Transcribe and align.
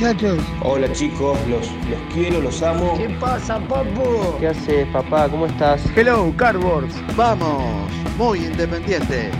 Muchachos. 0.00 0.38
Hola 0.62 0.90
chicos, 0.92 1.38
los, 1.48 1.66
los 1.66 2.00
quiero, 2.12 2.40
los 2.40 2.62
amo. 2.62 2.96
¿Qué 2.96 3.08
pasa, 3.20 3.58
papu? 3.60 4.38
¿Qué 4.38 4.48
haces, 4.48 4.86
papá? 4.88 5.28
¿Cómo 5.28 5.46
estás? 5.46 5.82
Hello, 5.94 6.32
Cardboards. 6.36 6.94
Vamos, 7.16 7.90
muy 8.16 8.46
independiente. 8.46 9.30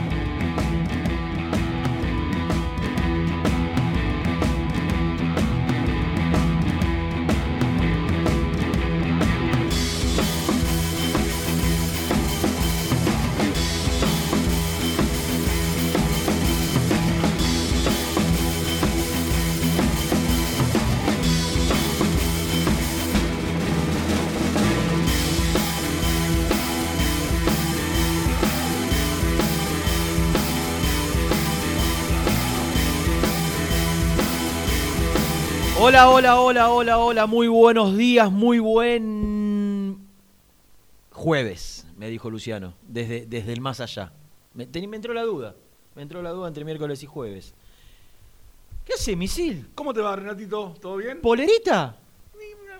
Hola, 35.90 36.08
hola, 36.08 36.40
hola, 36.40 36.70
hola, 36.70 36.98
hola, 36.98 37.26
muy 37.26 37.48
buenos 37.48 37.96
días, 37.96 38.30
muy 38.30 38.60
buen 38.60 39.98
jueves, 41.10 41.84
me 41.96 42.08
dijo 42.08 42.30
Luciano, 42.30 42.74
desde, 42.86 43.26
desde 43.26 43.52
el 43.52 43.60
más 43.60 43.80
allá. 43.80 44.12
Me, 44.54 44.68
entró 44.72 45.12
la 45.12 45.24
duda, 45.24 45.56
me 45.96 46.02
entró 46.02 46.22
la 46.22 46.30
duda 46.30 46.46
entre 46.46 46.64
miércoles 46.64 47.02
y 47.02 47.06
jueves. 47.06 47.54
¿Qué 48.84 48.92
hace, 48.92 49.16
misil? 49.16 49.68
¿Cómo 49.74 49.92
te 49.92 50.00
va, 50.00 50.14
Renatito? 50.14 50.74
¿Todo 50.80 50.96
bien? 50.98 51.20
¿Polerita? 51.20 51.96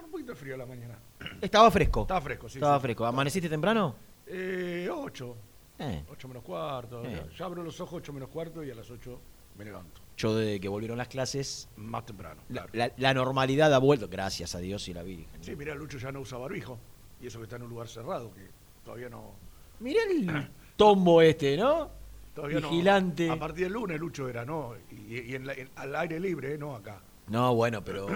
Un 0.04 0.10
poquito 0.12 0.30
de 0.30 0.36
frío 0.36 0.54
a 0.54 0.58
la 0.58 0.66
mañana. 0.66 0.96
Estaba 1.40 1.68
fresco. 1.72 2.02
Estaba 2.02 2.20
fresco, 2.20 2.48
sí. 2.48 2.58
Estaba 2.58 2.78
sí. 2.78 2.82
fresco. 2.82 3.06
¿Amaneciste 3.06 3.48
temprano? 3.48 3.96
Eh, 4.24 4.88
8. 4.88 5.36
Eh, 5.80 6.04
8 6.12 6.28
menos 6.28 6.44
cuarto. 6.44 7.04
Eh. 7.04 7.24
Ya, 7.28 7.38
ya 7.38 7.44
abro 7.44 7.64
los 7.64 7.80
ojos 7.80 7.94
8 7.94 8.12
menos 8.12 8.28
cuarto 8.28 8.62
y 8.62 8.70
a 8.70 8.74
las 8.76 8.88
8 8.88 9.18
me 9.58 9.64
levanto. 9.64 10.00
Yo 10.20 10.34
desde 10.34 10.60
que 10.60 10.68
volvieron 10.68 10.98
las 10.98 11.08
clases, 11.08 11.68
Más 11.76 12.04
temprano. 12.06 12.42
la, 12.48 12.66
claro. 12.66 12.70
la- 12.74 12.92
la 12.96 13.14
normalidad 13.14 13.72
ha 13.72 13.78
vuelto, 13.78 14.08
gracias 14.08 14.54
a 14.54 14.58
Dios 14.58 14.86
y 14.88 14.94
la 14.94 15.02
Virgen. 15.02 15.26
Sí, 15.40 15.56
mira, 15.56 15.74
Lucho 15.74 15.98
ya 15.98 16.12
no 16.12 16.20
usa 16.20 16.36
barbijo. 16.38 16.78
Y 17.22 17.26
eso 17.26 17.38
que 17.38 17.44
está 17.44 17.56
en 17.56 17.62
un 17.62 17.70
lugar 17.70 17.88
cerrado, 17.88 18.32
que 18.34 18.48
todavía 18.84 19.08
no. 19.08 19.32
Mirá 19.80 20.00
el 20.10 20.48
tombo 20.76 21.22
este, 21.22 21.56
¿no? 21.56 21.90
Todavía 22.34 22.60
no- 22.60 22.70
Vigilante. 22.70 23.28
a 23.30 23.38
partir 23.38 23.64
del 23.64 23.72
lunes 23.74 23.98
Lucho 24.00 24.28
era, 24.28 24.44
¿no? 24.44 24.74
Y, 24.90 25.18
y 25.20 25.34
en 25.34 25.46
la- 25.46 25.54
en- 25.54 25.68
al 25.76 25.94
aire 25.96 26.18
libre, 26.20 26.56
no 26.58 26.74
acá. 26.76 27.00
No, 27.28 27.54
bueno, 27.54 27.82
pero. 27.84 28.06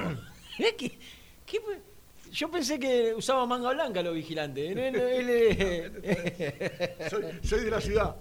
¿Qué- 0.56 0.76
qué- 1.46 1.60
Yo 2.32 2.50
pensé 2.50 2.78
que 2.80 3.14
usaba 3.14 3.46
manga 3.46 3.72
blanca 3.72 4.02
los 4.02 4.14
vigilantes. 4.14 4.74
¿eh? 4.76 4.90
No, 4.92 4.98
no, 4.98 5.04
él 5.06 5.30
es- 5.30 7.10
Soy, 7.10 7.24
soy 7.42 7.60
de 7.64 7.70
la 7.70 7.80
ciudad. 7.80 8.16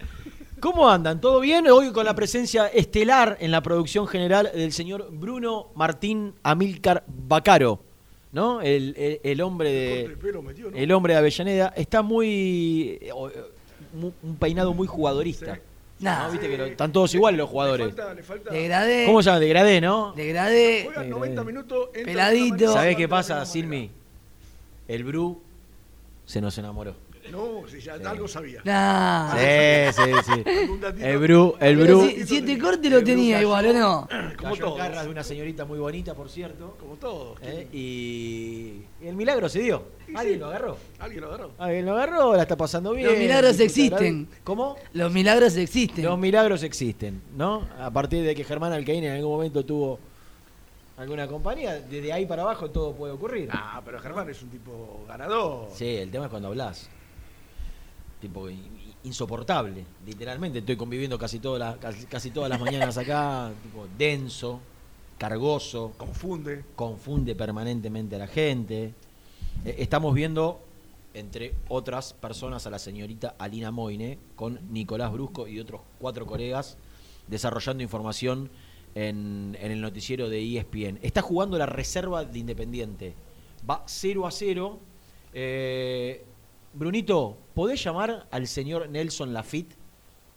¿Cómo 0.64 0.88
andan? 0.88 1.20
¿Todo 1.20 1.40
bien? 1.40 1.66
Hoy 1.68 1.92
con 1.92 2.06
la 2.06 2.14
presencia 2.14 2.68
estelar 2.68 3.36
en 3.38 3.50
la 3.50 3.62
producción 3.62 4.06
general 4.08 4.50
del 4.54 4.72
señor 4.72 5.08
Bruno 5.12 5.66
Martín 5.74 6.32
Amílcar 6.42 7.04
Bacaro, 7.06 7.80
¿no? 8.32 8.62
El, 8.62 8.94
el- 8.96 9.20
el 9.22 9.40
hombre 9.42 9.70
de 9.70 10.16
pelo 10.16 10.40
metido, 10.40 10.70
¿no? 10.70 10.76
de. 10.78 10.82
El 10.82 10.90
hombre 10.92 11.12
de 11.12 11.18
Avellaneda. 11.18 11.74
Está 11.76 12.00
muy. 12.00 12.98
eh, 12.98 13.10
eh, 13.10 13.42
Un 14.22 14.36
peinado 14.36 14.72
muy 14.72 14.86
jugadorista. 14.86 15.56
Sí. 15.56 15.60
¿no? 16.00 16.30
Viste 16.32 16.48
que 16.48 16.56
lo- 16.56 16.64
están 16.64 16.90
todos 16.92 17.14
iguales 17.14 17.36
los 17.36 17.50
jugadores. 17.50 17.88
Le 17.88 17.92
falta, 17.92 18.14
le 18.14 18.22
falta. 18.22 18.50
Degradé. 18.50 19.04
¿Cómo 19.04 19.22
se 19.22 19.26
llama? 19.28 19.40
Degradé, 19.40 19.80
¿no? 19.82 20.14
Degradé. 20.16 20.84
Juegan 20.86 21.10
90 21.10 21.44
minutos. 21.44 21.88
entra 21.92 22.04
Peladito. 22.10 22.72
¿Sabés 22.72 22.96
qué 22.96 23.06
pasa, 23.06 23.44
Silmi? 23.44 23.90
El 24.88 25.04
Bru 25.04 25.42
se 26.24 26.40
nos 26.40 26.56
enamoró. 26.56 27.03
No, 27.30 27.62
si 27.68 27.80
ya 27.80 27.94
algo 27.94 28.28
sabía. 28.28 28.60
Nah. 28.64 29.34
Sí, 29.34 30.02
sí, 30.02 30.12
sí. 30.24 30.42
El 31.00 31.18
Bru, 31.18 31.54
el 31.58 31.76
Bru. 31.76 32.06
si, 32.06 32.26
si 32.26 32.36
este 32.38 32.58
corte 32.58 32.90
lo 32.90 33.02
tenía 33.02 33.40
igual, 33.40 33.66
¿o 33.66 33.72
no? 33.72 34.08
Como 34.38 34.56
todos. 34.56 34.78
garras 34.78 35.04
de 35.04 35.10
una 35.10 35.22
señorita 35.22 35.64
muy 35.64 35.78
bonita, 35.78 36.14
por 36.14 36.28
cierto. 36.28 36.76
Como 36.78 36.96
todos. 36.96 37.38
¿eh? 37.42 37.66
Y 37.72 38.82
el 39.02 39.16
milagro 39.16 39.48
se 39.48 39.60
dio. 39.60 39.84
¿Alguien 40.14 40.34
sí. 40.34 40.40
lo 40.40 40.46
agarró? 40.46 40.76
¿Alguien 40.98 41.20
lo 41.22 41.28
agarró? 41.28 41.50
¿Alguien 41.58 41.86
lo 41.86 41.92
agarró? 41.92 42.36
La 42.36 42.42
está 42.42 42.56
pasando 42.56 42.92
bien. 42.92 43.08
Los 43.08 43.18
milagros 43.18 43.58
existen. 43.58 44.28
¿Cómo? 44.44 44.76
Los 44.92 45.10
milagros 45.12 45.56
existen. 45.56 46.04
Los 46.04 46.18
milagros 46.18 46.62
existen, 46.62 47.22
¿no? 47.36 47.66
A 47.80 47.90
partir 47.90 48.22
de 48.24 48.34
que 48.34 48.44
Germán 48.44 48.72
Alcaín 48.72 49.04
en 49.04 49.12
algún 49.12 49.32
momento 49.32 49.64
tuvo 49.64 49.98
alguna 50.96 51.26
compañía, 51.26 51.80
desde 51.80 52.12
ahí 52.12 52.26
para 52.26 52.42
abajo 52.42 52.70
todo 52.70 52.94
puede 52.94 53.12
ocurrir. 53.12 53.48
Ah, 53.52 53.80
pero 53.84 53.98
Germán 53.98 54.28
es 54.30 54.42
un 54.42 54.50
tipo 54.50 55.04
ganador. 55.08 55.68
Sí, 55.74 55.96
el 55.96 56.10
tema 56.10 56.26
es 56.26 56.30
cuando 56.30 56.48
hablas. 56.48 56.88
Tipo 58.24 58.48
insoportable, 59.02 59.84
literalmente. 60.06 60.60
Estoy 60.60 60.76
conviviendo 60.76 61.18
casi, 61.18 61.40
todas 61.40 61.60
las- 61.60 61.76
casi, 61.76 62.06
casi 62.06 62.30
todas 62.30 62.48
las 62.48 62.58
mañanas 62.58 62.96
acá, 62.96 63.52
tipo 63.62 63.86
denso, 63.98 64.60
cargoso, 65.18 65.92
Confunde. 65.98 66.64
confunde 66.74 67.34
permanentemente 67.34 68.16
a 68.16 68.20
la 68.20 68.26
gente. 68.26 68.94
Eh, 69.66 69.74
estamos 69.78 70.14
viendo, 70.14 70.58
entre 71.12 71.52
otras 71.68 72.14
personas, 72.14 72.66
a 72.66 72.70
la 72.70 72.78
señorita 72.78 73.34
Alina 73.38 73.70
Moine 73.70 74.18
con 74.36 74.58
Nicolás 74.72 75.12
Brusco 75.12 75.46
y 75.46 75.60
otros 75.60 75.82
cuatro 75.98 76.24
colegas 76.24 76.78
desarrollando 77.28 77.82
información 77.82 78.48
en, 78.94 79.54
en 79.60 79.70
el 79.70 79.82
noticiero 79.82 80.30
de 80.30 80.38
E 80.40 80.56
ESPN. 80.60 80.98
Está 81.02 81.20
jugando 81.20 81.58
la 81.58 81.66
reserva 81.66 82.24
de 82.24 82.38
Independiente. 82.38 83.12
Va 83.68 83.82
0 83.86 84.26
a 84.26 84.30
0. 84.30 84.78
Eh, 85.34 86.24
Brunito, 86.74 87.36
¿podés 87.54 87.82
llamar 87.82 88.26
al 88.30 88.46
señor 88.48 88.88
Nelson 88.88 89.32
Lafitte, 89.32 89.76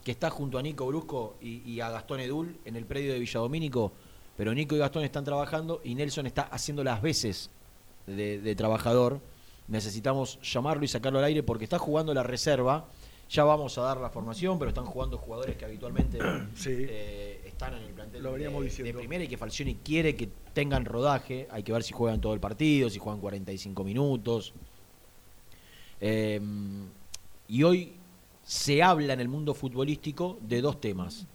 que 0.03 0.11
está 0.11 0.29
junto 0.29 0.57
a 0.57 0.61
Nico 0.61 0.85
Brusco 0.85 1.35
y, 1.41 1.67
y 1.69 1.81
a 1.81 1.89
Gastón 1.89 2.19
Edul 2.19 2.57
en 2.65 2.75
el 2.75 2.85
predio 2.85 3.11
de 3.13 3.19
Villadomínico? 3.19 3.91
Pero 4.37 4.53
Nico 4.53 4.75
y 4.75 4.77
Gastón 4.79 5.03
están 5.03 5.23
trabajando 5.23 5.81
y 5.83 5.95
Nelson 5.95 6.27
está 6.27 6.43
haciendo 6.43 6.83
las 6.83 7.01
veces 7.01 7.49
de, 8.05 8.39
de 8.39 8.55
trabajador. 8.55 9.19
Necesitamos 9.67 10.39
llamarlo 10.41 10.85
y 10.85 10.87
sacarlo 10.87 11.17
al 11.19 11.25
aire 11.25 11.41
porque 11.41 11.63
está 11.63 11.79
jugando 11.79 12.13
la 12.13 12.21
reserva. 12.23 12.85
Ya 13.29 13.43
vamos 13.43 13.77
a 13.77 13.81
dar 13.81 13.97
la 13.97 14.09
formación, 14.09 14.57
pero 14.59 14.69
están 14.69 14.85
jugando 14.85 15.17
jugadores 15.17 15.57
que 15.57 15.65
habitualmente 15.65 16.19
Sí. 16.55 16.69
eh, 16.71 17.41
están 17.45 17.73
en 17.73 17.83
el 17.83 17.93
plantel 17.93 18.21
Lo 18.23 18.33
de, 18.33 18.47
diciendo. 18.63 18.85
de 18.93 18.93
primera 18.93 19.23
y 19.23 19.27
que 19.27 19.37
Falcioni 19.37 19.75
quiere 19.83 20.15
que 20.15 20.29
tengan 20.53 20.85
rodaje. 20.85 21.47
Hay 21.51 21.63
que 21.63 21.73
ver 21.73 21.81
si 21.83 21.93
juegan 21.93 22.21
todo 22.21 22.35
el 22.35 22.39
partido, 22.39 22.89
si 22.91 22.99
juegan 22.99 23.19
45 23.19 23.83
minutos. 23.83 24.53
Eh, 26.01 26.39
y 27.47 27.63
hoy 27.63 27.93
se 28.43 28.81
habla 28.83 29.13
en 29.13 29.19
el 29.19 29.27
mundo 29.27 29.53
futbolístico 29.53 30.37
de 30.41 30.61
dos 30.61 30.79
temas, 30.79 31.25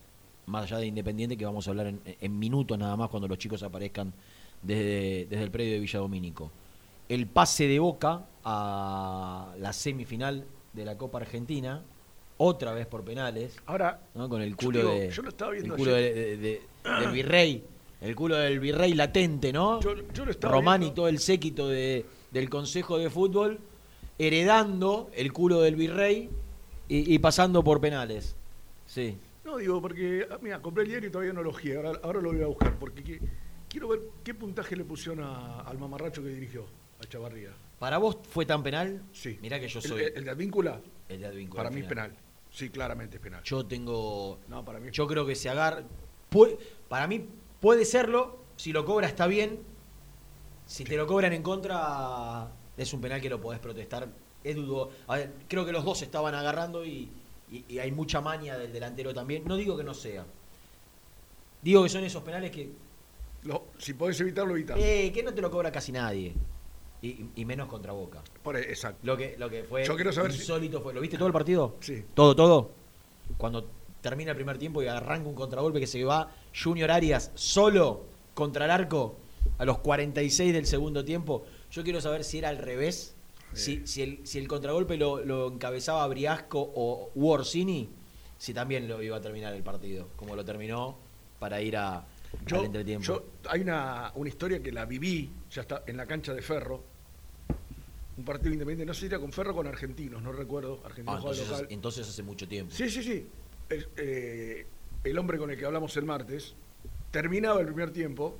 más 0.46 0.64
allá 0.64 0.78
de 0.78 0.86
Independiente, 0.86 1.36
que 1.36 1.44
vamos 1.44 1.66
a 1.66 1.70
hablar 1.70 1.86
en, 1.88 2.00
en 2.04 2.38
minutos 2.38 2.78
nada 2.78 2.96
más 2.96 3.08
cuando 3.08 3.28
los 3.28 3.38
chicos 3.38 3.62
aparezcan 3.62 4.12
desde, 4.62 5.26
desde 5.28 5.44
el 5.44 5.50
predio 5.50 5.72
de 5.74 5.80
Villa 5.80 5.98
Domínico. 5.98 6.50
El 7.08 7.26
pase 7.26 7.66
de 7.66 7.78
Boca 7.78 8.24
a 8.44 9.54
la 9.58 9.72
semifinal 9.72 10.44
de 10.72 10.84
la 10.84 10.96
Copa 10.96 11.18
Argentina, 11.18 11.82
otra 12.38 12.72
vez 12.72 12.86
por 12.86 13.04
penales. 13.04 13.56
Ahora, 13.66 14.00
¿no? 14.14 14.28
con 14.28 14.40
el 14.42 14.56
culo 14.56 14.78
digo, 14.78 14.90
de 14.92 15.10
yo 15.10 15.22
lo 15.22 15.28
estaba 15.28 15.50
viendo 15.52 15.74
el 15.74 15.78
culo 15.78 15.94
ayer. 15.96 16.14
de- 16.14 16.36
de- 16.36 16.36
de- 16.36 16.62
del 17.00 17.10
virrey 17.12 17.64
el 18.00 18.16
culo 18.16 18.34
del 18.36 18.58
virrey 18.58 18.94
latente 18.94 19.52
no 19.52 19.80
Yo- 19.80 19.94
yo 20.12 20.24
lo 20.24 20.32
estaba 20.32 20.54
Román 20.54 20.82
y 20.82 20.90
todo 20.90 21.06
el 21.06 21.20
séquito 21.20 21.68
de, 21.68 22.04
del 22.32 22.50
consejo 22.50 22.98
de 22.98 23.08
fútbol 23.10 23.60
heredando 24.18 25.10
el 25.14 25.32
culo 25.32 25.60
del 25.60 25.76
virrey 25.76 26.30
y, 26.88 27.14
y 27.14 27.18
pasando 27.18 27.62
por 27.64 27.80
penales 27.80 28.36
sí 28.86 29.16
No, 29.44 29.56
digo, 29.56 29.80
porque, 29.80 30.26
ah, 30.30 30.38
mira, 30.40 30.60
compré 30.62 30.84
el 30.84 30.88
diario 30.90 31.08
y 31.08 31.12
todavía 31.12 31.32
no 31.32 31.42
lo 31.42 31.50
ojeé, 31.50 31.76
ahora, 31.76 31.92
ahora 32.02 32.20
lo 32.20 32.32
voy 32.32 32.42
a 32.42 32.46
buscar, 32.46 32.78
porque 32.78 33.02
qui- 33.04 33.20
quiero 33.68 33.88
ver 33.88 34.00
qué 34.22 34.34
puntaje 34.34 34.76
le 34.76 34.84
pusieron 34.84 35.24
a- 35.24 35.60
al 35.62 35.78
mamarracho 35.78 36.22
que 36.22 36.28
dirigió, 36.28 36.64
a 37.02 37.04
Chavarría. 37.06 37.50
para 37.78 37.98
vos 37.98 38.18
fue 38.30 38.46
tan 38.46 38.62
penal 38.62 39.02
Sí. 39.12 39.38
mirá 39.42 39.58
que 39.58 39.68
yo 39.68 39.80
soy 39.80 40.02
El, 40.02 40.16
el 40.18 40.24
de 40.24 40.30
Advíncula, 40.30 40.80
el 41.08 41.20
de 41.20 41.26
Advíncula 41.26 41.62
para 41.64 41.74
mí 41.74 41.80
es 41.80 41.86
penal. 41.86 42.12
Sí, 42.50 42.68
claramente 42.70 43.16
es 43.16 43.22
penal. 43.22 43.42
yo 43.44 43.64
tengo 43.66 44.38
No, 44.48 44.64
para 44.64 44.78
mí 44.78 44.90
yo 44.92 45.06
creo 45.06 45.24
que 45.26 45.34
se 45.34 45.48
agarra 45.48 45.82
pu- 46.30 46.56
para 46.88 47.06
mí 47.06 47.26
puede 47.60 47.84
serlo 47.86 48.38
si 48.56 48.72
lo 48.72 48.84
cobra 48.84 49.06
está 49.08 49.26
bien 49.26 49.58
si 50.66 50.84
te 50.84 50.96
lo 50.96 51.06
cobran 51.06 51.32
en 51.32 51.42
contra 51.42 52.48
es 52.76 52.92
un 52.92 53.00
penal 53.00 53.20
que 53.20 53.28
lo 53.30 53.40
podés 53.40 53.60
protestar 53.60 54.08
es 54.44 54.56
dudo 54.56 54.90
a 55.06 55.16
ver, 55.16 55.32
creo 55.48 55.64
que 55.64 55.72
los 55.72 55.84
dos 55.84 56.02
estaban 56.02 56.34
agarrando 56.34 56.84
y, 56.84 57.08
y- 57.50 57.64
y 57.68 57.78
hay 57.78 57.92
mucha 57.92 58.20
maña 58.20 58.56
del 58.58 58.72
delantero 58.72 59.12
también 59.14 59.42
no 59.46 59.56
digo 59.56 59.76
que 59.76 59.84
no 59.84 59.94
sea 59.94 60.24
digo 61.62 61.82
que 61.82 61.88
son 61.88 62.04
esos 62.04 62.22
penales 62.22 62.50
que 62.50 62.70
si 63.78 63.94
podés 63.94 64.20
evitarlo, 64.20 64.54
evita. 64.54 64.74
eh, 64.78 65.10
que 65.12 65.22
no 65.22 65.34
te 65.34 65.40
lo 65.42 65.50
cobra 65.50 65.72
casi 65.72 65.90
nadie 65.92 66.32
y, 67.02 67.24
y 67.34 67.44
menos 67.44 67.68
contra 67.68 67.92
Boca 67.92 68.22
Por- 68.42 68.56
exacto. 68.56 69.00
lo 69.02 69.16
que 69.16 69.34
lo 69.38 69.50
que 69.50 69.64
fue 69.64 69.84
Yo 69.84 69.96
quiero 69.96 70.12
saber 70.12 70.32
si- 70.32 70.38
insólito 70.38 70.80
fue 70.80 70.94
lo 70.94 71.00
viste 71.00 71.16
todo 71.18 71.26
el 71.26 71.32
partido 71.32 71.74
Sí. 71.80 72.04
todo, 72.14 72.34
todo. 72.36 72.70
Cuando 73.36 73.68
termina 74.00 74.30
el 74.32 74.36
primer 74.36 74.58
tiempo 74.58 74.82
y 74.82 74.86
arranca 74.86 75.28
un 75.28 75.34
contragolpe 75.34 75.80
que 75.80 75.86
se 75.86 76.02
va 76.04 76.30
Junior 76.60 76.90
Arias 76.90 77.30
solo 77.34 78.04
contra 78.34 78.64
el 78.66 78.70
arco 78.70 79.16
a 79.58 79.64
los 79.64 79.78
46 79.78 80.52
del 80.52 80.66
segundo 80.66 81.04
tiempo. 81.04 81.44
Yo 81.72 81.82
quiero 81.82 82.00
saber 82.00 82.22
si 82.22 82.38
era 82.38 82.50
al 82.50 82.58
revés, 82.58 83.14
si, 83.54 83.86
si, 83.86 84.02
el, 84.02 84.26
si 84.26 84.38
el 84.38 84.46
contragolpe 84.46 84.96
lo, 84.96 85.24
lo 85.24 85.48
encabezaba 85.52 86.06
Briasco 86.06 86.60
o 86.74 87.10
u 87.14 87.28
Orsini, 87.30 87.88
si 88.38 88.52
también 88.52 88.86
lo 88.88 89.02
iba 89.02 89.16
a 89.16 89.20
terminar 89.20 89.54
el 89.54 89.62
partido, 89.62 90.08
como 90.16 90.36
lo 90.36 90.44
terminó 90.44 90.98
para 91.38 91.60
ir 91.62 91.76
a, 91.78 91.96
al 91.98 92.04
Yo, 92.46 92.64
entretiempo. 92.64 93.04
yo- 93.06 93.24
hay 93.48 93.60
una, 93.62 94.12
una 94.16 94.28
historia 94.28 94.62
que 94.62 94.70
la 94.70 94.84
viví, 94.84 95.30
ya 95.50 95.62
está 95.62 95.82
en 95.86 95.96
la 95.96 96.06
cancha 96.06 96.34
de 96.34 96.42
Ferro, 96.42 96.82
un 98.18 98.24
partido 98.24 98.52
independiente, 98.52 98.84
no 98.86 98.92
sé 98.92 99.00
si 99.00 99.06
era 99.06 99.18
con 99.18 99.32
Ferro 99.32 99.52
o 99.52 99.54
con 99.54 99.66
Argentinos, 99.66 100.22
no 100.22 100.32
recuerdo, 100.32 100.80
Ah, 100.82 100.88
Argentinos 100.88 101.20
jugaba 101.20 101.34
entonces, 101.36 101.50
local. 101.50 101.66
entonces 101.70 102.08
hace 102.08 102.22
mucho 102.22 102.46
tiempo. 102.46 102.74
Sí, 102.74 102.90
sí, 102.90 103.02
sí. 103.02 103.26
El, 103.70 103.88
eh, 103.96 104.66
el 105.04 105.18
hombre 105.18 105.38
con 105.38 105.50
el 105.50 105.56
que 105.56 105.64
hablamos 105.64 105.96
el 105.96 106.04
martes 106.04 106.54
terminaba 107.10 107.60
el 107.60 107.66
primer 107.66 107.90
tiempo 107.92 108.36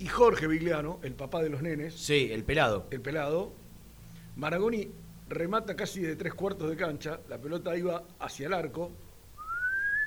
y 0.00 0.06
Jorge 0.08 0.46
Vigliano, 0.48 0.98
el 1.02 1.14
papá 1.14 1.42
de 1.42 1.50
los 1.50 1.62
nenes, 1.62 1.94
Sí, 1.94 2.30
el 2.32 2.42
pelado. 2.42 2.86
el 2.90 3.00
pelado, 3.00 3.52
Maragoni 4.36 4.88
remata 5.28 5.76
casi 5.76 6.00
de 6.00 6.16
tres 6.16 6.34
cuartos 6.34 6.68
de 6.68 6.76
cancha, 6.76 7.20
la 7.28 7.38
pelota 7.38 7.76
iba 7.76 8.02
hacia 8.18 8.46
el 8.48 8.54
arco 8.54 8.90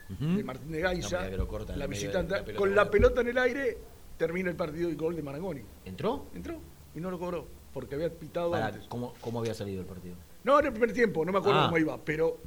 Ujú. 0.10 0.38
de 0.38 0.44
Martín 0.44 0.72
de 0.72 0.81
No, 0.81 0.88
Gainza, 0.90 1.28
en 1.28 1.80
la 1.80 1.88
visitante, 1.88 2.51
la 2.51 2.57
con 2.57 2.75
la 2.75 2.90
pelota 2.92 3.22
en 3.22 3.28
el 3.30 3.38
aire 3.38 3.78
termina 4.18 4.50
el 4.50 4.56
partido 4.56 4.90
y 4.90 4.95
gol 4.95 5.16
de 5.16 5.24
Maragoni. 5.24 5.62
¿Entró? 5.86 6.25
Entró 6.36 6.60
y 6.95 7.00
no 7.00 7.10
lo 7.10 7.18
cobró 7.18 7.48
porque 7.74 7.95
había 7.95 8.10
pitado 8.12 8.54
antes. 8.54 8.84
¿cómo, 8.90 9.13
¿Cómo 9.22 9.40
había 9.40 9.54
salido 9.54 9.81
el 9.81 9.88
partido? 9.88 10.16
No, 10.44 10.60
en 10.60 10.66
el 10.66 10.72
primer 10.74 10.92
tiempo, 10.94 11.24
no 11.24 11.31
me 11.31 11.38
acuerdo 11.40 11.62
Ah. 11.62 11.66
cómo 11.68 11.78
iba, 11.78 11.98
pero 12.04 12.38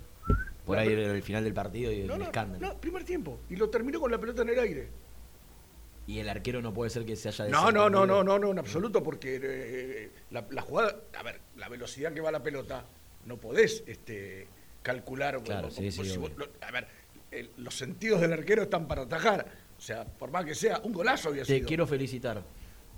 Por 0.67 0.79
ahí 0.79 0.93
era 0.93 1.13
el 1.15 1.23
final 1.23 1.45
del 1.45 1.55
partido 1.55 1.91
y 1.93 2.01
el 2.03 2.07
no, 2.09 2.19
no, 2.19 2.25
escándalo. 2.25 2.67
no, 2.67 2.81
primer 2.81 3.05
tiempo 3.05 3.39
y 3.49 3.57
lo 3.57 3.71
terminó 3.71 4.01
con 4.01 4.11
la 4.11 4.19
pelota 4.19 4.43
en 4.43 4.49
el 4.51 4.59
aire. 4.59 4.89
Y 6.07 6.21
el 6.21 6.29
arquero 6.29 6.63
no 6.63 6.73
puede 6.73 6.91
ser 6.91 7.05
que 7.05 7.17
se 7.17 7.29
haya 7.31 7.47
No, 7.49 7.73
no, 7.73 7.91
no, 7.91 8.07
no, 8.07 8.23
no, 8.23 8.39
no, 8.39 8.51
en 8.53 8.59
absoluto, 8.59 9.03
porque 9.03 9.41
eh, 9.43 10.11
la, 10.31 10.47
la 10.51 10.63
jugada, 10.63 11.01
a 11.19 11.23
ver, 11.23 11.41
la 11.57 11.69
velocidad 11.69 12.13
que 12.13 12.21
va 12.21 12.31
la 12.31 12.43
pelota, 12.43 12.85
no 13.25 13.37
podés 13.39 13.83
este, 13.89 14.47
calcular. 14.83 15.43
Claro, 15.43 15.69
o- 15.69 15.71
sí, 15.71 15.89
o- 15.89 15.91
sí, 15.91 16.05
si 16.05 16.11
obvio. 16.17 16.21
vos- 16.21 16.33
lo- 16.37 16.49
a 16.61 16.71
ver, 16.71 16.87
el- 17.33 17.51
los 17.57 17.75
sentidos 17.75 18.21
del 18.21 18.33
arquero 18.33 18.63
están 18.63 18.87
para 18.87 19.03
atajar. 19.03 19.51
O 19.77 19.81
sea, 19.81 20.05
por 20.05 20.31
más 20.31 20.45
que 20.45 20.55
sea, 20.55 20.81
un 20.85 20.93
golazo 20.93 21.31
había 21.31 21.45
Te 21.45 21.57
sido. 21.57 21.69
quiero 21.69 21.87
felicitar 21.87 22.43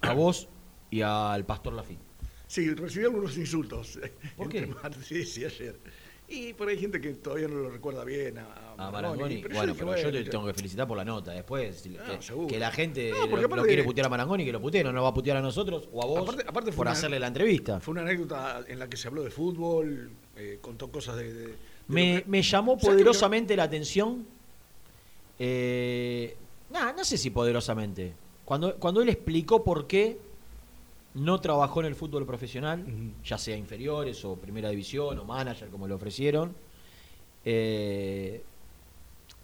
a 0.03 0.13
vos 0.13 0.49
y 0.91 1.01
al 1.01 1.45
Pastor 1.47 1.73
Lafitte. 1.73 2.03
Sí, 2.47 2.73
recibí 2.75 3.05
algunos 3.07 3.37
insultos. 3.39 3.99
¿Por 4.37 4.47
entre 4.55 4.67
qué? 4.67 4.75
martes- 4.75 5.05
Sí, 5.07 5.25
sí, 5.25 5.45
ayer. 5.47 5.77
Y 6.31 6.53
por 6.53 6.69
ahí 6.69 6.75
hay 6.75 6.81
gente 6.83 7.01
que 7.01 7.15
todavía 7.15 7.49
no 7.49 7.55
lo 7.57 7.71
recuerda 7.71 8.05
bien 8.05 8.37
a, 8.39 8.45
A 8.77 8.91
Marangoni, 8.91 8.93
Marangoni. 8.93 9.37
pero 9.43 9.55
yo 9.55 9.59
Bueno, 9.61 9.73
dije, 9.73 9.85
pero 9.85 10.11
yo 10.19 10.25
te 10.25 10.31
tengo 10.31 10.47
que 10.47 10.53
felicitar 10.53 10.87
por 10.87 10.97
la 10.99 11.05
nota. 11.05 11.33
Después, 11.33 11.87
No, 11.87 12.47
que, 12.47 12.59
la 12.59 12.71
gente 12.71 13.11
No, 13.11 13.27
lo, 13.57 13.63
quiere 13.65 13.83
putear 13.83 14.07
a 14.07 14.11
Marangoni, 14.11 14.45
que 14.45 14.53
lo 14.53 14.61
putea, 14.61 14.83
no 14.85 14.93
nos 14.93 15.05
va 15.05 15.09
a 15.09 15.15
putear 15.15 15.39
a 15.39 15.41
nosotros 15.41 15.89
o 15.91 16.03
a 16.03 16.07
vos 16.07 16.29
Aparte- 16.47 16.73
por 16.73 16.83
una- 16.85 16.91
hacerle 16.93 17.19
la 17.19 17.29
entrevista. 17.29 17.81
Fue 17.81 17.93
una 17.93 18.03
anécdota 18.03 18.63
en 18.69 18.79
la 18.79 18.89
que 18.91 18.99
se 18.99 19.09
habló 19.09 19.23
de 19.23 19.31
fútbol, 19.31 20.11
eh, 20.37 20.59
contó 20.61 20.91
cosas 20.93 21.17
de... 21.17 21.33
de- 21.33 21.47
de 21.49 21.55
Me, 21.89 22.23
que- 22.23 22.29
me 22.29 22.43
llamó 22.43 22.77
poderosamente 22.77 23.57
la 23.57 23.63
atención. 23.63 24.27
Eh, 25.39 26.37
nah, 26.71 26.93
no 26.93 27.05
sé 27.05 27.17
si 27.17 27.31
poderosamente. 27.31 28.13
Cuando, 28.45 28.77
cuando 28.77 29.01
él 29.03 29.09
explicó 29.09 29.65
por 29.65 29.87
qué 29.87 30.19
no 31.15 31.41
trabajó 31.41 31.81
en 31.81 31.87
el 31.87 31.95
fútbol 31.95 32.25
profesional, 32.27 32.85
ya 33.25 33.39
sea 33.39 33.57
inferiores 33.57 34.25
o 34.25 34.37
primera 34.37 34.69
división 34.71 35.19
o 35.19 35.25
manager, 35.25 35.69
como 35.69 35.87
le 35.89 35.95
ofrecieron. 35.95 36.55
eh, 37.45 38.43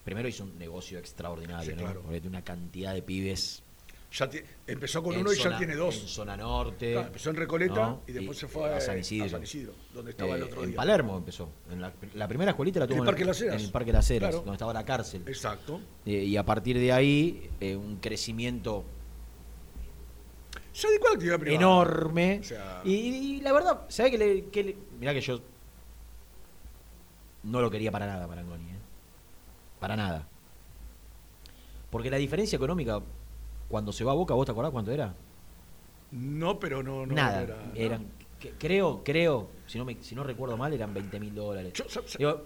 primero 0.04 0.28
hizo 0.28 0.44
un 0.44 0.58
negocio 0.58 0.98
extraordinario, 0.98 1.70
Sí, 1.70 1.76
¿no? 1.76 1.82
claro. 1.84 2.02
Porque 2.02 2.20
tiene 2.20 2.36
una 2.36 2.44
cantidad 2.44 2.92
de 2.92 3.00
pibes. 3.02 3.62
Ya 4.12 4.30
empezó 4.66 5.02
con 5.02 5.14
en 5.14 5.20
uno 5.22 5.32
y 5.32 5.36
ya 5.36 5.56
tiene 5.58 5.74
dos. 5.74 6.00
En 6.02 6.06
zona 6.08 6.36
norte. 6.36 6.92
Claro, 6.92 7.06
empezó 7.08 7.30
en 7.30 7.36
Recoleta 7.36 7.74
¿no? 7.74 8.00
y 8.06 8.12
después 8.12 8.36
Y- 8.36 8.40
se 8.42 8.46
fue 8.48 8.72
a 8.72 8.80
San 8.80 8.98
Isidro. 8.98 9.40
donde 9.94 10.10
estaba 10.12 10.36
el 10.36 10.42
Eh, 10.42 10.44
otro 10.44 10.62
en 10.62 10.68
día. 10.70 10.76
Palermo 10.76 11.16
empezó. 11.16 11.48
En 11.70 11.80
la, 11.80 11.92
la 12.14 12.28
primera 12.28 12.50
escuelita 12.52 12.78
la 12.80 12.84
En 12.84 12.90
tuvo 12.90 13.02
el 13.02 13.06
Parque 13.06 13.24
Las 13.24 13.40
Heras. 13.40 13.56
en 13.56 13.64
el 13.66 13.72
Parque 13.72 13.92
Las 13.92 14.10
Heras, 14.10 14.28
Claro. 14.30 14.36
donde 14.44 14.52
estaba 14.52 14.72
la 14.74 14.84
cárcel. 14.84 15.22
Exacto. 15.26 15.80
Eh, 16.06 16.12
y 16.24 16.36
a 16.36 16.44
partir 16.44 16.78
de 16.78 16.92
ahí, 16.92 17.50
un 17.60 17.96
crecimiento 17.96 18.84
Actividad 21.12 21.38
privada. 21.38 21.56
enorme. 21.56 22.38
O 22.40 22.44
sea- 22.44 22.80
y, 22.84 22.92
y 22.92 23.40
la 23.40 23.52
verdad, 23.52 23.82
¿sabés 23.88 24.12
que 24.12 24.18
le, 24.18 24.44
que 24.46 24.64
le- 24.64 24.76
Mirá 24.98 25.12
que 25.14 25.20
yo 25.20 25.40
no 27.44 27.60
lo 27.60 27.70
quería 27.70 27.90
para 27.92 28.06
nada, 28.06 28.26
Marangoni. 28.26 28.64
¿eh? 28.64 28.78
Para 29.80 29.96
nada. 29.96 30.26
Porque 31.90 32.10
la 32.10 32.16
diferencia 32.16 32.56
económica, 32.56 33.00
cuando 33.68 33.92
se 33.92 34.02
va 34.04 34.12
a 34.12 34.14
Boca, 34.14 34.34
¿vos 34.34 34.46
te 34.46 34.52
acordás 34.52 34.72
cuánto 34.72 34.90
era? 34.90 35.14
No, 36.10 36.58
pero 36.58 36.82
no, 36.82 37.06
no 37.06 37.14
nada. 37.14 37.42
era- 37.42 37.58
eran, 37.74 38.06
creo, 38.58 39.02
creo, 39.04 39.50
si 39.66 39.78
no, 39.78 39.84
me, 39.84 40.02
si 40.02 40.14
no 40.14 40.24
recuerdo 40.24 40.56
mal, 40.56 40.72
eran 40.72 40.92
20 40.94 41.20
mil 41.20 41.34
dólares. 41.34 41.72
Yo- 41.74 41.84
Digo, 42.18 42.42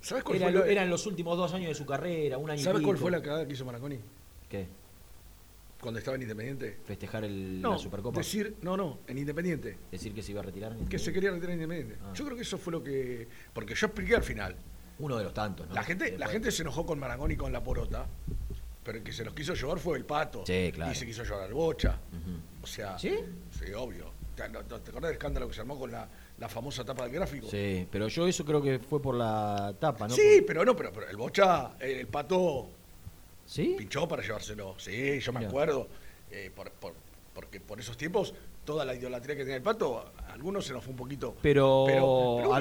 ¿Sabes 0.00 0.24
cuál 0.24 0.36
era 0.36 0.46
fue 0.46 0.52
lo- 0.52 0.64
eran 0.64 0.90
los 0.90 1.06
últimos 1.06 1.36
dos 1.36 1.52
años 1.54 1.68
de 1.68 1.74
su 1.74 1.86
carrera, 1.86 2.36
un 2.38 2.50
año 2.50 2.62
¿Sabes 2.62 2.82
cuál 2.82 2.96
fue 2.98 3.10
la 3.10 3.22
cagada 3.22 3.46
que 3.46 3.52
hizo 3.54 3.64
Marangoni 3.64 3.98
¿Qué? 4.48 4.66
Cuando 5.82 5.98
estaba 5.98 6.14
en 6.14 6.22
Independiente? 6.22 6.78
¿Festejar 6.84 7.24
el, 7.24 7.60
No, 7.60 7.72
la 7.72 7.78
Supercopa? 7.78 8.18
decir, 8.20 8.56
no, 8.62 8.76
no, 8.76 9.00
en 9.08 9.18
Independiente. 9.18 9.76
Decir 9.90 10.14
que 10.14 10.22
se 10.22 10.30
iba 10.30 10.40
a 10.40 10.44
retirar. 10.44 10.76
Que 10.88 10.96
se 10.98 11.12
quería 11.12 11.30
retirar 11.32 11.50
en 11.54 11.60
Independiente. 11.62 11.98
Ah. 12.04 12.12
Yo 12.14 12.24
creo 12.24 12.36
que 12.36 12.44
eso 12.44 12.56
fue 12.56 12.72
lo 12.72 12.84
que... 12.84 13.26
Porque 13.52 13.74
yo 13.74 13.88
expliqué 13.88 14.14
al 14.14 14.22
final. 14.22 14.54
Uno 15.00 15.18
de 15.18 15.24
los 15.24 15.34
tantos, 15.34 15.68
¿no? 15.68 15.74
La 15.74 15.82
gente, 15.82 16.16
la 16.16 16.28
gente 16.28 16.52
se 16.52 16.62
enojó 16.62 16.86
con 16.86 17.00
Marangoni 17.00 17.34
y 17.34 17.36
con 17.36 17.52
la 17.52 17.64
porota, 17.64 18.06
pero 18.84 18.98
el 18.98 19.02
que 19.04 19.12
se 19.12 19.24
los 19.24 19.34
quiso 19.34 19.54
llevar 19.54 19.80
fue 19.80 19.98
el 19.98 20.04
pato. 20.04 20.44
Sí, 20.46 20.70
claro. 20.72 20.92
Y 20.92 20.94
se 20.94 21.04
quiso 21.04 21.24
llevar 21.24 21.42
al 21.42 21.52
bocha. 21.54 21.98
O 22.62 22.66
sea, 22.66 22.96
¿Sí? 22.96 23.18
sí, 23.50 23.72
obvio. 23.72 24.12
¿Te, 24.36 24.44
te 24.44 24.56
acordás 24.56 25.02
del 25.02 25.12
escándalo 25.12 25.48
que 25.48 25.54
se 25.54 25.60
armó 25.62 25.78
con 25.78 25.90
la, 25.90 26.08
la 26.38 26.48
famosa 26.48 26.84
tapa 26.84 27.02
del 27.04 27.12
gráfico? 27.12 27.48
Sí, 27.50 27.86
pero 27.90 28.06
yo 28.06 28.26
eso 28.28 28.44
creo 28.44 28.62
que 28.62 28.78
fue 28.78 29.02
por 29.02 29.16
la 29.16 29.74
tapa, 29.80 30.06
¿no? 30.06 30.14
Sí, 30.14 30.44
pero 30.46 30.64
no, 30.64 30.76
pero, 30.76 30.92
pero 30.92 31.08
el 31.08 31.16
bocha, 31.16 31.72
el, 31.80 31.96
el 31.98 32.06
pato 32.06 32.70
¿Sí? 33.52 33.74
pinchó 33.76 34.08
para 34.08 34.22
llevárselo. 34.22 34.74
Sí, 34.78 35.20
yo 35.20 35.32
me 35.32 35.40
Mirá. 35.40 35.50
acuerdo. 35.50 35.88
eh, 36.30 36.50
por, 36.54 36.70
por- 36.72 36.94
porque 37.34 37.60
por 37.60 37.78
esos 37.78 37.96
tiempos, 37.98 38.32
toda 38.64 38.84
la 38.86 38.94
idolatría 38.94 39.34
que 39.36 39.42
tenía 39.42 39.56
el 39.56 39.62
pato, 39.62 39.98
a 39.98 40.32
algunos 40.32 40.64
se 40.64 40.72
nos 40.72 40.82
fue 40.82 40.92
un 40.92 40.96
poquito. 40.96 41.34
Pero, 41.42 41.84
pero- 41.86 42.38
pero 42.42 42.54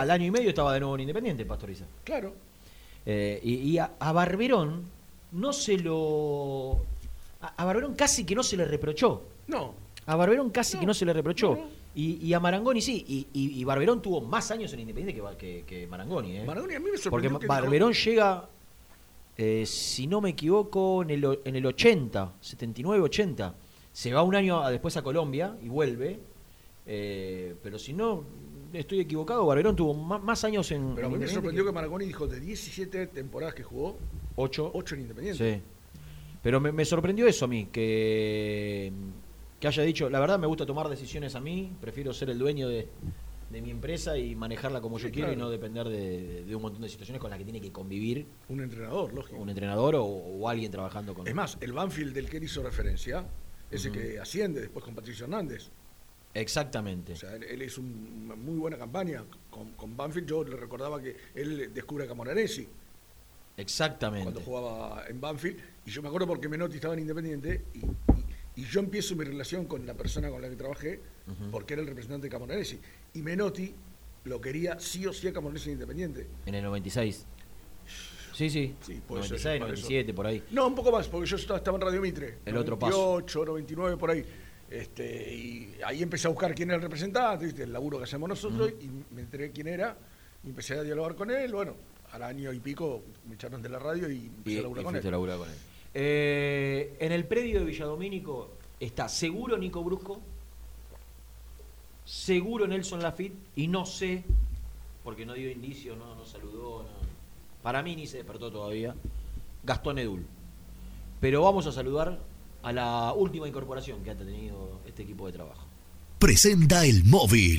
al, 0.00 0.10
año 0.10 0.26
y 0.26 0.30
medio 0.30 0.50
estaba 0.50 0.74
de 0.74 0.80
nuevo 0.80 0.94
en 0.96 1.00
Independiente, 1.02 1.46
Pastoriza. 1.46 1.86
Claro. 2.04 2.34
Eh, 3.06 3.40
y 3.42 3.54
y 3.70 3.78
a, 3.78 3.92
a 3.98 4.12
Barberón 4.12 4.84
no 5.32 5.52
se 5.54 5.78
lo. 5.78 6.82
A, 7.40 7.54
a 7.62 7.64
Barberón 7.64 7.94
casi 7.94 8.24
que 8.26 8.34
no 8.34 8.42
se 8.42 8.56
le 8.58 8.64
reprochó. 8.66 9.22
No, 9.46 9.74
A 10.06 10.16
Barberón 10.16 10.50
casi 10.50 10.76
que 10.78 10.84
no 10.86 10.92
se 10.92 11.06
le 11.06 11.12
reprochó. 11.14 11.54
no. 11.54 11.78
Y, 11.94 12.24
y 12.24 12.32
a 12.34 12.40
Marangoni 12.40 12.80
sí. 12.82 13.04
Y, 13.08 13.26
y- 13.32 13.58
y 13.60 13.64
Barberón 13.64 14.00
tuvo 14.02 14.20
más 14.20 14.50
años 14.50 14.72
en 14.74 14.80
Independiente 14.80 15.14
que, 15.14 15.22
Ba- 15.22 15.36
que, 15.38 15.64
que 15.66 15.86
Marangoni. 15.86 16.36
¿eh? 16.36 16.44
Marangoni 16.44 16.74
a 16.74 16.78
mí 16.80 16.84
me 16.84 16.90
Porque 16.92 17.02
sorprendió 17.02 17.38
que 17.40 17.46
dijo- 17.46 17.54
Barberón 17.54 17.92
llega, 17.94 18.48
eh, 19.38 19.64
si 19.66 20.06
no 20.06 20.20
me 20.20 20.30
equivoco, 20.30 21.02
en 21.02 21.10
el, 21.10 21.38
en 21.44 21.56
el 21.56 21.64
80, 21.64 22.34
79, 22.40 23.00
80. 23.04 23.54
Se 23.92 24.12
va 24.12 24.22
un 24.22 24.34
año 24.34 24.62
a- 24.62 24.70
después 24.70 24.96
a 24.96 25.02
Colombia 25.02 25.56
y 25.62 25.68
vuelve. 25.68 26.18
eh, 26.90 27.54
pero 27.62 27.78
si 27.78 27.92
no 27.92 28.24
estoy 28.72 29.00
equivocado, 29.00 29.44
Barberón 29.46 29.76
tuvo 29.76 29.92
ma- 29.94 30.18
más, 30.18 30.42
años 30.44 30.70
en, 30.72 30.94
Pero 30.94 31.08
a 31.08 31.10
en 31.12 31.18
me 31.18 31.26
sorprendió 31.28 31.62
que 31.64 31.68
que- 31.70 31.74
Marangoni 31.74 32.04
dijo 32.06 32.26
de 32.26 32.40
17 32.40 33.06
temporadas 33.08 33.54
que 33.54 33.62
jugó, 33.62 33.96
ocho. 34.36 34.70
8 34.74 34.94
en 34.94 35.02
Independiente. 35.02 35.56
Sí. 35.56 35.62
Pero 36.42 36.60
me, 36.60 36.72
me 36.72 36.84
sorprendió 36.84 37.26
eso 37.26 37.44
a 37.44 37.48
mí, 37.48 37.66
que, 37.70 38.90
que 39.60 39.68
haya 39.68 39.82
dicho, 39.82 40.08
la 40.08 40.18
verdad 40.20 40.38
me 40.38 40.46
gusta 40.46 40.64
tomar 40.64 40.88
decisiones 40.88 41.34
a 41.34 41.40
mí, 41.40 41.70
prefiero 41.80 42.12
ser 42.14 42.30
el 42.30 42.38
dueño 42.38 42.68
de, 42.68 42.88
de 43.50 43.62
mi 43.62 43.70
empresa 43.70 44.16
y 44.18 44.34
manejarla 44.34 44.80
como 44.80 44.98
yo 44.98 45.10
quiero 45.10 45.32
y 45.32 45.36
no 45.36 45.48
depender 45.48 45.88
de, 45.88 46.44
de 46.44 46.54
un 46.56 46.60
montón 46.62 46.82
de 46.82 46.88
situaciones 46.88 47.20
con 47.20 47.30
las 47.30 47.38
que 47.38 47.44
tiene 47.44 47.60
que 47.60 47.72
convivir 47.72 48.26
Un 48.50 48.60
entrenador, 48.60 49.12
lógico. 49.14 49.38
un 49.40 49.48
entrenador 49.48 49.94
o, 49.94 50.04
o 50.04 50.48
alguien 50.48 50.70
trabajando 50.70 51.14
con 51.14 51.26
Es 51.26 51.34
más, 51.34 51.56
el 51.60 51.72
Banfield 51.72 52.12
del 52.14 52.28
que 52.28 52.36
él 52.36 52.44
hizo 52.44 52.62
referencia, 52.62 53.24
ese 53.70 53.90
que 53.90 54.18
asciende 54.20 54.60
después 54.60 54.84
con 54.84 54.94
Patricio 54.94 55.24
Hernández. 55.24 55.70
Exactamente. 56.34 57.14
O 57.14 57.16
sea, 57.16 57.34
él, 57.36 57.44
él 57.44 57.62
hizo 57.62 57.80
un- 57.80 58.22
una 58.26 58.36
muy 58.36 58.56
buena 58.58 58.76
campaña 58.76 59.24
con, 59.50 59.72
con 59.72 59.96
Banfield. 59.96 60.28
Yo 60.28 60.44
le 60.44 60.56
recordaba 60.56 61.00
que 61.00 61.16
él 61.34 61.72
descubre 61.72 62.04
a 62.04 62.06
Camoranesi 62.06 62.68
Exactamente. 63.56 64.24
cuando 64.24 64.40
jugaba 64.42 65.04
en 65.08 65.20
Banfield. 65.20 65.58
Y 65.86 65.90
yo 65.90 66.02
me 66.02 66.08
acuerdo 66.08 66.26
porque 66.26 66.48
Menotti 66.48 66.76
estaba 66.76 66.94
en 66.94 67.00
Independiente 67.00 67.64
y, 67.74 67.78
y- 67.78 67.92
y 68.56 68.64
yo 68.64 68.80
empiezo 68.80 69.14
mi 69.14 69.24
relación 69.24 69.66
con 69.66 69.86
la 69.86 69.94
persona 69.94 70.30
con 70.30 70.42
la 70.42 70.48
que 70.48 70.56
trabajé 70.56 71.00
porque 71.52 71.74
era 71.74 71.82
el 71.82 71.86
representante 71.88 72.26
de 72.26 72.30
Camoranesi. 72.30 72.78
Y 73.18 73.22
Menotti 73.22 73.74
lo 74.24 74.40
quería 74.40 74.78
sí 74.78 75.04
o 75.04 75.12
sí 75.12 75.26
a 75.26 75.32
Camoranesi 75.32 75.70
en 75.70 75.72
Independiente. 75.74 76.28
En 76.46 76.54
el 76.54 76.62
96. 76.62 77.26
Sí, 78.32 78.48
sí. 78.48 78.76
Sí, 78.80 79.02
puede 79.04 79.24
ser, 79.24 79.32
96, 79.32 79.60
para 79.60 79.72
eso. 79.72 79.82
97, 79.82 80.14
por 80.14 80.26
ahí. 80.28 80.44
No, 80.52 80.68
un 80.68 80.76
poco 80.76 80.92
más, 80.92 81.08
porque 81.08 81.26
yo 81.28 81.36
estaba, 81.36 81.60
en 81.76 81.80
Radio 81.80 82.00
Mitre. 82.00 82.38
El 82.46 82.56
otro 82.56 82.76
98, 82.76 83.44
99, 83.44 83.96
por 83.96 84.10
ahí. 84.12 84.24
Este, 84.70 85.34
y 85.34 85.76
ahí 85.84 86.00
empecé 86.00 86.28
a 86.28 86.30
buscar 86.30 86.54
quién 86.54 86.68
era 86.68 86.76
el 86.76 86.82
representante, 86.82 87.46
¿viste? 87.46 87.64
el 87.64 87.72
laburo 87.72 87.98
que 87.98 88.04
hacemos 88.04 88.28
nosotros, 88.28 88.72
y 88.80 88.88
me 89.12 89.22
enteré 89.22 89.50
quién 89.50 89.66
era, 89.66 89.96
y 90.44 90.50
empecé 90.50 90.74
a 90.74 90.82
dialogar 90.84 91.16
con 91.16 91.32
él. 91.32 91.52
Bueno, 91.52 91.74
al 92.12 92.22
año 92.22 92.52
y 92.52 92.60
pico 92.60 93.02
me 93.28 93.34
echaron 93.34 93.60
de 93.60 93.68
la 93.68 93.80
radio 93.80 94.08
y 94.08 94.26
empecé 94.26 94.56
Y, 94.56 94.58
a 94.58 94.62
laburar 94.62 94.84
con 94.84 94.94
él. 94.94 95.10
laburar 95.10 95.38
con 95.38 95.48
él. 95.48 95.56
Eh, 95.94 96.96
en 97.00 97.10
el 97.10 97.24
predio 97.24 97.58
de 97.58 97.66
Villadomínico 97.66 98.58
está 98.78 99.08
seguro 99.08 99.58
Nico 99.58 99.82
Brusco, 99.82 100.22
seguro 102.08 102.66
Nelson 102.66 103.02
Lafitte, 103.02 103.36
y 103.54 103.68
no 103.68 103.84
sé, 103.84 104.24
porque 105.04 105.26
no 105.26 105.34
dio 105.34 105.50
indicio, 105.50 105.94
no, 105.94 106.14
no 106.14 106.24
saludó, 106.24 106.82
no- 106.84 106.88
para 107.62 107.82
mí 107.82 107.94
ni 107.96 108.06
se 108.06 108.16
despertó 108.16 108.50
todavía, 108.50 108.94
Gastón 109.62 109.98
Edul. 109.98 110.24
Pero 111.20 111.42
vamos 111.42 111.66
a 111.66 111.72
saludar 111.72 112.18
a 112.62 112.72
la 112.72 113.12
última 113.12 113.46
incorporación 113.46 114.02
que 114.02 114.10
ha 114.10 114.14
tenido 114.16 114.80
este 114.86 115.02
equipo 115.02 115.26
de 115.26 115.32
trabajo. 115.32 115.66
Presenta 116.18 116.86
el 116.86 117.04
móvil. 117.04 117.58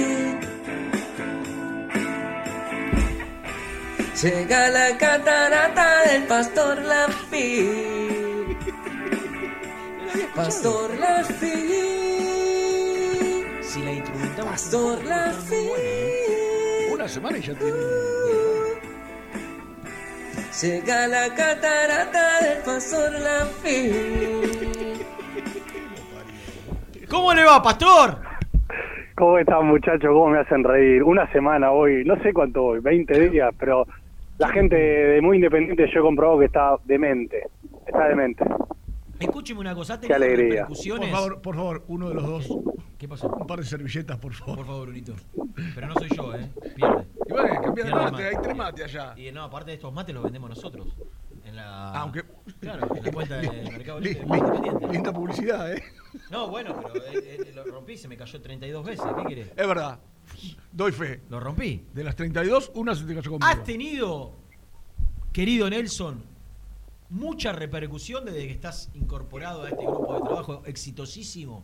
Llega 4.21 4.69
la 4.69 4.95
catarata 4.99 6.03
del 6.03 6.23
Pastor 6.27 6.77
Lafitte. 6.77 8.55
Pastor 10.35 10.91
Lafitte, 10.99 11.47
Si 13.63 13.81
la 13.81 13.93
instrumentamos. 13.93 14.51
Pastor. 14.51 15.03
Lafitte. 15.05 16.91
Una 16.93 17.07
semana 17.07 17.39
y 17.39 17.41
ya 17.41 17.55
tiene. 17.55 17.73
Llega 20.61 21.07
la 21.07 21.33
catarata 21.33 22.41
del 22.43 22.59
Pastor 22.63 23.11
Lafitte. 23.13 24.51
¿Cómo 27.09 27.33
le 27.33 27.43
va, 27.43 27.63
Pastor? 27.63 28.19
¿Cómo 29.15 29.39
están 29.39 29.65
muchachos? 29.65 30.11
¿Cómo 30.13 30.27
me 30.27 30.39
hacen 30.39 30.63
reír? 30.63 31.01
Una 31.01 31.25
semana 31.31 31.71
hoy, 31.71 32.03
no 32.05 32.21
sé 32.21 32.31
cuánto 32.31 32.63
hoy, 32.63 32.81
20 32.81 33.29
días, 33.29 33.51
pero 33.57 33.87
la 34.41 34.49
gente 34.49 34.75
de 34.75 35.21
muy 35.21 35.37
independiente 35.37 35.85
yo 35.93 35.99
he 35.99 36.03
comprobado 36.03 36.39
que 36.39 36.45
está 36.45 36.75
demente, 36.85 37.43
está 37.85 38.07
demente. 38.07 38.43
Escúcheme 39.19 39.59
una 39.59 39.75
cosa, 39.75 39.93
¿ha 39.93 40.01
Qué 40.01 40.07
tenido 40.07 40.35
repercusiones? 40.35 41.09
Por 41.09 41.15
favor, 41.19 41.41
por 41.43 41.55
favor, 41.55 41.83
uno 41.89 42.09
de 42.09 42.15
los 42.15 42.25
dos, 42.25 42.57
¿Qué 42.97 43.07
pasó? 43.07 43.27
un 43.29 43.45
par 43.45 43.59
de 43.59 43.65
servilletas, 43.65 44.17
por 44.17 44.33
favor. 44.33 44.55
Por 44.57 44.65
favor, 44.65 44.87
Brunito. 44.87 45.13
Pero 45.75 45.87
no 45.87 45.93
soy 45.93 46.09
yo, 46.15 46.33
¿eh? 46.35 46.49
Pierde. 46.75 47.05
Y 47.27 47.31
bueno, 47.31 47.61
cambiar 47.61 47.73
de 47.75 47.91
Pierde 47.93 47.93
mate, 48.11 48.23
hay 48.25 48.35
tres 48.41 48.57
mates 48.57 48.83
allá. 48.85 49.13
Y 49.15 49.31
no, 49.31 49.43
aparte 49.43 49.69
de 49.71 49.75
estos 49.75 49.93
mates 49.93 50.15
los 50.15 50.23
vendemos 50.23 50.49
nosotros. 50.49 50.87
En 51.45 51.55
la... 51.55 51.91
Aunque. 51.91 52.23
Claro, 52.59 52.87
en 52.95 53.03
la 53.03 53.11
cuenta 53.11 53.37
de 53.37 53.47
Mercado 53.71 53.99
Li- 53.99 54.09
Libre. 54.15 54.25
li- 54.25 54.37
Independiente. 54.39 54.87
linda 54.91 55.13
publicidad, 55.13 55.71
¿eh? 55.71 55.83
No, 56.31 56.47
bueno, 56.47 56.75
pero 56.81 56.95
eh, 57.05 57.37
eh, 57.45 57.51
lo 57.53 57.63
rompí, 57.65 57.97
se 57.97 58.07
me 58.07 58.17
cayó 58.17 58.41
32 58.41 58.83
veces. 58.85 59.05
¿Qué 59.17 59.25
querés? 59.27 59.47
Es 59.55 59.67
verdad. 59.67 59.99
Doy 60.71 60.91
fe. 60.91 61.21
Lo 61.29 61.39
rompí. 61.39 61.85
De 61.93 62.03
las 62.03 62.15
32, 62.15 62.71
una 62.75 62.95
se 62.95 63.05
te 63.05 63.15
cayó 63.15 63.31
conmigo. 63.31 63.45
¿Has 63.51 63.63
tenido, 63.63 64.31
querido 65.33 65.69
Nelson, 65.69 66.23
mucha 67.09 67.51
repercusión 67.51 68.25
desde 68.25 68.47
que 68.47 68.53
estás 68.53 68.89
incorporado 68.95 69.63
a 69.63 69.69
este 69.69 69.83
grupo 69.85 70.13
de 70.15 70.21
trabajo 70.21 70.63
exitosísimo? 70.65 71.63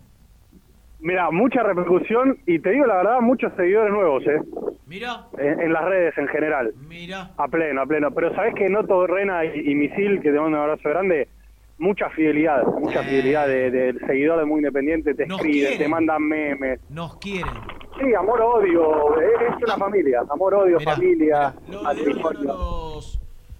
Mira, 0.99 1.29
mucha 1.31 1.61
repercusión 1.61 2.39
y 2.47 2.59
te 2.59 2.71
digo 2.71 2.85
la 2.87 2.95
verdad, 2.97 3.19
muchos 3.21 3.53
seguidores 3.55 3.91
nuevos, 3.93 4.23
¿eh? 4.25 4.41
Mira, 4.87 5.27
En, 5.37 5.59
en 5.61 5.73
las 5.73 5.83
redes 5.85 6.17
en 6.17 6.27
general, 6.29 6.73
mira. 6.87 7.31
a 7.37 7.47
pleno, 7.47 7.81
a 7.81 7.85
pleno. 7.85 8.09
Pero 8.11 8.33
sabes 8.33 8.55
que 8.55 8.67
noto, 8.69 9.05
Rena 9.05 9.45
y, 9.45 9.71
y 9.71 9.75
Misil, 9.75 10.21
que 10.21 10.31
te 10.31 10.39
mando 10.39 10.47
un 10.47 10.55
abrazo 10.55 10.89
grande, 10.89 11.27
mucha 11.77 12.09
fidelidad, 12.09 12.63
mucha 12.79 13.03
fidelidad 13.03 13.47
de- 13.47 13.71
del 13.71 13.99
seguidor 14.07 14.39
de 14.39 14.45
Muy 14.45 14.59
Independiente, 14.59 15.13
te 15.13 15.25
Nos 15.25 15.37
escriben, 15.39 15.59
quieren. 15.67 15.77
te 15.79 15.87
mandan 15.87 16.23
memes. 16.23 16.79
Nos 16.89 17.17
quieren. 17.17 17.53
Sí, 17.99 18.13
amor-odio, 18.13 19.19
es, 19.19 19.55
es 19.57 19.63
una 19.63 19.77
familia, 19.77 20.21
amor-odio, 20.29 20.77
Mirá, 20.79 20.93
familia, 20.93 21.53
mirá, 21.67 21.81
lo 21.83 21.93
de 21.93 22.01
hoy 22.01 22.13
no 22.13 22.21
matrimonio. 22.21 22.43
los... 22.53 23.19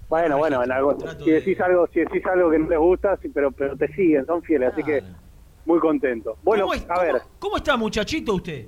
Bueno, 0.09 0.37
bueno, 0.37 0.63
en 0.63 0.71
algo, 0.71 0.95
si 1.19 1.25
de- 1.31 1.39
decís 1.39 1.59
algo, 1.59 1.87
si 1.87 1.99
decís 2.01 2.23
algo 2.25 2.49
que 2.51 2.59
no 2.59 2.69
les 2.69 2.79
gusta, 2.79 3.17
sí, 3.21 3.29
pero 3.29 3.51
pero 3.51 3.75
te 3.75 3.87
siguen, 3.93 4.25
son 4.25 4.41
fieles, 4.43 4.71
así 4.73 4.83
que 4.83 5.01
muy 5.65 5.79
contento. 5.79 6.37
Bueno, 6.43 6.63
¿Cómo, 6.63 6.73
es- 6.75 6.85
a 6.89 7.01
ver, 7.01 7.11
cómo- 7.13 7.25
cómo 7.39 7.57
está, 7.57 7.75
muchachito, 7.77 8.35
usted? 8.35 8.67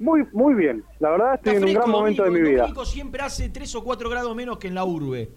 muy 0.00 0.24
muy 0.32 0.54
bien. 0.54 0.82
La 0.98 1.10
verdad 1.10 1.34
estoy 1.34 1.54
Está 1.54 1.66
en 1.66 1.68
un 1.76 1.80
gran 1.80 1.90
momento 1.90 2.24
de 2.24 2.30
mi 2.30 2.40
vida. 2.40 2.62
Domínico 2.62 2.84
siempre 2.84 3.22
hace 3.22 3.48
3 3.50 3.72
o 3.76 3.84
4 3.84 4.10
grados 4.10 4.34
menos 4.34 4.58
que 4.58 4.66
en 4.68 4.74
la 4.74 4.84
urbe. 4.84 5.30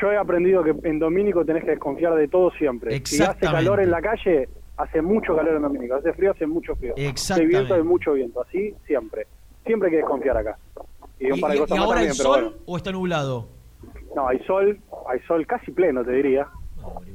Yo 0.00 0.12
he 0.12 0.16
aprendido 0.16 0.62
que 0.62 0.74
en 0.84 0.98
Domínico 0.98 1.44
tenés 1.44 1.64
que 1.64 1.70
desconfiar 1.70 2.14
de 2.14 2.28
todo 2.28 2.50
siempre. 2.52 3.00
Si 3.04 3.22
hace 3.22 3.46
calor 3.46 3.80
en 3.80 3.90
la 3.90 4.00
calle, 4.00 4.48
hace 4.76 5.02
mucho 5.02 5.34
calor 5.34 5.56
en 5.56 5.62
Domínico. 5.62 5.96
Hace 5.96 6.12
frío, 6.12 6.30
hace 6.30 6.46
mucho 6.46 6.76
frío. 6.76 6.92
Hace 6.94 7.08
Exactamente. 7.08 7.56
viento, 7.56 7.74
hay 7.74 7.82
mucho 7.82 8.12
viento. 8.12 8.42
Así 8.42 8.74
siempre. 8.86 9.26
Siempre 9.66 9.88
hay 9.88 9.92
que 9.92 9.96
desconfiar 9.98 10.36
acá. 10.36 10.58
Y 11.18 11.26
¿Y, 11.26 11.42
ahora 11.42 11.66
también, 11.66 12.12
pero 12.12 12.14
sol 12.14 12.42
bueno. 12.42 12.56
o 12.66 12.76
está 12.76 12.92
nublado? 12.92 13.48
No, 14.14 14.28
hay 14.28 14.38
sol, 14.40 14.78
hay 15.08 15.20
sol 15.26 15.46
casi 15.46 15.72
pleno, 15.72 16.04
te 16.04 16.12
diría. 16.12 16.46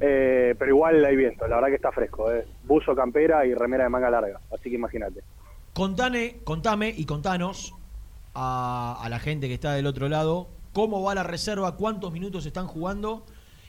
Eh, 0.00 0.54
pero 0.58 0.70
igual 0.70 1.04
hay 1.04 1.16
viento, 1.16 1.46
la 1.48 1.56
verdad 1.56 1.68
que 1.68 1.76
está 1.76 1.90
fresco. 1.90 2.30
Eh. 2.30 2.44
Buzo, 2.64 2.94
campera 2.94 3.46
y 3.46 3.54
remera 3.54 3.84
de 3.84 3.90
manga 3.90 4.10
larga. 4.10 4.38
Así 4.52 4.68
que 4.68 4.76
imagínate. 4.76 5.20
Contane, 5.72 6.36
contame 6.44 6.92
y 6.94 7.06
contanos 7.06 7.74
a, 8.34 9.00
a 9.02 9.08
la 9.08 9.18
gente 9.18 9.48
que 9.48 9.54
está 9.54 9.72
del 9.72 9.86
otro 9.86 10.08
lado 10.08 10.48
cómo 10.74 11.02
va 11.02 11.14
la 11.14 11.22
reserva, 11.22 11.76
cuántos 11.76 12.12
minutos 12.12 12.44
están 12.44 12.66
jugando 12.66 13.24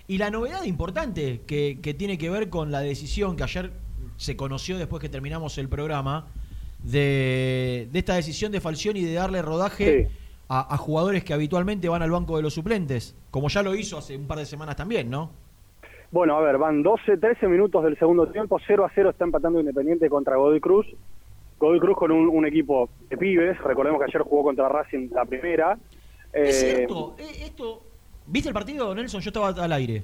y 0.08 0.18
la 0.18 0.30
novedad 0.30 0.64
importante 0.66 1.42
que, 1.48 1.80
que 1.82 1.94
tiene 1.94 2.18
que 2.18 2.30
ver 2.30 2.50
con 2.50 2.72
la 2.72 2.82
decisión 2.82 3.38
que 3.38 3.44
ayer 3.44 3.72
se 4.18 4.36
conoció 4.36 4.78
después 4.78 5.02
que 5.02 5.08
terminamos 5.10 5.58
el 5.58 5.70
programa 5.70 6.28
de, 6.84 7.88
de 7.92 8.00
esta 8.00 8.16
decisión 8.16 8.52
de 8.52 8.62
Falcioni 8.62 9.02
de 9.04 9.14
darle 9.14 9.42
rodaje 9.42 10.08
Sí. 10.10 10.16
a, 10.50 10.74
a 10.74 10.78
jugadores 10.78 11.24
que 11.24 11.34
habitualmente 11.34 11.90
van 11.90 12.02
al 12.02 12.12
banco 12.12 12.38
de 12.38 12.44
los 12.44 12.54
suplentes, 12.54 13.16
como 13.32 13.48
ya 13.50 13.64
lo 13.64 13.74
hizo 13.76 13.98
hace 13.98 14.16
un 14.16 14.28
par 14.28 14.38
de 14.38 14.46
semanas 14.46 14.76
también, 14.76 15.10
¿no? 15.10 15.32
Bueno, 16.12 16.38
a 16.38 16.42
ver, 16.42 16.58
van 16.58 16.84
12, 16.84 17.18
13 17.18 17.48
minutos 17.48 17.84
del 17.84 17.98
segundo 17.98 18.28
tiempo, 18.28 18.58
0 18.66 18.86
a 18.86 18.92
0 18.94 19.10
está 19.10 19.26
empatando 19.26 19.60
Independiente 19.60 20.08
contra 20.10 20.38
Godoy 20.38 20.60
Cruz. 20.60 20.86
Godoy 21.60 21.80
Cruz 21.80 21.98
con 21.98 22.12
un, 22.12 22.30
un 22.30 22.46
equipo 22.46 22.90
de 23.10 23.18
pibes, 23.18 23.58
recordemos 23.60 24.00
que 24.00 24.06
ayer 24.06 24.22
jugó 24.22 24.44
contra 24.44 24.70
Racing 24.70 25.10
la 25.12 25.26
primera. 25.26 25.78
Es 26.36 26.64
Eh, 26.64 26.76
cierto, 26.76 27.16
eh, 27.18 27.44
esto... 27.46 27.82
¿Viste 28.28 28.50
el 28.50 28.54
partido, 28.54 28.94
Nelson? 28.94 29.22
Yo 29.22 29.30
estaba 29.30 29.50
al 29.50 29.72
aire. 29.72 30.04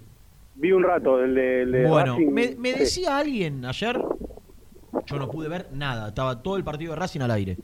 Vi 0.55 0.71
un 0.71 0.83
rato 0.83 1.21
el 1.23 1.33
de, 1.35 1.61
el 1.63 1.71
de 1.71 1.85
Bueno, 1.87 2.13
Racing. 2.13 2.27
me, 2.31 2.55
me 2.57 2.73
Sí. 2.73 2.79
decía 2.79 3.17
alguien 3.17 3.65
ayer, 3.65 3.99
yo 5.07 5.15
no 5.17 5.29
pude 5.29 5.49
ver 5.49 5.67
nada, 5.73 6.09
estaba 6.09 6.41
todo 6.41 6.55
el 6.57 6.63
partido 6.63 6.93
de 6.93 6.99
Racing 6.99 7.21
al 7.21 7.31
aire, 7.31 7.57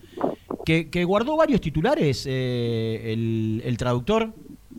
que, 0.65 0.89
que 0.89 1.03
guardó 1.03 1.37
varios 1.37 1.61
titulares 1.61 2.25
eh, 2.27 3.13
el, 3.13 3.61
el 3.63 3.77
traductor, 3.77 4.29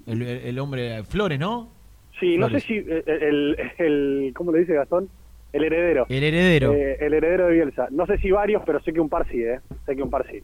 el, 0.07 0.23
el 0.23 0.59
hombre 0.59 1.05
Flores, 1.05 1.39
¿no? 1.39 1.71
Sí, 2.19 2.37
no 2.37 2.51
sé 2.51 2.61
si 2.61 2.75
eh, 2.79 3.05
el, 3.07 3.57
el, 3.79 4.33
¿cómo 4.35 4.51
le 4.53 4.61
dice 4.61 4.75
Gastón? 4.75 5.09
El 5.53 5.65
heredero. 5.65 6.07
El 6.09 6.25
heredero. 6.25 6.73
Eh, 6.75 6.97
el 7.01 7.15
heredero 7.15 7.47
de 7.47 7.55
Bielsa. 7.55 7.89
No 7.91 8.05
sé 8.07 8.19
si 8.19 8.31
varios, 8.33 8.63
pero 8.67 8.83
sé 8.83 8.93
que 8.93 9.01
un 9.01 9.09
par 9.09 9.27
sí, 9.31 9.43
¿eh? 9.43 9.61
Sé 9.87 9.95
que 9.97 10.03
un 10.03 10.11
par 10.11 10.27
sí. 10.31 10.43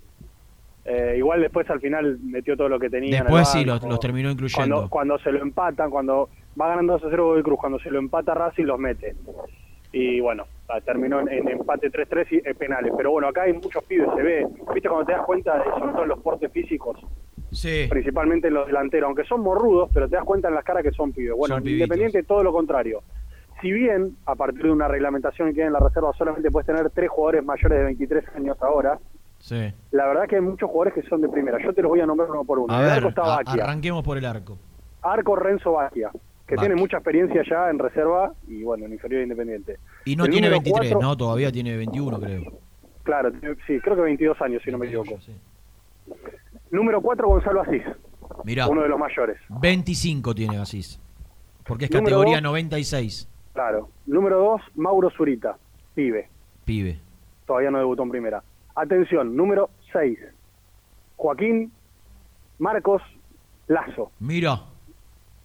Eh, 0.86 1.14
igual 1.16 1.40
después 1.40 1.68
al 1.70 1.80
final 1.80 2.18
metió 2.22 2.56
todo 2.56 2.68
lo 2.68 2.78
que 2.78 2.90
tenía. 2.90 3.08
en 3.08 3.14
el 3.14 3.22
Después 3.24 3.48
sí, 3.48 3.64
los, 3.64 3.82
los 3.84 3.98
terminó 4.00 4.30
incluyendo. 4.30 4.74
Cuando, 4.76 4.90
cuando 4.90 5.18
se 5.18 5.32
lo 5.32 5.40
empatan, 5.40 5.90
cuando 5.90 6.28
va 6.60 6.68
ganando 6.68 6.94
2 6.94 7.04
a 7.04 7.10
0 7.10 7.24
Godoy 7.26 7.42
Cruz, 7.42 7.58
cuando 7.58 7.78
se 7.78 7.90
lo 7.90 7.98
empata 7.98 8.34
Racing 8.34 8.64
los 8.64 8.78
mete. 8.78 9.14
Y 9.92 10.20
bueno, 10.20 10.44
ah, 10.68 10.80
terminó 10.80 11.20
en, 11.20 11.28
en 11.28 11.48
empate 11.48 11.90
3-3 11.90 12.26
y 12.50 12.54
penales. 12.54 12.92
Pero 12.96 13.12
bueno, 13.12 13.28
acá 13.28 13.42
hay 13.42 13.52
muchos 13.52 13.82
pibes, 13.84 14.08
se 14.16 14.22
ve. 14.22 14.46
¿Viste 14.74 14.88
cuando 14.88 15.06
te 15.06 15.12
das 15.12 15.24
cuenta, 15.24 15.56
de, 15.56 15.64
sobre 15.64 15.92
todo 15.92 16.02
en 16.02 16.08
los 16.08 16.18
portes 16.20 16.50
físicos, 16.52 16.98
Sí. 17.52 17.86
principalmente 17.88 18.48
en 18.48 18.54
los 18.54 18.66
delanteros, 18.66 19.06
aunque 19.06 19.22
son 19.24 19.40
morrudos, 19.42 19.88
pero 19.94 20.08
te 20.08 20.16
das 20.16 20.24
cuenta 20.24 20.48
en 20.48 20.54
las 20.56 20.64
caras 20.64 20.82
que 20.82 20.90
son 20.90 21.12
pibes. 21.12 21.36
Bueno, 21.36 21.54
Son. 21.56 21.68
Independiente 21.68 22.24
todo 22.24 22.42
lo 22.42 22.52
contrario. 22.52 23.02
Si 23.62 23.70
bien, 23.72 24.16
a 24.26 24.34
partir 24.34 24.64
de 24.64 24.72
una 24.72 24.88
reglamentación 24.88 25.54
que 25.54 25.60
hay 25.62 25.68
en 25.68 25.72
la 25.72 25.78
reserva, 25.78 26.12
solamente 26.18 26.50
puedes 26.50 26.66
tener 26.66 26.90
tres 26.90 27.08
jugadores 27.08 27.44
mayores 27.44 27.78
de 27.78 27.84
23 27.84 28.24
años 28.36 28.56
ahora, 28.60 28.98
Sí. 29.44 29.70
la 29.90 30.06
verdad 30.06 30.26
que 30.26 30.36
hay 30.36 30.40
muchos 30.40 30.70
jugadores 30.70 30.94
que 30.94 31.02
son 31.06 31.20
de 31.20 31.28
primera. 31.28 31.58
Yo 31.62 31.74
te 31.74 31.82
los 31.82 31.90
voy 31.90 32.00
a 32.00 32.06
nombrar 32.06 32.30
uno 32.30 32.44
por 32.44 32.58
uno. 32.60 32.72
A 32.72 32.76
En 32.78 32.82
el 32.84 32.88
ver, 32.88 32.96
arco 32.96 33.08
está 33.10 33.22
a- 33.22 33.36
Baquia. 33.44 33.64
arranquemos 33.64 34.02
por 34.02 34.16
el 34.16 34.24
arco. 34.24 34.56
Arco 35.02 35.36
Renzo 35.36 35.72
Baquia, 35.72 36.08
que 36.46 36.54
Baquia. 36.54 36.56
tiene 36.68 36.80
mucha 36.80 36.96
experiencia 36.96 37.42
ya 37.46 37.68
en 37.68 37.78
reserva 37.78 38.32
y 38.48 38.62
bueno, 38.62 38.86
en 38.86 38.94
inferior 38.94 39.18
de 39.18 39.24
Independiente. 39.24 39.78
Y 40.06 40.16
no 40.16 40.24
El 40.24 40.30
tiene 40.30 40.46
número 40.48 40.62
23, 40.62 40.92
cuatro- 40.92 41.08
¿no? 41.08 41.14
Todavía 41.18 41.52
tiene 41.52 41.76
21, 41.76 42.18
creo. 42.18 42.42
Claro, 43.02 43.32
sí, 43.66 43.78
creo 43.80 43.96
que 43.96 44.00
22 44.00 44.40
años, 44.40 44.62
si 44.64 44.70
no 44.70 44.78
me 44.78 44.86
equivoco. 44.86 45.18
Sí. 45.20 45.36
Número 46.70 47.02
4, 47.02 47.28
Gonzalo 47.28 47.60
Asís, 47.60 47.82
Mirá, 48.44 48.66
uno 48.66 48.80
de 48.80 48.88
los 48.88 48.98
mayores. 48.98 49.36
25 49.50 50.34
tiene 50.34 50.56
Asís. 50.56 50.98
Porque 51.66 51.84
es 51.84 51.90
Número 51.90 52.06
categoría 52.06 52.36
dos. 52.36 52.42
96, 52.44 53.28
Claro. 53.52 53.90
Número 54.06 54.38
2, 54.40 54.60
Mauro 54.76 55.10
Zurita, 55.10 55.56
pibe. 55.94 56.28
pibe. 56.64 56.98
todavía 57.46 57.70
no 57.70 57.76
debutó 57.78 58.02
en 58.04 58.10
primera. 58.10 58.42
Atención, 58.74 59.36
número 59.36 59.70
6. 59.92 60.18
Joaquín 61.16 61.70
Marcos 62.58 63.02
Lazo. 63.68 64.10
Mira, 64.20 64.50
No 64.56 64.60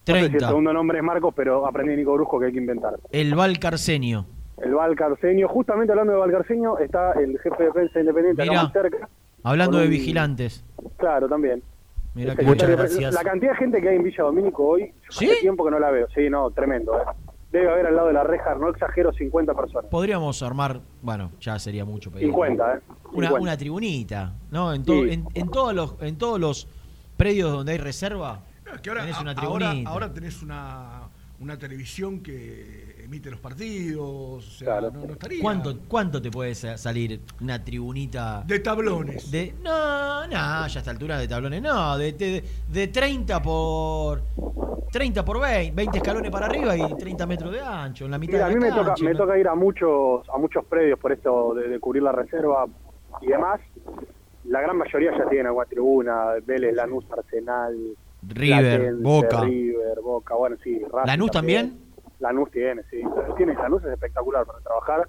sé 0.06 0.14
si 0.14 0.20
el 0.26 0.28
30. 0.32 0.48
segundo 0.48 0.74
nombre 0.74 0.98
es 0.98 1.04
Marcos, 1.04 1.34
pero 1.36 1.66
aprendí 1.68 1.96
Nico 1.96 2.14
Brusco 2.14 2.40
que 2.40 2.48
hay 2.48 2.52
que 2.52 2.58
inventar. 2.58 2.96
El 3.12 3.36
Valcarcenio. 3.36 4.26
El 4.58 4.74
Valcarceño, 4.74 5.48
justamente 5.48 5.92
hablando 5.94 6.14
de 6.14 6.20
Valcarceño, 6.20 6.78
está 6.80 7.14
el 7.14 7.40
jefe 7.40 7.64
de 7.64 7.72
prensa 7.72 8.00
independiente 8.00 8.42
acá 8.42 8.52
Mirá. 8.52 8.64
más 8.64 8.74
cerca. 8.74 9.10
Hablando 9.44 9.78
de 9.78 9.86
un- 9.86 9.92
vigilantes. 9.92 10.66
Claro, 10.98 11.30
también. 11.30 11.64
Mira 12.16 12.36
que 12.36 12.44
Muchas 12.44 12.70
gracias. 12.70 13.14
La 13.14 13.24
cantidad 13.24 13.52
de 13.52 13.58
gente 13.58 13.82
que 13.82 13.88
hay 13.90 13.96
en 13.98 14.04
Villa 14.04 14.24
Domínico 14.24 14.66
hoy, 14.68 14.92
¿Sí? 15.10 15.30
hace 15.30 15.40
tiempo 15.42 15.64
que 15.64 15.72
no 15.72 15.80
la 15.80 15.92
veo. 15.92 16.08
Sí, 16.14 16.30
no, 16.30 16.50
tremendo. 16.52 17.00
eh. 17.00 17.04
Debe 17.52 17.70
haber 17.72 17.88
al 17.88 17.96
lado 17.96 18.08
de 18.10 18.14
la 18.14 18.24
reja, 18.24 18.54
no 18.56 18.70
exagero, 18.70 19.12
50 19.12 19.54
personas. 19.56 19.90
Podríamos 19.90 20.44
armar, 20.44 20.82
bueno, 21.02 21.32
ya 21.42 21.58
sería 21.58 21.84
mucho 21.84 22.12
pedir. 22.12 22.28
50, 22.28 22.64
¿eh? 22.76 22.80
Una, 23.12 23.28
50. 23.30 23.34
una 23.42 23.58
tribunita, 23.58 24.34
¿no? 24.52 24.72
En, 24.74 24.84
to- 24.86 24.94
Sí. 25.04 25.10
en, 25.14 25.28
en 25.34 25.50
todos 25.50 25.74
los, 25.74 25.96
en 26.02 26.18
todos 26.18 26.40
los 26.40 26.68
predios 27.18 27.52
donde 27.52 27.72
hay 27.72 27.78
reserva, 27.80 28.42
Es 28.72 28.82
que 28.82 28.90
ahora, 28.90 29.02
tenés 29.02 29.20
una 29.20 29.32
a- 29.32 29.34
ahora, 29.34 29.66
tribunita. 29.70 29.90
ahora 29.90 30.14
tenés 30.14 30.44
una, 30.44 31.02
una 31.42 31.58
televisión 31.58 32.22
que 32.22 32.96
emite 33.04 33.32
los 33.32 33.40
partidos, 33.40 34.02
o 34.06 34.42
sea, 34.42 34.66
Claro. 34.80 34.92
no, 34.92 35.06
no 35.06 35.14
estaría. 35.14 35.42
¿Cuánto, 35.42 35.80
¿Cuánto 35.88 36.22
te 36.22 36.30
puede 36.30 36.54
sa- 36.56 36.78
salir 36.78 37.22
una 37.42 37.64
tribunita? 37.64 38.44
De 38.46 38.60
tablones. 38.60 39.32
De, 39.32 39.54
no, 39.64 40.28
no, 40.28 40.32
ya 40.32 40.64
a 40.66 40.68
esta 40.68 40.92
altura 40.92 41.18
de 41.18 41.28
tablones, 41.28 41.62
no, 41.62 41.98
de, 41.98 42.12
de, 42.14 42.44
de 42.68 42.88
30 42.90 43.42
por 43.42 44.22
30 44.92 45.24
por 45.24 45.40
20, 45.40 45.76
20 45.76 45.98
escalones 45.98 46.32
para 46.32 46.48
arriba 46.48 46.76
y 46.76 46.94
30 46.96 47.26
metros 47.26 47.52
de 47.54 47.62
ancho, 47.62 48.06
en 48.06 48.12
la 48.12 48.18
mitad 48.18 48.34
Mira, 48.34 48.46
a 48.46 48.50
de 48.50 48.56
mí 48.56 48.62
la 48.62 48.70
me 48.72 48.76
toca, 48.84 48.96
me 49.04 49.16
toca 49.16 49.38
ir 49.38 49.48
a 49.48 49.56
muchos, 49.56 50.28
a 50.34 50.38
muchos 50.38 50.66
predios 50.66 51.00
por 51.00 51.12
esto 51.12 51.54
de, 51.54 51.68
de 51.70 51.80
cubrir 51.80 52.04
la 52.04 52.12
reserva 52.12 52.66
y 53.22 53.28
demás. 53.28 53.62
La 54.46 54.62
gran 54.62 54.78
mayoría 54.78 55.12
ya 55.18 55.28
tienen 55.30 55.48
alguna 55.48 55.66
tribuna, 55.66 56.26
Vélez, 56.46 56.74
Lanús, 56.76 57.06
Arsenal, 57.16 57.76
River, 58.28 58.80
Platense, 58.80 59.04
Boca. 59.04 59.42
River, 59.42 60.00
Boca, 60.04 60.36
bueno, 60.36 60.56
sí. 60.64 60.80
Racing 60.92 61.08
¿Lanús 61.08 61.32
también? 61.32 61.80
Lanús 62.20 62.52
tiene, 62.52 62.82
sí. 62.90 63.02
Tiene, 63.38 63.54
Lanús 63.56 63.84
es 63.86 63.92
espectacular 63.92 64.46
para 64.46 64.60
trabajar, 64.60 65.08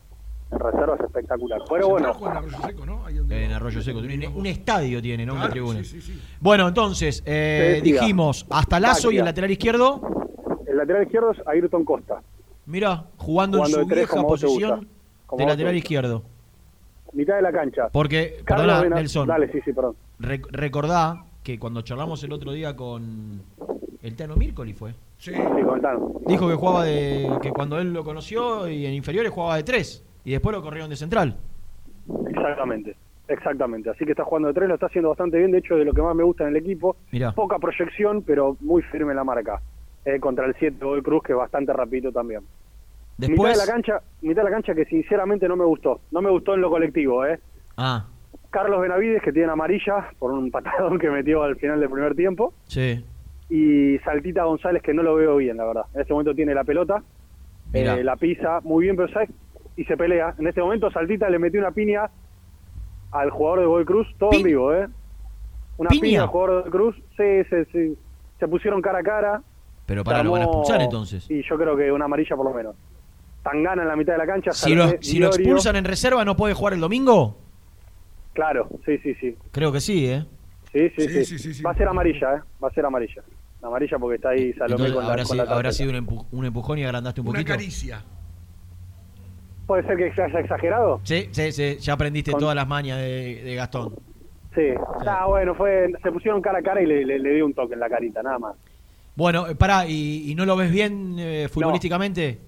en 0.52 0.58
reserva 0.60 0.94
es 0.94 1.00
espectacular. 1.04 1.60
Pero 1.68 1.88
bueno, 1.88 2.16
en 2.20 2.26
Arroyo 2.36 2.58
Seco, 2.66 2.86
¿no? 2.86 3.04
Ahí 3.04 3.14
donde- 3.16 3.44
En 3.44 3.52
Arroyo 3.52 3.82
Seco, 3.82 3.98
un, 3.98 4.26
un 4.36 4.46
estadio 4.46 5.02
tiene, 5.02 5.26
¿no? 5.26 5.32
Una 5.32 5.40
Claro, 5.42 5.52
tribuna. 5.52 5.78
sí, 5.84 6.00
sí, 6.00 6.00
sí. 6.12 6.20
Bueno, 6.40 6.68
entonces, 6.68 7.22
eh, 7.26 7.80
dijimos, 7.82 8.46
hasta 8.50 8.78
Lazo 8.78 9.10
y 9.10 9.18
el 9.18 9.24
lateral 9.24 9.50
izquierdo, 9.50 10.00
el 10.66 10.76
lateral 10.76 11.02
izquierdo 11.02 11.32
es 11.32 11.38
Ayrton 11.46 11.84
Costa, 11.84 12.22
mira, 12.66 13.06
jugando, 13.16 13.58
Jugando 13.58 13.78
en 13.78 13.82
su 13.84 13.88
tres 13.88 14.08
vieja 14.08 14.22
posición 14.26 14.88
de 15.36 15.46
lateral 15.46 15.76
izquierdo. 15.76 16.22
mitad 17.12 17.34
de 17.34 17.42
la 17.42 17.50
cancha. 17.52 17.88
Porque, 17.88 18.40
Carlos 18.44 18.78
perdona, 18.78 18.96
Nelson, 18.96 19.26
Dale, 19.26 19.50
sí, 19.50 19.58
sí, 19.64 19.72
perdón. 19.72 19.96
rec- 20.20 20.46
recordá 20.52 21.24
que 21.42 21.59
cuando 21.59 21.83
charlamos 21.83 22.22
el 22.24 22.33
otro 22.33 22.53
día 22.53 22.76
con 22.76 23.42
el 24.03 24.16
Tano 24.16 24.37
Mircoli 24.37 24.72
fue. 24.72 24.92
Sí. 25.18 25.33
Sí. 25.35 25.40
Dijo 26.26 26.48
que 26.48 26.55
jugaba 26.55 26.85
de. 26.85 27.38
que 27.42 27.50
cuando 27.50 27.79
él 27.79 27.92
lo 27.92 28.05
conoció 28.05 28.68
y 28.68 28.87
en 28.87 28.94
inferiores 28.94 29.33
jugaba 29.33 29.57
de 29.57 29.62
tres. 29.62 30.05
Y 30.24 30.33
después 30.33 30.55
lo 30.55 30.62
corrieron 30.62 30.90
de 30.90 30.96
central. 30.96 31.37
Exactamente, 32.29 32.96
exactamente. 33.29 33.90
Así 33.90 34.05
que 34.05 34.12
está 34.12 34.24
jugando 34.24 34.48
de 34.48 34.55
tres, 34.55 34.68
lo 34.68 34.74
está 34.74 34.87
haciendo 34.87 35.09
bastante 35.11 35.38
bien. 35.38 35.50
De 35.50 35.59
hecho, 35.59 35.76
de 35.76 35.85
lo 35.85 35.92
que 35.92 36.03
más 36.03 36.14
me 36.14 36.24
gusta 36.24 36.44
en 36.44 36.50
el 36.50 36.57
equipo, 36.57 36.96
Mirá. 37.11 37.33
poca 37.33 37.59
proyección, 37.59 38.22
pero 38.22 38.57
muy 38.61 38.83
firme 38.83 39.12
en 39.12 39.16
la 39.16 39.24
marca. 39.24 39.61
Eh, 40.05 40.18
contra 40.18 40.46
el 40.46 40.55
7 40.59 40.83
Godoy 40.83 41.03
Cruz, 41.03 41.22
que 41.22 41.33
es 41.33 41.38
bastante 41.38 41.72
rapidito 41.72 42.11
también. 42.11 42.40
Después. 43.18 43.50
Mitad 43.50 43.61
de 43.61 43.66
la 43.66 43.72
cancha, 43.72 44.03
mitad 44.22 44.42
de 44.42 44.50
la 44.50 44.57
cancha 44.57 44.74
que 44.74 44.87
sinceramente 44.87 45.46
no 45.46 45.57
me 45.57 45.64
gustó. 45.64 46.00
No 46.11 46.22
me 46.22 46.31
gustó 46.31 46.55
en 46.55 46.62
lo 46.62 46.70
colectivo, 46.70 47.26
¿eh? 47.26 47.38
Ah, 47.76 48.07
Carlos 48.50 48.80
Benavides, 48.80 49.22
que 49.22 49.32
tiene 49.32 49.50
amarilla 49.52 50.10
por 50.18 50.32
un 50.32 50.50
patadón 50.50 50.98
que 50.98 51.08
metió 51.10 51.42
al 51.42 51.56
final 51.56 51.80
del 51.80 51.88
primer 51.90 52.14
tiempo. 52.14 52.52
sí. 52.66 53.04
Y 53.52 53.98
Saltita 54.04 54.44
González, 54.44 54.80
que 54.80 54.94
no 54.94 55.02
lo 55.02 55.16
veo 55.16 55.36
bien, 55.38 55.56
la 55.56 55.64
verdad. 55.64 55.82
En 55.92 56.02
este 56.02 56.12
momento 56.12 56.32
tiene 56.36 56.54
la 56.54 56.62
pelota, 56.62 57.02
eh, 57.72 58.04
la 58.04 58.14
pisa 58.14 58.60
muy 58.62 58.84
bien, 58.84 58.94
pero 58.94 59.12
¿sabes? 59.12 59.28
Y 59.76 59.84
se 59.86 59.96
pelea. 59.96 60.36
En 60.38 60.46
este 60.46 60.60
momento 60.62 60.88
Saltita 60.92 61.28
le 61.28 61.40
metió 61.40 61.58
una 61.58 61.72
piña 61.72 62.08
al 63.10 63.30
jugador 63.30 63.58
de 63.58 63.66
Godoy 63.66 63.84
Cruz, 63.84 64.06
todo 64.20 64.30
¿Pi- 64.30 64.36
en 64.36 64.42
vivo, 64.44 64.72
¿eh? 64.72 64.86
Una 65.78 65.90
¿Piña? 65.90 66.00
piña 66.00 66.22
al 66.22 66.28
jugador 66.28 66.64
de 66.64 66.70
Cruz. 66.70 66.94
Sí, 67.16 67.42
sí, 67.50 67.56
sí. 67.72 67.98
Se 68.38 68.46
pusieron 68.46 68.80
cara 68.80 69.00
a 69.00 69.02
cara. 69.02 69.42
Pero 69.84 70.04
para 70.04 70.22
lo 70.22 70.30
van 70.30 70.42
a 70.42 70.44
expulsar 70.44 70.80
entonces. 70.80 71.28
Y 71.28 71.42
yo 71.42 71.58
creo 71.58 71.76
que 71.76 71.90
una 71.90 72.04
amarilla 72.04 72.36
por 72.36 72.44
lo 72.46 72.54
menos. 72.54 72.76
Tangana 73.42 73.82
en 73.82 73.88
la 73.88 73.96
mitad 73.96 74.12
de 74.12 74.18
la 74.18 74.26
cancha. 74.26 74.52
Si 74.52 74.76
lo, 74.76 74.90
si 75.00 75.18
lo 75.18 75.26
expulsan 75.26 75.74
en 75.74 75.84
reserva, 75.86 76.24
¿no 76.24 76.36
puede 76.36 76.54
jugar 76.54 76.74
el 76.74 76.80
domingo? 76.80 77.36
Claro, 78.32 78.68
sí, 78.86 78.98
sí, 78.98 79.14
sí. 79.16 79.36
Creo 79.50 79.72
que 79.72 79.80
sí, 79.80 80.06
¿eh? 80.06 80.24
Sí, 80.72 80.88
sí, 80.96 81.02
Sí, 81.02 81.08
sí. 81.08 81.24
sí, 81.24 81.38
sí, 81.38 81.54
sí. 81.54 81.62
Va 81.62 81.72
a 81.72 81.74
ser 81.74 81.88
amarilla, 81.88 82.36
¿eh? 82.36 82.40
Va 82.62 82.68
a 82.68 82.72
ser 82.72 82.84
amarilla. 82.86 83.22
Amarilla 83.62 83.98
porque 83.98 84.16
está 84.16 84.30
ahí 84.30 84.52
Salomé 84.54 84.86
Entonces, 84.86 84.94
con 84.94 85.02
la, 85.04 85.10
habrá, 85.10 85.22
con 85.24 85.30
si- 85.32 85.36
la 85.44 85.52
habrá 85.54 85.72
sido 85.72 85.90
un, 85.90 85.96
empu- 86.06 86.26
un 86.30 86.44
empujón 86.46 86.78
y 86.78 86.84
agrandaste 86.84 87.20
un 87.20 87.28
Una 87.28 87.38
poquito. 87.40 87.52
caricia. 87.52 88.02
¿Puede 89.66 89.84
ser 89.86 89.96
que 89.96 90.12
se 90.14 90.22
haya 90.22 90.40
exagerado? 90.40 91.00
Sí, 91.04 91.28
sí, 91.32 91.52
sí. 91.52 91.76
Ya 91.80 91.92
aprendiste 91.92 92.32
Con- 92.32 92.40
todas 92.40 92.56
las 92.56 92.66
mañas 92.66 92.98
de, 92.98 93.42
de 93.44 93.54
Gastón. 93.54 93.94
Sí. 94.54 94.62
Ah, 95.06 95.26
bueno, 95.28 95.54
fue, 95.54 95.92
se 96.02 96.10
pusieron 96.10 96.40
cara 96.42 96.58
a 96.58 96.62
cara 96.62 96.82
y 96.82 96.86
le, 96.86 97.04
le, 97.04 97.18
le 97.20 97.34
dio 97.34 97.46
un 97.46 97.54
toque 97.54 97.74
en 97.74 97.80
la 97.80 97.88
carita, 97.88 98.22
nada 98.22 98.38
más. 98.38 98.56
Bueno, 99.14 99.46
eh, 99.46 99.54
pará, 99.54 99.86
¿y, 99.86 100.30
y 100.30 100.34
no 100.34 100.44
lo 100.44 100.56
ves 100.56 100.72
bien 100.72 101.16
eh, 101.18 101.48
futbolísticamente? 101.48 102.40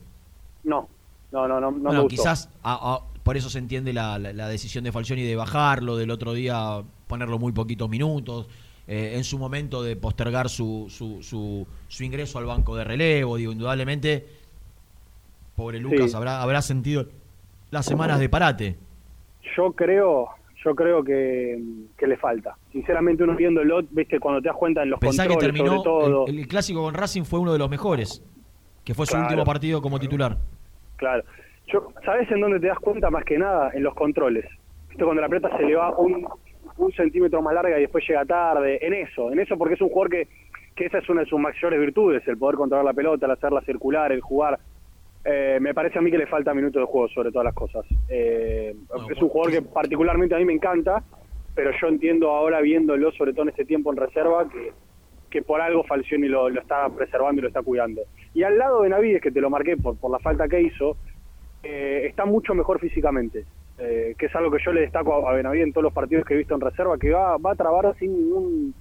No, 0.65 0.89
no, 1.31 1.47
no, 1.47 1.61
no, 1.61 1.71
no 1.71 1.71
me 1.71 1.81
bueno, 1.81 2.03
gustó. 2.03 2.23
quizás 2.23 2.49
a- 2.63 2.95
a- 2.95 3.01
por 3.23 3.37
eso 3.37 3.49
se 3.51 3.59
entiende 3.59 3.93
la, 3.93 4.19
la- 4.19 4.33
la 4.33 4.49
decisión 4.49 4.85
de 4.85 4.93
Falcioni 4.93 5.23
de 5.23 5.37
bajarlo, 5.37 5.97
del 5.97 6.11
otro 6.11 6.33
día 6.33 6.83
ponerlo 7.07 7.39
muy 7.39 7.53
poquitos 7.53 7.89
minutos, 7.89 8.49
eh, 8.89 9.13
en 9.17 9.25
su 9.25 9.39
momento 9.39 9.83
de 9.83 9.95
postergar 9.97 10.49
su, 10.49 10.87
su, 10.91 11.23
su, 11.23 11.67
su 11.89 12.05
ingreso 12.05 12.39
al 12.39 12.47
banco 12.47 12.75
de 12.77 12.85
relevo, 12.85 13.37
digo, 13.37 13.53
indudablemente, 13.53 14.27
pobre 15.57 15.79
Lucas 15.79 16.11
Sí. 16.11 16.17
habrá, 16.17 16.43
habrá 16.43 16.63
sentido 16.63 17.07
las 17.71 17.87
semanas 17.87 18.19
de 18.19 18.29
parate. 18.29 18.77
Yo 19.57 19.73
creo, 19.73 20.29
yo 20.65 20.75
creo 20.75 21.03
que, 21.05 21.61
que 21.97 22.07
le 22.07 22.17
falta. 22.17 22.57
Sinceramente, 22.73 23.23
uno 23.23 23.37
viendo 23.37 23.61
el 23.61 23.69
lot, 23.69 23.87
viste, 23.91 24.19
cuando 24.19 24.41
te 24.41 24.49
das 24.49 24.57
cuenta 24.57 24.83
en 24.83 24.91
los 24.91 25.01
Pensá 25.01 25.27
que 25.27 25.37
terminó, 25.37 25.83
sobre 25.83 25.85
todo. 25.85 26.27
el, 26.27 26.39
el 26.41 26.49
clásico 26.49 26.83
con 26.83 26.95
Racing 26.95 27.23
fue 27.25 27.39
uno 27.41 27.53
de 27.53 27.59
los 27.59 27.71
mejores. 27.71 28.23
que 28.85 28.95
fue 28.95 29.07
su 29.07 29.13
Claro. 29.13 29.27
último 29.29 29.45
partido 29.45 29.81
como 29.81 30.01
titular. 30.01 30.39
Claro. 30.97 31.23
Yo, 31.69 31.93
¿Sabes 32.05 32.31
en 32.31 32.41
dónde 32.41 32.61
te 32.61 32.67
das 32.67 32.79
cuenta 32.79 33.11
más 33.11 33.25
que 33.25 33.39
nada? 33.39 33.71
En 33.75 33.83
los 33.83 33.95
controles. 33.95 34.45
¿Viste 34.89 35.05
cuando 35.05 35.23
la 35.23 35.29
pelota 35.29 35.57
se 35.57 35.63
le 35.63 35.75
va 35.75 35.97
un, 35.97 36.27
un 36.77 36.93
centímetro 36.93 37.41
más 37.41 37.55
larga 37.55 37.79
y 37.79 37.83
después 37.83 38.07
llega 38.07 38.25
tarde? 38.25 38.85
En 38.85 38.93
eso, 38.93 39.33
en 39.33 39.41
eso 39.41 39.57
porque 39.57 39.75
es 39.75 39.81
un 39.81 39.89
jugador 39.89 40.11
que, 40.11 40.29
que 40.75 40.87
esa 40.87 40.99
es 40.99 41.09
una 41.09 41.23
de 41.23 41.27
sus 41.27 41.41
mayores 41.41 41.81
virtudes, 41.81 42.27
el 42.27 42.39
poder 42.39 42.57
controlar 42.57 42.85
la 42.85 42.93
pelota, 42.93 43.27
el 43.27 43.33
hacerla 43.33 43.61
circular, 43.63 44.13
el 44.13 44.21
jugar. 44.21 44.59
Eh, 45.25 45.59
me 45.61 45.73
parece 45.73 45.99
a 45.99 46.03
mí 46.03 46.11
que 46.11 46.19
le 46.19 46.27
falta 46.27 46.53
minutos 46.53 46.83
de 46.83 46.87
juego 46.87 47.09
sobre 47.09 47.31
todas 47.31 47.45
las 47.45 47.55
cosas. 47.55 47.87
Eh, 48.09 48.75
es 49.11 49.23
un 49.23 49.29
jugador 49.29 49.53
que 49.53 49.63
particularmente 49.63 50.35
a 50.35 50.39
mí 50.39 50.45
me 50.45 50.53
encanta, 50.53 51.03
pero 51.55 51.71
yo 51.81 51.87
entiendo 51.87 52.31
ahora 52.31 52.61
viéndolo, 52.61 53.13
sobre 53.13 53.33
todo 53.33 53.43
en 53.45 53.51
este 53.51 53.65
tiempo 53.65 53.93
en 53.93 53.99
reserva, 53.99 54.49
que, 54.49 54.73
que 55.31 55.43
por 55.43 55.61
algo 55.61 55.85
Falcioni 55.85 56.29
lo, 56.29 56.49
lo 56.49 56.61
está 56.61 56.89
preservando 56.89 57.41
y 57.41 57.43
lo 57.43 57.49
está 57.49 57.63
cuidando. 57.63 58.03
Y 58.35 58.43
al 58.43 58.59
lado 58.59 58.83
de 58.83 58.89
Navides, 58.89 59.23
que 59.23 59.31
te 59.31 59.41
lo 59.41 59.51
marqué 59.51 59.77
por, 59.77 59.97
por 59.97 60.11
la 60.11 60.19
falta 60.19 60.49
que 60.49 60.61
hizo, 60.61 60.97
eh, 61.63 62.07
está 62.09 62.25
mucho 62.25 62.55
mejor 62.55 62.81
físicamente, 62.81 63.45
eh, 63.79 64.15
que 64.19 64.27
es 64.27 64.35
algo 64.37 64.51
que 64.51 64.59
yo 64.65 64.73
le 64.73 64.83
destaco 64.83 65.29
a, 65.29 65.33
Benavides 65.35 65.67
en 65.67 65.73
todos 65.73 65.85
los 65.85 65.93
partidos 65.93 66.25
que 66.25 66.35
he 66.35 66.39
visto 66.39 66.55
en 66.55 66.61
reserva, 66.61 66.99
que 66.99 67.11
va, 67.11 67.37
va 67.39 67.53
a 67.53 67.55
trabar 67.57 67.95
sin 67.99 68.13
ningún 68.13 68.75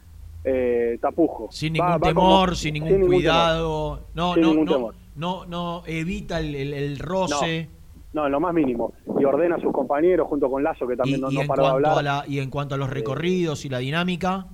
eh, 0.43 0.97
tapujo. 0.99 1.47
Sin 1.51 1.73
ningún 1.73 1.87
va 1.91 1.99
temor, 1.99 2.45
como- 2.49 2.55
sin 2.55 2.73
ningún 2.73 3.01
cuidado. 3.05 4.01
No, 4.15 4.33
Sin 4.33 4.41
no, 4.43 4.49
ningún 4.49 4.65
no, 4.65 4.71
temor. 4.73 4.95
no, 5.15 5.45
no 5.45 5.83
evita 5.85 6.39
el, 6.39 6.55
el- 6.55 6.73
el 6.73 6.99
roce. 6.99 7.69
No, 8.13 8.25
en 8.25 8.31
lo 8.31 8.39
más 8.41 8.53
mínimo. 8.53 8.91
Y 9.19 9.23
ordena 9.23 9.55
a 9.55 9.59
sus 9.61 9.71
compañeros 9.71 10.27
junto 10.27 10.49
con 10.49 10.63
Lazo, 10.63 10.85
que 10.87 10.97
también 10.97 11.19
Y, 11.19 11.21
no, 11.21 11.31
y 11.31 11.35
no 11.35 11.41
en 11.41 11.47
paró 11.47 11.63
de 11.63 11.69
hablar. 11.69 11.97
a 11.99 12.01
la, 12.01 12.23
y 12.27 12.39
en 12.39 12.49
cuanto 12.49 12.75
a 12.75 12.77
los 12.77 12.89
recorridos 12.89 13.63
y 13.65 13.69
la 13.69 13.77
dinámica, 13.77 14.47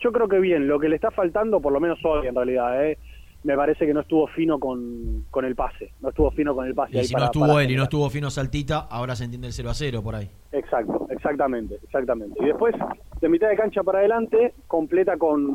Yo 0.00 0.12
creo 0.12 0.28
que 0.28 0.38
bien, 0.40 0.66
lo 0.68 0.78
que 0.80 0.88
le 0.88 0.96
está 0.96 1.10
faltando, 1.10 1.60
por 1.60 1.72
lo 1.72 1.78
menos 1.80 1.98
hoy 2.04 2.26
en 2.26 2.34
realidad, 2.34 2.84
¿eh? 2.86 2.98
Me 3.44 3.56
parece 3.56 3.86
que 3.86 3.92
no 3.94 4.00
estuvo 4.00 4.26
fino 4.28 4.58
con, 4.60 5.24
con 5.30 5.44
el 5.44 5.54
pase. 5.56 5.92
No 6.00 6.10
estuvo 6.10 6.30
fino 6.30 6.54
con 6.54 6.66
el 6.66 6.74
pase. 6.74 6.94
y 6.94 6.98
ahí 6.98 7.04
si 7.04 7.12
para- 7.12 7.24
no 7.26 7.30
estuvo 7.32 7.58
él 7.60 7.70
y 7.70 7.76
no 7.76 7.82
estuvo 7.84 8.08
Fino 8.10 8.30
Saltita, 8.30 8.78
ahora 8.90 9.16
se 9.16 9.24
entiende 9.24 9.48
el 9.48 9.52
0 9.52 9.70
a 9.70 9.74
0 9.74 10.02
por 10.02 10.14
ahí. 10.14 10.30
Exacto, 10.52 11.06
exactamente, 11.10 11.78
exactamente. 11.82 12.38
Y 12.40 12.46
después, 12.46 12.74
de 13.20 13.28
mitad 13.28 13.48
de 13.48 13.56
cancha 13.56 13.82
para 13.82 13.98
adelante, 13.98 14.54
completa 14.68 15.16
con, 15.16 15.52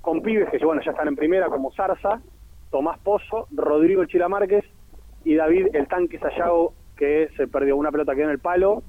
con 0.00 0.22
pibes 0.22 0.48
que 0.50 0.64
bueno, 0.64 0.80
ya 0.84 0.92
están 0.92 1.08
en 1.08 1.16
primera, 1.16 1.48
como 1.48 1.70
Zarza, 1.72 2.20
Tomás 2.70 2.98
Pozo, 3.00 3.46
Rodrigo 3.52 4.04
Chila 4.06 4.28
Márquez 4.28 4.64
y 5.24 5.34
David 5.34 5.68
el 5.74 5.88
Tanque 5.88 6.18
Sayago, 6.18 6.72
que 6.96 7.28
se 7.36 7.46
perdió 7.46 7.76
una 7.76 7.90
pelota 7.92 8.14
que 8.14 8.22
en 8.22 8.30
el 8.30 8.38
palo 8.38 8.82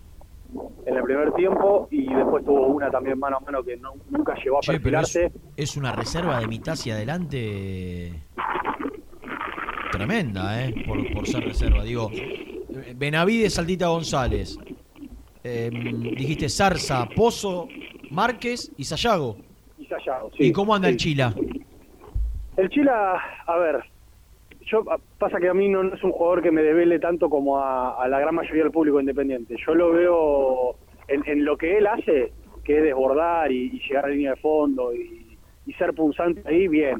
en 0.86 0.96
el 0.96 1.04
primer 1.04 1.34
tiempo 1.34 1.88
y 1.92 2.14
después 2.14 2.44
tuvo 2.46 2.68
una 2.68 2.90
también 2.90 3.20
mano 3.20 3.38
a 3.38 3.40
mano 3.42 3.64
que 3.64 3.78
no- 3.78 3.94
nunca 4.10 4.34
llegó 4.36 4.58
a 4.58 4.62
Che, 4.62 4.80
pero 4.80 5.00
es, 5.02 5.12
perfilarse. 5.14 5.32
es 5.56 5.78
una 5.78 5.92
reserva 5.92 6.40
de 6.40 6.48
mitad 6.48 6.74
hacia 6.74 6.96
adelante 6.96 8.14
tremenda, 9.92 10.64
¿eh? 10.66 10.74
Por, 10.86 11.14
por 11.14 11.28
ser 11.28 11.44
reserva. 11.44 11.84
Digo, 11.84 12.12
Benavides, 12.96 13.54
Saltita 13.56 13.88
González. 13.88 14.58
eh, 15.44 15.70
dijiste 15.72 16.50
Zarza, 16.50 17.08
Pozo, 17.16 17.68
Márquez 18.12 18.72
y 18.78 18.84
Sayago. 18.84 19.38
Y 19.78 19.86
Sayago, 19.86 20.30
sí, 20.38 20.46
¿Y 20.48 20.52
cómo 20.52 20.76
anda 20.76 20.90
el. 20.90 20.98
Chila? 20.98 21.34
El 22.58 22.70
Chila, 22.70 23.18
a 23.46 23.58
ver, 23.58 23.84
yo 24.68 24.84
pasa 25.18 25.40
que 25.40 25.50
a 25.50 25.54
mí 25.54 25.70
no, 25.70 25.82
es 25.94 26.04
un 26.04 26.12
jugador 26.12 26.42
que 26.42 26.52
me 26.52 26.62
devele 26.62 27.00
tanto 27.00 27.30
como 27.30 27.60
a, 27.60 28.06
la 28.08 28.20
gran 28.20 28.36
mayoría 28.36 28.64
del 28.64 28.72
público 28.72 29.00
independiente. 29.00 29.56
Yo 29.66 29.74
lo 29.74 29.92
veo 29.92 30.76
en, 31.08 31.24
en 31.26 31.46
lo 31.46 31.58
que 31.58 31.78
él 31.78 31.88
hace, 31.88 32.34
que 32.64 32.78
es 32.78 32.84
desbordar 32.84 33.52
y, 33.52 33.80
llegar 33.80 34.06
a 34.06 34.10
línea 34.10 34.32
de 34.32 34.42
fondo 34.42 34.94
y, 34.94 35.38
y 35.66 35.74
ser 35.74 35.94
punzante 35.94 36.42
ahí, 36.46 36.68
bien. 36.68 37.00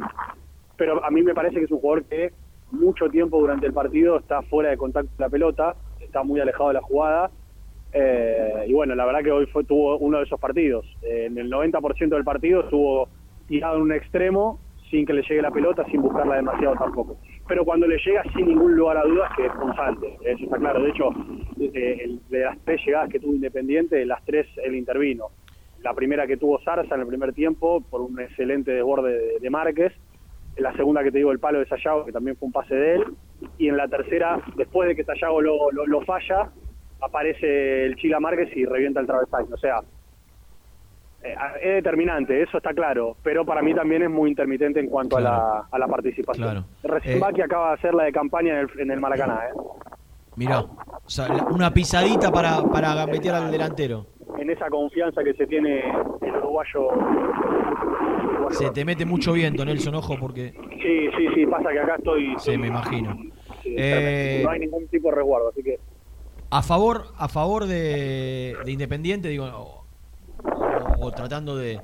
Pero 0.78 1.04
a 1.04 1.12
mí 1.12 1.22
me 1.22 1.34
parece 1.34 1.58
que 1.58 1.66
es 1.66 1.72
un 1.72 1.80
jugador 1.80 2.06
que 2.06 2.32
mucho 2.72 3.10
tiempo 3.10 3.40
durante 3.40 3.66
el 3.66 3.74
partido 3.74 4.18
está 4.18 4.42
fuera 4.44 4.70
de 4.70 4.78
contacto 4.78 5.10
con 5.16 5.26
la 5.26 5.30
pelota, 5.30 5.76
está 6.00 6.24
muy 6.24 6.40
alejado 6.40 6.70
de 6.70 6.74
la 6.76 6.82
jugada. 6.82 7.32
Eh, 7.94 8.66
y 8.68 8.74
bueno, 8.74 8.96
la 8.96 9.06
verdad 9.06 9.24
que 9.24 9.32
hoy 9.32 9.46
fue, 9.48 9.64
tuvo 9.64 9.98
uno 9.98 10.18
de 10.20 10.26
esos 10.26 10.40
partidos. 10.40 10.86
Eh, 11.02 11.26
en 11.26 11.38
el 11.38 11.52
90% 11.52 12.10
del 12.10 12.24
partido 12.24 12.62
estuvo 12.62 13.10
tirado 13.48 13.78
en 13.78 13.84
un 13.84 13.92
extremo 13.94 14.60
sin 14.90 15.06
que 15.06 15.14
le 15.14 15.22
llegue 15.22 15.42
la 15.42 15.52
pelota, 15.52 15.86
sin 15.86 16.02
buscarla 16.02 16.36
demasiado 16.36 16.76
tampoco. 16.76 17.18
Pero 17.48 17.64
cuando 17.64 17.88
le 17.88 17.98
llega, 18.06 18.24
sin 18.36 18.48
ningún 18.48 18.76
lugar 18.76 18.98
a 18.98 19.04
dudas, 19.04 19.32
que 19.36 19.46
es 19.46 19.52
punzante. 19.54 20.18
Eso 20.26 20.44
está 20.44 20.58
claro. 20.58 20.82
De 20.84 20.90
hecho, 20.90 21.10
de, 21.56 21.94
el- 21.94 22.20
de 22.30 22.40
las 22.42 22.58
tres 22.66 22.82
llegadas 22.86 23.10
que 23.10 23.20
tuvo 23.20 23.34
Independiente, 23.34 24.06
las 24.06 24.24
tres 24.26 24.48
él 24.64 24.76
intervino. 24.76 25.28
La 25.82 25.94
primera 25.94 26.28
que 26.28 26.38
tuvo 26.38 26.60
Zarza 26.64 26.96
en 26.96 27.02
el 27.02 27.08
primer 27.08 27.34
tiempo, 27.34 27.82
por 27.90 28.02
un 28.02 28.20
excelente 28.20 28.72
desborde 28.72 29.14
de, 29.18 29.40
de 29.40 29.50
Márquez. 29.50 29.94
La 30.58 30.74
segunda 30.76 31.04
que 31.04 31.12
te 31.12 31.20
digo, 31.20 31.32
el 31.32 31.40
palo 31.40 31.60
de 31.60 31.68
Sayago, 31.68 32.04
que 32.04 32.12
también 32.12 32.36
fue 32.36 32.48
un 32.48 32.52
pase 32.52 32.74
de 32.76 32.96
él. 32.96 33.04
Y 33.60 33.70
en 33.70 33.78
la 33.78 33.88
tercera, 33.88 34.42
después 34.56 34.90
de 34.90 34.96
que 34.96 35.04
Sayago 35.04 35.40
lo, 35.40 35.72
lo, 35.72 36.02
falla, 36.02 36.50
aparece 37.00 37.86
el 37.86 37.96
Chila 37.96 38.20
Márquez 38.20 38.50
y 38.58 38.66
revienta 38.66 39.00
el 39.00 39.06
travesaño. 39.08 39.54
O 39.54 39.58
sea, 39.58 39.78
eh, 39.78 39.97
es 41.24 41.74
determinante, 41.76 42.42
eso 42.44 42.58
está 42.58 42.74
claro, 42.74 43.18
pero 43.24 43.46
para 43.46 43.62
mí 43.62 43.74
también 43.74 44.04
es 44.04 44.10
muy 44.10 44.30
intermitente 44.30 44.80
en 44.80 44.88
cuanto 44.88 45.18
a, 45.18 45.22
la, 45.22 45.68
a 45.72 45.80
la 45.80 45.88
participación. 45.88 46.48
Claro. 46.48 46.66
Recién 46.84 47.18
Eh, 47.22 47.44
acaba 47.44 47.70
de 47.70 47.74
hacer 47.76 47.94
la 47.94 48.04
de 48.04 48.12
campaña 48.12 48.54
en 48.54 48.60
el, 48.60 48.80
en 48.80 48.92
el 48.92 49.00
Maracaná, 49.00 49.40
¿eh? 49.50 49.60
Mirá, 50.36 50.60
o 50.62 50.70
sea, 51.10 51.28
la- 51.30 51.44
una 51.46 51.74
pisadita 51.74 52.32
para, 52.32 52.62
para 52.64 52.94
gambetear 52.94 53.36
al 53.36 53.52
delantero. 53.52 54.06
en 54.38 54.50
esa 54.52 54.70
confianza 54.70 55.24
que 55.24 55.34
se 55.34 55.48
tiene 55.48 55.80
el 56.22 56.36
uruguayo. 56.38 56.90
Se 58.52 58.70
te 58.70 58.86
mete 58.86 59.04
mucho 59.06 59.34
viento, 59.34 59.66
Nelson, 59.66 59.96
ojo, 59.96 60.16
porque 60.20 60.52
Sí, 60.82 61.10
sí, 61.18 61.28
sí, 61.36 61.46
pasa 61.48 61.70
que 61.72 61.80
acá 61.80 61.96
estoy... 61.98 62.34
se 62.38 62.58
me 62.58 62.68
imagino. 62.68 63.18
sí, 63.64 63.76
Eh, 63.78 64.42
no 64.44 64.52
hay 64.52 64.60
ningún 64.60 64.88
tipo 64.88 65.10
de 65.10 65.16
resguardo, 65.16 65.50
así 65.50 65.64
que... 65.64 65.78
A 66.50 66.62
favor, 66.62 67.08
a 67.18 67.28
favor 67.28 67.66
de, 67.66 68.56
de 68.64 68.72
Independiente, 68.72 69.28
digo, 69.28 69.77
o, 71.00 71.12
tratando 71.12 71.56
de, 71.58 71.80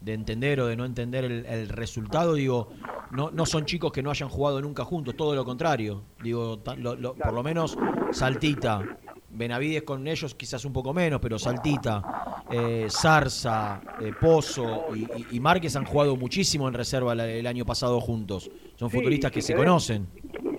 de 0.00 0.14
entender 0.14 0.60
o 0.60 0.66
de 0.66 0.76
no 0.76 0.84
entender 0.84 1.24
el, 1.24 1.46
el 1.46 1.68
resultado, 1.68 2.34
digo, 2.34 2.68
no, 3.10 3.30
no 3.30 3.46
son 3.46 3.64
chicos 3.64 3.92
que 3.92 4.02
no 4.02 4.10
hayan 4.10 4.28
jugado 4.28 4.60
nunca 4.60 4.84
juntos, 4.84 5.16
todo 5.16 5.34
lo 5.34 5.44
contrario. 5.44 6.02
Digo, 6.22 6.58
ta- 6.58 6.74
lo- 6.76 6.94
lo- 6.94 7.14
por 7.14 7.32
lo 7.32 7.42
menos 7.42 7.76
Saltita, 8.12 8.82
Benavides 9.30 9.82
con 9.82 10.06
ellos 10.08 10.34
quizás 10.34 10.64
un 10.64 10.72
poco 10.72 10.92
menos, 10.94 11.20
pero 11.20 11.38
Saltita, 11.38 12.02
eh, 12.50 12.86
Zarza, 12.90 13.80
eh, 14.00 14.12
Pozo 14.18 14.86
y, 14.94 15.00
y- 15.00 15.26
y 15.36 15.40
Márquez 15.40 15.76
han 15.76 15.84
jugado 15.84 16.16
muchísimo 16.16 16.66
en 16.66 16.74
reserva 16.74 17.12
el 17.12 17.46
año 17.46 17.64
pasado 17.66 18.00
juntos. 18.00 18.50
Son 18.76 18.90
Sí, 18.90 18.96
futbolistas 18.96 19.30
que 19.30 19.40
si 19.42 19.48
se 19.48 19.52
querés- 19.54 19.58
conocen. 19.58 20.08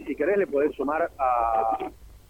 si 0.07 0.15
querés 0.15 0.37
le 0.37 0.47
podés 0.47 0.75
sumar 0.75 1.09
a, 1.17 1.89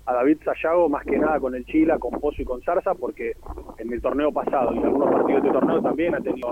a 0.10 0.14
David 0.14 0.40
Sayago 0.44 0.90
más 0.90 1.06
que 1.06 1.20
nada 1.20 1.40
con 1.40 1.54
el 1.54 1.64
Chila, 1.66 2.00
con 2.00 2.20
Pozo 2.20 2.42
y 2.42 2.46
con 2.46 2.62
Zarza, 2.64 2.96
porque 2.96 3.34
en 3.78 3.94
el 3.94 4.02
torneo 4.02 4.32
pasado 4.32 4.74
y 4.74 4.80
en 4.80 4.86
algunos 4.86 5.12
partidos 5.12 5.44
de 5.44 5.50
este 5.50 5.60
torneo 5.60 5.82
también 5.84 6.16
ha 6.16 6.20
tenido 6.20 6.50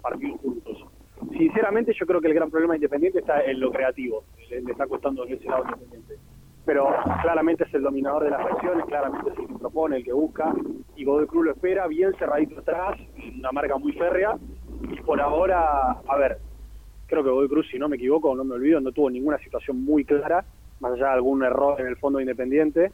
partidos 0.00 0.40
juntos. 0.40 0.86
Sinceramente 1.30 1.92
yo 1.98 2.06
creo 2.06 2.22
que 2.22 2.28
el 2.28 2.34
gran 2.34 2.50
problema 2.50 2.72
de 2.72 2.78
Independiente 2.78 3.18
está 3.18 3.42
en 3.42 3.60
lo 3.60 3.70
creativo, 3.70 4.24
le, 4.48 4.62
le 4.62 4.72
está 4.72 4.86
costando 4.86 5.26
de 5.26 5.34
ese 5.34 5.44
lado 5.44 5.64
Independiente. 5.64 6.14
Pero 6.64 6.88
claramente 7.20 7.64
es 7.64 7.74
el 7.74 7.82
dominador 7.82 8.24
de 8.24 8.30
las 8.30 8.40
acciones, 8.40 8.86
claramente 8.86 9.30
es 9.30 9.38
el 9.38 9.46
que 9.48 9.54
propone, 9.58 9.96
el 9.96 10.04
que 10.04 10.14
busca, 10.14 10.54
y 10.96 11.04
Godoy 11.04 11.26
Cruz 11.26 11.44
lo 11.44 11.50
espera 11.50 11.86
bien 11.86 12.14
cerradito 12.18 12.60
atrás, 12.60 12.98
una 13.38 13.52
marca 13.52 13.76
muy 13.76 13.92
férrea, 13.92 14.38
y 14.90 15.00
por 15.02 15.20
ahora, 15.20 15.98
a 16.08 16.16
ver, 16.16 16.38
creo 17.06 17.22
que 17.22 17.28
Godoy 17.28 17.48
Cruz, 17.48 17.68
si 17.70 17.78
no 17.78 17.90
me 17.90 17.96
equivoco, 17.96 18.34
no 18.34 18.44
me 18.44 18.54
olvido, 18.54 18.80
no 18.80 18.92
tuvo 18.92 19.10
ninguna 19.10 19.36
situación 19.36 19.84
muy 19.84 20.06
clara, 20.06 20.46
más 20.80 20.92
allá 20.92 21.06
de 21.08 21.12
algún 21.14 21.42
error 21.44 21.80
en 21.80 21.86
el 21.86 21.96
fondo 21.96 22.20
Independiente, 22.20 22.92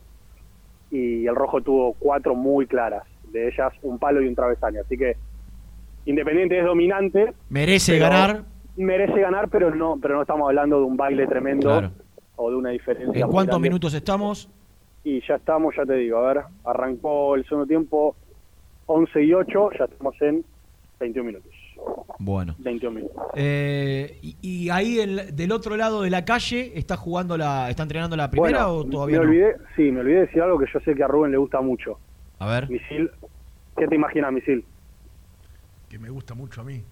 y 0.90 1.26
el 1.26 1.34
Rojo 1.36 1.60
tuvo 1.60 1.94
cuatro 1.94 2.34
muy 2.34 2.66
claras, 2.66 3.04
de 3.32 3.48
ellas 3.48 3.72
un 3.82 3.98
palo 3.98 4.20
y 4.22 4.26
un 4.28 4.34
travesaño. 4.34 4.80
Así 4.82 4.96
que 4.96 5.16
Independiente 6.06 6.58
es 6.58 6.64
dominante. 6.64 7.32
Merece 7.50 7.98
ganar. 7.98 8.42
Merece 8.76 9.20
ganar, 9.20 9.48
pero 9.50 9.74
no, 9.74 9.98
pero 10.00 10.14
no 10.16 10.22
estamos 10.22 10.48
hablando 10.48 10.78
de 10.78 10.84
un 10.84 10.96
baile 10.96 11.26
tremendo 11.26 11.68
Claro. 11.68 11.90
o 12.36 12.50
de 12.50 12.56
una 12.56 12.70
diferencia. 12.70 13.24
¿En 13.24 13.30
cuántos 13.30 13.60
minutos 13.60 13.92
estamos? 13.94 14.48
Y 15.04 15.20
ya 15.26 15.34
estamos, 15.36 15.74
ya 15.76 15.84
te 15.84 15.94
digo, 15.94 16.18
a 16.18 16.32
ver, 16.32 16.42
arrancó 16.64 17.34
el 17.34 17.44
segundo 17.44 17.66
tiempo 17.66 18.16
11 18.86 19.22
y 19.22 19.32
8, 19.34 19.70
ya 19.78 19.84
estamos 19.84 20.14
en 20.22 20.44
21 20.98 21.26
minutos. 21.26 21.49
Bueno. 22.18 22.54
21 22.58 22.94
minutos. 22.94 23.16
Eh, 23.34 24.18
y, 24.22 24.36
y 24.42 24.70
ahí 24.70 25.00
el- 25.00 25.34
del 25.34 25.52
otro 25.52 25.76
lado 25.76 26.02
de 26.02 26.10
la 26.10 26.24
calle 26.24 26.72
está 26.78 26.96
jugando 26.96 27.36
la, 27.38 27.70
está 27.70 27.82
entrenando 27.82 28.14
la 28.16 28.30
primera 28.30 28.66
Bueno, 28.66 28.80
o 28.80 28.84
todavía 28.84 29.18
me 29.20 29.24
no? 29.24 29.30
olvidé, 29.30 29.56
sí, 29.76 29.90
me 29.90 30.00
olvidé 30.00 30.14
de 30.16 30.26
decir 30.26 30.42
algo 30.42 30.58
que 30.58 30.66
yo 30.72 30.80
sé 30.80 30.94
que 30.94 31.02
a 31.02 31.08
Rubén 31.08 31.32
le 31.32 31.38
gusta 31.38 31.60
mucho. 31.62 31.98
A 32.38 32.46
ver. 32.48 32.68
Misil, 32.68 33.10
¿qué 33.76 33.86
te 33.86 33.94
imaginas, 33.94 34.32
Misil? 34.32 34.64
Que 35.88 35.98
me 35.98 36.10
gusta 36.10 36.34
mucho 36.34 36.60
a 36.60 36.64
mí. 36.64 36.82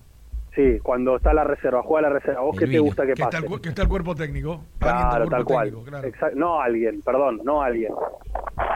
Sí, 0.55 0.79
cuando 0.83 1.17
está 1.17 1.33
la 1.35 1.45
reserva, 1.45 1.83
juega 1.83 2.09
la 2.09 2.15
reserva. 2.19 2.41
¿Vos 2.41 2.57
qué 2.59 2.67
te 2.67 2.79
gusta 2.81 3.03
que 3.07 3.13
Que 3.15 3.23
está, 3.23 3.41
pase? 3.41 3.55
el, 3.55 3.61
que 3.61 3.69
está 3.69 3.83
el 3.83 3.89
cuerpo 3.89 4.15
técnico. 4.15 4.65
Claro, 4.79 5.11
cuerpo 5.11 5.31
tal 5.31 5.45
cual. 5.45 5.69
técnico, 5.69 5.85
claro. 5.89 6.09
Exact- 6.09 6.35
no 6.35 6.61
alguien, 6.61 7.01
perdón, 7.03 7.41
no 7.45 7.63
alguien. 7.63 7.93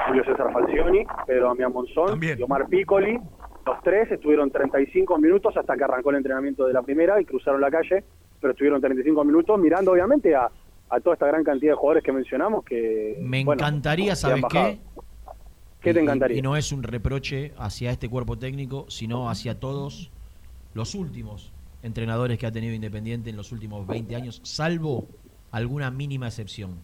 Julio 0.06 0.24
César 0.24 0.52
Falcioni, 0.52 1.04
Pedro 1.26 1.48
Damián 1.48 1.72
Monzón 1.72 2.06
También. 2.08 2.40
Omar 2.42 2.68
Piccoli. 2.68 3.18
Los 3.66 3.80
tres 3.82 4.10
estuvieron 4.10 4.50
35 4.50 5.18
minutos 5.18 5.56
hasta 5.56 5.76
que 5.76 5.84
arrancó 5.84 6.10
el 6.10 6.16
entrenamiento 6.16 6.66
de 6.66 6.72
la 6.72 6.82
primera 6.82 7.20
y 7.20 7.24
cruzaron 7.24 7.60
la 7.60 7.70
calle, 7.70 8.02
pero 8.40 8.52
estuvieron 8.52 8.80
35 8.80 9.24
minutos 9.24 9.58
mirando 9.60 9.92
obviamente 9.92 10.34
a, 10.34 10.50
a 10.90 11.00
toda 11.00 11.14
esta 11.14 11.26
gran 11.26 11.44
cantidad 11.44 11.72
de 11.72 11.76
jugadores 11.76 12.02
que 12.02 12.12
mencionamos 12.12 12.64
que... 12.64 13.18
Me 13.20 13.44
bueno, 13.44 13.60
encantaría, 13.62 14.16
¿sabes 14.16 14.42
qué? 14.50 14.78
¿Qué 15.80 15.92
te 15.94 16.00
Y- 16.00 16.02
y- 16.02 16.04
encantaría? 16.04 16.38
Y, 16.38 16.42
no 16.42 16.56
es 16.56 16.72
un 16.72 16.82
reproche 16.82 17.52
hacia 17.56 17.90
este 17.90 18.08
cuerpo 18.08 18.36
técnico, 18.36 18.86
sino 18.88 19.30
hacia 19.30 19.58
todos 19.60 20.10
los 20.74 20.94
últimos 20.96 21.52
entrenadores 21.84 22.38
que 22.38 22.46
ha 22.46 22.52
tenido 22.52 22.74
Independiente 22.74 23.30
en 23.30 23.36
los 23.36 23.52
últimos 23.52 23.86
20 23.86 24.16
años, 24.16 24.40
salvo 24.44 25.06
alguna 25.52 25.90
mínima 25.90 26.26
excepción. 26.28 26.78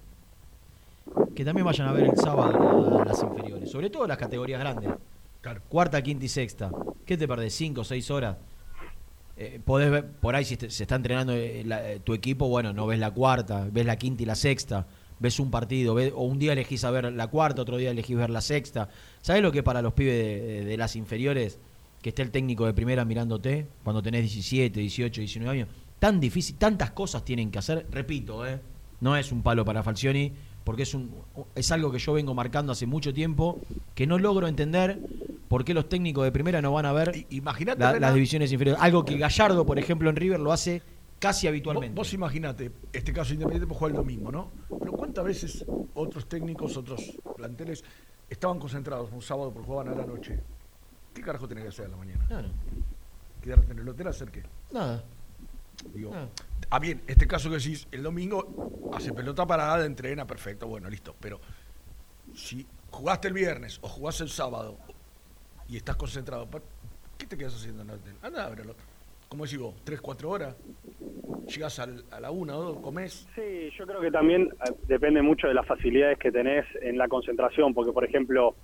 Que 1.34 1.44
también 1.44 1.64
vayan 1.64 1.88
a 1.88 1.92
ver 1.92 2.04
el 2.06 2.16
sábado 2.16 3.02
las 3.04 3.22
inferiores, 3.22 3.70
sobre 3.70 3.90
todo 3.90 4.06
las 4.06 4.18
categorías 4.18 4.60
grandes. 4.60 4.90
Claro. 5.40 5.62
Cuarta, 5.68 6.02
quinta 6.02 6.24
y 6.24 6.28
sexta. 6.28 6.70
¿Qué 7.06 7.16
te 7.16 7.28
perdés? 7.28 7.54
¿Cinco 7.54 7.84
seis 7.84 8.10
horas? 8.10 8.36
Eh, 9.36 9.60
podés 9.64 9.90
ver, 9.90 10.10
por 10.10 10.34
ahí 10.34 10.44
si 10.44 10.56
se 10.56 10.82
está 10.82 10.96
entrenando 10.96 11.32
eh, 11.32 11.64
eh, 11.64 12.00
tu 12.02 12.12
equipo, 12.12 12.48
bueno, 12.48 12.72
no 12.72 12.86
ves 12.88 12.98
la 12.98 13.12
cuarta, 13.12 13.68
ves 13.70 13.86
la 13.86 13.94
quinta 13.96 14.24
y 14.24 14.26
la 14.26 14.34
sexta, 14.34 14.88
ves 15.20 15.38
un 15.38 15.48
partido, 15.52 15.94
ves- 15.94 16.12
o 16.14 16.24
un 16.24 16.40
día 16.40 16.54
elegís 16.54 16.82
a 16.82 16.90
ver 16.90 17.12
la 17.12 17.28
cuarta, 17.28 17.62
otro 17.62 17.76
día 17.76 17.92
elegís 17.92 18.16
ver 18.16 18.30
la 18.30 18.40
sexta. 18.40 18.88
¿Sabes 19.20 19.42
lo 19.42 19.52
que 19.52 19.62
para 19.62 19.80
los 19.80 19.92
pibes 19.92 20.66
de, 20.66 20.76
las 20.76 20.96
inferiores 20.96 21.60
que 22.02 22.08
esté 22.08 22.22
el 22.22 22.32
técnico 22.32 22.66
de 22.66 22.74
primera 22.74 23.04
mirándote 23.04 23.68
cuando 23.84 24.02
tenés 24.02 24.22
17, 24.22 24.80
18, 24.80 25.20
19 25.20 25.56
años? 25.60 25.68
Tan 26.00 26.18
difícil, 26.18 26.56
tantas 26.56 26.90
cosas 26.90 27.24
tienen 27.24 27.52
que 27.52 27.60
hacer. 27.60 27.86
Repito, 27.92 28.42
no 29.00 29.16
es 29.16 29.30
un 29.30 29.42
palo 29.44 29.64
para 29.64 29.84
Falcioni, 29.84 30.32
porque 30.68 30.82
es, 30.82 30.92
un, 30.92 31.10
es 31.54 31.72
algo 31.72 31.90
que 31.90 31.98
yo 31.98 32.12
vengo 32.12 32.34
marcando 32.34 32.72
hace 32.72 32.84
mucho 32.84 33.14
tiempo, 33.14 33.58
que 33.94 34.06
no 34.06 34.18
logro 34.18 34.46
entender 34.48 35.00
por 35.48 35.64
qué 35.64 35.72
los 35.72 35.88
técnicos 35.88 36.24
de 36.24 36.30
primera 36.30 36.60
no 36.60 36.72
van 36.74 36.84
a 36.84 36.92
ver 36.92 37.24
la- 37.86 37.92
Rena, 37.94 38.08
las 38.08 38.14
divisiones 38.14 38.52
inferiores. 38.52 38.82
Algo 38.82 39.02
que 39.02 39.16
Gallardo, 39.16 39.64
por 39.64 39.78
ejemplo, 39.78 40.10
en 40.10 40.16
River 40.16 40.38
lo 40.40 40.52
hace 40.52 40.82
casi 41.18 41.46
vos, 41.46 41.52
habitualmente. 41.52 41.96
vos 41.96 42.12
imaginate, 42.12 42.70
este 42.92 43.14
caso 43.14 43.32
Independiente 43.32 43.66
puede 43.66 43.78
jugar 43.78 43.90
el 43.92 43.96
domingo, 43.96 44.30
¿no? 44.30 44.50
Pero 44.78 44.92
¿cuántas 44.92 45.24
veces 45.24 45.64
otros 45.94 46.28
técnicos, 46.28 46.76
otros 46.76 47.16
planteles 47.34 47.82
estaban 48.28 48.58
concentrados 48.58 49.10
un 49.10 49.22
sábado 49.22 49.50
porque 49.50 49.66
jugaban 49.68 49.94
a 49.94 49.96
la 49.96 50.04
noche? 50.04 50.38
¿Qué 51.14 51.22
carajo 51.22 51.48
tenés 51.48 51.64
que 51.64 51.68
hacer 51.70 51.86
a 51.86 51.88
la 51.88 51.96
mañana? 51.96 52.26
Claro. 52.26 52.48
¿Quedarte 53.40 53.72
en 53.72 53.78
el 53.78 53.88
hotel 53.88 54.06
a 54.08 54.10
hacer 54.10 54.30
qué? 54.30 54.42
Nada. 54.70 55.02
Digo, 55.94 56.12
Ah. 56.14 56.28
ah, 56.70 56.78
bien, 56.78 57.02
este 57.06 57.26
caso 57.26 57.48
que 57.48 57.56
decís, 57.56 57.86
el 57.92 58.02
domingo 58.02 58.90
hace 58.92 59.12
pelota 59.12 59.46
parada, 59.46 59.84
entrena, 59.86 60.26
perfecto, 60.26 60.66
bueno, 60.66 60.88
listo. 60.90 61.14
Pero 61.20 61.40
si 62.34 62.66
jugaste 62.90 63.28
el 63.28 63.34
viernes 63.34 63.78
o 63.82 63.88
jugás 63.88 64.20
el 64.20 64.28
sábado 64.28 64.78
y 65.68 65.76
estás 65.76 65.96
concentrado, 65.96 66.48
¿pa- 66.50 66.62
¿qué 67.16 67.26
te 67.26 67.36
quedas 67.36 67.54
haciendo 67.54 67.82
en 67.82 67.90
el 67.90 67.96
hotel? 67.96 68.14
Anda, 68.22 68.46
ábrelo. 68.46 68.74
Como 69.28 69.44
decís 69.44 69.58
vos, 69.58 69.74
tres, 69.84 70.00
cuatro 70.00 70.30
horas, 70.30 70.56
llegás 71.54 71.78
al- 71.78 72.04
a 72.10 72.20
la 72.20 72.30
una 72.30 72.56
o 72.56 72.62
dos, 72.62 72.80
comés. 72.80 73.28
Sí, 73.34 73.70
yo 73.78 73.86
creo 73.86 74.00
que 74.00 74.10
también 74.10 74.42
eh, 74.66 74.72
depende 74.86 75.20
mucho 75.22 75.46
de 75.48 75.54
las 75.54 75.66
facilidades 75.66 76.18
que 76.18 76.32
tenés 76.32 76.64
en 76.80 76.96
la 76.98 77.08
concentración, 77.08 77.74
porque 77.74 77.92
por 77.92 78.04
ejemplo, 78.04 78.56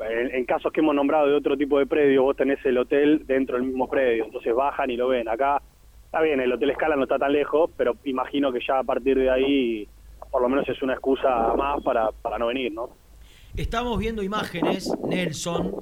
en, 0.00 0.34
en 0.34 0.44
casos 0.44 0.72
que 0.72 0.80
hemos 0.80 0.94
nombrado 0.96 1.28
de 1.28 1.34
otro 1.34 1.56
tipo 1.56 1.78
de 1.78 1.86
predio, 1.86 2.24
vos 2.24 2.36
tenés 2.36 2.58
el 2.66 2.78
hotel 2.78 3.24
dentro 3.26 3.56
del 3.56 3.64
mismo 3.66 3.88
predio, 3.88 4.24
entonces 4.24 4.52
bajan 4.54 4.90
y 4.90 4.96
lo 4.96 5.08
ven. 5.08 5.28
Acá, 5.28 5.62
está 6.12 6.20
bien, 6.20 6.40
el 6.40 6.52
Hotel 6.52 6.68
Escala 6.70 6.94
no 6.94 7.04
está 7.04 7.18
tan 7.18 7.32
lejos, 7.32 7.70
pero 7.74 7.96
imagino 8.04 8.52
que 8.52 8.58
ya 8.66 8.80
a 8.80 8.84
partir 8.84 9.16
de 9.16 9.30
ahí, 9.30 9.88
por 10.30 10.42
lo 10.42 10.48
menos 10.50 10.68
es 10.68 10.82
una 10.82 10.92
excusa 10.92 11.54
más 11.56 11.82
para, 11.82 12.10
para 12.12 12.38
no 12.38 12.48
venir, 12.48 12.70
¿no? 12.70 12.90
Estamos 13.56 13.98
viendo 13.98 14.22
imágenes, 14.22 14.92
Nelson, 15.08 15.74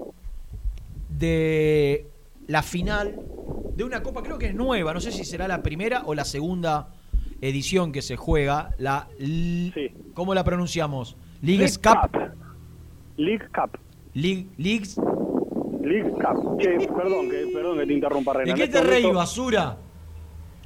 de 1.09 2.07
la 2.47 2.62
final 2.62 3.21
de 3.75 3.83
una 3.83 4.05
copa, 4.05 4.23
creo 4.23 4.38
que 4.38 4.47
es 4.47 4.55
nueva, 4.55 4.95
no 4.95 5.01
sé 5.01 5.11
si 5.11 5.25
será 5.25 5.49
la 5.49 5.62
primera 5.64 6.03
o 6.07 6.14
la 6.14 6.25
segunda 6.25 6.95
edición 7.40 7.90
que 7.90 8.01
se 8.03 8.16
juega, 8.16 8.71
la 8.79 9.09
L- 9.19 9.73
¿cómo 10.14 10.33
la 10.35 10.45
pronunciamos? 10.45 11.16
Leagues 11.43 11.77
Cup. 11.79 12.09
League 13.16 13.47
Cup. 13.53 13.79
League, 14.14 14.47
Leagues. 14.59 14.97
League 15.83 16.11
Cup. 16.12 16.59
Che, 16.61 16.69
perdón 16.97 17.31
que, 17.31 17.51
perdón 17.53 17.79
que 17.79 17.87
te 17.87 17.93
interrumpa, 17.95 18.33
Renan. 18.33 18.47
¿De 18.49 18.55
qué 18.55 18.64
este 18.64 18.81
te 18.81 18.85
reí, 18.87 19.11
basura? 19.11 19.77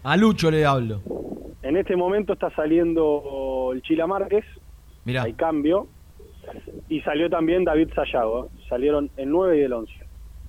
A 0.05 0.17
Lucho 0.17 0.51
le 0.51 0.65
hablo. 0.65 1.03
En 1.63 1.77
este 1.79 1.97
momento 1.97 2.35
está 2.35 2.55
saliendo 2.55 3.71
el 3.73 3.81
Chila 3.83 4.07
Márquez, 4.07 4.45
Mirá. 5.05 5.23
hay 5.23 5.33
cambio, 5.33 5.89
y 6.91 7.01
salió 7.01 7.31
también 7.31 7.65
David 7.65 7.89
Sayago. 7.95 8.51
Salieron 8.69 9.11
el 9.17 9.31
9 9.31 9.59
y 9.59 9.63
el 9.63 9.73
11. 9.73 9.93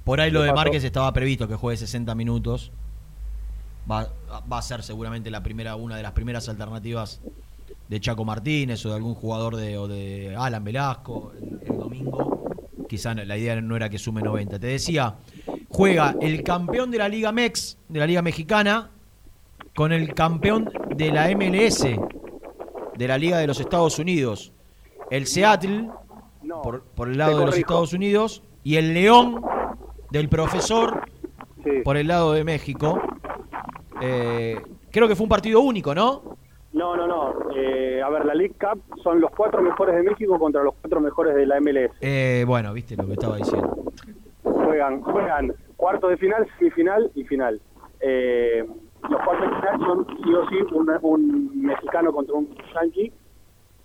Por 0.03 0.19
ahí 0.19 0.29
lo 0.29 0.41
¿Qué 0.41 0.47
de? 0.47 0.53
Márquez 0.53 0.83
estaba 0.83 1.11
previsto 1.13 1.47
que 1.47 1.55
juegue 1.55 1.77
60 1.77 2.13
minutos. 2.15 2.71
Va, 3.89 4.09
va 4.51 4.57
a 4.57 4.61
ser 4.61 4.83
seguramente 4.83 5.31
la 5.31 5.41
primera, 5.41 5.75
una 5.75 5.95
de 5.95 6.03
las 6.03 6.11
primeras 6.11 6.49
alternativas 6.49 7.21
de 7.87 7.99
Chaco 7.99 8.25
Martínez 8.25 8.85
o 8.85 8.89
de 8.89 8.95
algún 8.95 9.13
jugador 9.15 9.55
de, 9.55 9.77
o 9.77 9.87
de 9.87 10.35
Alan 10.37 10.63
Velasco 10.63 11.31
el, 11.39 11.61
el 11.65 11.77
domingo. 11.77 12.43
Quizá 12.89 13.13
la 13.13 13.37
idea 13.37 13.61
no 13.61 13.75
era 13.75 13.89
que 13.89 13.99
sume 13.99 14.21
90. 14.21 14.59
Te 14.59 14.67
decía, 14.67 15.15
juega 15.69 16.15
el 16.19 16.43
campeón 16.43 16.91
de 16.91 16.97
la 16.97 17.07
Liga 17.07 17.31
MEX, 17.31 17.77
de 17.87 17.99
la 17.99 18.05
Liga 18.07 18.21
Mexicana, 18.21 18.91
con 19.75 19.91
el 19.91 20.13
campeón 20.13 20.71
de 20.95 21.11
la 21.11 21.27
MLS, 21.35 21.85
de 22.95 23.07
la 23.07 23.17
Liga 23.17 23.37
de 23.39 23.47
los 23.47 23.59
Estados 23.59 23.99
Unidos. 23.99 24.53
El 25.11 25.27
Seattle, 25.27 25.89
por, 26.63 26.83
por 26.83 27.09
el 27.09 27.17
lado 27.17 27.39
de 27.39 27.45
los. 27.47 27.57
Estados 27.57 27.93
Unidos, 27.93 28.41
y 28.63 28.77
el 28.77 28.93
León 28.93 29.41
del 30.11 30.29
profesor 30.29 31.03
Sí. 31.63 31.81
por 31.83 31.97
el 31.97 32.07
lado 32.07 32.33
de 32.33 32.43
México. 32.43 33.01
Eh, 34.01 34.55
creo 34.91 35.07
que 35.07 35.15
fue 35.15 35.23
un 35.23 35.29
partido 35.29 35.61
único, 35.61 35.95
¿no? 35.95 36.37
No, 36.73 36.95
no, 36.95 37.07
no. 37.07 37.33
Eh, 37.55 38.01
a 38.03 38.09
ver, 38.09 38.25
la 38.25 38.35
League 38.35 38.53
Cup 38.59 38.81
son 39.01 39.19
los 39.19 39.31
cuatro 39.31 39.61
mejores 39.63 39.95
de 39.95 40.03
México 40.03 40.37
contra 40.37 40.61
los 40.63 40.75
cuatro 40.81 41.01
mejores 41.01 41.33
de 41.35 41.45
la 41.47 41.59
MLS. 41.59 41.91
Eh, 42.01 42.43
bueno, 42.45 42.71
viste 42.73 42.95
lo 42.95 43.07
que 43.07 43.13
estaba 43.13 43.37
diciendo. 43.37 43.83
Juegan, 44.43 45.01
juegan 45.01 45.53
cuartos 45.75 46.09
de 46.11 46.17
final, 46.17 46.47
semifinal 46.59 47.09
y 47.15 47.23
final. 47.23 47.59
Eh, 47.99 48.63
los 49.09 49.21
cuartos 49.23 49.49
de 49.49 49.55
final 49.55 49.79
son 49.79 50.07
sí 50.23 50.33
o 50.33 50.49
sí 50.49 50.55
un, 50.73 50.89
un 51.01 51.61
mexicano 51.65 52.11
contra 52.13 52.35
un 52.35 52.49
yankee 52.73 53.11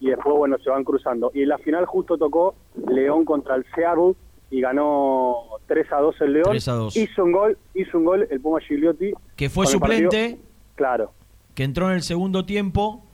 y 0.00 0.06
después, 0.09 0.37
bueno, 0.37 0.56
se 0.62 0.70
van 0.70 0.83
cruzando. 0.85 1.30
Y 1.35 1.42
en 1.42 1.48
la 1.50 1.59
final 1.59 1.85
justo 1.87 2.16
tocó 2.16 2.54
León 2.88 3.24
contra 3.24 3.54
el 3.56 3.64
Seattle 3.74 4.14
y 4.50 4.61
ganó 4.61 5.35
3 5.66 5.92
a 5.92 5.96
2 6.00 6.20
el 6.22 6.33
León. 6.33 6.46
3 6.50 6.68
a 6.68 6.72
2. 6.72 6.96
Hizo 6.96 7.24
un 7.24 7.33
gol, 7.33 7.59
hizo 7.74 7.98
un 7.98 8.04
gol 8.04 8.26
el 8.30 8.40
Puma 8.40 8.61
Gigliotti. 8.61 9.12
Que 9.37 9.48
fue 9.50 9.66
suplente, 9.66 10.38
Claro. 10.74 11.12
que 11.54 11.64
entró 11.64 11.88
en 11.88 11.96
el 11.96 12.02
segundo 12.02 12.44
tiempo, 12.46 13.04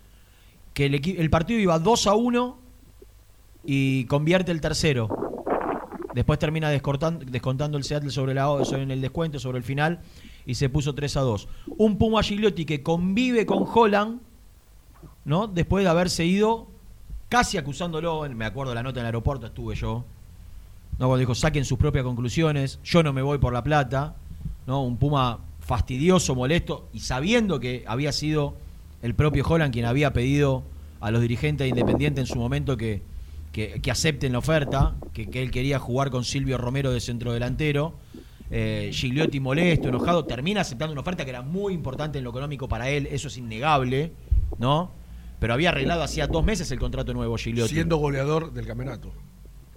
que 0.74 0.86
el, 0.86 1.00
el 1.18 1.30
partido 1.30 1.58
iba 1.60 1.78
2 1.78 2.06
a 2.06 2.14
1 2.14 2.58
y 3.64 4.04
convierte 4.06 4.52
el 4.52 4.60
tercero. 4.60 5.08
Después 6.14 6.38
termina 6.38 6.70
descortan- 6.72 7.18
descontando 7.18 7.76
el 7.76 7.84
Seattle 7.84 8.10
sobre 8.10 8.32
la 8.32 8.44
sobre- 8.64 8.82
en 8.84 8.90
el 8.90 9.00
descuento, 9.02 9.38
sobre 9.38 9.58
el 9.58 9.64
final, 9.64 10.00
y 10.46 10.54
se 10.54 10.68
puso 10.68 10.94
3 10.94 11.16
a 11.16 11.20
2. 11.20 11.48
Un 11.78 11.98
Puma 11.98 12.22
Gigliotti 12.22 12.64
que 12.64 12.82
convive 12.82 13.44
con 13.44 13.64
Holland, 13.72 14.20
¿no? 15.24 15.48
Después 15.48 15.84
de 15.84 15.90
haberse 15.90 16.24
ido 16.24 16.68
casi 17.28 17.58
acusándolo, 17.58 18.28
me 18.30 18.44
acuerdo 18.44 18.74
la 18.74 18.82
nota 18.82 19.00
en 19.00 19.04
el 19.04 19.06
aeropuerto, 19.06 19.46
estuve 19.46 19.74
yo, 19.74 20.04
¿no? 20.98 21.06
Cuando 21.06 21.18
dijo, 21.18 21.34
saquen 21.34 21.64
sus 21.64 21.78
propias 21.78 22.04
conclusiones, 22.04 22.78
yo 22.84 23.02
no 23.02 23.12
me 23.12 23.22
voy 23.22 23.38
por 23.38 23.52
la 23.52 23.64
plata, 23.64 24.14
¿no? 24.66 24.82
Un 24.82 24.96
Puma 24.96 25.40
fastidioso, 25.60 26.36
molesto, 26.36 26.88
y 26.92 27.00
sabiendo 27.00 27.58
que 27.58 27.84
había 27.88 28.12
sido 28.12 28.54
el 29.02 29.14
propio 29.14 29.44
Holland 29.46 29.72
quien 29.72 29.84
había 29.84 30.12
pedido 30.12 30.62
a 31.00 31.10
los 31.10 31.20
dirigentes 31.20 31.64
de 31.64 31.68
Independiente 31.70 32.20
en 32.20 32.26
su 32.26 32.38
momento 32.38 32.76
que, 32.76 33.02
que, 33.52 33.80
que 33.80 33.90
acepten 33.90 34.32
la 34.32 34.38
oferta, 34.38 34.94
que, 35.12 35.28
que 35.28 35.42
él 35.42 35.50
quería 35.50 35.80
jugar 35.80 36.10
con 36.10 36.24
Silvio 36.24 36.56
Romero 36.56 36.92
de 36.92 37.00
centro 37.00 37.32
delantero. 37.32 37.94
Eh, 38.50 38.90
Gigliotti 38.92 39.40
molesto, 39.40 39.88
enojado, 39.88 40.24
termina 40.24 40.60
aceptando 40.60 40.92
una 40.92 41.00
oferta 41.00 41.24
que 41.24 41.30
era 41.30 41.42
muy 41.42 41.72
importante 41.74 42.18
en 42.18 42.24
lo 42.24 42.30
económico 42.30 42.68
para 42.68 42.88
él, 42.88 43.08
eso 43.10 43.28
es 43.28 43.36
innegable, 43.38 44.12
¿no? 44.58 44.92
Pero 45.40 45.52
había 45.54 45.70
arreglado 45.70 46.02
hacía 46.02 46.26
dos 46.28 46.44
meses 46.44 46.70
el 46.70 46.78
contrato 46.78 47.12
nuevo 47.12 47.36
Gigliotti. 47.36 47.74
Siendo 47.74 47.96
goleador 47.96 48.52
del 48.52 48.66
campeonato. 48.66 49.12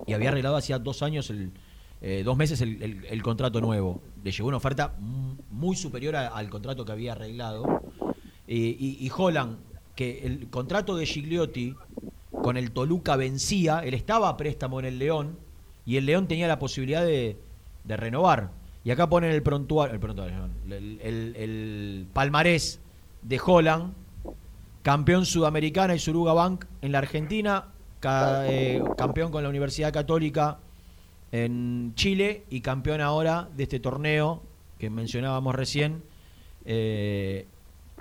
Y 0.07 0.13
había 0.13 0.29
arreglado 0.29 0.55
hacía 0.55 0.77
dos 0.79 1.01
años, 1.03 1.29
el, 1.31 1.51
eh, 2.01 2.21
dos 2.23 2.37
meses 2.37 2.61
el, 2.61 2.81
el- 2.81 3.05
el 3.05 3.23
contrato 3.23 3.59
nuevo. 3.59 4.01
Le 4.23 4.31
llegó 4.31 4.47
una 4.47 4.57
oferta 4.57 4.93
muy 5.51 5.75
superior 5.75 6.15
a- 6.15 6.27
al 6.29 6.49
contrato 6.49 6.85
que 6.85 6.91
había 6.91 7.11
arreglado. 7.13 7.81
Eh, 8.47 8.55
y, 8.79 8.97
y 9.05 9.11
Holland, 9.15 9.57
que 9.95 10.21
el 10.25 10.47
contrato 10.49 10.95
de 10.95 11.05
Gigliotti 11.05 11.75
con 12.31 12.55
el 12.55 12.71
Toluca 12.71 13.15
vencía, 13.17 13.79
él 13.83 13.93
estaba 13.95 14.29
a 14.29 14.37
préstamo 14.37 14.79
en 14.79 14.85
el 14.85 14.99
León 14.99 15.37
y 15.85 15.97
el 15.97 16.05
León 16.05 16.27
tenía 16.27 16.47
la 16.47 16.57
posibilidad 16.59 17.03
de, 17.05 17.37
de 17.83 17.97
renovar. 17.97 18.51
Y 18.89 18.91
acá 18.91 19.07
ponen 19.07 19.29
el 19.29 19.43
prontuario, 19.43 19.93
el, 19.93 19.99
prontuario, 19.99 20.49
el, 20.67 20.99
el- 21.35 22.07
palmarés 22.11 22.79
de 23.21 23.39
Holland, 23.45 23.93
campeón 24.81 25.27
sudamericana 25.27 25.93
y 25.93 25.99
Suruga 25.99 26.33
Bank 26.33 26.65
en 26.81 26.91
la 26.91 26.97
Argentina, 26.97 27.65
eh, 28.01 28.81
campeón 28.97 29.31
con 29.31 29.43
la 29.43 29.49
Universidad 29.49 29.93
Católica 29.93 30.57
en 31.31 31.93
Chile 31.93 32.45
y 32.49 32.61
campeón 32.61 32.99
ahora 33.01 33.47
de 33.55 33.61
este 33.61 33.79
torneo 33.79 34.41
que 34.79 34.89
mencionábamos 34.89 35.53
recién 35.53 36.01
eh, 36.65 37.45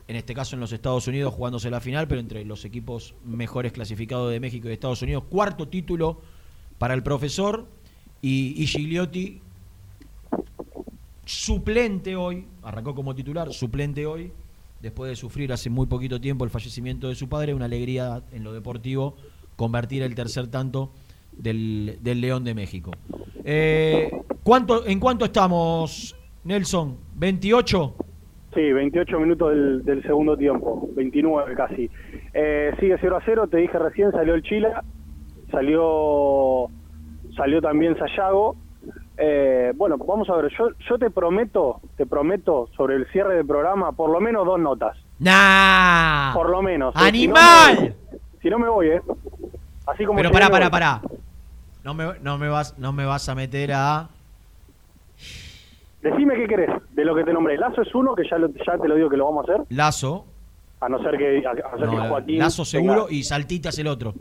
en 0.07 0.17
este 0.17 0.33
caso 0.33 0.57
en 0.57 0.61
los 0.61 0.73
Estados 0.73 1.07
Unidos 1.07 1.35
jugándose 1.35 1.69
la 1.69 1.83
final, 1.83 2.09
pero 2.09 2.23
entre 2.23 2.47
los 2.47 2.65
equipos 2.65 3.15
mejores 3.27 3.73
clasificados 3.73 4.31
de 4.31 4.41
México 4.41 4.65
y 4.65 4.69
de 4.69 4.75
Estados 4.75 5.03
Unidos. 5.03 5.25
Cuarto 5.29 5.69
título 5.69 6.23
para 6.79 6.95
el 6.95 7.03
profesor 7.03 7.67
y, 8.23 8.55
y 8.57 8.67
Gigliotti 8.67 9.43
suplente 11.29 12.17
hoy, 12.17 12.47
arrancó 12.63 12.95
como 12.95 13.15
titular, 13.15 13.53
suplente 13.53 14.07
hoy, 14.07 14.33
después 14.81 15.11
de 15.11 15.17
sufrir 15.17 15.53
hace 15.53 15.69
muy 15.69 15.87
poquito 15.87 16.19
tiempo 16.19 16.45
el 16.45 16.51
fallecimiento 16.51 17.09
de 17.09 17.15
su 17.15 17.29
padre, 17.29 17.53
una 17.53 17.67
alegría 17.67 18.23
en 18.33 18.45
lo 18.45 18.53
deportivo 18.55 19.15
convertir 19.55 20.03
el 20.03 20.15
tercer 20.15 20.47
tanto 20.47 20.91
del, 21.33 21.99
del 22.01 22.23
León 22.23 22.45
de 22.45 22.55
México. 22.55 22.93
Eh, 23.45 24.11
¿cuánto, 24.43 24.87
¿En 24.87 24.99
cuánto 24.99 25.27
estamos, 25.27 26.17
Nelson? 26.45 26.97
¿28? 27.19 27.93
Sí, 28.55 28.73
28 28.73 29.21
minutos 29.21 29.85
del, 29.85 30.03
segundo 30.05 30.35
tiempo, 30.35 30.89
29 30.97 31.55
casi. 31.55 31.91
Eh, 32.33 32.73
sigue 32.81 32.97
0 32.99 33.17
a 33.17 33.23
0, 33.23 33.49
te 33.49 33.59
dije 33.59 33.79
recién, 33.79 34.13
salió 34.13 34.35
el 34.35 34.43
Chile, 34.43 34.69
salió, 35.51 36.71
salió 37.37 37.61
también 37.61 37.99
Sayago. 37.99 38.57
Eh, 39.21 39.73
bueno, 39.75 39.97
vamos 39.99 40.31
a 40.31 40.37
ver, 40.37 40.51
yo, 40.57 40.69
yo 40.89 40.97
te 40.99 41.11
prometo, 41.11 41.81
te 41.97 42.07
prometo 42.07 42.69
sobre 42.77 42.95
el 42.97 43.07
cierre 43.11 43.35
del 43.37 43.47
programa 43.47 43.91
por 43.93 44.11
lo 44.11 44.21
menos 44.21 44.47
dos 44.47 44.61
notas. 44.61 44.97
¡Nah! 45.19 46.33
Por 46.35 46.49
lo 46.51 46.63
menos. 46.63 46.95
eh, 46.95 46.99
¡Animal! 47.01 47.77
Si 47.77 47.81
no 47.81 47.89
me, 47.89 48.41
si 48.43 48.51
no 48.51 48.59
me 48.61 48.69
voy, 48.69 48.89
¿eh? 48.91 49.03
Así 49.87 50.05
como 50.05 50.19
Pero 50.19 50.31
pará, 50.31 50.49
pará, 50.49 50.71
pará. 50.71 51.01
No 51.83 51.95
me, 51.95 52.13
no, 52.21 52.39
me 52.39 52.49
vas, 52.49 52.79
no 52.79 52.93
me 52.93 53.05
vas 53.07 53.29
a 53.29 53.35
meter 53.35 53.73
a... 53.75 54.09
Decime 56.03 56.37
qué 56.37 56.47
querés 56.47 56.71
de 56.93 57.05
lo 57.05 57.15
que 57.15 57.25
te 57.25 57.33
nombré. 57.33 57.57
Lazo 57.59 57.83
es 57.83 57.93
uno, 57.95 58.15
que 58.15 58.23
ya, 58.29 58.39
lo- 58.39 58.49
ya 58.49 58.79
te 58.79 58.87
lo 58.87 58.95
digo 58.95 59.09
que 59.11 59.17
lo 59.17 59.25
vamos 59.25 59.49
a 59.49 59.53
hacer, 59.53 59.67
Lazo. 59.71 60.27
a 60.81 60.89
no 60.89 61.03
ser 61.03 61.19
que, 61.19 61.45
a, 61.45 61.51
a 61.51 61.55
no 61.73 61.79
ser 61.79 61.87
No, 61.87 62.03
que 62.03 62.09
Joaquín... 62.09 62.39
Lazo 62.39 62.63
tenga- 62.63 62.71
seguro 62.71 63.07
y 63.11 63.25
Saltitas 63.25 63.77
el 63.81 63.89
otro. 63.89 64.15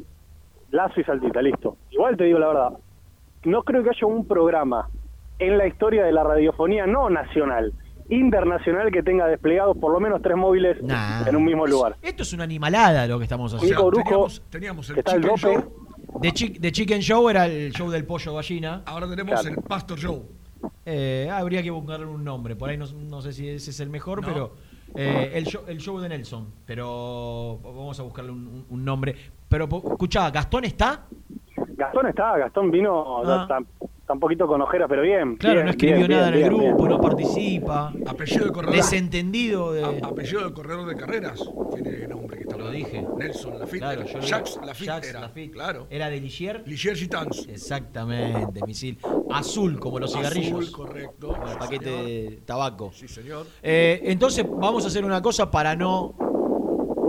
Lazo 0.71 0.99
y 0.99 1.03
Saltita, 1.03 1.39
listo. 1.41 1.77
Igual 1.91 2.17
te 2.17 2.23
digo 2.23 2.39
la 2.39 2.47
verdad, 2.47 2.69
no 3.45 3.63
creo 3.63 3.84
que 3.84 3.89
haya 3.89 4.08
un 4.08 4.26
programa 4.28 4.89
en 5.39 5.58
la 5.58 5.67
historia 5.67 6.04
de 6.04 6.12
la 6.12 6.23
radiofonía, 6.23 6.86
no 6.88 7.10
nacional, 7.10 7.73
internacional, 8.10 8.91
que 8.91 9.04
tenga 9.04 9.28
desplegados 9.28 9.78
por 9.78 9.91
lo 9.91 10.00
menos 10.00 10.21
tres 10.21 10.36
móviles 10.38 10.82
Nah. 10.82 11.28
en 11.28 11.36
un 11.36 11.43
mismo 11.45 11.65
lugar. 11.67 11.95
Esto 12.02 12.23
es 12.23 12.34
una 12.34 12.43
animalada 12.43 13.06
lo 13.08 13.17
que 13.17 13.23
estamos 13.26 13.54
haciendo. 13.54 13.76
Nico 13.78 13.91
Brujo, 13.91 14.04
teníamos, 14.10 14.41
teníamos 14.50 14.88
que 14.88 14.93
el 14.93 15.00
está 15.00 15.15
Chicken. 15.15 15.36
Show, 15.38 15.73
De, 16.21 16.32
Chi- 16.34 16.58
de 16.58 16.71
Chicken 16.71 17.02
Show 17.02 17.30
era 17.30 17.45
el 17.47 17.71
show 17.73 17.89
del 17.91 18.06
pollo 18.06 18.34
gallina. 18.36 18.82
ahora 18.86 19.08
tenemos 19.10 19.39
Claro. 19.41 19.56
el 19.58 19.63
Pastor 19.63 20.00
Show. 20.00 20.26
Eh, 20.86 21.30
habría 21.32 21.62
que 21.62 21.69
buscarle 21.69 22.06
un 22.06 22.23
nombre. 22.23 22.56
Por 22.56 22.69
ahí 22.69 22.78
no, 22.78 22.86
no 23.10 23.21
sé 23.21 23.34
si 23.34 23.47
ese 23.47 23.69
es 23.71 23.80
el 23.82 23.89
mejor, 23.89 24.21
No. 24.21 24.28
pero 24.28 24.56
eh, 24.95 25.32
el, 25.36 25.45
show, 25.45 25.62
el 25.67 25.78
show 25.80 26.00
de 26.00 26.10
Nelson. 26.10 26.47
Pero 26.65 27.60
vamos 27.62 28.00
a 28.00 28.04
buscarle 28.04 28.32
un, 28.32 28.65
nombre. 28.86 29.15
Pero 29.50 29.65
escuchá, 29.65 30.32
¿Gastón 30.32 30.63
está? 30.65 31.06
Gastón 31.77 32.07
está, 32.07 32.37
Gastón 32.37 32.71
vino 32.71 33.21
Ah. 33.23 33.45
tan, 33.47 33.67
tan 34.07 34.19
poquito 34.19 34.47
con 34.47 34.61
ojeras, 34.61 34.87
pero 34.89 35.01
bien. 35.03 35.35
Claro, 35.37 35.55
bien, 35.55 35.65
no 35.65 35.71
escribió 35.71 35.97
bien, 35.97 36.09
nada 36.11 36.31
bien, 36.31 36.39
en 36.39 36.43
el 36.45 36.49
bien, 36.59 36.71
grupo, 36.71 36.83
bien. 36.87 36.97
no 36.97 37.01
participa. 37.01 37.93
Apellido 38.07 38.45
de 38.45 38.51
corredor. 38.51 38.75
Desentendido 38.75 39.71
de. 39.73 39.83
a- 39.83 40.07
apellido 40.07 40.47
de 40.47 40.53
corredor 40.53 40.87
de 40.87 40.95
carreras. 40.95 41.39
Tiene 41.73 41.89
el 42.03 42.09
nombre 42.09 42.37
que 42.37 42.43
está 42.43 42.57
Lo 42.57 42.71
dije. 42.71 43.05
Nelson 43.17 43.59
Lafitte. 43.59 43.79
Claro, 43.79 44.01
era. 44.01 44.19
Jacques 44.21 44.59
Lafitte 44.65 44.85
Jacques 44.87 45.09
era. 45.11 45.19
Lafitte. 45.21 45.51
Claro. 45.53 45.87
¿Era 45.91 46.09
de 46.09 46.19
Ligier? 46.19 46.63
Ligier 46.65 46.95
Gitans. 46.95 47.47
Exactamente, 47.47 48.59
misil. 48.65 48.97
Azul, 49.31 49.79
como 49.79 49.99
los 49.99 50.11
cigarrillos. 50.11 50.59
Azul, 50.59 50.71
correcto. 50.71 51.27
Como 51.29 51.47
el 51.51 51.57
paquete 51.57 51.89
de 51.89 52.41
tabaco. 52.45 52.91
Sí, 52.93 53.07
señor. 53.07 53.45
Eh, 53.61 54.01
entonces 54.05 54.45
vamos 54.49 54.83
a 54.85 54.87
hacer 54.87 55.05
una 55.05 55.21
cosa 55.21 55.51
para 55.51 55.75
no 55.75 56.15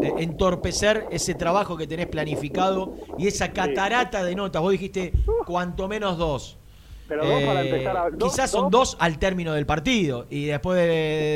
eh, 0.02 0.12
entorpecer 0.18 1.06
ese 1.11 1.34
trabajo 1.34 1.76
que 1.76 1.87
tenés 1.87 2.06
planificado 2.06 2.94
y 3.18 3.26
esa 3.26 3.52
catarata 3.52 4.24
de 4.24 4.34
notas. 4.34 4.62
Vos 4.62 4.72
dijiste 4.72 5.12
cuanto 5.46 5.88
menos 5.88 6.18
dos. 6.18 6.58
Pero 7.08 7.24
dos 7.24 7.42
para 7.42 7.62
Eh, 7.62 7.68
empezar 7.70 7.96
a... 7.96 8.11
dos- 8.11 8.32
quizás 8.32 8.50
son 8.50 8.70
dos 8.70 8.96
al 9.00 9.18
término 9.18 9.52
del 9.54 9.64
partido 9.66 10.26
y 10.28 10.44
después 10.46 10.78
de, 10.78 10.87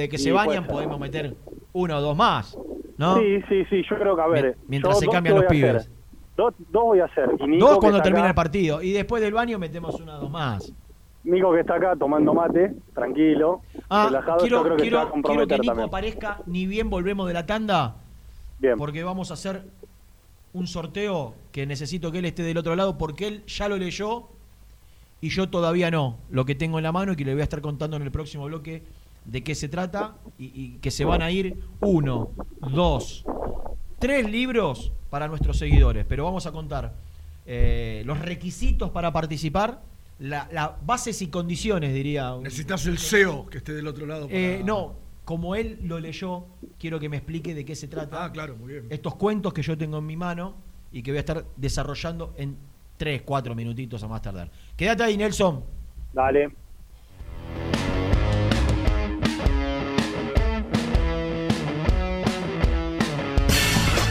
de 0.03 0.09
que 0.11 0.18
se 0.18 0.31
bañan 0.33 0.64
puede 0.66 0.66
ser. 0.66 0.72
podemos 0.72 1.01
meter 1.01 1.35
uno 1.72 1.96
o 1.96 2.01
dos 2.01 2.16
más. 2.16 2.57
¿no? 2.98 3.16
Sí, 3.18 3.40
sí, 3.48 3.64
sí, 3.70 3.83
yo 3.88 3.96
creo 3.98 4.14
que 4.14 4.22
a 4.22 4.27
ver. 4.27 4.44
Mien- 4.44 4.57
mientras 4.68 4.98
se 4.98 5.07
cambian 5.09 5.37
los 5.37 5.44
pibes. 5.46 5.77
hacer. 5.77 5.92
Dos, 6.37 6.55
dos 6.70 6.83
voy 6.85 7.01
a 7.01 7.07
hacer. 7.07 7.31
Y 7.40 7.46
Nico, 7.46 7.68
dos 7.68 7.79
cuando 7.79 8.01
termina 8.03 8.25
acá- 8.25 8.29
el 8.31 8.35
partido 8.35 8.83
y 8.83 8.92
después 8.92 9.22
del 9.22 9.33
baño 9.33 9.59
metemos 9.59 9.98
una 10.01 10.18
o 10.18 10.20
dos 10.20 10.31
más. 10.31 10.72
Nico 11.25 11.53
que 11.53 11.61
está 11.61 11.77
acá 11.77 11.94
tomando 11.96 12.35
mate, 12.35 12.75
tranquilo, 12.94 13.61
Ah, 13.88 14.07
relajado, 14.09 14.38
yo 14.38 14.42
quiero, 14.42 14.62
creo 14.64 14.77
que 14.77 14.85
se 14.85 14.90
va 14.90 15.03
a 15.03 15.05
quiero, 15.12 15.22
quiero 15.22 15.46
que 15.46 15.55
Nico 15.55 15.66
también. 15.66 15.88
aparezca 15.88 16.38
ni 16.46 16.66
bien 16.66 16.90
volvemos 16.90 17.29
de 17.29 17.35
la 17.35 17.46
tanda. 17.46 17.96
Bien. 18.62 18.79
porque 18.79 19.03
vamos 19.05 19.31
a 19.31 19.35
hacer 19.35 19.64
un 20.55 20.66
sorteo 20.66 21.35
que 21.51 21.66
necesito 21.66 22.12
que 22.12 22.18
él 22.20 22.25
esté 22.27 22.42
del 22.42 22.57
otro 22.59 22.77
lado 22.77 22.96
porque 22.96 23.27
él 23.27 23.44
ya 23.46 23.68
lo 23.68 23.77
leyó 23.77 24.29
y 25.20 25.29
yo 25.31 25.48
todavía 25.48 25.90
no. 25.90 26.18
Lo 26.31 26.44
que 26.44 26.55
tengo 26.55 26.79
en 26.79 26.85
la 26.85 26.92
mano 26.92 27.12
y 27.12 27.16
que 27.16 27.25
le 27.25 27.33
voy 27.33 27.40
a 27.40 27.44
estar 27.44 27.61
contando 27.61 27.96
en 27.96 28.03
el 28.03 28.11
próximo 28.11 28.44
bloque 28.46 28.83
de 29.25 29.42
qué 29.44 29.55
se 29.55 29.68
trata 29.68 30.16
y, 30.38 30.46
y 30.55 30.68
que 30.81 30.90
se 30.90 31.05
van 31.05 31.22
a 31.22 31.31
ir 31.31 31.57
uno, 31.81 32.31
dos, 32.61 33.25
tres 33.98 34.31
libros 34.31 34.92
para 35.11 35.29
nuestros 35.29 35.59
seguidores. 35.59 36.05
Pero 36.09 36.25
vamos 36.25 36.46
a 36.46 36.53
contar 36.53 36.92
eh, 37.46 38.03
los 38.05 38.18
requisitos 38.20 38.90
para 38.90 39.12
participar, 39.12 39.81
la, 40.18 40.48
la 40.53 40.77
bases 40.85 41.20
y 41.22 41.29
condiciones, 41.29 41.94
diría. 41.94 42.35
Necesitas 42.40 42.85
el 42.87 42.98
CEO 42.98 43.46
que 43.46 43.59
esté 43.59 43.72
del 43.75 43.87
otro 43.88 44.07
lado. 44.07 44.27
para- 44.27 44.38
Eh, 44.38 44.62
no, 44.64 44.94
como 45.25 45.55
él 45.55 45.79
lo 45.83 46.01
leyó, 46.01 46.47
quiero 46.79 46.99
que 46.99 47.09
me 47.09 47.17
explique 47.19 47.55
de 47.55 47.65
qué 47.65 47.75
se 47.77 47.89
trata 47.89 48.25
Ah, 48.25 48.33
claro, 48.33 48.57
muy 48.57 48.73
bien. 48.73 48.87
estos 48.91 49.15
cuentos 49.17 49.53
que 49.53 49.63
yo 49.63 49.77
tengo 49.79 49.99
en 49.99 50.07
mi 50.07 50.17
mano 50.17 50.55
y 50.91 51.03
que 51.03 51.11
voy 51.13 51.19
a 51.19 51.21
estar 51.21 51.45
desarrollando 51.57 52.35
en 52.37 52.57
3, 52.97 53.23
4 53.23 53.55
minutitos 53.55 54.03
a 54.03 54.09
más 54.09 54.23
tardar. 54.23 54.51
Quédate 54.77 55.03
ahí, 55.05 55.17
Nelson. 55.17 55.65
Dale. 56.13 56.51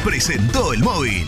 presentó 0.03 0.73
el 0.73 0.79
móvil. 0.83 1.27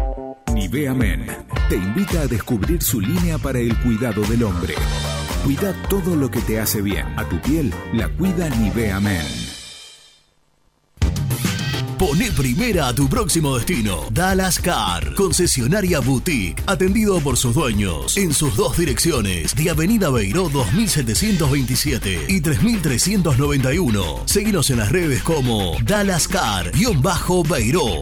Nivea 0.61 0.93
Men 0.93 1.25
te 1.69 1.75
invita 1.75 2.21
a 2.21 2.27
descubrir 2.27 2.83
su 2.83 3.01
línea 3.01 3.39
para 3.39 3.57
el 3.57 3.75
cuidado 3.79 4.21
del 4.21 4.43
hombre. 4.43 4.75
Cuida 5.43 5.73
todo 5.89 6.15
lo 6.15 6.29
que 6.29 6.39
te 6.41 6.59
hace 6.59 6.83
bien. 6.83 7.03
A 7.17 7.27
tu 7.27 7.41
piel 7.41 7.73
la 7.93 8.07
cuida 8.09 8.47
Nivea 8.47 8.99
Men. 8.99 9.25
Pone 11.97 12.31
primera 12.33 12.89
a 12.89 12.93
tu 12.93 13.09
próximo 13.09 13.55
destino. 13.55 14.01
Dallas 14.11 14.59
Car, 14.59 15.15
concesionaria 15.15 15.99
boutique, 15.99 16.61
atendido 16.67 17.19
por 17.21 17.37
sus 17.37 17.55
dueños 17.55 18.15
en 18.15 18.31
sus 18.31 18.55
dos 18.55 18.77
direcciones, 18.77 19.55
de 19.55 19.71
Avenida 19.71 20.11
Beiró 20.11 20.47
2727 20.47 22.25
y 22.27 22.39
3391. 22.39 24.27
Seguinos 24.27 24.69
en 24.69 24.77
las 24.77 24.91
redes 24.91 25.23
como 25.23 25.75
Dallas 25.83 26.27
Car-Beiró. 26.27 28.01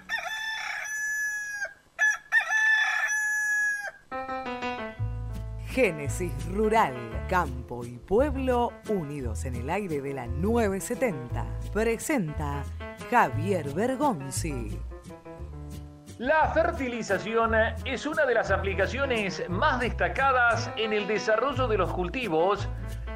Génesis 5.71 6.33
Rural, 6.53 6.93
Campo 7.29 7.85
y 7.85 7.97
Pueblo 7.97 8.73
unidos 8.89 9.45
en 9.45 9.55
el 9.55 9.69
aire 9.69 10.01
de 10.01 10.13
la 10.13 10.27
970. 10.27 11.45
Presenta 11.71 12.61
Javier 13.09 13.73
Bergonzi. 13.73 14.77
La 16.17 16.51
fertilización 16.51 17.53
es 17.85 18.05
una 18.05 18.25
de 18.25 18.33
las 18.33 18.51
aplicaciones 18.51 19.49
más 19.49 19.79
destacadas 19.79 20.69
en 20.75 20.91
el 20.91 21.07
desarrollo 21.07 21.69
de 21.69 21.77
los 21.77 21.93
cultivos, 21.93 22.67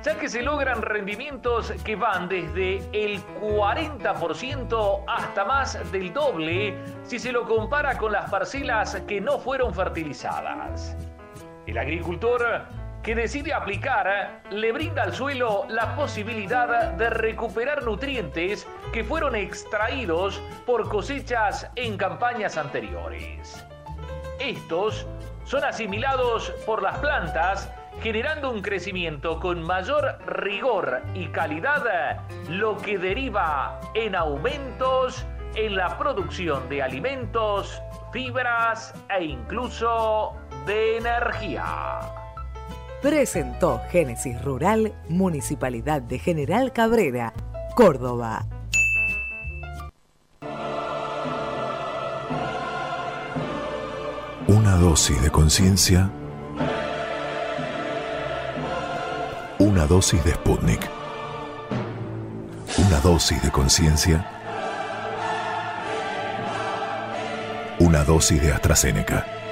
ya 0.01 0.17
que 0.17 0.29
se 0.29 0.41
logran 0.41 0.81
rendimientos 0.81 1.73
que 1.83 1.97
van 1.97 2.29
desde 2.29 2.77
el 2.93 3.21
40% 3.41 5.03
hasta 5.09 5.43
más 5.43 5.91
del 5.91 6.13
doble 6.13 6.77
si 7.03 7.19
se 7.19 7.33
lo 7.33 7.43
compara 7.45 7.97
con 7.97 8.13
las 8.13 8.31
parcelas 8.31 8.95
que 9.07 9.19
no 9.19 9.39
fueron 9.39 9.73
fertilizadas. 9.73 10.95
El 11.67 11.77
agricultor 11.77 12.63
que 13.01 13.15
decide 13.15 13.53
aplicar 13.53 14.41
le 14.49 14.71
brinda 14.71 15.03
al 15.03 15.13
suelo 15.13 15.65
la 15.69 15.95
posibilidad 15.95 16.93
de 16.93 17.09
recuperar 17.09 17.83
nutrientes 17.83 18.67
que 18.91 19.03
fueron 19.03 19.35
extraídos 19.35 20.41
por 20.65 20.89
cosechas 20.89 21.69
en 21.75 21.97
campañas 21.97 22.57
anteriores. 22.57 23.63
Estos 24.39 25.05
son 25.43 25.63
asimilados 25.63 26.51
por 26.65 26.81
las 26.81 26.97
plantas 26.97 27.71
generando 28.01 28.51
un 28.51 28.61
crecimiento 28.61 29.39
con 29.39 29.63
mayor 29.63 30.19
rigor 30.27 31.01
y 31.13 31.27
calidad, 31.27 32.19
lo 32.49 32.77
que 32.77 32.97
deriva 32.97 33.79
en 33.93 34.15
aumentos 34.15 35.25
en 35.55 35.75
la 35.75 35.97
producción 35.97 36.67
de 36.67 36.83
alimentos, 36.83 37.81
fibras 38.11 38.93
e 39.09 39.23
incluso 39.23 40.35
de 40.65 40.97
energía. 40.97 41.99
Presentó 43.01 43.81
Génesis 43.91 44.41
Rural, 44.43 44.93
Municipalidad 45.09 46.01
de 46.01 46.17
General 46.17 46.73
Cabrera, 46.73 47.33
Córdoba. 47.75 48.47
Una 54.47 54.75
dosis 54.77 55.21
de 55.21 55.29
conciencia. 55.29 56.09
Una 59.59 59.85
dosis 59.85 60.23
de 60.23 60.31
Sputnik. 60.31 60.89
Una 62.77 62.99
dosis 63.01 63.41
de 63.41 63.51
conciencia. 63.51 64.25
Una 67.79 68.03
dosis 68.03 68.41
de 68.41 68.51
AstraZeneca. 68.51 69.44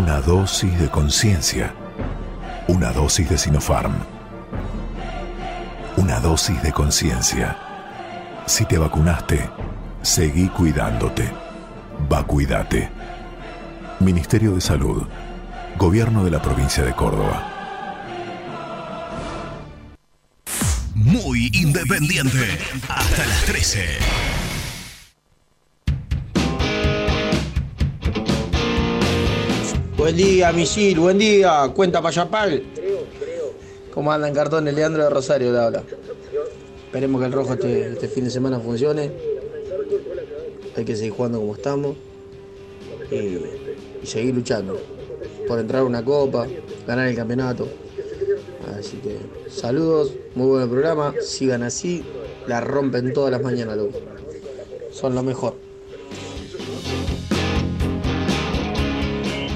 Una 0.00 0.22
dosis 0.22 0.80
de 0.80 0.88
conciencia. 0.88 1.74
Una 2.68 2.90
dosis 2.90 3.28
de 3.28 3.36
Sinopharm. 3.36 3.92
Una 5.98 6.18
dosis 6.20 6.62
de 6.62 6.72
conciencia. 6.72 7.54
Si 8.46 8.64
te 8.64 8.78
vacunaste, 8.78 9.50
seguí 10.00 10.48
cuidándote. 10.48 11.30
Vacuídate. 12.08 12.88
Ministerio 13.98 14.54
de 14.54 14.62
Salud. 14.62 15.06
Gobierno 15.76 16.24
de 16.24 16.30
la 16.30 16.40
provincia 16.40 16.82
de 16.82 16.94
Córdoba. 16.94 17.46
Muy 20.94 21.50
independiente. 21.52 22.58
Hasta 22.88 23.26
las 23.26 23.44
13. 23.44 23.98
Buen 30.00 30.16
día, 30.16 30.50
misil, 30.50 30.98
buen 30.98 31.18
día. 31.18 31.70
Cuenta 31.74 32.00
Payapal. 32.00 32.62
¿Cómo 33.92 34.10
andan 34.10 34.32
cartones? 34.32 34.72
Leandro 34.72 35.04
de 35.04 35.10
Rosario 35.10 35.52
le 35.52 35.58
habla. 35.58 35.82
Esperemos 36.86 37.20
que 37.20 37.26
el 37.26 37.32
rojo 37.34 37.52
este, 37.52 37.92
este 37.92 38.08
fin 38.08 38.24
de 38.24 38.30
semana 38.30 38.58
funcione. 38.58 39.12
Hay 40.74 40.86
que 40.86 40.96
seguir 40.96 41.12
jugando 41.12 41.38
como 41.38 41.54
estamos. 41.54 41.96
Y, 43.10 43.14
y 44.02 44.06
seguir 44.06 44.34
luchando. 44.34 44.80
Por 45.46 45.58
entrar 45.58 45.82
a 45.82 45.84
una 45.84 46.02
copa, 46.02 46.46
ganar 46.86 47.06
el 47.06 47.14
campeonato. 47.14 47.68
Así 48.78 48.96
que 48.96 49.18
saludos, 49.50 50.14
muy 50.34 50.46
buen 50.46 50.70
programa. 50.70 51.14
Sigan 51.20 51.62
así. 51.62 52.02
La 52.46 52.62
rompen 52.62 53.12
todas 53.12 53.32
las 53.32 53.42
mañanas, 53.42 53.76
loco. 53.76 53.98
Son 54.92 55.14
lo 55.14 55.22
mejor. 55.22 55.69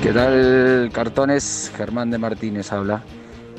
¿Qué 0.04 0.12
tal, 0.12 0.90
cartones? 0.92 1.72
Germán 1.74 2.10
de 2.10 2.18
Martínez 2.18 2.70
habla. 2.74 3.02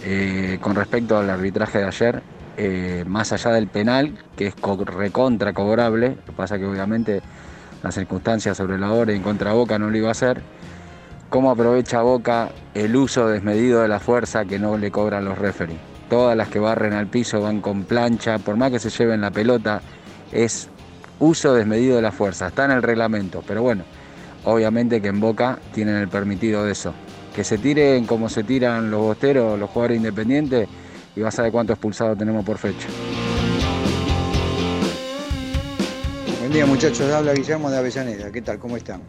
Eh, 0.04 0.60
con 0.62 0.76
respecto 0.76 1.18
al 1.18 1.28
arbitraje 1.28 1.80
de 1.80 1.86
ayer, 1.86 2.22
eh, 2.56 3.04
más 3.08 3.34
allá 3.34 3.50
del 3.54 3.68
penal, 3.68 4.20
que 4.38 4.46
es 4.46 4.54
co- 4.54 4.78
recontra 4.86 5.54
cobrable, 5.54 6.10
lo 6.10 6.24
que 6.24 6.32
pasa 6.34 6.60
que 6.60 6.66
obviamente 6.68 7.24
las 7.82 7.96
circunstancias 7.96 8.58
sobre 8.58 8.78
la 8.78 8.92
hora 8.92 9.12
y 9.12 9.16
en 9.16 9.24
contra 9.24 9.54
Boca 9.54 9.80
no 9.80 9.90
lo 9.90 9.98
iba 9.98 10.10
a 10.10 10.12
hacer, 10.12 10.44
cómo 11.30 11.50
aprovecha 11.50 12.04
Boca 12.04 12.50
el 12.76 12.96
uso 12.96 13.28
desmedido 13.28 13.82
de 13.82 13.88
la 13.88 14.00
fuerza 14.00 14.46
que 14.46 14.60
no 14.60 14.78
le 14.78 14.92
cobran 14.92 15.26
los 15.26 15.40
referees. 15.40 15.80
Todas 16.12 16.38
las 16.38 16.50
que 16.50 16.60
barren 16.60 16.94
al 16.94 17.08
piso 17.08 17.42
van 17.42 17.60
con 17.60 17.86
plancha, 17.86 18.38
por 18.38 18.56
más 18.56 18.70
que 18.70 18.78
se 18.78 18.92
lleven 18.92 19.22
la 19.22 19.32
pelota, 19.32 19.82
es 20.32 20.70
uso 21.18 21.56
desmedido 21.56 21.96
de 21.96 22.04
la 22.04 22.12
fuerza, 22.12 22.50
está 22.50 22.66
en 22.66 22.72
el 22.72 22.84
reglamento, 22.84 23.42
pero 23.48 23.64
bueno, 23.64 23.84
obviamente 24.46 25.02
que 25.02 25.10
en 25.10 25.20
Boca 25.20 25.60
tienen 25.74 25.96
el 25.96 26.08
permitido 26.08 26.64
de 26.64 26.72
eso. 26.72 26.94
Que 27.36 27.44
se 27.44 27.58
tiren 27.58 28.06
como 28.06 28.30
se 28.30 28.44
tiran 28.44 28.90
los 28.90 29.02
bosteros, 29.02 29.60
los 29.60 29.70
jugadores 29.70 29.98
independientes, 29.98 30.68
y 31.16 31.22
vas 31.22 31.38
a 31.40 31.44
ver 31.44 31.52
cuánto 31.52 31.74
expulsado 31.74 32.16
tenemos 32.16 32.46
por 32.46 32.58
fecha. 32.58 32.88
día 36.56 36.66
muchachos, 36.66 37.12
habla 37.12 37.34
Guillermo 37.34 37.70
de 37.70 37.78
Avellaneda, 37.78 38.32
¿qué 38.32 38.42
tal? 38.42 38.60
¿Cómo 38.60 38.78
están? 38.78 39.02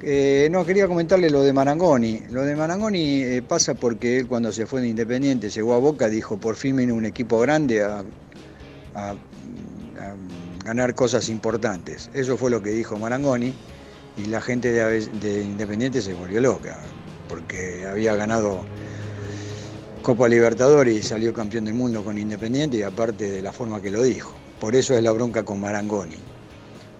Eh, 0.00 0.46
no, 0.52 0.64
quería 0.64 0.86
comentarle 0.86 1.28
lo 1.28 1.42
de 1.42 1.52
Marangoni. 1.52 2.22
Lo 2.30 2.42
de 2.42 2.54
Marangoni 2.54 3.22
eh, 3.22 3.42
pasa 3.42 3.74
porque 3.74 4.18
él 4.18 4.28
cuando 4.28 4.52
se 4.52 4.64
fue 4.64 4.80
de 4.80 4.86
Independiente, 4.86 5.50
llegó 5.50 5.74
a 5.74 5.78
Boca, 5.78 6.08
dijo, 6.08 6.38
por 6.38 6.54
fin 6.54 6.76
viene 6.76 6.92
un 6.92 7.06
equipo 7.06 7.40
grande 7.40 7.82
a 7.82 8.04
ganar 10.64 10.94
cosas 10.94 11.28
importantes. 11.28 12.08
Eso 12.14 12.36
fue 12.36 12.52
lo 12.52 12.62
que 12.62 12.70
dijo 12.70 12.96
Marangoni 12.98 13.52
y 14.16 14.26
la 14.26 14.40
gente 14.40 14.72
de, 14.72 15.42
Independiente 15.42 16.00
se 16.00 16.14
volvió 16.14 16.40
loca, 16.40 16.78
porque 17.28 17.86
había 17.86 18.14
ganado 18.14 18.64
Copa 20.02 20.28
Libertadores 20.28 20.96
y 20.96 21.02
salió 21.02 21.32
campeón 21.32 21.64
del 21.64 21.74
mundo 21.74 22.04
con 22.04 22.18
Independiente 22.18 22.76
y 22.76 22.82
aparte 22.82 23.30
de 23.30 23.42
la 23.42 23.52
forma 23.52 23.80
que 23.80 23.90
lo 23.90 24.02
dijo. 24.02 24.34
Por 24.60 24.76
eso 24.76 24.94
es 24.94 25.02
la 25.02 25.12
bronca 25.12 25.42
con 25.42 25.60
Marangoni. 25.60 26.16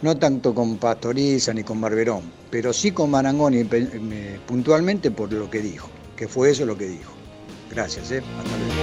No 0.02 0.16
tanto 0.16 0.54
con 0.54 0.76
Pastoriza 0.76 1.54
ni 1.54 1.62
con 1.62 1.80
Barberón, 1.80 2.22
pero 2.50 2.72
sí 2.72 2.90
con 2.90 3.10
Marangoni 3.10 3.64
puntualmente 4.46 5.10
por 5.10 5.32
lo 5.32 5.48
que 5.48 5.60
dijo, 5.60 5.88
que 6.16 6.28
fue 6.28 6.50
eso 6.50 6.66
lo 6.66 6.76
que 6.76 6.88
dijo. 6.88 7.12
Gracias, 7.70 8.10
¿eh? 8.10 8.22
Hasta 8.38 8.56
luego. 8.58 8.74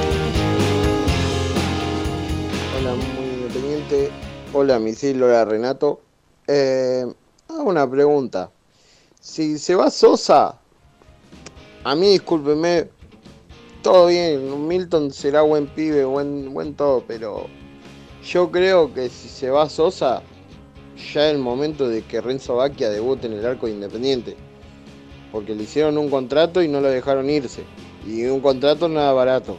Hola, 2.79 2.95
muy 2.95 3.25
independiente. 3.25 4.09
Hola, 4.53 4.79
Misil, 4.79 5.21
hola, 5.21 5.45
Renato. 5.45 6.01
Eh, 6.47 7.05
hago 7.61 7.69
una 7.69 7.89
pregunta. 7.89 8.51
Si 9.19 9.59
se 9.59 9.75
va 9.75 9.91
Sosa, 9.91 10.59
a 11.83 11.95
mí 11.95 12.09
discúlpeme, 12.09 12.89
todo 13.83 14.07
bien, 14.07 14.67
Milton 14.67 15.11
será 15.11 15.43
buen 15.43 15.67
pibe, 15.67 16.03
buen, 16.05 16.53
buen 16.53 16.73
todo, 16.73 17.03
pero 17.07 17.45
yo 18.25 18.51
creo 18.51 18.91
que 18.93 19.09
si 19.09 19.29
se 19.29 19.51
va 19.51 19.69
Sosa, 19.69 20.23
ya 21.13 21.27
es 21.27 21.35
el 21.35 21.39
momento 21.39 21.87
de 21.87 22.01
que 22.03 22.19
Renzo 22.19 22.55
Bacchia 22.55 22.89
debute 22.89 23.27
en 23.27 23.33
el 23.33 23.45
arco 23.45 23.67
de 23.67 23.73
Independiente. 23.73 24.35
Porque 25.31 25.55
le 25.55 25.63
hicieron 25.63 25.97
un 25.97 26.09
contrato 26.09 26.61
y 26.61 26.67
no 26.67 26.81
lo 26.81 26.89
dejaron 26.89 27.29
irse. 27.29 27.63
Y 28.05 28.25
un 28.25 28.41
contrato 28.41 28.89
nada 28.89 29.13
barato. 29.13 29.57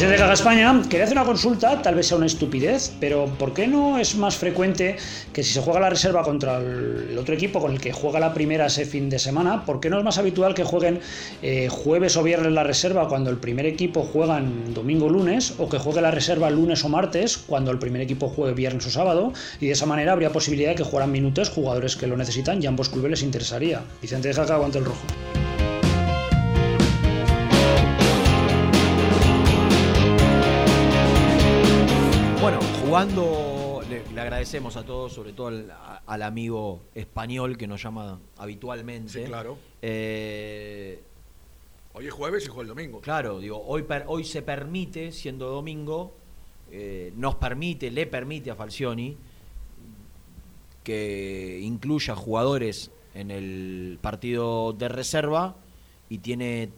Desde 0.00 0.16
Caga 0.16 0.32
España, 0.32 0.82
quería 0.88 1.04
hacer 1.04 1.18
una 1.18 1.26
consulta, 1.26 1.82
tal 1.82 1.94
vez 1.94 2.06
sea 2.06 2.16
una 2.16 2.24
estupidez, 2.24 2.90
pero 2.98 3.26
¿por 3.26 3.52
qué 3.52 3.66
no 3.66 3.98
es 3.98 4.14
más 4.14 4.34
frecuente 4.34 4.96
que 5.30 5.42
si 5.42 5.52
se 5.52 5.60
juega 5.60 5.78
la 5.78 5.90
reserva 5.90 6.22
contra 6.22 6.56
el 6.56 7.18
otro 7.18 7.34
equipo 7.34 7.60
con 7.60 7.72
el 7.72 7.80
que 7.82 7.92
juega 7.92 8.18
la 8.18 8.32
primera 8.32 8.64
ese 8.64 8.86
fin 8.86 9.10
de 9.10 9.18
semana, 9.18 9.66
¿por 9.66 9.78
qué 9.78 9.90
no 9.90 9.98
es 9.98 10.04
más 10.04 10.16
habitual 10.16 10.54
que 10.54 10.64
jueguen 10.64 11.00
eh, 11.42 11.68
jueves 11.68 12.16
o 12.16 12.22
viernes 12.22 12.50
la 12.52 12.64
reserva 12.64 13.08
cuando 13.08 13.28
el 13.28 13.36
primer 13.36 13.66
equipo 13.66 14.02
juega 14.02 14.42
domingo 14.68 15.04
o 15.04 15.10
lunes, 15.10 15.52
o 15.58 15.68
que 15.68 15.76
juegue 15.76 16.00
la 16.00 16.10
reserva 16.10 16.48
lunes 16.48 16.82
o 16.82 16.88
martes 16.88 17.36
cuando 17.36 17.70
el 17.70 17.78
primer 17.78 18.00
equipo 18.00 18.30
juegue 18.30 18.54
viernes 18.54 18.86
o 18.86 18.90
sábado? 18.90 19.34
Y 19.60 19.66
de 19.66 19.72
esa 19.72 19.84
manera 19.84 20.12
habría 20.12 20.32
posibilidad 20.32 20.70
de 20.70 20.76
que 20.76 20.84
jugaran 20.84 21.12
minutos 21.12 21.50
jugadores 21.50 21.96
que 21.96 22.06
lo 22.06 22.16
necesitan 22.16 22.62
y 22.62 22.66
ambos 22.66 22.88
clubes 22.88 23.10
les 23.10 23.22
interesaría. 23.22 23.82
Vicente 24.00 24.28
de 24.28 24.34
Jaca, 24.34 24.54
aguante 24.54 24.78
el 24.78 24.86
rojo. 24.86 25.04
Jugando, 32.90 33.82
le, 33.88 34.02
le 34.12 34.20
agradecemos 34.20 34.76
a 34.76 34.82
todos, 34.82 35.12
sobre 35.12 35.32
todo 35.32 35.46
al, 36.06 36.22
amigo 36.22 36.80
español 36.92 37.56
que 37.56 37.68
nos 37.68 37.80
llama 37.80 38.18
habitualmente. 38.36 39.12
Sí, 39.12 39.22
claro. 39.26 39.58
Eh, 39.80 41.00
Hoy 41.92 42.08
es 42.08 42.12
jueves 42.12 42.44
y 42.46 42.48
juega 42.48 42.62
el 42.62 42.68
domingo. 42.70 43.00
Claro, 43.00 43.38
digo, 43.38 43.62
hoy, 43.64 43.84
per- 43.84 44.06
hoy 44.08 44.24
se 44.24 44.42
permite, 44.42 45.12
siendo 45.12 45.50
domingo, 45.50 46.14
eh, 46.72 47.12
nos 47.14 47.36
permite, 47.36 47.92
le 47.92 48.08
permite 48.08 48.50
a 48.50 48.56
Falcioni 48.56 49.16
que 50.82 51.60
incluya 51.62 52.16
jugadores 52.16 52.90
en 53.14 53.30
el 53.30 54.00
partido 54.02 54.72
de 54.72 54.88
reserva 54.88 55.54
y 56.08 56.18
tiene 56.18 56.70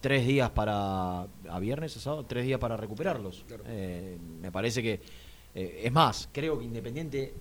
tres 0.00 0.28
días 0.28 0.50
para, 0.50 1.22
a 1.22 1.58
viernes, 1.58 1.96
a 1.96 2.00
sábado, 2.00 2.24
tres 2.24 2.46
días 2.46 2.60
para 2.60 2.76
recuperarlos. 2.76 3.44
Eh, 3.66 4.16
me 4.40 4.52
parece 4.52 4.80
que, 4.80 5.00
eh, 5.56 5.80
es 5.84 5.92
más, 5.92 6.28
creo 6.32 6.58
que 6.58 6.64
Independiente, 6.66 7.34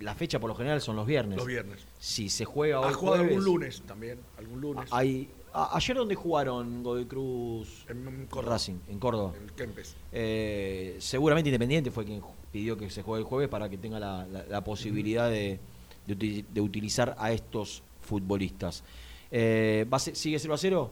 la 0.00 0.14
fecha 0.14 0.38
por 0.38 0.48
lo 0.48 0.54
general 0.54 0.80
son 0.80 0.94
los 0.94 1.06
viernes. 1.06 1.36
Los 1.38 1.46
viernes. 1.46 1.80
Si 1.98 2.28
se 2.28 2.44
juega 2.44 2.78
hoy 2.80 2.90
Ha 2.90 2.92
jugado 2.92 3.16
jueves, 3.18 3.36
algún 3.36 3.44
lunes 3.44 3.82
también. 3.86 4.18
Algún 4.38 4.60
lunes. 4.60 4.88
hay, 4.92 5.28
a- 5.52 5.76
ayer 5.76 5.96
donde 5.96 6.14
jugaron 6.14 6.82
Godoy 6.84 7.06
Cruz 7.06 7.84
En 7.88 8.26
Córdoba. 8.30 8.52
Racing, 8.54 8.74
en 8.88 8.98
Córdoba. 9.00 9.32
En 9.40 9.48
Kempes. 9.56 9.96
Eh, 10.12 10.96
seguramente 11.00 11.48
Independiente 11.48 11.90
fue 11.90 12.04
quien 12.04 12.22
pidió 12.52 12.76
que 12.76 12.88
se 12.90 13.02
juegue 13.02 13.22
el 13.22 13.26
jueves 13.28 13.48
para 13.48 13.68
que 13.68 13.76
tenga 13.76 13.98
la, 13.98 14.24
la- 14.26 14.44
la 14.46 14.62
posibilidad 14.62 15.28
de, 15.28 15.58
de 16.06 16.16
uti- 16.16 16.44
de 16.52 16.60
utilizar 16.60 17.16
a 17.18 17.32
estos 17.32 17.82
futbolistas. 18.02 18.84
Eh, 19.32 19.84
¿va 19.92 19.98
¿Sigue 19.98 20.38
0 20.38 20.54
a 20.54 20.58
0? 20.58 20.90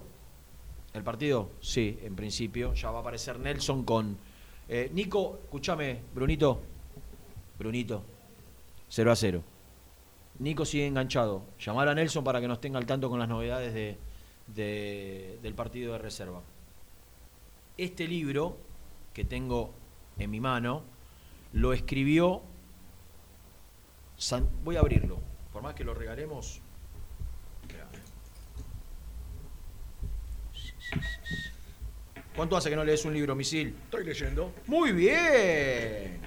¿El 0.95 1.03
partido? 1.05 1.51
Sí, 1.61 1.99
en 2.03 2.17
principio. 2.17 2.75
Ya 2.75 2.91
va 2.91 2.99
a 2.99 3.01
aparecer 3.03 3.39
Nelson 3.39 3.85
con. 3.85 4.17
Eh, 4.69 4.91
Nico, 4.93 5.41
escúchame, 5.45 6.01
Brunito. 6.15 6.61
Brunito. 7.59 8.03
0 8.89 9.13
a 9.13 9.17
0. 9.17 9.43
Nico 10.39 10.65
sigue 10.65 10.87
enganchado. 10.87 11.43
Llamar 11.59 11.89
a 11.89 11.95
Nelson 11.95 12.25
para 12.25 12.41
que 12.41 12.49
nos 12.49 12.61
tenga 12.61 12.79
al 12.79 12.87
tanto 12.87 13.09
con 13.11 13.19
las 13.19 13.29
novedades 13.29 13.73
de, 13.75 13.99
de- 14.49 15.39
del 15.43 15.55
partido 15.55 15.93
de 15.93 15.99
reserva. 15.99 16.41
Este 17.77 18.07
libro 18.09 18.57
que 19.13 19.25
tengo 19.25 19.73
en 20.19 20.31
mi 20.31 20.41
mano 20.41 20.83
lo 21.53 21.73
escribió. 21.73 22.43
Voy 24.65 24.77
a 24.77 24.81
abrirlo. 24.81 25.19
Por 25.53 25.63
más 25.63 25.75
que 25.75 25.85
lo 25.85 25.95
regalemos. 25.95 26.61
¿Cuánto 32.35 32.57
hace 32.57 32.69
que 32.71 32.77
no 32.77 32.85
lees 32.85 33.05
un 33.05 33.15
libro, 33.15 33.35
misil? 33.35 33.75
Estoy 33.85 34.05
leyendo. 34.05 34.53
Muy 34.67 34.93
bien. 34.93 36.21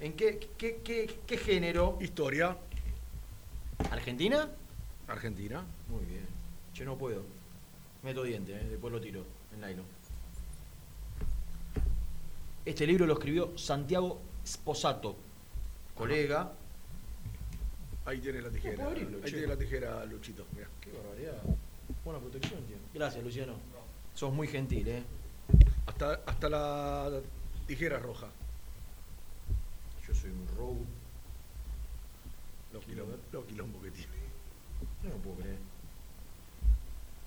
¿En 0.00 0.12
qué, 0.14 0.48
qué, 0.58 0.80
qué- 0.84 1.20
qué 1.26 1.36
género? 1.38 1.96
Historia. 2.00 2.56
¿Argentina? 3.90 4.50
Argentina. 5.08 5.64
Muy 5.88 6.04
bien. 6.04 6.26
Yo 6.74 6.84
no 6.84 6.96
puedo. 6.98 7.22
Meto 8.02 8.22
diente, 8.24 8.52
¿eh? 8.54 8.66
después 8.68 8.92
lo 8.92 9.00
tiro 9.00 9.24
en 9.54 9.60
nylon. 9.60 9.84
Este 12.64 12.86
libro 12.86 13.06
lo 13.06 13.14
escribió 13.14 13.56
Santiago 13.56 14.20
Sposato, 14.46 15.16
colega. 15.94 16.52
Ahí 18.04 18.18
tiene 18.20 18.42
la 18.42 18.50
tijera. 18.50 18.84
abrirlo, 18.86 19.18
Ahí 19.24 19.30
tiene 19.30 19.46
la 19.46 19.56
tijera, 19.56 20.04
Luchito. 20.04 20.44
Mirá. 20.54 20.68
Qué 20.80 20.90
barbaridad. 20.92 21.40
Buena 22.04 22.18
protección, 22.20 22.60
tío. 22.66 22.76
Gracias, 22.94 23.22
Luciano. 23.22 23.54
Sos 24.22 24.32
muy 24.32 24.46
gentil, 24.46 24.86
¿eh? 24.86 25.02
Hasta, 25.84 26.20
hasta 26.24 26.48
la 26.48 27.10
tijera 27.66 27.98
roja. 27.98 28.28
Yo 30.06 30.14
soy 30.14 30.30
un 30.30 30.46
rogue. 30.56 30.84
Los 32.72 32.84
quilombos, 32.84 33.16
los 33.32 33.44
quilombos 33.46 33.82
que 33.82 33.90
tiene. 33.90 34.12
No 35.02 35.10
lo 35.10 35.16
puedo 35.16 35.36
creer. 35.38 35.58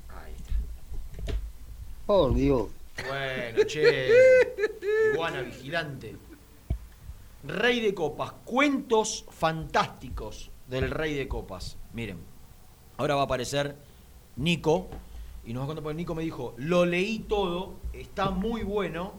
Ahí 0.07 0.33
está. 0.37 1.33
Por 2.05 2.33
Dios. 2.33 2.69
Bueno, 3.05 3.63
che. 3.65 4.09
Iguana 5.11 5.41
vigilante. 5.41 6.15
Rey 7.43 7.81
de 7.81 7.93
Copas. 7.93 8.31
Cuentos 8.45 9.25
fantásticos 9.31 10.49
del 10.69 10.89
Rey 10.91 11.13
de 11.13 11.27
Copas. 11.27 11.75
Miren. 11.91 12.19
Ahora 12.95 13.15
va 13.15 13.23
a 13.23 13.25
aparecer 13.25 13.75
Nico. 14.37 14.87
Y 15.45 15.53
nos 15.53 15.61
va 15.61 15.65
a 15.65 15.67
contar 15.67 15.83
porque 15.83 15.97
Nico 15.97 16.15
me 16.15 16.23
dijo, 16.23 16.53
lo 16.57 16.85
leí 16.85 17.19
todo, 17.19 17.75
está 17.93 18.31
muy 18.31 18.63
bueno. 18.63 19.13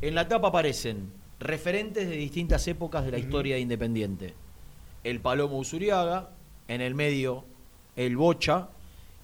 En 0.00 0.14
la 0.14 0.28
tapa 0.28 0.48
aparecen 0.48 1.10
referentes 1.40 2.08
de 2.08 2.16
distintas 2.16 2.66
épocas 2.68 3.04
de 3.04 3.12
la 3.12 3.18
historia 3.18 3.54
de 3.54 3.62
Independiente. 3.62 4.34
El 5.04 5.20
Palomo 5.20 5.58
Usuriaga, 5.58 6.30
en 6.66 6.80
el 6.80 6.94
medio 6.94 7.44
el 7.96 8.16
Bocha 8.16 8.68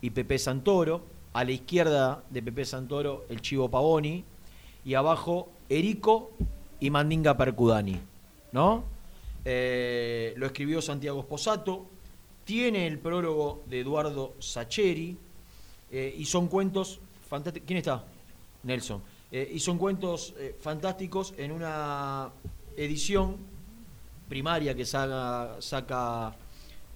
y 0.01 0.11
Pepe 0.11 0.39
Santoro, 0.39 1.05
a 1.32 1.45
la 1.45 1.53
izquierda 1.53 2.24
de 2.30 2.43
Pepe 2.43 2.64
Santoro 2.64 3.24
el 3.28 3.41
Chivo 3.41 3.70
Pavoni 3.70 4.24
y 4.85 4.95
abajo 4.95 5.49
Erico 5.68 6.32
y 6.80 6.91
Mandinga 6.91 7.37
Percudani, 7.37 8.01
¿no? 8.53 8.85
Eh, 9.45 10.35
lo 10.37 10.47
escribió 10.47 10.80
Santiago 10.80 11.22
Sposato, 11.22 11.87
tiene 12.45 12.87
el 12.87 12.99
prólogo 12.99 13.62
de 13.68 13.80
Eduardo 13.80 14.35
Sacheri 14.39 15.16
eh, 15.95 16.14
y 16.18 16.24
son 16.24 16.49
cuentos 16.49 16.99
fantásticos. 17.28 17.66
¿Quién 17.66 17.78
está? 17.78 18.05
Nelson. 18.64 19.01
Eh, 19.30 19.53
y 19.55 19.61
son 19.61 19.78
cuentos 19.78 20.34
eh, 20.38 20.57
fantásticos 20.61 21.34
en 21.36 21.53
una 21.53 22.30
edición 22.76 23.36
primaria 24.28 24.74
que 24.74 24.84
saca, 24.84 26.36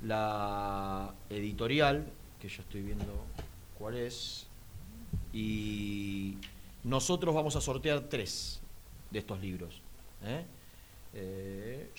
la 0.03 1.14
editorial, 1.30 2.07
que 2.40 2.49
yo 2.49 2.62
estoy 2.62 2.82
viendo 2.82 3.24
cuál 3.78 3.96
es, 3.96 4.46
y 5.32 6.36
nosotros 6.84 7.34
vamos 7.34 7.55
a 7.57 7.61
sortear 7.61 8.09
tres 8.09 8.61
de 9.11 9.18
estos 9.18 9.40
libros. 9.40 9.80
¿eh? 10.24 10.44
Eh, 11.14 11.90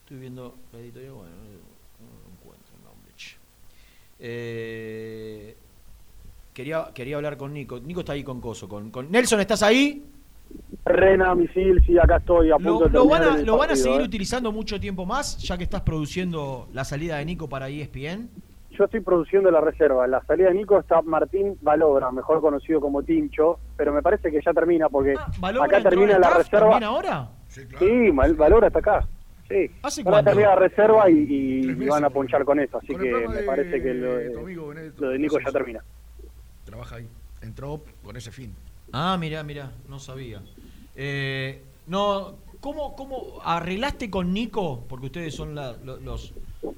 estoy 0.00 0.18
viendo 0.18 0.56
la 0.72 0.78
editorial, 0.78 1.12
bueno, 1.12 1.36
no, 1.36 1.42
no 1.42 2.32
encuentro 2.32 2.74
el 2.76 2.84
nombre. 2.84 3.12
che. 3.16 3.36
Eh, 4.20 5.56
quería, 6.52 6.86
quería 6.94 7.16
hablar 7.16 7.36
con 7.36 7.52
Nico. 7.52 7.78
Nico 7.80 8.00
está 8.00 8.12
ahí 8.12 8.24
con 8.24 8.40
Coso. 8.40 8.68
Con, 8.68 8.90
con- 8.90 9.10
Nelson, 9.10 9.40
¿estás 9.40 9.62
ahí? 9.62 10.04
Rena, 10.84 11.34
misil, 11.34 11.82
sí, 11.86 11.98
acá 11.98 12.16
estoy 12.16 12.50
a 12.50 12.56
punto 12.56 12.80
¿Lo, 12.80 12.86
de 12.86 12.90
lo 12.92 13.06
van 13.06 13.22
a, 13.22 13.36
lo 13.38 13.58
van 13.58 13.70
a 13.72 13.76
seguir 13.76 14.00
¿eh? 14.00 14.04
utilizando 14.04 14.50
mucho 14.50 14.80
tiempo 14.80 15.04
más, 15.04 15.36
ya 15.38 15.58
que 15.58 15.64
estás 15.64 15.82
produciendo 15.82 16.68
la 16.72 16.84
salida 16.84 17.18
de 17.18 17.26
Nico 17.26 17.48
para 17.50 17.68
ESPN? 17.68 18.30
Yo 18.70 18.84
estoy 18.84 19.00
produciendo 19.00 19.50
la 19.50 19.60
reserva. 19.60 20.04
En 20.06 20.12
la 20.12 20.22
salida 20.24 20.48
de 20.48 20.54
Nico 20.54 20.78
está 20.78 21.02
Martín 21.02 21.58
Valobra, 21.60 22.10
mejor 22.12 22.40
conocido 22.40 22.80
como 22.80 23.02
Tincho, 23.02 23.58
pero 23.76 23.92
me 23.92 24.00
parece 24.02 24.30
que 24.30 24.40
ya 24.42 24.52
termina 24.54 24.88
porque 24.88 25.14
Ah, 25.18 25.30
¿Valobra 25.38 25.78
acá 25.78 25.90
termina 25.90 26.12
la 26.18 26.28
staff 26.28 26.38
reserva. 26.38 26.60
también 26.70 26.84
ahora? 26.84 27.28
Sí, 27.48 28.12
Mal- 28.12 28.34
Valobra 28.34 28.68
está 28.68 28.78
acá. 28.78 29.06
Sí. 29.48 29.70
¿Hace 29.82 30.02
Ahora 30.02 30.10
cuánto? 30.16 30.30
termina 30.30 30.48
la 30.50 30.56
reserva 30.56 31.10
y, 31.10 31.74
van 31.86 32.04
a 32.04 32.10
ponchar 32.10 32.44
con 32.44 32.60
eso, 32.60 32.78
así 32.78 32.92
Con 32.92 33.02
que 33.02 33.10
me 33.28 33.34
de 33.34 33.42
parece 33.44 33.82
que 33.82 33.94
lo 33.94 34.16
de, 34.16 34.30
tu 34.30 34.38
amigo 34.40 34.68
Benedetto, 34.68 35.02
lo 35.04 35.10
de 35.10 35.18
Nico 35.18 35.38
ya 35.40 35.50
termina. 35.50 35.80
Trabaja 36.64 36.96
ahí. 36.96 37.08
Entró 37.40 37.80
con 38.02 38.16
ese 38.16 38.30
fin. 38.30 38.54
Ah, 38.92 39.16
mira, 39.18 39.42
mira, 39.42 39.70
no 39.88 39.98
sabía. 39.98 40.42
Eh, 40.96 41.62
no, 41.86 42.34
¿cómo, 42.60 42.94
¿cómo 42.94 43.40
arreglaste 43.42 44.10
con 44.10 44.32
Nico? 44.34 44.84
Porque 44.88 45.06
ustedes 45.06 45.34
son 45.34 45.54
la- 45.54 45.76
los, 46.02 46.34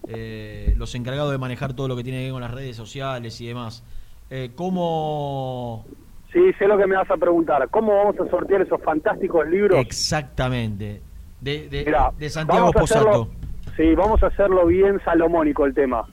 eh, 0.07 0.75
los 0.77 0.95
encargados 0.95 1.33
de 1.33 1.39
manejar 1.39 1.73
todo 1.75 1.89
lo 1.89 1.97
que 1.97 2.05
tiene 2.05 2.19
que 2.19 2.25
ver 2.25 2.33
con 2.33 2.43
las 2.43 2.53
redes 2.53 2.77
sociales 2.77 3.41
y 3.41 3.47
demás. 3.49 3.83
Eh, 4.31 4.51
¿Cómo 4.55 5.85
Sí, 6.33 6.53
sé 6.59 6.69
lo 6.69 6.79
que 6.79 6.87
me 6.87 6.95
vas 6.95 7.11
a 7.11 7.17
preguntar. 7.17 7.69
¿Cómo 7.71 7.97
vamos 7.97 8.15
a 8.21 8.31
sortear 8.31 8.63
esos 8.63 8.81
fantásticos 8.83 9.49
libros? 9.49 9.81
exactamente? 9.81 11.01
De, 11.41 11.69
de- 11.69 11.85
Mirá, 11.85 12.11
de 12.19 12.29
Santiago 12.31 12.61
vamos 12.73 12.77
a 12.77 12.81
Posato. 12.81 13.09
hacerlo- 13.11 13.29
Sí, 13.77 13.95
vamos 13.95 14.23
a 14.23 14.27
hacerlo 14.27 14.67
bien 14.67 15.01
salomónico 15.05 15.65
el 15.65 15.73
tema. 15.75 16.07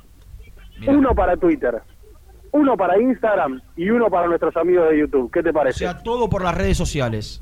Uno 0.87 1.13
para 1.15 1.35
Twitter, 1.35 1.81
uno 2.51 2.77
para 2.77 3.01
Instagram 3.01 3.61
y 3.75 3.89
uno 3.89 4.09
para 4.09 4.27
nuestros 4.27 4.55
amigos 4.55 4.89
de 4.89 4.99
YouTube. 4.99 5.29
¿Qué 5.31 5.41
te 5.43 5.49
O 5.49 5.53
parece? 5.53 5.79
sea, 5.79 5.97
todo 6.03 6.29
por 6.29 6.43
las 6.43 6.55
redes 6.55 6.77
sociales. 6.77 7.41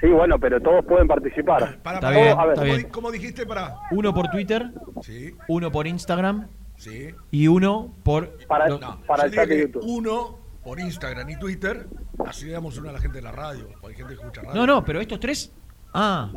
sí, 0.00 0.06
bueno, 0.06 0.38
pero 0.38 0.60
todos 0.60 0.84
pueden 0.84 1.08
participar. 1.08 1.58
Para, 1.82 1.96
Está 1.98 2.00
para, 2.00 2.10
bien, 2.10 2.38
a 2.38 2.44
ver, 2.46 2.52
está 2.54 2.60
¿cómo, 2.62 2.64
bien. 2.64 2.76
di- 2.78 2.84
cómo 2.92 3.10
dijiste 3.10 3.46
para? 3.46 3.74
Uno 3.90 4.14
por 4.14 4.28
Twitter, 4.28 4.70
Sí, 5.02 5.34
uno 5.48 5.72
por 5.72 5.86
Instagram 5.88 6.46
sí. 6.76 7.08
y 7.32 7.48
uno 7.48 7.92
por... 8.04 8.30
Para, 8.46 8.68
No, 8.68 9.00
para 9.06 9.24
el 9.24 9.32
chat 9.34 9.48
de 9.48 9.56
que 9.56 9.62
YouTube. 9.62 9.82
Uno 9.84 10.38
por 10.62 10.78
Instagram 10.78 11.28
y 11.30 11.38
Twitter, 11.38 11.86
así 12.26 12.46
le 12.46 12.52
damos 12.52 12.78
uno 12.78 12.90
a 12.90 12.92
la 12.92 13.00
gente 13.00 13.16
de 13.18 13.22
la 13.22 13.32
radio. 13.32 13.68
Hay 13.86 13.94
gente 13.94 14.14
que 14.14 14.20
escucha 14.20 14.42
radio. 14.42 14.54
No, 14.54 14.66
no, 14.66 14.84
pero 14.84 15.00
estos 15.00 15.18
tres... 15.18 15.52
Ah, 15.92 16.30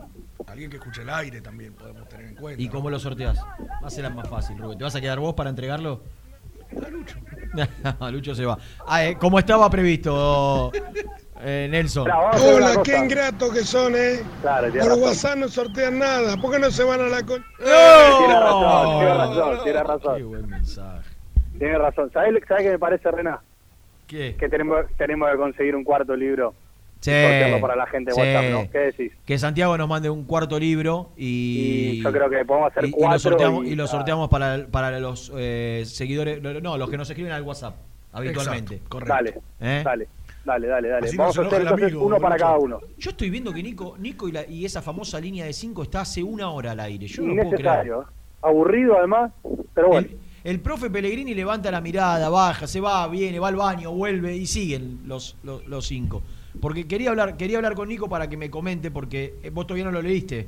Alguien 0.52 0.70
que 0.70 0.76
escuche 0.78 1.04
el 1.04 1.10
aire 1.10 1.40
también 1.40 1.74
podemos 1.74 2.10
tener 2.10 2.26
en 2.26 2.36
cuenta. 2.36 2.62
¿y 2.62 2.68
cómo 2.68 2.90
lo 2.90 3.00
sorteas? 3.00 3.40
Va 3.82 3.88
a 3.88 3.90
ser 3.90 4.12
más 4.14 4.28
fácil, 4.28 4.58
Rubén. 4.58 4.78
¿Te 4.78 4.84
vas 4.84 4.94
a 4.96 5.00
quedar 5.00 5.18
vos 5.18 5.34
para 5.34 5.50
entregarlo? 5.50 6.04
Lucho 8.12 8.36
se 8.36 8.46
va. 8.46 8.58
Ah, 8.86 9.06
eh, 9.06 9.18
como 9.18 9.40
estaba 9.40 9.70
previsto, 9.70 10.72
eh, 11.42 11.68
Nelson. 11.72 12.12
A 12.12 12.32
Hola, 12.32 12.82
qué 12.84 12.98
ingrato 12.98 13.50
que 13.50 13.62
son, 13.62 13.96
¿eh? 13.96 14.22
Claro, 14.42 14.68
Por 14.68 14.78
razón. 14.88 15.04
WhatsApp 15.04 15.38
no 15.38 15.48
sortean 15.48 16.00
nada. 16.00 16.36
¿Por 16.36 16.52
qué 16.52 16.60
no 16.60 16.70
se 16.70 16.84
van 16.84 17.00
a 17.00 17.08
la 17.08 17.26
con... 17.26 17.44
Tiene 17.58 18.40
razón, 18.40 19.00
tiene 19.00 19.14
razón, 19.14 19.64
tiene 19.64 19.80
Qué 19.80 19.84
razón. 19.84 20.30
buen 20.30 20.50
mensaje. 20.50 21.10
Tiene 21.58 21.78
razón. 21.78 22.12
¿Sabes 22.12 22.44
qué 22.46 22.70
me 22.72 22.80
parece, 22.80 23.10
Rena? 23.10 23.40
¿Qué? 24.08 24.36
Que 24.38 24.50
tenemos, 24.50 24.86
tenemos 24.98 25.32
que 25.32 25.38
conseguir 25.38 25.78
un 25.78 25.86
cuarto 25.86 26.14
libro. 26.14 26.54
Sí, 27.02 27.12
para 27.60 27.76
la 27.76 27.88
gente 27.88 28.12
de 28.12 28.16
sí. 28.16 28.22
WhatsApp, 28.22 28.52
¿no? 28.52 28.72
¿Qué 28.72 28.78
decís? 28.78 29.12
Que 29.26 29.38
Santiago 29.40 29.76
nos 29.78 29.90
mande 29.90 30.10
un 30.10 30.24
cuarto 30.24 30.60
libro 30.60 31.10
y, 31.18 31.98
Y 31.98 32.02
yo 32.04 32.12
creo 32.12 32.30
que 32.30 32.46
podemos 32.46 32.72
hacer 32.72 32.86
y- 32.86 32.90
y 32.90 32.92
cuatro 32.92 33.14
lo 33.14 33.20
sorteamos, 33.20 33.66
y- 33.66 33.70
y 33.70 33.76
lo 33.76 33.88
sorteamos 33.88 34.30
para, 34.30 34.68
para 34.68 35.00
los 35.00 35.32
eh, 35.36 35.82
seguidores, 35.86 36.42
no, 36.42 36.78
los 36.78 36.90
que 36.90 36.98
nos 36.98 37.10
escriben 37.10 37.32
al 37.34 37.42
WhatsApp 37.42 37.76
habitualmente. 38.14 38.76
Exacto, 38.76 38.90
correcto. 38.98 39.14
Dale, 39.16 39.34
¿Eh? 39.80 39.82
dale, 39.84 40.08
dale, 40.46 40.68
dale, 40.68 40.90
dale. 40.90 41.08
Así 41.08 41.18
Vamos 41.18 41.38
a 41.38 41.42
hacer 41.42 41.54
el 41.56 41.62
entonces 41.64 41.86
amigo, 41.88 42.06
uno 42.06 42.18
para 42.20 42.38
cada 42.38 42.58
uno. 42.60 42.80
Yo 43.00 43.10
estoy 43.10 43.30
viendo 43.32 43.52
que 43.52 43.64
Nico, 43.64 43.96
Nico 43.98 44.30
y, 44.30 44.32
la- 44.34 44.46
y 44.48 44.64
esa 44.66 44.84
famosa 44.84 45.20
línea 45.20 45.46
de 45.46 45.54
5 45.54 45.82
está 45.84 46.02
hace 46.02 46.22
una 46.22 46.52
hora 46.52 46.72
al 46.74 46.80
aire. 46.82 47.08
Yo 47.08 47.24
no 47.24 47.36
puedo 47.42 47.56
creer. 47.58 47.88
¿eh? 47.88 47.92
Aburrido 48.44 48.98
además, 49.00 49.32
pero 49.74 49.88
bueno. 49.88 50.08
El, 50.08 50.18
el 50.52 50.60
profe 50.60 50.90
Pellegrini 50.92 51.34
levanta 51.34 51.72
la 51.72 51.82
mirada, 51.82 52.30
baja, 52.30 52.68
se 52.68 52.80
va, 52.80 53.08
viene, 53.08 53.40
va 53.40 53.48
al 53.48 53.56
baño, 53.56 53.92
vuelve 53.92 54.36
y 54.36 54.46
siguen 54.46 55.00
los, 55.08 55.36
los, 55.44 55.66
los 55.68 55.86
cinco. 55.88 56.22
Porque 56.60 56.88
quería 56.88 57.10
hablar, 57.12 57.38
quería 57.38 57.58
hablar 57.58 57.76
con 57.76 57.88
Nico 57.90 58.10
para 58.10 58.30
que 58.30 58.38
me 58.38 58.50
comente, 58.50 58.92
porque 58.92 59.36
eh, 59.44 59.50
vos 59.52 59.66
todavía 59.68 59.86
no 59.86 59.92
lo 59.92 60.02
leíste. 60.02 60.48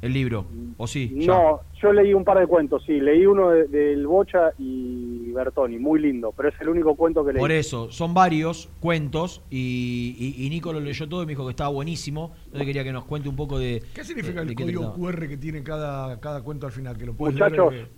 El 0.00 0.12
libro, 0.12 0.46
¿o 0.76 0.86
sí? 0.86 1.12
Ya. 1.18 1.26
No, 1.26 1.60
yo 1.82 1.92
leí 1.92 2.14
un 2.14 2.22
par 2.22 2.38
de 2.38 2.46
cuentos, 2.46 2.84
sí. 2.86 3.00
Leí 3.00 3.26
uno 3.26 3.50
de- 3.50 3.66
del 3.66 4.06
Bocha 4.06 4.52
y 4.56 5.32
Bertoni, 5.32 5.76
muy 5.80 6.00
lindo, 6.00 6.32
pero 6.36 6.50
es 6.50 6.54
el 6.60 6.68
único 6.68 6.94
cuento 6.94 7.24
que 7.26 7.32
leí. 7.32 7.40
Por 7.40 7.50
eso, 7.50 7.90
son 7.90 8.14
varios 8.14 8.68
cuentos 8.78 9.42
y, 9.50 10.14
y- 10.38 10.46
y 10.46 10.50
Nico 10.50 10.72
lo 10.72 10.78
leyó 10.78 11.08
todo 11.08 11.24
y 11.24 11.26
me 11.26 11.32
dijo 11.32 11.44
que 11.46 11.50
estaba 11.50 11.70
buenísimo. 11.70 12.32
Entonces 12.44 12.66
quería 12.66 12.84
que 12.84 12.92
nos 12.92 13.06
cuente 13.06 13.28
un 13.28 13.34
poco 13.34 13.58
de... 13.58 13.82
¿Qué 13.92 14.04
significa 14.04 14.38
de- 14.38 14.46
de 14.46 14.52
el 14.52 14.56
código. 14.56 14.94
QR 14.94 15.26
que 15.28 15.36
tiene 15.36 15.64
cada, 15.64 16.20
cada 16.20 16.42
cuento 16.42 16.66
al 16.66 16.72
final? 16.72 16.96
Que 16.96 17.06
lo 17.06 17.14
puedes 17.14 17.34
Muchachos, 17.34 17.72
leer, 17.72 17.88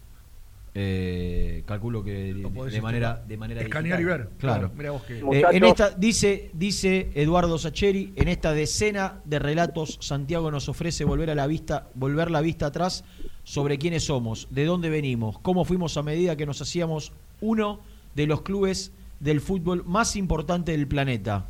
Eh, 0.72 1.64
calculo 1.66 2.04
que 2.04 2.12
de, 2.12 2.34
de 2.34 2.42
manera, 2.48 2.68
escanear. 2.76 3.26
de 3.26 3.36
manera 3.36 3.60
Escanear 3.62 3.98
digital. 3.98 4.00
y 4.00 4.04
ver. 4.22 4.30
Claro. 4.38 4.58
Claro, 4.60 4.72
mirá 4.76 4.90
vos 4.92 5.02
qué- 5.02 5.18
Eh, 5.18 5.42
en 5.52 5.64
esta 5.64 5.90
dice 5.90 6.50
dice 6.52 7.10
Eduardo 7.16 7.58
Sacheri 7.58 8.12
en 8.14 8.28
esta 8.28 8.52
decena 8.52 9.20
de 9.24 9.40
relatos 9.40 9.98
Santiago 10.00 10.48
nos 10.52 10.68
ofrece 10.68 11.04
volver 11.04 11.28
a 11.30 11.34
la 11.34 11.48
vista 11.48 11.88
volver 11.94 12.30
la 12.30 12.40
vista 12.40 12.66
atrás 12.66 13.02
sobre 13.42 13.78
quiénes 13.78 14.04
somos, 14.04 14.46
de 14.50 14.64
dónde 14.64 14.90
venimos, 14.90 15.40
cómo 15.40 15.64
fuimos 15.64 15.96
a 15.96 16.04
medida 16.04 16.36
que 16.36 16.46
nos 16.46 16.62
hacíamos 16.62 17.12
uno 17.40 17.80
de 18.14 18.28
los 18.28 18.42
clubes 18.42 18.92
del 19.18 19.40
fútbol 19.40 19.82
más 19.86 20.14
importante 20.14 20.70
del 20.72 20.86
planeta. 20.86 21.46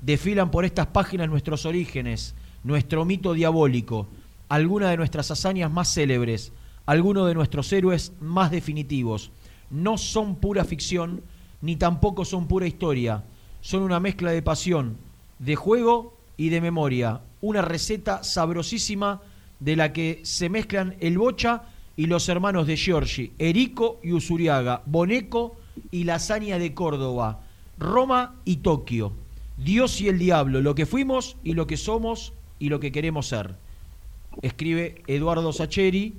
Desfilan 0.00 0.50
por 0.50 0.64
estas 0.64 0.86
páginas 0.86 1.28
nuestros 1.28 1.66
orígenes, 1.66 2.34
nuestro 2.64 3.04
mito 3.04 3.34
diabólico, 3.34 4.08
algunas 4.48 4.90
de 4.90 4.96
nuestras 4.96 5.30
hazañas 5.30 5.70
más 5.70 5.92
célebres, 5.92 6.52
algunos 6.86 7.26
de 7.26 7.34
nuestros 7.34 7.72
héroes 7.72 8.12
más 8.20 8.50
definitivos. 8.50 9.30
No 9.70 9.98
son 9.98 10.36
pura 10.36 10.64
ficción, 10.64 11.22
ni 11.60 11.76
tampoco 11.76 12.24
son 12.24 12.48
pura 12.48 12.66
historia. 12.66 13.24
Son 13.60 13.82
una 13.82 14.00
mezcla 14.00 14.32
de 14.32 14.42
pasión, 14.42 14.96
de 15.38 15.56
juego 15.56 16.16
y 16.36 16.48
de 16.48 16.60
memoria. 16.60 17.20
Una 17.40 17.62
receta 17.62 18.22
sabrosísima 18.22 19.22
de 19.60 19.76
la 19.76 19.92
que 19.92 20.20
se 20.24 20.48
mezclan 20.48 20.96
el 21.00 21.18
Bocha 21.18 21.62
y 21.96 22.06
los 22.06 22.28
hermanos 22.28 22.66
de 22.66 22.76
Giorgi, 22.76 23.32
Erico 23.38 24.00
y 24.02 24.12
Usuriaga, 24.12 24.82
Boneco 24.86 25.56
y 25.90 26.04
la 26.04 26.16
hazaña 26.16 26.58
de 26.58 26.74
Córdoba, 26.74 27.40
Roma 27.78 28.34
y 28.44 28.56
Tokio. 28.56 29.12
Dios 29.56 30.00
y 30.00 30.08
el 30.08 30.18
diablo, 30.18 30.60
lo 30.60 30.74
que 30.74 30.86
fuimos 30.86 31.36
y 31.44 31.52
lo 31.52 31.66
que 31.66 31.76
somos 31.76 32.32
y 32.58 32.68
lo 32.68 32.80
que 32.80 32.90
queremos 32.90 33.28
ser. 33.28 33.54
Escribe 34.40 35.02
Eduardo 35.06 35.52
Sacheri. 35.52 36.14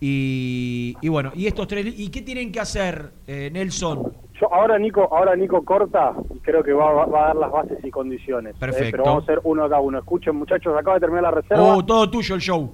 Y, 0.00 0.94
y 1.00 1.08
bueno, 1.08 1.32
y 1.34 1.46
estos 1.46 1.66
tres. 1.66 1.86
¿Y 1.98 2.10
qué 2.10 2.22
tienen 2.22 2.52
que 2.52 2.60
hacer, 2.60 3.10
eh, 3.26 3.50
Nelson? 3.52 4.12
Yo, 4.40 4.52
ahora 4.52 4.78
Nico, 4.78 5.08
ahora 5.10 5.34
Nico 5.34 5.64
corta 5.64 6.12
y 6.34 6.38
creo 6.40 6.62
que 6.62 6.72
va, 6.74 6.92
va- 6.92 7.06
va 7.06 7.24
a 7.24 7.26
dar 7.28 7.36
las 7.36 7.50
bases 7.50 7.78
y 7.82 7.90
condiciones. 7.90 8.54
¿eh? 8.54 8.58
Perfecto. 8.60 8.90
Pero 8.90 9.04
vamos 9.04 9.22
a 9.22 9.24
hacer 9.32 9.40
uno 9.44 9.64
a 9.64 9.68
cada 9.70 9.80
uno. 9.80 9.98
Escuchen, 9.98 10.36
muchachos, 10.36 10.74
acaba 10.78 10.94
de 10.94 11.00
terminar 11.00 11.22
la 11.22 11.30
reserva. 11.30 11.62
Oh, 11.76 11.84
todo 11.84 12.10
tuyo 12.10 12.34
el 12.34 12.40
show. 12.42 12.70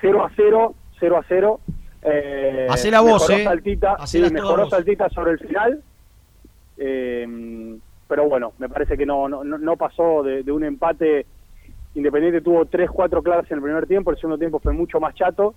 0 0.00 0.24
a 0.24 0.30
0, 0.34 0.74
0 0.98 1.16
a 1.18 1.24
0. 1.28 1.60
Eh, 2.02 2.66
Hacé 2.70 2.90
la 2.90 3.00
voz, 3.00 3.28
mejoró 3.28 3.34
eh. 3.38 3.44
Saltita, 3.44 4.06
sí, 4.06 4.20
mejoró. 4.32 4.70
Saltita 4.70 5.08
sobre 5.10 5.32
el 5.32 5.38
final. 5.40 5.82
Eh, 6.78 7.76
pero 8.08 8.28
bueno, 8.28 8.52
me 8.58 8.68
parece 8.68 8.96
que 8.96 9.04
no, 9.04 9.28
no, 9.28 9.44
no- 9.44 9.58
no 9.58 9.76
pasó 9.76 10.22
de, 10.22 10.42
de 10.42 10.52
un 10.52 10.64
empate. 10.64 11.26
Independiente 11.94 12.40
tuvo 12.40 12.64
3-4 12.66 13.22
claras 13.22 13.50
en 13.50 13.56
el 13.58 13.62
primer 13.62 13.86
tiempo, 13.86 14.10
el 14.10 14.16
segundo 14.16 14.38
tiempo 14.38 14.58
fue 14.60 14.72
mucho 14.72 15.00
más 15.00 15.14
chato. 15.14 15.54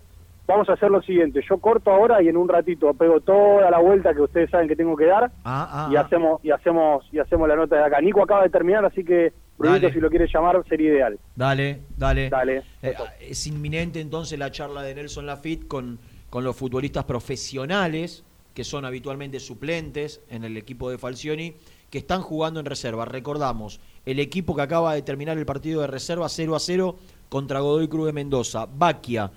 Vamos 0.48 0.68
a 0.68 0.74
hacer 0.74 0.90
lo 0.90 1.02
siguiente, 1.04 1.42
yo 1.48 1.60
corto 1.60 1.92
ahora 1.92 2.22
y 2.24 2.28
en 2.28 2.36
un 2.36 2.50
ratito 2.50 2.92
pego 2.96 3.20
toda 3.22 3.70
la 3.70 3.78
vuelta 3.78 4.16
que 4.16 4.22
ustedes 4.22 4.50
saben 4.50 4.68
que 4.68 4.76
tengo 4.76 4.96
que 4.96 5.06
dar 5.06 5.32
Ah, 5.44 5.68
ah, 5.72 5.90
y 5.92 5.96
ah. 5.96 6.02
hacemos 6.02 6.44
y 6.44 6.50
hacemos 6.50 7.06
y 7.12 7.20
hacemos 7.20 7.48
la 7.48 7.56
nota 7.56 7.76
de 7.76 7.84
acá. 7.84 8.02
Nico 8.02 8.24
acaba 8.24 8.44
de 8.44 8.50
terminar, 8.50 8.84
así 8.84 9.04
que 9.04 9.32
Brunito, 9.60 9.92
si 9.92 10.00
lo 10.00 10.10
quiere 10.10 10.26
llamar 10.34 10.64
sería 10.68 10.90
ideal. 10.90 11.20
Dale, 11.36 11.82
dale. 11.98 12.30
Dale. 12.30 12.64
Eh, 12.82 12.96
es 13.20 13.46
inminente 13.46 14.00
entonces 14.00 14.40
la 14.40 14.52
charla 14.52 14.82
de 14.82 14.96
Nelson 14.96 15.26
Lafitte 15.26 15.68
con, 15.68 16.00
con 16.30 16.44
los 16.46 16.56
futbolistas 16.56 17.04
profesionales, 17.04 18.24
que 18.54 18.64
son 18.64 18.86
habitualmente 18.86 19.40
suplentes 19.40 20.22
en 20.30 20.46
el 20.46 20.56
equipo 20.56 20.90
de 20.90 20.98
Falcioni, 20.98 21.56
que 21.90 21.98
están 21.98 22.22
jugando 22.22 22.60
en 22.60 22.66
reserva. 22.66 23.04
Recordamos, 23.04 23.82
el 24.06 24.20
equipo 24.20 24.56
que 24.56 24.62
acaba 24.62 24.94
de 24.94 25.02
terminar 25.02 25.38
el 25.38 25.46
partido 25.46 25.82
de 25.82 25.88
reserva 25.88 26.30
0 26.30 26.56
a 26.56 26.60
0 26.60 26.96
contra 27.28 27.60
Godoy 27.60 27.88
Cruz 27.88 28.06
de 28.08 28.14
Mendoza. 28.14 28.66
Baquia, 28.66 29.30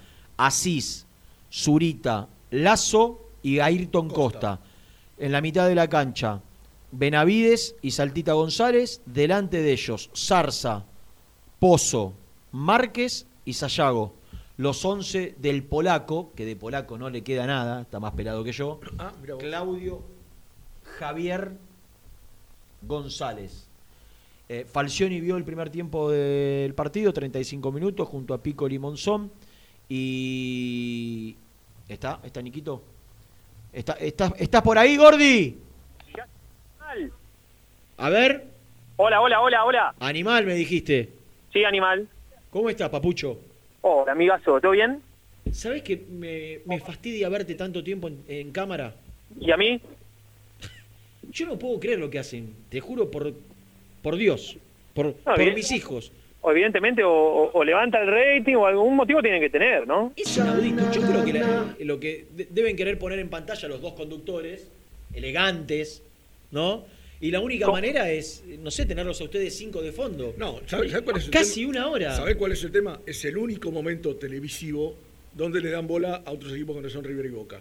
Asís, 0.46 1.06
Zurita, 1.52 2.28
Lazo 2.50 3.20
y 3.42 3.60
Ayrton 3.60 4.08
Costa. 4.08 4.60
En 5.18 5.30
la 5.30 5.40
mitad 5.40 5.68
de 5.68 5.74
la 5.74 5.88
cancha, 5.88 6.40
Benavides 6.90 7.76
y 7.80 7.92
Saltita 7.92 8.32
González. 8.32 9.02
Delante 9.06 9.62
de 9.62 9.72
ellos, 9.72 10.10
Zarza, 10.16 10.84
Pozo, 11.58 12.14
Márquez 12.50 13.26
y 13.44 13.52
Sayago. 13.52 14.14
Los 14.56 14.84
11 14.84 15.36
del 15.38 15.62
polaco, 15.62 16.32
que 16.34 16.44
de 16.44 16.56
polaco 16.56 16.98
no 16.98 17.08
le 17.08 17.22
queda 17.22 17.46
nada, 17.46 17.82
está 17.82 18.00
más 18.00 18.12
pelado 18.12 18.42
que 18.44 18.52
yo. 18.52 18.80
Ah. 18.98 19.12
Claudio 19.38 20.02
Javier 20.98 21.52
González. 22.82 23.68
Eh, 24.48 24.66
Falcioni 24.70 25.20
vio 25.20 25.36
el 25.36 25.44
primer 25.44 25.70
tiempo 25.70 26.10
del 26.10 26.74
partido, 26.74 27.12
35 27.12 27.72
minutos, 27.72 28.08
junto 28.08 28.34
a 28.34 28.42
Pico 28.42 28.68
Limonzón. 28.68 29.30
Y. 29.94 31.36
¿Está? 31.86 32.18
¿Está 32.24 32.40
Niquito? 32.40 32.82
¿Está, 33.70 33.92
estás, 33.92 34.32
¿Estás 34.38 34.62
por 34.62 34.78
ahí, 34.78 34.96
Gordi? 34.96 35.58
A 37.98 38.08
ver. 38.08 38.46
Hola, 38.96 39.20
hola, 39.20 39.42
hola, 39.42 39.64
hola. 39.66 39.94
Animal, 40.00 40.46
me 40.46 40.54
dijiste. 40.54 41.10
Sí, 41.52 41.62
animal. 41.64 42.08
¿Cómo 42.50 42.70
estás, 42.70 42.88
papucho? 42.88 43.38
Hola, 43.82 44.12
amigazo, 44.12 44.58
¿todo 44.62 44.72
bien? 44.72 45.02
¿Sabes 45.50 45.82
que 45.82 46.02
me, 46.08 46.60
me 46.64 46.80
fastidia 46.80 47.28
verte 47.28 47.54
tanto 47.54 47.84
tiempo 47.84 48.08
en, 48.08 48.24
en 48.28 48.50
cámara? 48.50 48.94
¿Y 49.38 49.50
a 49.50 49.58
mí? 49.58 49.78
Yo 51.30 51.46
no 51.46 51.58
puedo 51.58 51.78
creer 51.78 51.98
lo 51.98 52.08
que 52.08 52.18
hacen, 52.18 52.54
te 52.70 52.80
juro 52.80 53.10
por, 53.10 53.34
por 54.02 54.16
Dios, 54.16 54.56
por, 54.94 55.08
No, 55.08 55.14
por 55.34 55.54
mis 55.54 55.70
hijos. 55.70 56.12
O 56.44 56.50
evidentemente 56.50 57.04
o, 57.04 57.10
o- 57.12 57.50
o 57.54 57.64
levanta 57.64 58.00
el 58.02 58.08
rating 58.08 58.56
o 58.56 58.66
algún 58.66 58.96
motivo 58.96 59.22
tienen 59.22 59.40
que 59.40 59.48
tener, 59.48 59.86
¿no? 59.86 60.12
Es 60.16 60.36
inaudito. 60.36 60.90
Yo 60.92 61.00
creo 61.02 61.24
que 61.24 61.32
la- 61.34 61.76
lo 61.80 62.00
que 62.00 62.26
de- 62.36 62.48
deben 62.50 62.76
querer 62.76 62.98
poner 62.98 63.18
en 63.20 63.28
pantalla 63.30 63.68
los 63.68 63.80
dos 63.80 63.92
conductores, 63.94 64.68
elegantes, 65.14 66.02
¿no? 66.50 66.84
Y 67.20 67.30
la 67.30 67.38
única 67.38 67.70
manera 67.70 68.10
es, 68.10 68.42
no 68.58 68.72
sé, 68.72 68.84
tenerlos 68.84 69.20
a 69.20 69.24
ustedes 69.24 69.56
cinco 69.56 69.80
de 69.80 69.92
fondo. 69.92 70.34
No, 70.36 70.58
¿sabes 70.66 70.92
cuál 71.02 71.16
es 71.18 71.26
el 71.26 71.30
Casi 71.30 71.60
tema? 71.60 71.70
una 71.70 71.88
hora. 71.88 72.16
¿Sabés 72.16 72.34
cuál 72.34 72.50
es 72.50 72.64
el 72.64 72.72
tema? 72.72 72.98
Es 73.06 73.24
el 73.24 73.36
único 73.36 73.70
momento 73.70 74.16
televisivo 74.16 74.96
donde 75.32 75.60
le 75.60 75.70
dan 75.70 75.86
bola 75.86 76.22
a 76.26 76.32
otros 76.32 76.52
equipos 76.52 76.74
que 76.76 76.82
no 76.82 76.90
son 76.90 77.04
River 77.04 77.26
y 77.26 77.30
Boca. 77.30 77.60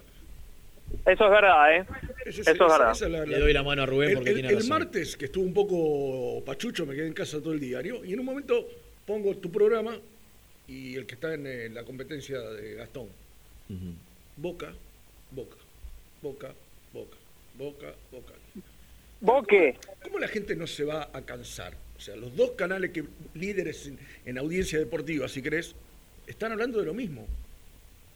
Eso 1.06 1.26
es 1.26 1.32
verdad, 1.32 1.76
¿eh? 1.76 1.86
Eso 2.26 2.42
es 2.42 2.48
esa- 2.48 2.68
verdad. 2.68 2.92
esa 2.92 3.06
es 3.06 3.12
la- 3.12 3.26
Le 3.26 3.40
doy 3.40 3.54
la 3.54 3.64
mano 3.64 3.82
a 3.82 3.86
Rubén 3.86 4.10
el, 4.10 4.16
porque 4.16 4.30
el- 4.30 4.36
tiene 4.36 4.50
el 4.50 4.56
razón. 4.56 4.70
martes, 4.70 5.18
que 5.18 5.26
estuvo 5.26 5.44
un 5.46 5.54
poco 5.54 6.44
pachucho, 6.46 6.86
me 6.86 6.96
quedé 6.96 7.08
en 7.08 7.14
casa 7.14 7.40
todo 7.40 7.54
el 7.54 7.60
diario, 7.60 8.04
y 8.06 8.14
en 8.14 8.20
un 8.20 8.26
momento 8.26 8.68
pongo 9.06 9.36
tu 9.38 9.52
programa 9.52 9.98
y 10.68 10.96
el 10.96 11.06
que 11.06 11.16
está 11.16 11.34
en 11.34 11.48
eh, 11.48 11.70
la 11.70 11.84
competencia 11.84 12.40
de 12.40 12.76
Gastón. 12.76 13.08
Boca, 14.38 14.74
Boca, 15.32 15.58
Boca, 16.22 16.54
Boca, 16.94 17.18
Boca, 17.58 17.94
Boca. 18.12 18.34
¿Boque? 19.22 19.78
¿Cómo 20.04 20.20
la 20.20 20.28
gente 20.28 20.56
no 20.56 20.68
se 20.68 20.84
va 20.84 21.10
a 21.14 21.22
cansar? 21.22 21.74
O 21.98 22.00
sea, 22.00 22.16
los 22.16 22.36
dos 22.36 22.52
canales 22.52 22.90
que 22.92 23.04
líderes 23.36 23.88
en, 23.88 24.00
en 24.26 24.38
audiencia 24.38 24.80
deportiva, 24.80 25.28
si 25.28 25.42
querés, 25.42 25.76
están 26.28 26.52
hablando 26.52 26.80
de 26.80 26.86
lo 26.86 26.94
mismo. 26.94 27.28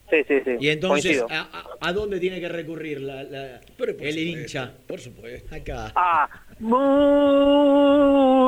Sí, 0.10 0.18
sí, 0.28 0.40
sí. 0.46 0.52
Y 0.60 0.70
entonces. 0.70 1.24
¿a, 1.30 1.50
a- 1.82 1.94
dónde 1.94 2.20
tiene 2.20 2.40
que 2.40 2.48
recurrir 2.50 3.02
la, 3.02 3.24
la- 3.24 3.56
el 3.58 3.62
supuesto, 3.76 4.20
hincha? 4.22 4.72
Por 4.88 5.00
supuesto. 5.00 5.56
Acá. 5.56 5.92
Ah, 5.96 6.30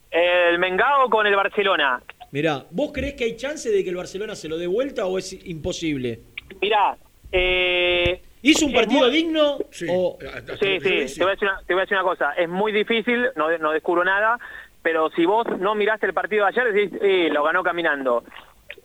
El 0.10 0.60
Mengao 0.60 1.10
con 1.10 1.26
el 1.28 1.36
Barcelona. 1.36 2.02
Mirá, 2.32 2.66
¿vos 2.72 2.92
creés 2.94 3.14
que 3.16 3.26
hay 3.26 3.36
chance 3.36 3.70
de 3.70 3.84
que 3.84 3.90
el 3.90 3.96
Barcelona 3.96 4.36
se 4.36 4.48
lo 4.48 4.58
dé 4.58 4.68
vuelta 4.68 5.06
o 5.06 5.18
es 5.18 5.34
imposible? 5.48 6.20
Mirá, 6.62 6.96
eh, 7.32 8.22
¿Hizo 8.42 8.66
un 8.66 8.74
partido 8.74 9.02
muy- 9.02 9.12
digno 9.12 9.58
o...? 9.90 10.18
Sí, 10.60 10.80
sí, 10.82 11.20
te 11.20 11.24
voy, 11.24 11.30
a 11.30 11.32
decir 11.32 11.48
una, 11.48 11.62
te 11.66 11.74
voy 11.74 11.82
a 11.82 11.84
decir 11.86 11.98
una 11.98 12.04
cosa. 12.04 12.32
Es 12.34 12.50
muy 12.50 12.72
difícil, 12.72 13.28
no, 13.36 13.56
no 13.58 13.72
descubro 13.72 14.04
nada, 14.04 14.40
pero 14.82 15.10
si 15.12 15.26
vos 15.26 15.46
no 15.60 15.76
miraste 15.76 16.06
el 16.08 16.14
partido 16.14 16.46
de 16.46 16.50
ayer, 16.50 16.74
decís, 16.74 17.00
eh, 17.02 17.30
lo 17.32 17.44
ganó 17.44 17.64
caminando. 17.64 18.24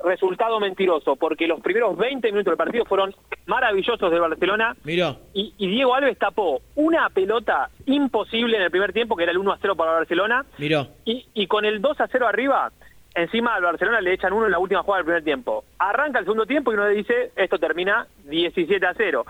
Resultado 0.05 0.61
mentiroso, 0.61 1.17
porque 1.17 1.47
los 1.47 1.61
primeros 1.61 1.97
20 1.97 2.29
minutos 2.31 2.51
del 2.51 2.57
partido 2.59 2.85
fueron 2.85 3.15
maravillosos 3.47 4.11
del 4.11 4.21
Barcelona 4.21 4.77
Mirá. 4.85 5.17
y, 5.33 5.55
y 5.57 5.69
Diego 5.69 5.95
Alves 5.95 6.19
tapó 6.19 6.61
una 6.75 7.09
pelota 7.09 7.71
imposible 7.87 8.57
en 8.59 8.65
el 8.65 8.71
primer 8.71 8.93
tiempo, 8.93 9.17
que 9.17 9.23
era 9.23 9.33
el 9.33 9.39
1 9.39 9.53
a 9.53 9.59
0 9.61 9.75
para 9.77 9.93
Barcelona, 9.93 10.45
Mirá. 10.59 10.89
y, 11.05 11.27
y 11.33 11.47
con 11.47 11.65
el 11.65 11.81
2 11.81 12.01
a 12.01 12.09
0 12.09 12.27
arriba, 12.29 12.71
encima 13.15 13.55
al 13.55 13.63
Barcelona 13.63 14.01
le 14.03 14.13
echan 14.13 14.35
uno 14.35 14.45
en 14.47 14.53
la 14.53 14.59
última 14.59 14.83
jugada 14.83 14.99
del 14.99 15.07
primer 15.07 15.25
tiempo. 15.25 15.65
Arranca 15.79 16.19
el 16.19 16.27
segundo 16.27 16.45
tiempo 16.45 16.73
y 16.73 16.75
uno 16.75 16.89
le 16.89 16.95
dice, 16.95 17.31
esto 17.35 17.59
termina 17.59 18.07
17 18.25 18.85
a 18.85 18.93
0. 18.95 19.25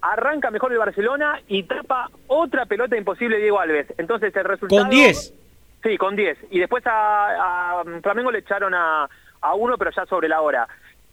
Arranca 0.00 0.50
mejor 0.50 0.72
el 0.72 0.78
Barcelona 0.78 1.40
y 1.48 1.64
tapa 1.64 2.08
otra 2.28 2.64
pelota 2.66 2.96
imposible 2.96 3.36
Diego 3.38 3.60
Alves. 3.60 3.92
Entonces 3.98 4.34
el 4.34 4.44
resultado... 4.44 4.82
Con 4.82 4.90
10. 4.90 5.34
Sí, 5.82 5.96
con 5.96 6.16
10. 6.16 6.38
Y 6.50 6.58
después 6.58 6.84
a, 6.86 7.80
a 7.80 7.84
Flamengo 8.02 8.30
le 8.32 8.40
echaron 8.40 8.74
a, 8.74 9.08
a 9.40 9.54
uno, 9.54 9.76
pero 9.78 9.90
ya 9.94 10.04
sobre 10.06 10.28
la 10.28 10.40
hora. 10.40 10.66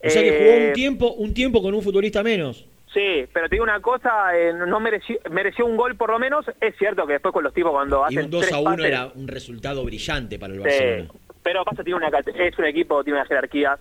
O 0.03 0.09
sea 0.09 0.21
que 0.21 0.31
jugó 0.31 0.49
Eh, 0.51 0.67
un 0.67 0.73
tiempo, 0.73 1.11
un 1.13 1.33
tiempo 1.33 1.61
con 1.61 1.73
un 1.73 1.81
futbolista 1.81 2.23
menos. 2.23 2.65
Sí, 2.93 3.25
pero 3.33 3.49
te 3.49 3.55
digo 3.55 3.63
una 3.63 3.81
cosa, 3.81 4.35
eh, 4.37 4.53
no 4.53 4.79
mereció, 4.79 5.19
mereció 5.29 5.65
un 5.65 5.75
gol 5.75 5.95
por 5.95 6.09
lo 6.11 6.17
menos. 6.19 6.45
Es 6.61 6.75
cierto 6.77 7.05
que 7.05 7.13
después 7.13 7.33
con 7.33 7.43
los 7.43 7.53
tipos 7.53 7.71
cuando 7.71 8.01
Y 8.09 8.13
hacen 8.13 8.25
un 8.25 8.31
2 8.31 8.41
tres 8.41 8.53
a 8.53 8.59
1 8.59 8.71
pases- 8.71 8.85
era 8.85 9.07
un 9.13 9.27
resultado 9.27 9.83
brillante 9.83 10.39
para 10.39 10.53
el 10.53 10.59
Sí, 10.59 10.63
Barcelona. 10.65 11.09
pero 11.43 11.65
pasa 11.65 11.83
tiene 11.83 11.97
una 11.97 12.09
cate- 12.11 12.47
es 12.47 12.57
un 12.57 12.65
equipo 12.65 13.03
tiene 13.03 13.19
una 13.19 13.27
jerarquía. 13.27 13.77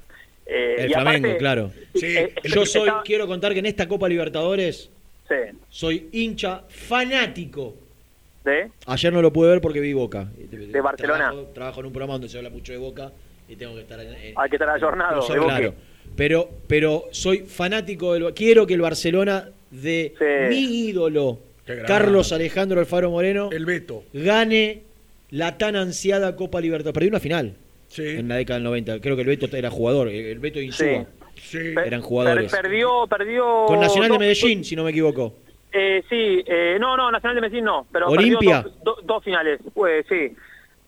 eh, 0.46 0.74
El 0.78 0.90
y 0.90 0.94
Flamengo, 0.94 1.26
aparte, 1.28 1.38
claro. 1.38 1.70
eh, 2.02 2.34
Yo 2.44 2.66
soy, 2.66 2.88
está- 2.88 3.02
quiero 3.04 3.26
contar 3.26 3.52
que 3.54 3.60
en 3.60 3.66
esta 3.66 3.88
Copa 3.88 4.08
Libertadores 4.08 4.90
sí, 5.28 5.34
soy 5.70 6.08
hincha 6.12 6.64
fanático. 6.68 7.74
¿De? 8.44 8.70
Ayer 8.86 9.12
no 9.12 9.22
lo 9.22 9.32
pude 9.32 9.50
ver 9.50 9.60
porque 9.60 9.80
vi 9.80 9.92
Boca. 9.92 10.28
De 10.36 10.80
Barcelona. 10.80 11.28
Trabajo, 11.30 11.48
trabajo 11.54 11.80
en 11.80 11.86
un 11.86 11.92
programa 11.92 12.12
donde 12.14 12.28
se 12.28 12.36
habla 12.38 12.50
mucho 12.50 12.72
de 12.72 12.78
Boca 12.78 13.12
y 13.48 13.56
tengo 13.56 13.74
que 13.74 13.80
estar 13.82 13.98
en, 14.00 14.08
en- 14.14 14.34
Hay 14.36 14.50
que 14.50 14.56
estar 14.56 14.68
ayornado. 14.68 15.20
No, 15.26 15.34
de 15.34 15.40
Boca. 15.40 15.56
claro. 15.56 15.74
Pero, 16.16 16.48
pero 16.66 17.04
soy 17.10 17.38
fanático 17.40 18.12
del 18.14 18.32
Quiero 18.34 18.66
que 18.66 18.74
el 18.74 18.80
Barcelona 18.82 19.48
de 19.70 20.14
mi 20.50 20.88
ídolo. 20.88 21.38
Carlos 21.86 22.30
Alejandro 22.32 22.78
Alfaro 22.78 23.10
Moreno, 23.10 23.48
El 23.50 23.64
Beto. 23.64 24.04
gane 24.12 24.82
la 25.30 25.56
tan 25.56 25.76
ansiada 25.76 26.36
Copa 26.36 26.60
Libertadores. 26.60 26.92
Perdió 26.94 27.08
una 27.08 27.20
final 27.20 27.54
en 27.96 28.28
la 28.28 28.36
década 28.36 28.58
del 28.58 28.64
90. 28.64 29.00
Creo 29.00 29.16
que 29.16 29.22
el 29.22 29.28
Beto 29.28 29.56
era 29.56 29.70
jugador. 29.70 30.08
El 30.08 30.38
Beto 30.40 30.60
y 30.60 30.66
Insúa 30.66 31.06
eran 31.84 32.02
jugadores. 32.02 32.52
Per- 32.52 32.62
perdió, 32.62 33.06
perdió. 33.08 33.64
Con 33.66 33.80
Nacional 33.80 34.10
de 34.12 34.18
Medellín, 34.18 34.62
si 34.64 34.76
no 34.76 34.84
me 34.84 34.90
equivoco. 34.90 35.34
Eh, 35.76 36.04
sí, 36.08 36.44
eh, 36.46 36.76
no, 36.80 36.96
no, 36.96 37.10
Nacional 37.10 37.34
de 37.34 37.40
Medellín 37.40 37.64
no, 37.64 37.84
pero 37.90 38.06
Olimpia. 38.08 38.62
dos, 38.62 38.84
do- 38.84 38.98
dos 39.02 39.24
finales, 39.24 39.60
pues 39.74 40.06
sí. 40.08 40.36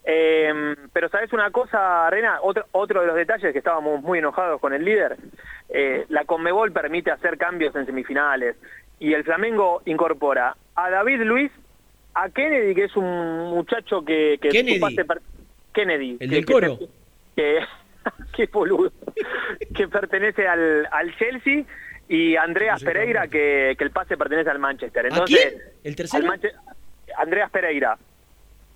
Eh, 0.04 0.76
pero 0.92 1.08
sabes 1.08 1.32
una 1.32 1.50
cosa, 1.50 2.08
Rena, 2.08 2.38
otro, 2.40 2.66
otro 2.70 3.00
de 3.00 3.08
los 3.08 3.16
detalles 3.16 3.52
que 3.52 3.58
estábamos 3.58 4.00
muy 4.02 4.20
enojados 4.20 4.60
con 4.60 4.72
el 4.72 4.84
líder, 4.84 5.16
eh, 5.70 6.04
la 6.10 6.24
Conmebol 6.24 6.70
permite 6.70 7.10
hacer 7.10 7.36
cambios 7.36 7.74
en 7.74 7.86
semifinales 7.86 8.54
y 9.00 9.12
el 9.14 9.24
Flamengo 9.24 9.82
incorpora 9.86 10.54
a 10.76 10.90
David 10.90 11.22
Luis, 11.22 11.50
a 12.14 12.28
Kennedy, 12.30 12.72
que 12.76 12.84
es 12.84 12.96
un 12.96 13.50
muchacho 13.50 14.04
que... 14.04 14.38
que 14.40 14.50
Kennedy. 14.50 14.78
pase 14.78 15.04
per- 15.04 15.22
Kennedy. 15.74 16.16
El 16.20 16.28
que- 16.30 16.34
del 16.36 16.46
coro. 16.46 16.78
que, 17.34 17.58
qué 18.36 18.46
boludo, 18.46 18.92
que 19.74 19.88
pertenece 19.88 20.46
al, 20.46 20.86
al 20.92 21.16
Chelsea 21.18 21.64
y 22.08 22.36
Andreas 22.36 22.82
Pereira 22.82 23.28
que, 23.28 23.74
que 23.76 23.84
el 23.84 23.90
pase 23.90 24.16
pertenece 24.16 24.50
al 24.50 24.58
Manchester. 24.58 25.06
Entonces, 25.06 25.36
quién? 25.50 25.62
¿El 25.84 25.96
tercero? 25.96 26.22
al 26.24 26.30
Manche- 26.38 26.52
Andreas 27.18 27.50
Pereira. 27.50 27.96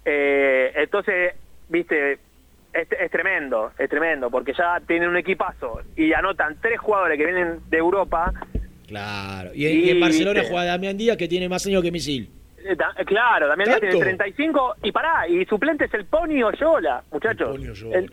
Eh, 0.05 0.73
entonces, 0.77 1.35
viste, 1.69 2.13
es, 2.73 2.89
es 2.91 3.11
tremendo, 3.11 3.73
es 3.79 3.89
tremendo, 3.89 4.31
porque 4.31 4.53
ya 4.57 4.81
tienen 4.87 5.09
un 5.09 5.17
equipazo 5.17 5.81
y 5.97 6.13
anotan 6.13 6.57
tres 6.61 6.79
jugadores 6.81 7.19
que 7.19 7.25
vienen 7.25 7.61
de 7.69 7.77
Europa. 7.79 8.33
Claro. 8.87 9.51
Y, 9.55 9.67
en- 9.67 9.79
y 9.87 9.91
en 9.91 9.97
Y, 9.99 10.01
Barcelona 10.01 10.41
viste. 10.41 10.53
juega 10.55 10.67
Damián 10.73 10.97
Díaz, 10.97 11.17
que 11.17 11.29
tiene 11.29 11.49
más 11.49 11.65
años 11.67 11.83
que 11.83 11.93
Misil. 11.93 12.31
Eh, 12.65 12.77
Claro, 13.07 13.49
también 13.49 13.71
¿Tanto? 13.71 13.87
tiene 13.89 13.99
35 14.05 14.75
y 14.83 14.93
pará, 14.93 15.27
y 15.29 15.45
suplente 15.47 15.87
es 15.87 15.95
el 15.95 16.05
Pony 16.07 16.43
Oyola, 16.43 17.03
muchachos. 17.11 17.57
El- 17.93 18.11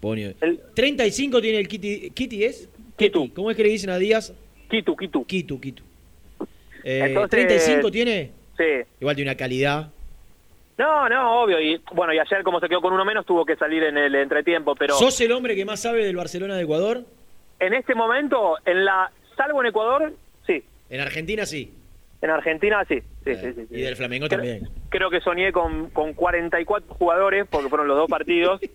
Ponio. 0.00 0.34
35 0.74 1.40
tiene 1.40 1.58
el 1.60 1.68
Kitty. 1.68 2.10
¿Kitty 2.10 2.44
es? 2.44 2.68
Kitu. 2.96 3.32
¿Cómo 3.32 3.50
es 3.50 3.56
que 3.56 3.62
le 3.62 3.70
dicen 3.70 3.88
a 3.90 3.96
Díaz? 3.98 4.34
Kitu, 4.68 4.96
Kitu. 4.96 5.24
Kitu, 5.24 5.60
Kitu. 5.60 5.82
Eh, 6.82 7.02
Entonces- 7.06 7.30
35 7.30 7.90
tiene. 7.90 8.30
Sí. 8.56 8.64
Igual 9.00 9.16
tiene 9.16 9.30
una 9.30 9.36
calidad. 9.36 9.90
No, 10.76 11.08
no, 11.08 11.42
obvio. 11.42 11.60
Y 11.60 11.80
bueno, 11.92 12.12
y 12.12 12.18
ayer 12.18 12.42
como 12.42 12.60
se 12.60 12.68
quedó 12.68 12.80
con 12.80 12.92
uno 12.92 13.04
menos 13.04 13.24
tuvo 13.24 13.44
que 13.44 13.56
salir 13.56 13.82
en 13.84 13.96
el 13.96 14.14
entretiempo, 14.16 14.74
pero 14.74 14.94
¿Sos 14.94 15.20
el 15.20 15.32
hombre 15.32 15.54
que 15.54 15.64
más 15.64 15.80
sabe 15.80 16.04
del 16.04 16.16
Barcelona 16.16 16.56
de 16.56 16.62
Ecuador? 16.64 17.04
en 17.60 17.72
este 17.72 17.94
momento, 17.94 18.56
en 18.66 18.84
la 18.84 19.10
salvo 19.36 19.60
en 19.62 19.68
Ecuador, 19.68 20.12
sí. 20.46 20.62
En 20.90 21.00
Argentina 21.00 21.46
sí. 21.46 21.72
En 22.20 22.30
Argentina 22.30 22.84
sí. 22.88 23.00
sí, 23.24 23.34
sí, 23.36 23.52
sí, 23.54 23.66
sí. 23.68 23.74
Y 23.74 23.82
del 23.82 23.96
Flamengo 23.96 24.26
Creo- 24.26 24.38
también. 24.40 24.68
Creo 24.90 25.08
que 25.10 25.20
soñé 25.20 25.52
con, 25.52 25.90
con 25.90 26.12
44 26.14 26.94
jugadores 26.94 27.46
porque 27.48 27.68
fueron 27.68 27.86
los 27.88 27.96
dos 27.96 28.08
partidos. 28.10 28.60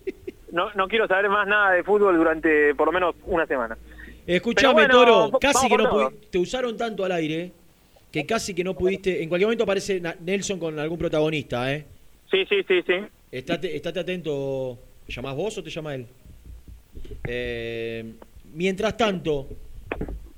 No, 0.52 0.68
no 0.74 0.88
quiero 0.88 1.06
saber 1.06 1.28
más 1.28 1.46
nada 1.46 1.70
de 1.70 1.84
fútbol 1.84 2.16
durante 2.16 2.74
por 2.74 2.86
lo 2.88 2.92
menos 2.92 3.14
una 3.24 3.46
semana. 3.46 3.78
Escuchame, 4.26 4.72
bueno, 4.74 4.94
Toro, 4.94 5.38
casi 5.40 5.68
que 5.68 5.76
no 5.76 5.88
todo. 5.88 6.10
pudi- 6.10 6.14
te 6.30 6.38
usaron 6.38 6.76
tanto 6.76 7.04
al 7.04 7.12
aire 7.12 7.52
que 8.12 8.26
casi 8.26 8.54
que 8.54 8.62
no 8.64 8.76
pudiste. 8.76 9.22
En 9.22 9.28
cualquier 9.28 9.46
momento 9.46 9.64
aparece 9.64 10.00
Nelson 10.20 10.58
con 10.58 10.78
algún 10.78 10.98
protagonista, 10.98 11.72
¿eh? 11.74 11.84
Sí, 12.30 12.44
sí, 12.48 12.56
sí, 12.66 12.80
sí. 12.86 12.94
Estate, 13.32 13.74
estate 13.76 14.00
atento. 14.00 14.78
¿Llamás 15.08 15.34
vos 15.36 15.58
o 15.58 15.62
te 15.62 15.70
llama 15.70 15.94
él? 15.94 16.06
Eh, 17.26 18.12
mientras 18.54 18.96
tanto, 18.96 19.48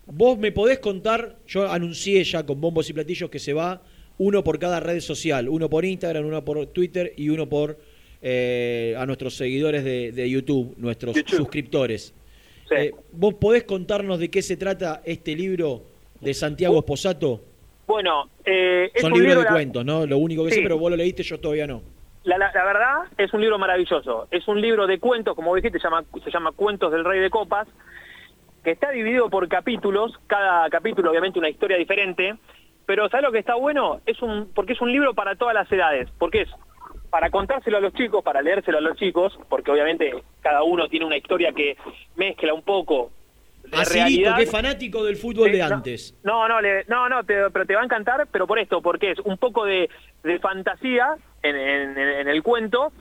vos 0.07 0.39
me 0.39 0.53
podés 0.53 0.78
contar. 0.78 1.37
Yo 1.47 1.70
anuncié 1.70 2.24
ya 2.24 2.45
con 2.45 2.61
bombos 2.61 2.89
y 2.89 2.93
platillos 2.93 3.30
que 3.30 3.39
se 3.39 3.53
va 3.53 3.83
uno 4.18 4.43
por 4.45 4.59
cada 4.59 4.80
red 4.80 5.01
social: 5.01 5.49
uno 5.49 5.68
por 5.68 5.85
Instagram, 5.85 6.24
uno 6.26 6.45
por 6.45 6.66
Twitter 6.66 7.12
y 7.16 7.28
uno 7.28 7.49
por 7.49 7.78
eh, 8.22 8.95
a 8.99 9.05
nuestros 9.07 9.35
seguidores 9.35 9.85
de, 9.85 10.12
de 10.12 10.30
YouTube, 10.30 10.74
nuestros 10.78 11.16
suscriptores. 11.26 12.14
Eh, 12.71 12.93
¿Vos 13.13 13.35
podés 13.35 13.65
contarnos 13.65 14.19
de 14.19 14.31
qué 14.31 14.41
se 14.43 14.57
trata 14.57 15.03
este 15.05 15.35
libro 15.35 15.83
de 16.21 16.33
Santiago 16.35 16.79
Esposato? 16.79 17.41
Bueno, 17.87 18.29
eh, 18.45 18.91
es 18.95 19.03
Son 19.03 19.13
un 19.13 19.19
libros 19.19 19.35
libro 19.35 19.41
de 19.41 19.45
la- 19.47 19.53
cuentos, 19.53 19.85
¿no? 19.85 20.07
Lo 20.07 20.19
único 20.19 20.45
que 20.45 20.51
sé, 20.51 20.57
Sí. 20.57 20.63
pero 20.63 20.79
vos 20.79 20.91
lo 20.91 20.97
leíste, 20.97 21.23
yo 21.23 21.39
todavía 21.41 21.67
no. 21.67 21.83
La, 22.25 22.39
la- 22.39 22.53
la 22.53 22.65
verdad 22.65 22.97
es 23.19 23.33
un 23.35 23.41
libro 23.41 23.59
maravilloso. 23.59 24.29
Es 24.31 24.47
un 24.49 24.61
libro 24.61 24.87
de 24.87 24.99
cuentos, 25.01 25.35
como 25.35 25.55
dijiste, 25.55 25.79
se 25.79 25.85
llama, 25.85 26.05
se 26.25 26.31
llama 26.31 26.53
Cuentos 26.53 26.93
del 26.93 27.05
Rey 27.05 27.21
de 27.21 27.29
Copas, 27.31 27.67
que 28.65 28.71
está 28.71 28.91
dividido 28.91 29.29
por 29.29 29.49
capítulos, 29.49 30.13
cada 30.29 30.71
capítulo 30.71 31.11
obviamente 31.11 31.39
una 31.41 31.51
historia 31.51 31.77
diferente, 31.77 32.37
pero 32.87 33.09
¿sabes 33.09 33.25
lo 33.27 33.33
que 33.33 33.41
está 33.41 33.57
bueno? 33.57 34.01
Es 34.07 34.23
un 34.23 34.49
porque 34.55 34.73
es 34.75 34.81
un 34.81 34.93
libro 34.93 35.15
para 35.15 35.35
todas 35.35 35.53
las 35.55 35.71
edades, 35.73 36.09
porque 36.19 36.43
es 36.43 36.49
para 37.13 37.29
contárselo 37.29 37.77
a 37.77 37.81
los 37.81 37.93
chicos, 37.93 38.25
para 38.25 38.41
leérselo 38.41 38.79
a 38.79 38.81
los 38.81 38.97
chicos, 38.97 39.39
porque 39.51 39.71
obviamente 39.71 40.15
cada 40.41 40.63
uno 40.63 40.89
tiene 40.89 41.05
una 41.05 41.19
historia 41.19 41.53
que 41.53 41.77
mezcla 42.17 42.55
un 42.55 42.63
poco 42.63 43.11
de 43.65 43.77
Asirito, 43.77 43.93
realidad. 44.07 44.37
que 44.37 44.43
es 44.45 44.51
fanático 44.51 45.05
del 45.05 45.17
fútbol 45.17 45.51
Sí, 45.51 45.57
de 45.57 45.63
antes. 45.63 46.15
No, 46.25 46.49
no, 46.49 46.63
le- 46.63 46.85
no, 46.89 47.11
no, 47.11 47.23
te- 47.23 47.51
pero 47.51 47.67
te 47.67 47.75
va 47.75 47.83
a 47.83 47.85
encantar, 47.85 48.27
pero 48.33 48.47
por 48.47 48.59
esto, 48.59 48.81
porque 48.81 49.11
es 49.11 49.19
un 49.19 49.37
poco 49.37 49.67
de, 49.67 49.91
de 50.23 50.39
fantasía 50.39 51.17
en, 51.43 51.55
en- 51.55 51.99
en 51.99 52.29
el 52.29 52.43
cuento, 52.43 52.93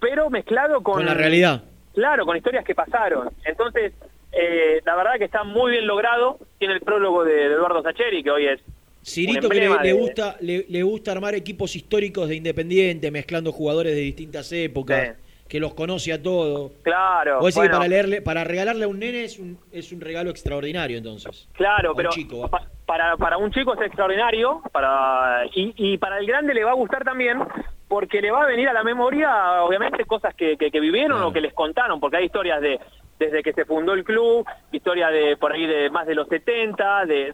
pero 0.00 0.28
mezclado 0.28 0.82
con, 0.82 0.96
Con 0.96 1.06
la 1.06 1.14
realidad. 1.14 1.62
Claro, 1.94 2.26
con 2.26 2.36
historias 2.36 2.62
que 2.62 2.74
pasaron. 2.74 3.30
Entonces, 3.46 3.94
eh, 4.32 4.82
la 4.84 4.96
verdad 4.96 5.14
que 5.16 5.24
está 5.24 5.44
muy 5.44 5.70
bien 5.70 5.86
logrado. 5.86 6.38
Tiene 6.58 6.74
el 6.74 6.80
prólogo 6.82 7.24
de, 7.24 7.32
de 7.32 7.54
Eduardo 7.54 7.82
Sacheri, 7.82 8.22
que 8.22 8.30
hoy 8.30 8.48
es 8.48 8.60
Cirito 9.06 9.48
que 9.48 9.60
le, 9.60 9.78
de- 9.78 9.92
gusta, 9.92 10.36
le, 10.40 10.66
le 10.68 10.82
gusta 10.82 11.12
armar 11.12 11.34
equipos 11.36 11.76
históricos 11.76 12.28
de 12.28 12.34
Independiente, 12.34 13.10
mezclando 13.12 13.52
jugadores 13.52 13.94
de 13.94 14.00
distintas 14.00 14.50
épocas, 14.52 15.16
que 15.48 15.60
los 15.60 15.74
conoce 15.74 16.12
a 16.12 16.20
todos. 16.20 16.72
Claro, 16.82 17.38
Vos 17.38 17.54
decís 17.54 17.68
que 17.68 17.72
para 17.72 17.86
leerle, 17.86 18.20
para 18.20 18.42
regalarle 18.42 18.84
a 18.84 18.88
un 18.88 18.98
nene 18.98 19.22
es 19.22 19.38
un, 19.38 19.56
es 19.70 19.92
un 19.92 20.00
regalo 20.00 20.28
extraordinario 20.30 20.98
entonces. 20.98 21.48
Claro, 21.52 21.94
pero 21.94 22.10
chico, 22.10 22.40
va. 22.40 22.48
pa- 22.48 22.66
para, 22.84 23.16
para 23.16 23.36
un 23.38 23.52
chico 23.52 23.74
es 23.74 23.80
extraordinario 23.86 24.60
para 24.72 25.42
y, 25.54 25.72
y 25.76 25.98
para 25.98 26.18
el 26.18 26.26
grande 26.26 26.52
le 26.52 26.64
va 26.64 26.72
a 26.72 26.74
gustar 26.74 27.04
también 27.04 27.38
porque 27.86 28.20
le 28.20 28.32
va 28.32 28.42
a 28.42 28.46
venir 28.46 28.68
a 28.68 28.72
la 28.72 28.82
memoria, 28.82 29.62
obviamente, 29.62 30.04
cosas 30.04 30.34
que, 30.34 30.56
que, 30.56 30.72
que 30.72 30.80
vivieron 30.80 31.22
o 31.22 31.32
que 31.32 31.40
les 31.40 31.52
contaron, 31.54 32.00
porque 32.00 32.16
hay 32.16 32.24
historias 32.24 32.60
de 32.60 32.80
desde 33.18 33.42
que 33.42 33.52
se 33.52 33.64
fundó 33.64 33.94
el 33.94 34.04
club, 34.04 34.46
historia 34.72 35.08
de 35.08 35.36
por 35.36 35.52
ahí 35.52 35.66
de 35.66 35.88
más 35.90 36.06
de 36.06 36.14
los 36.14 36.28
70, 36.28 37.06
de, 37.06 37.32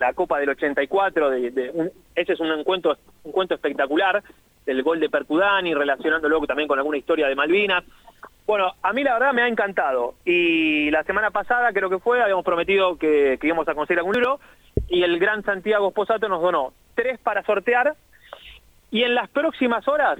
la 0.00 0.12
Copa 0.12 0.38
del 0.40 0.50
84, 0.50 1.30
de, 1.30 1.50
de 1.50 1.70
un- 1.72 1.90
ese 2.14 2.32
es 2.32 2.40
un 2.40 2.64
cuento, 2.64 2.96
un 3.24 3.32
cuento 3.32 3.54
espectacular, 3.54 4.22
del 4.66 4.82
gol 4.82 5.00
de 5.00 5.08
Percudani, 5.08 5.72
relacionándolo 5.74 6.40
también 6.46 6.68
con 6.68 6.78
alguna 6.78 6.98
historia 6.98 7.28
de 7.28 7.34
Malvinas. 7.34 7.84
Bueno, 8.46 8.72
a 8.82 8.92
mí 8.92 9.02
la 9.04 9.14
verdad 9.14 9.32
me 9.32 9.42
ha 9.42 9.48
encantado. 9.48 10.14
Y 10.24 10.90
la 10.90 11.02
semana 11.04 11.30
pasada, 11.30 11.72
creo 11.72 11.88
que 11.88 11.98
fue, 11.98 12.20
habíamos 12.22 12.44
prometido 12.44 12.96
que, 12.98 13.38
que 13.40 13.46
íbamos 13.46 13.68
a 13.68 13.74
conseguir 13.74 13.98
algún 14.00 14.14
libro. 14.14 14.40
Y 14.88 15.02
el 15.02 15.18
gran 15.18 15.42
Santiago 15.44 15.88
Esposato 15.88 16.28
nos 16.28 16.42
donó 16.42 16.72
tres 16.94 17.18
para 17.20 17.42
sortear. 17.44 17.94
Y 18.90 19.02
en 19.04 19.14
las 19.14 19.28
próximas 19.30 19.86
horas, 19.86 20.18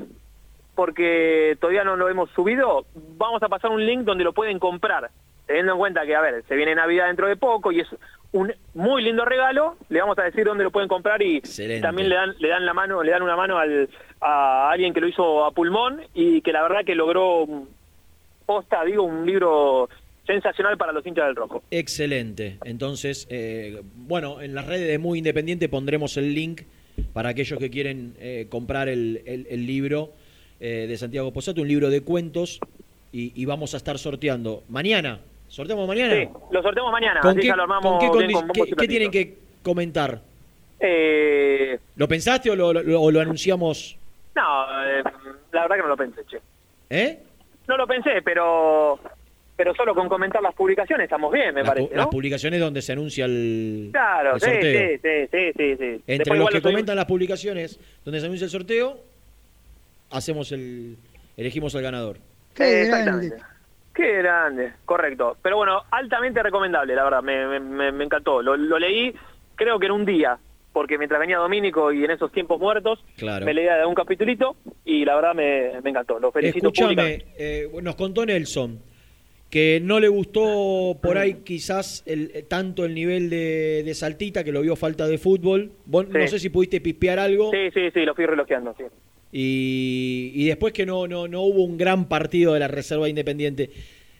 porque 0.80 1.58
todavía 1.60 1.84
no 1.84 1.94
lo 1.94 2.08
hemos 2.08 2.30
subido, 2.30 2.86
vamos 3.18 3.42
a 3.42 3.50
pasar 3.50 3.70
un 3.70 3.84
link 3.84 4.00
donde 4.00 4.24
lo 4.24 4.32
pueden 4.32 4.58
comprar. 4.58 5.10
Teniendo 5.46 5.72
en 5.72 5.78
cuenta 5.78 6.06
que, 6.06 6.16
a 6.16 6.22
ver, 6.22 6.42
se 6.48 6.56
viene 6.56 6.74
Navidad 6.74 7.08
dentro 7.08 7.28
de 7.28 7.36
poco 7.36 7.70
y 7.70 7.80
es 7.80 7.88
un 8.32 8.50
muy 8.72 9.02
lindo 9.02 9.26
regalo, 9.26 9.76
le 9.90 10.00
vamos 10.00 10.18
a 10.18 10.22
decir 10.22 10.46
dónde 10.46 10.64
lo 10.64 10.70
pueden 10.70 10.88
comprar 10.88 11.20
y 11.20 11.36
Excelente. 11.36 11.82
también 11.82 12.08
le 12.08 12.14
dan 12.14 12.34
le 12.38 12.48
dan 12.48 12.64
la 12.64 12.72
mano, 12.72 13.02
le 13.02 13.10
dan 13.12 13.20
una 13.20 13.36
mano 13.36 13.58
al, 13.58 13.90
a 14.22 14.70
alguien 14.70 14.94
que 14.94 15.02
lo 15.02 15.08
hizo 15.08 15.44
a 15.44 15.50
pulmón 15.50 16.00
y 16.14 16.40
que 16.40 16.50
la 16.52 16.62
verdad 16.62 16.80
que 16.86 16.94
logró 16.94 17.44
mm, 17.46 17.62
posta, 18.46 18.82
digo, 18.84 19.02
un 19.02 19.26
libro 19.26 19.90
sensacional 20.26 20.78
para 20.78 20.92
los 20.92 21.06
hinchas 21.06 21.26
del 21.26 21.36
rojo. 21.36 21.62
Excelente. 21.70 22.56
Entonces, 22.64 23.26
eh, 23.30 23.82
bueno, 23.96 24.40
en 24.40 24.54
las 24.54 24.66
redes 24.66 24.88
de 24.88 24.98
Muy 24.98 25.18
Independiente 25.18 25.68
pondremos 25.68 26.16
el 26.16 26.34
link 26.34 26.62
para 27.12 27.30
aquellos 27.30 27.58
que 27.58 27.68
quieren 27.70 28.14
eh, 28.18 28.46
comprar 28.48 28.88
el, 28.88 29.22
el- 29.26 29.46
el 29.50 29.66
libro 29.66 30.10
eh, 30.60 30.86
de 30.88 30.96
Santiago 30.98 31.32
Posato, 31.32 31.60
un 31.62 31.68
libro 31.68 31.88
de 31.90 32.02
cuentos, 32.02 32.60
y, 33.12 33.32
y 33.34 33.44
vamos 33.46 33.74
a 33.74 33.78
estar 33.78 33.98
sorteando 33.98 34.62
mañana. 34.68 35.18
¿Sorteamos 35.48 35.88
mañana? 35.88 36.14
Sí, 36.14 36.28
lo 36.52 36.62
sorteamos 36.62 36.92
mañana, 36.92 37.20
¿Con 37.20 37.30
así 37.32 37.40
qué, 37.40 37.46
ya 37.48 37.56
lo 37.56 37.62
armamos 37.62 37.90
con 37.90 37.98
qué 37.98 38.26
bien 38.26 38.40
con 38.76 38.86
tienen 38.86 39.10
que 39.10 39.34
comentar? 39.62 40.20
Eh, 40.78 41.78
¿Lo 41.96 42.06
pensaste 42.08 42.50
o 42.50 42.56
lo, 42.56 42.72
lo- 42.72 43.02
o 43.02 43.10
lo 43.10 43.20
anunciamos? 43.20 43.96
no, 44.34 44.42
eh, 44.86 45.02
la 45.52 45.62
verdad 45.62 45.76
que 45.76 45.82
no 45.82 45.88
lo 45.88 45.96
pensé, 45.96 46.20
che. 46.30 46.38
¿Eh? 46.88 47.18
No 47.68 47.76
lo 47.76 47.86
pensé, 47.86 48.22
pero 48.24 48.98
pero 49.56 49.74
solo 49.74 49.94
con 49.94 50.08
comentar 50.08 50.40
las 50.40 50.54
publicaciones 50.54 51.04
estamos 51.04 51.30
bien, 51.32 51.52
me 51.54 51.60
Las, 51.62 51.70
pu- 51.72 51.74
parece, 51.74 51.94
las 51.96 52.06
publicaciones 52.06 52.60
donde 52.60 52.80
se 52.80 52.92
anuncia 52.92 53.26
el, 53.26 53.90
Claro, 53.92 54.36
el 54.36 54.40
sorteo. 54.40 54.88
sí, 54.88 54.98
sí, 55.02 55.28
sí, 55.30 55.52
sí, 55.56 55.76
sí. 55.76 55.84
Entre 55.84 56.16
Después 56.16 56.38
los 56.38 56.48
que 56.50 56.62
comentan 56.62 56.96
las 56.96 57.04
publicaciones 57.04 57.78
donde 58.04 58.20
se 58.20 58.26
anuncia 58.26 58.46
el 58.46 58.50
sorteo, 58.50 58.98
hacemos 60.10 60.52
el 60.52 60.96
elegimos 61.36 61.74
al 61.74 61.82
ganador. 61.82 62.18
Eh, 62.58 62.82
exactamente. 62.82 63.36
Qué 63.94 64.18
grande, 64.18 64.72
correcto. 64.84 65.36
Pero 65.42 65.56
bueno, 65.56 65.82
altamente 65.90 66.42
recomendable, 66.42 66.94
la 66.94 67.04
verdad, 67.04 67.22
me, 67.22 67.46
me- 67.46 67.60
me- 67.60 67.92
me 67.92 68.04
encantó. 68.04 68.40
Lo, 68.42 68.56
lo 68.56 68.78
leí, 68.78 69.14
creo 69.56 69.78
que 69.78 69.86
en 69.86 69.92
un 69.92 70.04
día, 70.06 70.38
porque 70.72 70.96
mientras 70.96 71.20
venía 71.20 71.38
Domínico 71.38 71.92
y 71.92 72.04
en 72.04 72.10
esos 72.12 72.30
tiempos 72.32 72.58
muertos, 72.60 73.04
Claro. 73.16 73.44
me 73.44 73.52
leía 73.54 73.76
de 73.76 73.86
un 73.86 73.94
capitulito 73.94 74.56
y 74.84 75.04
la 75.04 75.16
verdad 75.16 75.34
me, 75.34 75.80
me 75.82 75.90
encantó. 75.90 76.18
Lo 76.20 76.30
felicito 76.32 76.68
Escúchame, 76.68 77.26
eh, 77.36 77.68
nos 77.82 77.96
contó 77.96 78.24
Nelson 78.24 78.80
que 79.50 79.80
no 79.82 79.98
le 79.98 80.06
gustó 80.06 80.96
por 81.02 81.18
ahí 81.18 81.34
quizás 81.44 82.04
el, 82.06 82.30
eh, 82.32 82.42
tanto 82.44 82.84
el 82.84 82.94
nivel 82.94 83.28
de, 83.28 83.82
de 83.84 83.94
Saltita, 83.94 84.44
que 84.44 84.52
lo 84.52 84.60
vio 84.60 84.76
falta 84.76 85.08
de 85.08 85.18
fútbol. 85.18 85.72
Vos 85.86 86.06
no 86.08 86.24
sé 86.28 86.38
si 86.38 86.50
pudiste 86.50 86.80
pispear 86.80 87.18
algo. 87.18 87.50
Sí, 87.50 87.68
sí, 87.74 87.90
sí, 87.92 88.04
lo 88.04 88.14
fui 88.14 88.26
relojeando, 88.26 88.72
sí. 88.78 88.84
Y, 89.32 90.32
y 90.34 90.46
después 90.48 90.72
que 90.72 90.84
no, 90.86 91.06
no, 91.06 91.28
no 91.28 91.42
hubo 91.42 91.62
un 91.64 91.76
gran 91.78 92.06
partido 92.06 92.54
de 92.54 92.60
la 92.60 92.68
Reserva 92.68 93.08
Independiente. 93.08 93.70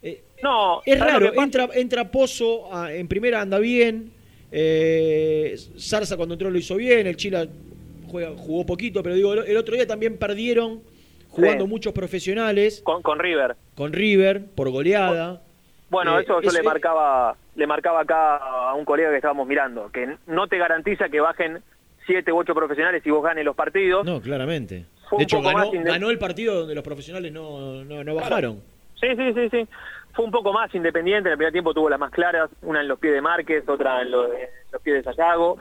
Eh, 0.03 0.23
No, 0.43 0.81
es 0.85 0.99
¿sabes 0.99 1.15
lo 1.15 1.21
raro, 1.31 1.43
entra, 1.43 1.69
entra 1.75 2.11
Pozo, 2.11 2.73
ah, 2.73 2.93
en 2.93 3.09
primera 3.09 3.41
anda 3.41 3.59
bien, 3.59 4.13
eh, 4.53 5.57
Zarza 5.79 6.17
cuando 6.17 6.35
entró 6.35 6.51
lo 6.51 6.59
hizo 6.59 6.77
bien, 6.77 7.07
el 7.07 7.17
Chila 7.17 7.47
juega, 8.09 8.31
jugó 8.37 8.65
poquito, 8.67 9.03
pero 9.03 9.15
digo, 9.15 9.33
el, 9.35 9.41
el 9.51 9.57
otro 9.57 9.75
día 9.75 9.87
también 9.87 10.17
perdieron 10.17 10.81
jugando 11.29 11.65
Sí. 11.65 11.71
muchos 11.71 11.93
profesionales 11.93 12.81
Con, 12.83 13.03
con 13.03 13.19
River. 13.19 13.57
con 13.75 13.93
River 13.93 14.45
por 14.55 14.71
goleada. 14.71 15.43
Bueno, 15.91 16.19
Eh, 16.19 16.23
eso 16.23 16.41
yo 16.41 16.49
es- 16.49 16.55
le 16.55 16.63
marcaba 16.63 17.37
le 17.57 17.67
marcaba 17.67 18.01
acá 18.01 18.37
a 18.37 18.75
un 18.75 18.85
colega 18.87 19.11
que 19.11 19.17
estábamos 19.17 19.47
mirando, 19.47 19.91
que 19.93 20.17
no 20.29 20.47
te 20.49 20.57
garantiza 20.57 21.09
que 21.11 21.21
bajen 21.21 21.59
siete 22.07 22.33
u 22.33 22.39
ocho 22.39 22.55
profesionales 22.55 23.03
y 23.05 23.11
vos 23.11 23.23
ganes 23.23 23.45
los 23.45 23.55
partidos. 23.55 24.05
No, 24.07 24.21
claramente. 24.23 24.87
Fue 25.11 25.19
De 25.19 25.23
un 25.23 25.23
hecho, 25.25 25.37
poco 25.39 25.73
ganó, 25.73 25.85
ganó 25.85 26.11
el 26.11 26.19
partido 26.19 26.61
donde 26.61 26.75
los 26.77 26.85
profesionales 26.85 27.33
no, 27.33 27.85
no, 27.85 28.05
no 28.05 28.15
bajaron. 28.15 28.63
Sí, 29.01 29.09
sí, 29.17 29.33
sí, 29.35 29.49
sí. 29.51 29.69
Fue 30.13 30.25
un 30.25 30.31
poco 30.31 30.53
más 30.53 30.73
independiente. 30.73 31.29
En 31.29 31.33
el 31.33 31.37
primer 31.39 31.53
tiempo 31.53 31.75
tuvo 31.75 31.91
las 31.91 31.99
más 31.99 32.13
claras, 32.13 32.49
una 32.63 32.81
en 32.81 32.87
los 32.87 33.01
pies 33.01 33.15
de 33.15 33.21
Márquez, 33.21 33.69
otra 33.69 34.03
en 34.03 34.11
los 34.13 34.31
pies 34.85 34.97
de 34.97 35.03
Sayago. 35.03 35.59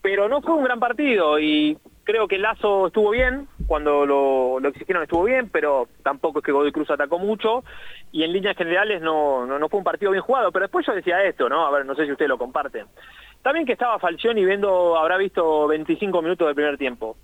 Pero 0.00 0.28
no 0.28 0.40
fue 0.40 0.54
un 0.54 0.64
gran 0.64 0.80
partido 0.80 1.38
y 1.38 1.76
creo 2.04 2.26
que 2.26 2.38
Lazo 2.38 2.86
estuvo 2.86 3.10
bien. 3.10 3.48
Cuando 3.66 4.06
lo, 4.06 4.60
lo 4.60 4.68
exigieron 4.70 5.02
estuvo 5.02 5.24
bien, 5.24 5.50
pero 5.50 5.88
tampoco 6.02 6.38
es 6.38 6.44
que 6.44 6.52
Godoy 6.52 6.72
Cruz 6.72 6.90
atacó 6.90 7.18
mucho. 7.18 7.64
Y 8.12 8.22
en 8.22 8.32
líneas 8.32 8.56
generales 8.56 9.02
no, 9.02 9.44
no, 9.44 9.58
no 9.58 9.68
fue 9.68 9.78
un 9.78 9.84
partido 9.84 10.12
bien 10.12 10.22
jugado. 10.22 10.52
Pero 10.52 10.64
después 10.64 10.86
yo 10.86 10.94
decía 10.94 11.22
esto, 11.24 11.50
¿no? 11.50 11.66
A 11.66 11.70
ver, 11.70 11.84
no 11.84 11.94
sé 11.94 12.06
si 12.06 12.12
ustedes 12.12 12.30
lo 12.30 12.38
comparten. 12.38 12.86
También 13.42 13.66
que 13.66 13.72
estaba 13.72 13.98
Falcioni 13.98 14.44
viendo, 14.44 14.96
habrá 14.96 15.18
visto 15.18 15.66
25 15.66 16.22
minutos 16.22 16.46
del 16.46 16.54
primer 16.54 16.78
tiempo. 16.78 17.16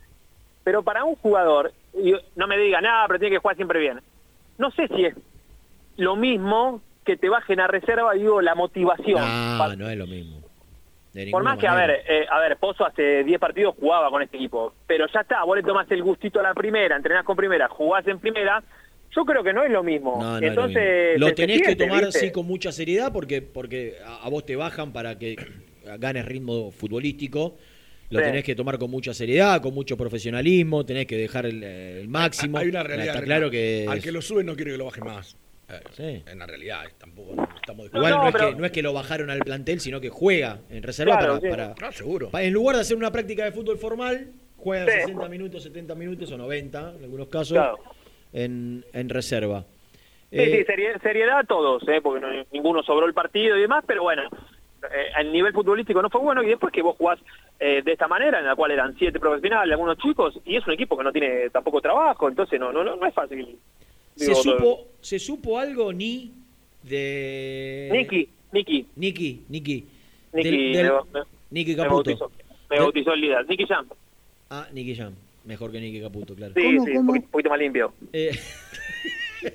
Pero 0.64 0.82
para 0.82 1.04
un 1.04 1.16
jugador, 1.16 1.72
y 1.94 2.14
no 2.36 2.46
me 2.46 2.58
digan, 2.58 2.84
nada, 2.84 3.06
pero 3.06 3.18
tiene 3.18 3.36
que 3.36 3.40
jugar 3.40 3.56
siempre 3.56 3.80
bien. 3.80 4.00
No 4.58 4.70
sé 4.70 4.88
si 4.88 5.04
es 5.04 5.14
lo 5.96 6.16
mismo 6.16 6.80
que 7.04 7.16
te 7.16 7.28
bajen 7.28 7.60
a 7.60 7.66
reserva, 7.66 8.12
digo, 8.14 8.40
la 8.40 8.54
motivación. 8.54 9.20
No, 9.20 9.76
no 9.76 9.88
es 9.88 9.98
lo 9.98 10.06
mismo. 10.06 10.42
Por 11.30 11.42
más 11.42 11.58
que, 11.58 11.68
a 11.68 11.74
ver, 11.74 11.90
eh, 12.08 12.26
a 12.30 12.38
ver, 12.40 12.56
Pozo 12.56 12.86
hace 12.86 13.22
10 13.24 13.38
partidos 13.38 13.74
jugaba 13.78 14.08
con 14.08 14.22
este 14.22 14.38
equipo, 14.38 14.72
pero 14.86 15.06
ya 15.12 15.20
está, 15.20 15.44
vos 15.44 15.56
le 15.56 15.62
tomás 15.62 15.90
el 15.90 16.02
gustito 16.02 16.40
a 16.40 16.42
la 16.42 16.54
primera, 16.54 16.96
entrenás 16.96 17.24
con 17.24 17.36
primera, 17.36 17.68
jugás 17.68 18.06
en 18.06 18.18
primera, 18.18 18.62
yo 19.14 19.24
creo 19.26 19.44
que 19.44 19.52
no 19.52 19.62
es 19.62 19.70
lo 19.70 19.82
mismo. 19.82 20.16
No, 20.18 20.30
no 20.30 20.36
es 20.36 20.42
lo 20.42 20.48
Entonces, 20.48 21.12
mismo. 21.12 21.28
Lo 21.28 21.34
tenés 21.34 21.60
que 21.60 21.76
tomar 21.76 22.06
¿viste? 22.06 22.18
sí 22.18 22.32
con 22.32 22.46
mucha 22.46 22.72
seriedad 22.72 23.12
porque, 23.12 23.42
porque 23.42 23.96
a, 24.06 24.24
a 24.24 24.30
vos 24.30 24.46
te 24.46 24.56
bajan 24.56 24.94
para 24.94 25.18
que 25.18 25.36
ganes 25.98 26.24
ritmo 26.24 26.70
futbolístico. 26.70 27.56
Lo 28.12 28.18
Sí. 28.18 28.24
tenés 28.26 28.44
que 28.44 28.54
tomar 28.54 28.78
con 28.78 28.90
mucha 28.90 29.14
seriedad, 29.14 29.60
con 29.62 29.72
mucho 29.74 29.96
profesionalismo, 29.96 30.84
tenés 30.84 31.06
que 31.06 31.16
dejar 31.16 31.46
el, 31.46 31.62
el 31.64 32.08
máximo. 32.08 32.58
Hay 32.58 32.68
una 32.68 32.82
realidad. 32.82 33.14
Está 33.14 33.24
claro 33.24 33.50
que 33.50 33.86
Al 33.88 34.02
que 34.02 34.12
lo 34.12 34.20
sube 34.20 34.44
no 34.44 34.54
quiere 34.54 34.72
que 34.72 34.78
lo 34.78 34.84
baje 34.84 35.00
más. 35.00 35.36
Eh, 35.68 35.80
Sí. 35.92 36.22
En 36.30 36.38
la 36.38 36.46
realidad, 36.46 36.82
tampoco 36.98 37.34
no 37.34 37.48
estamos 37.56 37.86
Igual 37.86 38.10
no, 38.12 38.26
es 38.28 38.32
pero- 38.34 38.50
que, 38.50 38.54
no 38.56 38.66
es 38.66 38.72
que 38.72 38.82
lo 38.82 38.92
bajaron 38.92 39.30
al 39.30 39.38
plantel, 39.38 39.80
sino 39.80 40.00
que 40.00 40.10
juega 40.10 40.58
en 40.68 40.82
reserva 40.82 41.16
Claro, 41.16 41.40
para, 41.40 41.40
sí. 41.40 41.48
para- 41.78 41.88
Ah, 41.88 41.92
seguro. 41.92 42.30
en 42.34 42.52
lugar 42.52 42.76
de 42.76 42.82
hacer 42.82 42.96
una 42.98 43.10
práctica 43.10 43.44
de 43.46 43.52
fútbol 43.52 43.78
formal, 43.78 44.28
juegan 44.58 44.86
Sí. 44.88 44.94
60 45.00 45.28
minutos, 45.30 45.62
70 45.62 45.94
minutos 45.94 46.30
o 46.30 46.36
90 46.36 46.92
en 46.98 47.04
algunos 47.04 47.28
casos 47.28 47.56
Claro. 47.56 47.78
en, 48.34 48.84
en 48.92 49.08
reserva. 49.08 49.64
Sí, 50.30 50.38
Eh, 50.38 50.58
sí, 50.58 50.64
serie- 50.66 50.98
seriedad 51.02 51.38
a 51.40 51.44
todos, 51.44 51.82
¿eh? 51.88 52.00
porque 52.02 52.20
no- 52.20 52.44
ninguno 52.52 52.82
sobró 52.82 53.06
el 53.06 53.14
partido 53.14 53.56
y 53.56 53.62
demás, 53.62 53.84
pero 53.86 54.02
bueno, 54.02 54.22
eh, 54.90 55.10
el 55.20 55.32
nivel 55.32 55.52
futbolístico 55.52 56.00
no 56.02 56.10
fue 56.10 56.20
bueno 56.20 56.42
y 56.42 56.46
después 56.48 56.72
que 56.72 56.82
vos 56.82 56.96
jugás 56.96 57.18
eh, 57.60 57.82
de 57.84 57.92
esta 57.92 58.08
manera, 58.08 58.38
en 58.40 58.46
la 58.46 58.56
cual 58.56 58.70
eran 58.72 58.96
siete 58.98 59.20
profesionales, 59.20 59.72
algunos 59.72 59.98
chicos, 59.98 60.38
y 60.44 60.56
es 60.56 60.66
un 60.66 60.72
equipo 60.74 60.96
que 60.96 61.04
no 61.04 61.12
tiene 61.12 61.50
tampoco 61.50 61.80
trabajo, 61.80 62.28
entonces 62.28 62.58
no 62.58 62.72
no 62.72 62.82
no, 62.84 62.96
no 62.96 63.06
es 63.06 63.14
fácil. 63.14 63.58
¿Se, 64.16 64.34
supo, 64.34 64.88
¿Se 65.00 65.18
supo 65.18 65.58
algo 65.58 65.92
ni 65.92 66.32
de. 66.82 67.88
Niki, 67.92 68.28
Niki. 68.52 68.86
Niki, 68.96 69.42
Niki. 69.48 69.86
Niki, 70.32 70.50
Del- 70.50 70.72
del- 70.72 70.92
me, 71.12 71.20
me- 71.20 71.26
Niki 71.50 71.70
me 71.70 71.76
Caputo. 71.76 71.94
bautizó, 72.10 72.30
me 72.68 72.76
Del- 72.76 72.84
bautizó 72.84 73.12
el 73.14 73.20
líder, 73.20 73.46
Niki 73.48 73.64
Jam. 73.66 73.86
Ah, 74.50 74.66
Niki 74.72 74.94
Jam. 74.94 75.14
Mejor 75.44 75.72
que 75.72 75.80
Niki 75.80 76.00
Caputo, 76.00 76.34
claro. 76.34 76.52
Sí, 76.54 76.78
sí, 76.84 76.96
un 76.96 77.06
poquito, 77.06 77.24
un 77.26 77.30
poquito 77.30 77.50
más 77.50 77.58
limpio. 77.58 77.92
Eh, 78.12 78.30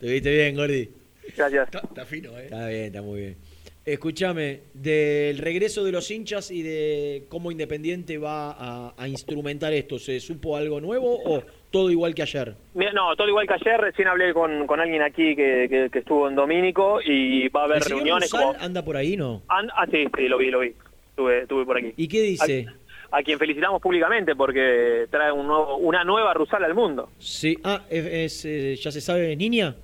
¿Te 0.00 0.06
viste 0.06 0.30
bien, 0.34 0.56
Gordi? 0.56 0.88
Gracias. 1.36 1.68
Está, 1.72 2.04
fino, 2.06 2.36
¿eh? 2.38 2.44
Está 2.44 2.68
bien, 2.68 2.84
está 2.86 3.02
muy 3.02 3.20
bien. 3.20 3.36
Escúchame, 3.84 4.62
del 4.74 5.38
regreso 5.38 5.84
de 5.84 5.92
los 5.92 6.10
hinchas 6.10 6.50
y 6.50 6.62
de 6.62 7.24
cómo 7.28 7.52
Independiente 7.52 8.18
va 8.18 8.50
a, 8.50 8.94
a 8.96 9.06
instrumentar 9.08 9.72
esto, 9.72 10.00
¿se 10.00 10.18
supo 10.18 10.56
algo 10.56 10.80
nuevo 10.80 11.20
o 11.24 11.44
todo 11.70 11.88
igual 11.92 12.12
que 12.12 12.22
ayer? 12.22 12.54
Mira, 12.74 12.92
No, 12.92 13.14
todo 13.14 13.28
igual 13.28 13.46
que 13.46 13.54
ayer, 13.54 13.80
recién 13.80 14.08
hablé 14.08 14.34
con, 14.34 14.66
con 14.66 14.80
alguien 14.80 15.02
aquí 15.02 15.36
que, 15.36 15.68
que- 15.70 15.88
que 15.92 15.98
estuvo 16.00 16.28
en 16.28 16.34
Domínico 16.34 16.98
y 17.00 17.48
va 17.50 17.60
a 17.60 17.64
haber 17.66 17.76
¿El 17.76 17.82
señor 17.84 17.98
reuniones 17.98 18.30
Rusal 18.32 18.46
como... 18.54 18.64
anda 18.64 18.84
por 18.84 18.96
ahí, 18.96 19.16
no? 19.16 19.42
Ah, 19.48 19.86
sí, 19.88 20.04
sí, 20.16 20.26
lo 20.26 20.38
vi, 20.38 20.50
lo 20.50 20.58
vi. 20.60 20.72
Estuve, 21.10 21.42
estuve 21.42 21.64
por 21.64 21.78
aquí. 21.78 21.92
¿Y 21.96 22.08
qué 22.08 22.22
dice? 22.22 22.66
A, 23.12 23.18
a 23.18 23.22
quien 23.22 23.38
felicitamos 23.38 23.80
públicamente 23.80 24.34
porque 24.34 25.06
trae 25.12 25.30
un 25.30 25.46
nuevo, 25.46 25.76
una 25.76 26.02
nueva 26.02 26.34
Rusal 26.34 26.64
al 26.64 26.74
mundo. 26.74 27.08
Sí, 27.20 27.56
ah, 27.62 27.84
es, 27.88 28.04
es, 28.04 28.44
eh, 28.46 28.74
ya 28.82 28.90
se 28.90 29.00
sabe, 29.00 29.30
¿es 29.32 29.38
niña. 29.38 29.76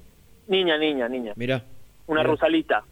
Niña, 0.49 0.77
niña, 0.79 1.09
niña. 1.09 1.33
Mirá. 1.37 1.63
Una 2.07 2.21
mirá. 2.23 2.31
Rusalita. 2.33 2.85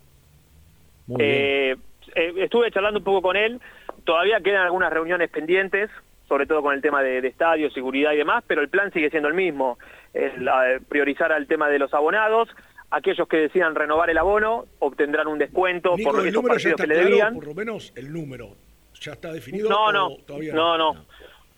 Muy. 1.07 1.23
Eh, 1.23 1.77
eh, 2.15 2.33
estuve 2.39 2.71
charlando 2.71 2.99
un 2.99 3.05
poco 3.05 3.23
con 3.23 3.37
él. 3.37 3.61
Todavía 4.05 4.41
quedan 4.41 4.63
algunas 4.65 4.93
reuniones 4.93 5.31
pendientes, 5.31 5.91
sobre 6.29 6.47
todo 6.47 6.63
con 6.63 6.75
el 6.75 6.81
tema 6.81 7.03
de, 7.03 7.21
de 7.21 7.29
estadio, 7.29 7.71
seguridad 7.71 8.13
y 8.13 8.17
demás, 8.17 8.45
pero 8.47 8.63
el 8.63 8.69
plan 8.69 8.93
sigue 8.93 9.11
siendo 9.11 9.29
el 9.29 9.35
mismo. 9.35 9.79
El, 10.15 10.49
eh, 10.49 10.81
priorizar 10.89 11.33
al 11.33 11.47
tema 11.47 11.69
de 11.69 11.79
los 11.79 11.93
abonados. 11.95 12.49
Aquellos 12.93 13.29
que 13.29 13.37
decidan 13.37 13.77
renovar 13.77 14.11
el 14.11 14.19
abono 14.19 14.67
obtendrán 14.81 15.29
un 15.29 15.39
descuento 15.39 15.97
Nico, 15.97 16.11
por 16.11 16.27
el 16.27 16.33
ya 16.33 16.41
partidos 16.41 16.65
está 16.73 16.83
que 16.83 16.89
le 16.89 16.97
debían. 16.97 17.35
por 17.35 17.47
lo 17.47 17.55
menos 17.55 17.93
el 17.95 18.13
número. 18.13 18.57
¿Ya 19.01 19.13
está 19.13 19.33
definido? 19.33 19.69
No, 19.71 19.93
no, 19.93 20.17
todavía 20.27 20.53
no, 20.53 20.77
no. 20.77 20.95
No, 20.95 21.05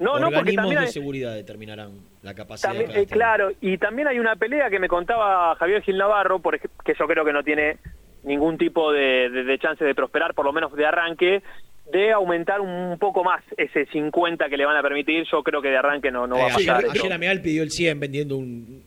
no, 0.05 0.13
porque 0.21 0.37
Organismos 0.37 0.55
también 0.65 0.81
de 0.81 0.87
hay- 0.87 0.93
seguridad 0.93 1.35
determinarán 1.35 1.91
la 2.23 2.35
capacidad 2.35 2.71
También, 2.71 2.93
de 2.93 3.01
eh, 3.03 3.07
claro, 3.07 3.51
y 3.61 3.79
también 3.79 4.09
hay 4.09 4.19
una 4.19 4.37
pelea 4.37 4.71
que 4.71 4.79
me 4.79 4.89
contaba 4.89 5.55
Javier 5.57 5.83
Gil 5.83 5.99
Navarro, 5.99 6.39
por 6.41 6.59
que 6.59 6.95
yo 6.99 7.07
creo 7.07 7.25
que 7.25 7.33
no 7.33 7.43
tiene 7.43 7.79
ningún 8.25 8.57
tipo 8.59 8.93
de, 8.93 9.29
de- 9.31 9.45
de 9.45 9.59
chance 9.59 9.85
de 9.85 9.95
prosperar, 9.95 10.35
por 10.35 10.45
lo 10.45 10.53
menos 10.53 10.73
de 10.75 10.87
arranque, 10.87 11.43
de 11.93 12.13
aumentar 12.13 12.61
un 12.61 12.97
poco 12.99 13.25
más 13.25 13.43
ese 13.57 13.87
50 13.87 14.49
que 14.49 14.57
le 14.57 14.65
van 14.65 14.77
a 14.77 14.83
permitir. 14.83 15.25
Yo 15.31 15.43
creo 15.43 15.61
que 15.61 15.69
de 15.69 15.77
arranque 15.77 16.11
no, 16.11 16.27
no 16.27 16.37
va 16.37 16.43
a 16.45 16.47
ayer, 16.55 16.67
pasar. 16.69 16.85
eso. 16.85 16.93
ayer 16.93 17.13
Ameal 17.13 17.43
pidió 17.43 17.63
el 17.63 17.71
100 17.71 17.99
vendiendo 18.01 18.37
un- 18.37 18.85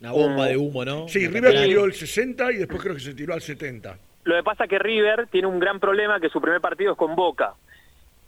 una 0.00 0.12
bomba 0.12 0.44
Mm. 0.44 0.48
de 0.48 0.56
humo, 0.58 0.84
¿no? 0.84 1.08
Sí, 1.08 1.26
Una 1.26 1.34
River 1.48 1.64
tiró 1.64 1.84
el 1.86 1.94
60 1.94 2.52
y 2.52 2.56
después 2.58 2.82
creo 2.82 2.94
que 2.94 3.00
se 3.00 3.14
tiró 3.14 3.32
al 3.32 3.40
70. 3.40 3.98
Lo 4.24 4.36
que 4.36 4.42
pasa 4.42 4.64
es 4.64 4.70
que 4.70 4.78
River 4.78 5.26
tiene 5.28 5.46
un 5.48 5.58
gran 5.58 5.80
problema 5.80 6.20
que 6.20 6.28
su 6.28 6.40
primer 6.40 6.60
partido 6.60 6.92
es 6.92 6.98
con 6.98 7.16
Boca. 7.16 7.54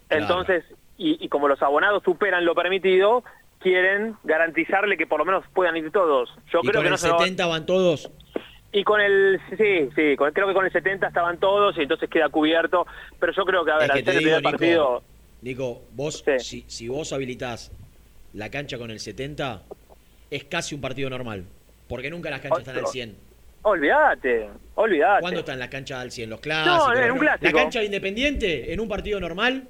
Claro. 0.09 0.22
Entonces, 0.22 0.64
y, 0.99 1.24
y 1.24 1.28
como 1.28 1.49
los 1.49 1.62
abonados 1.62 2.03
superan 2.05 2.44
lo 2.44 2.55
permitido, 2.55 3.24
quieren 3.61 4.16
garantizarle 4.24 4.96
que 4.99 5.07
por 5.07 5.18
lo 5.20 5.24
menos 5.24 5.44
puedan 5.55 5.76
ir 5.76 5.90
todos. 5.90 6.28
Yo 6.53 6.61
y 6.62 6.68
creo 6.68 6.74
con 6.74 6.82
que 6.82 6.86
el 6.88 6.90
no 6.90 6.99
se 6.99 7.09
va- 7.11 7.18
70 7.18 7.46
van 7.46 7.64
todos. 7.66 8.11
Y 8.70 8.84
con 8.84 9.01
el, 9.01 9.40
sí, 9.57 9.88
sí, 9.96 10.14
con- 10.16 10.30
creo 10.32 10.46
que 10.46 10.53
con 10.55 10.66
el 10.66 10.72
70 10.72 11.07
estaban 11.09 11.38
todos 11.38 11.76
y 11.78 11.82
entonces 11.82 12.11
queda 12.11 12.28
cubierto. 12.28 12.86
Pero 13.18 13.32
yo 13.32 13.44
creo 13.46 13.64
que, 13.64 13.70
a 13.70 13.76
ver, 13.78 13.90
Es 13.90 13.92
que 13.92 13.99
al 14.01 14.05
ser 14.05 14.14
el 14.16 14.22
primer 14.22 14.38
Nico, 14.42 14.51
partido, 14.51 15.03
Nico, 15.40 15.82
vos, 15.92 16.24
si, 16.38 16.64
si 16.66 16.88
vos 16.88 17.12
habilitás 17.14 17.72
la 18.34 18.51
cancha 18.51 18.76
con 18.76 18.90
el 18.90 19.01
70, 19.01 19.62
es 20.30 20.44
casi 20.44 20.74
un 20.74 20.80
partido 20.82 21.09
normal. 21.09 21.44
Porque 21.88 22.11
nunca 22.11 22.28
las 22.28 22.40
canchas 22.40 22.59
están 22.61 22.76
al 22.78 22.86
100. 22.86 23.16
olvídate, 23.62 24.49
olvídate. 24.74 25.20
¿Cuándo 25.22 25.40
están 25.40 25.59
las 25.59 25.68
canchas 25.68 26.01
al 26.01 26.11
100? 26.11 26.28
Los 26.30 26.40
clásicos. 26.40 26.88
No, 26.88 26.94
en 26.94 27.11
un 27.12 27.24
La 27.24 27.38
clásico. 27.38 27.59
cancha 27.59 27.78
de 27.80 27.86
Independiente, 27.86 28.72
en 28.72 28.80
un 28.80 28.88
partido 28.88 29.18
normal, 29.20 29.66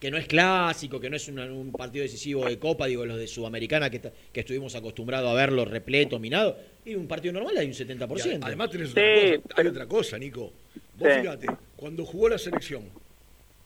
que 0.00 0.10
no 0.10 0.16
es 0.16 0.26
clásico, 0.26 1.00
que 1.00 1.10
no 1.10 1.16
es 1.16 1.28
un 1.28 1.72
partido 1.72 2.02
decisivo 2.04 2.44
de 2.46 2.58
Copa, 2.58 2.86
digo, 2.86 3.04
los 3.04 3.18
de 3.18 3.26
Sudamericana, 3.26 3.90
que, 3.90 4.00
que 4.32 4.40
estuvimos 4.40 4.74
acostumbrados 4.74 5.30
a 5.30 5.34
verlo 5.34 5.64
repleto, 5.64 6.18
minado, 6.18 6.56
y 6.84 6.94
un 6.94 7.08
partido 7.08 7.34
normal 7.34 7.56
hay 7.58 7.66
un 7.66 7.72
70%. 7.72 8.38
Y 8.38 8.38
además 8.42 8.70
tenés 8.70 8.90
otra 8.90 9.02
cosa, 9.02 9.60
hay 9.60 9.66
otra 9.66 9.86
cosa, 9.86 10.18
Nico. 10.18 10.52
Vos 10.96 11.08
Sí. 11.12 11.20
fíjate, 11.20 11.46
cuando 11.76 12.04
jugó 12.04 12.28
la 12.28 12.38
selección, 12.38 12.84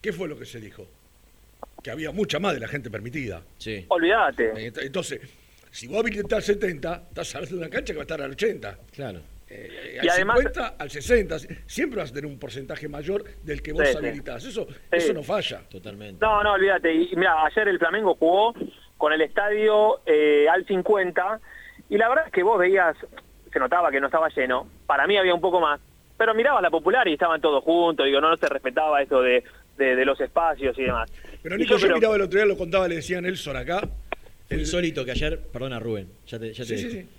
¿qué 0.01 0.11
fue 0.13 0.27
lo 0.27 0.37
que 0.37 0.45
se 0.45 0.59
dijo? 0.59 0.87
Que 1.83 1.91
había 1.91 2.11
mucha 2.11 2.39
más 2.39 2.53
de 2.53 2.59
la 2.59 2.67
gente 2.67 2.89
permitida. 2.89 3.43
Sí. 3.57 3.85
Olvídate. 3.89 4.51
Entonces, 4.81 5.19
si 5.71 5.87
vos 5.87 5.99
habilitás 5.99 6.33
al 6.33 6.43
70, 6.43 7.03
estás 7.09 7.35
hablando 7.35 7.55
de 7.57 7.61
una 7.61 7.69
cancha 7.69 7.93
que 7.93 7.97
va 7.97 8.01
a 8.01 8.05
estar 8.05 8.21
al 8.21 8.31
80. 8.31 8.77
Claro. 8.91 9.21
Eh, 9.55 9.95
Y 9.95 9.99
al 9.99 10.09
además- 10.09 10.39
50, 10.39 10.75
al 10.79 10.89
60. 10.89 11.37
Siempre 11.67 11.99
vas 11.99 12.11
a 12.11 12.13
tener 12.13 12.29
un 12.29 12.39
porcentaje 12.39 12.87
mayor 12.87 13.23
del 13.43 13.61
que 13.61 13.71
vos 13.73 13.83
Sí, 13.87 13.91
sí. 13.91 13.97
habilitás. 13.97 14.43
Eso, 14.45 14.67
eso 14.91 15.13
no 15.13 15.23
falla. 15.23 15.61
Totalmente. 15.69 16.23
No, 16.25 16.43
no, 16.43 16.53
olvídate. 16.53 16.93
Y 16.93 17.15
mira, 17.15 17.45
ayer 17.45 17.67
el 17.67 17.77
Flamengo 17.79 18.15
jugó 18.15 18.53
con 18.97 19.13
el 19.13 19.21
estadio 19.21 20.01
eh, 20.05 20.47
al 20.49 20.65
50 20.65 21.39
y 21.89 21.97
la 21.97 22.09
verdad 22.09 22.25
es 22.27 22.33
que 22.33 22.43
vos 22.43 22.57
veías, 22.57 22.95
se 23.51 23.59
notaba 23.59 23.91
que 23.91 23.99
no 23.99 24.07
estaba 24.07 24.29
lleno. 24.29 24.67
Para 24.87 25.05
mí 25.07 25.17
había 25.17 25.33
un 25.35 25.41
poco 25.41 25.59
más. 25.59 25.79
Pero 26.17 26.33
mirabas 26.33 26.61
la 26.61 26.69
popular 26.69 27.07
y 27.07 27.13
estaban 27.13 27.41
todos 27.41 27.63
juntos. 27.63 28.05
Digo, 28.05 28.21
no, 28.21 28.29
no 28.29 28.37
se 28.37 28.47
respetaba 28.47 29.01
eso 29.01 29.21
de, 29.21 29.43
de, 29.77 29.95
de 29.95 30.05
los 30.05 30.19
espacios 30.21 30.77
y 30.79 30.83
demás. 30.83 31.11
Pero 31.41 31.55
Y 31.55 31.59
Nico, 31.59 31.77
yo, 31.77 31.93
miraba 31.93 32.15
el 32.15 32.21
otro 32.21 32.37
día, 32.39 32.45
lo 32.45 32.57
contaba, 32.57 32.87
le 32.87 32.95
decía 32.95 33.17
a 33.17 33.21
Nelson 33.21 33.57
acá. 33.57 33.81
Fue 34.47 34.57
insólito 34.57 35.03
que 35.03 35.11
ayer, 35.11 35.39
perdona 35.51 35.79
Rubén, 35.79 36.09
ya 36.27 36.37
te, 36.39 36.53
ya 36.53 36.63
te 36.63 36.65
Sí, 36.65 36.75
dejo. 36.75 36.89
sí, 36.89 37.01
sí. 37.01 37.09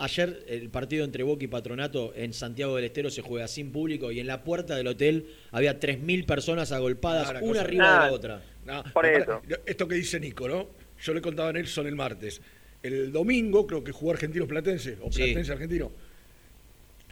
Ayer 0.00 0.44
el 0.48 0.70
partido 0.70 1.04
entre 1.04 1.22
Boca 1.24 1.44
y 1.44 1.46
Patronato 1.46 2.14
en 2.16 2.32
Santiago 2.32 2.74
del 2.76 2.86
Estero 2.86 3.10
se 3.10 3.20
juega 3.20 3.46
sin 3.46 3.70
público 3.70 4.10
y 4.10 4.18
en 4.18 4.26
la 4.26 4.42
puerta 4.44 4.74
del 4.74 4.86
hotel 4.86 5.26
había 5.50 5.78
3.000 5.78 6.24
personas 6.24 6.72
agolpadas, 6.72 7.30
una 7.30 7.40
cosa- 7.40 7.60
arriba 7.60 7.92
de 7.92 8.06
la 8.08 8.12
otra. 8.12 8.42
No, 8.64 8.82
Por 8.94 9.04
no, 9.04 9.10
eso. 9.18 9.42
Esto 9.66 9.86
que 9.86 9.96
dice 9.96 10.18
Nico, 10.18 10.48
¿no? 10.48 10.68
Yo 11.02 11.12
le 11.12 11.20
contaba 11.20 11.50
a 11.50 11.52
Nelson 11.52 11.86
el 11.86 11.96
martes. 11.96 12.40
El 12.82 13.12
domingo, 13.12 13.66
creo 13.66 13.84
que 13.84 13.92
jugó 13.92 14.12
Argentinos 14.12 14.48
Platense, 14.48 14.96
o 15.02 15.12
Sí. 15.12 15.22
Platense 15.22 15.52
Argentino. 15.52 15.92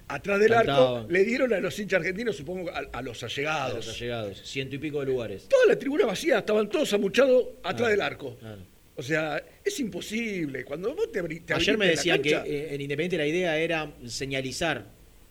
Atrás 0.08 0.40
del 0.40 0.48
Cantaban. 0.50 0.96
arco 1.02 1.12
le 1.12 1.24
dieron 1.24 1.52
a 1.52 1.60
los 1.60 1.78
hinchas 1.78 2.00
argentinos, 2.00 2.34
supongo, 2.36 2.70
a, 2.70 2.78
a 2.90 3.02
los 3.02 3.22
allegados. 3.22 3.72
A 3.74 3.76
los 3.76 3.88
allegados, 3.90 4.40
ciento 4.42 4.76
y 4.76 4.78
pico 4.78 5.00
de 5.00 5.06
lugares. 5.06 5.46
Toda 5.48 5.66
la 5.66 5.78
tribuna 5.78 6.06
vacía, 6.06 6.38
estaban 6.38 6.70
todos 6.70 6.90
amuchados 6.94 7.44
atrás 7.62 7.88
Ah, 7.88 7.90
del 7.90 8.00
arco. 8.00 8.36
claro. 8.38 8.62
O 8.98 9.02
sea, 9.02 9.40
es 9.64 9.78
imposible. 9.78 10.64
Cuando 10.64 10.92
vos 10.92 11.12
te, 11.12 11.22
te 11.22 11.54
Ayer 11.54 11.78
me 11.78 11.86
decían 11.86 12.20
que 12.20 12.30
eh, 12.34 12.74
en 12.74 12.80
Independiente 12.80 13.16
la 13.16 13.26
idea 13.28 13.56
era 13.56 13.92
señalizar. 14.06 14.84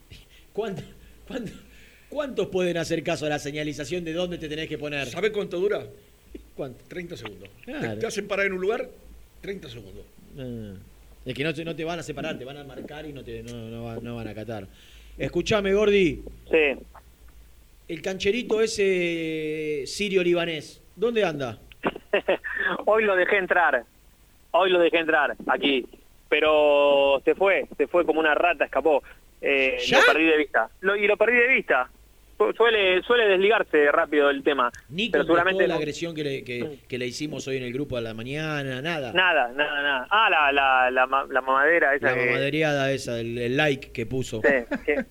¿Cuánto- 0.54 0.84
cuánto- 1.28 1.52
¿Cuántos 2.10 2.48
pueden 2.48 2.78
hacer 2.78 3.04
caso 3.04 3.26
a 3.26 3.30
la 3.30 3.38
señalización 3.40 4.06
de 4.06 4.14
dónde 4.14 4.38
te 4.38 4.48
tenés 4.48 4.70
que 4.70 4.78
poner? 4.78 5.08
¿Sabés 5.10 5.32
cuánto 5.32 5.60
dura? 5.60 5.86
¿Cuánto? 6.56 6.86
30 6.88 7.18
segundos. 7.18 7.50
Claro. 7.66 7.96
Te, 7.96 8.00
te 8.00 8.08
hacen 8.08 8.26
parar 8.30 8.46
en 8.46 8.54
un 8.54 8.62
lugar, 8.62 8.90
30 9.42 9.70
segundos. 9.70 10.06
Ah, 10.40 10.74
Es 11.26 11.34
que 11.34 11.44
no 11.44 11.54
te, 11.54 11.66
no 11.66 11.76
te 11.76 11.84
van 11.84 12.00
a 12.00 12.04
separar, 12.04 12.40
te 12.40 12.46
van 12.46 12.56
a 12.56 12.64
marcar 12.64 13.06
y 13.06 13.12
no, 13.12 13.22
te, 13.26 13.44
no, 13.44 13.68
no 13.70 13.84
va- 13.84 13.98
no 14.02 14.16
van 14.16 14.26
a 14.30 14.32
acatar. 14.32 14.66
Escuchame, 15.18 15.74
Gordi. 15.74 16.22
Sí. 16.50 16.80
El 17.90 18.02
cancherito 18.02 18.62
ese 18.62 19.84
sirio-libanés, 19.86 20.80
¿dónde 20.96 21.26
anda? 21.26 21.60
Hoy 22.86 23.04
lo 23.04 23.16
dejé 23.16 23.38
entrar. 23.38 23.84
Hoy 24.52 24.70
lo 24.70 24.80
dejé 24.80 24.98
entrar 25.00 25.36
aquí. 25.48 25.86
Pero 26.30 27.22
se 27.24 27.36
fue, 27.36 27.66
se 27.78 27.88
fue 27.88 28.06
como 28.06 28.20
una 28.20 28.36
rata, 28.36 28.66
escapó. 28.66 29.02
Eh, 29.42 29.78
¿Ya? 29.88 30.00
Lo 30.00 30.06
perdí 30.08 30.26
de 30.26 30.38
vista. 30.38 30.70
Lo, 30.82 30.96
y 30.96 31.08
lo 31.08 31.16
perdí 31.16 31.36
de 31.38 31.48
vista. 31.48 31.90
su- 32.38 32.52
suele 32.54 33.02
suele 33.04 33.28
desligarse 33.28 33.90
rápido 33.92 34.30
el 34.30 34.44
tema. 34.44 34.72
Ni 34.90 35.10
pero 35.10 35.24
seguramente 35.24 35.64
toda 35.64 35.68
la 35.70 35.76
agresión 35.76 36.14
que 36.14 36.24
le, 36.24 36.44
que, 36.44 36.80
que 36.88 36.98
le 36.98 37.08
hicimos 37.08 37.48
hoy 37.48 37.58
en 37.58 37.64
el 37.64 37.72
grupo 37.74 37.96
a 37.98 38.02
la 38.02 38.14
mañana, 38.14 38.82
nada. 38.82 39.14
Nada, 39.14 39.50
nada, 39.56 39.82
nada. 39.82 40.08
Ah, 40.10 40.30
la, 40.30 40.52
la, 40.52 40.92
la, 40.92 41.26
la 41.30 41.42
mamadera 41.42 41.96
esa 41.96 42.08
La 42.08 42.14
que... 42.16 42.26
mamaderiada 42.26 42.92
esa, 42.92 43.20
el, 43.20 43.38
el 43.38 43.56
like 43.58 43.92
que 43.92 44.06
puso. 44.06 44.42
Sí, 44.42 44.76
qué, 44.86 45.06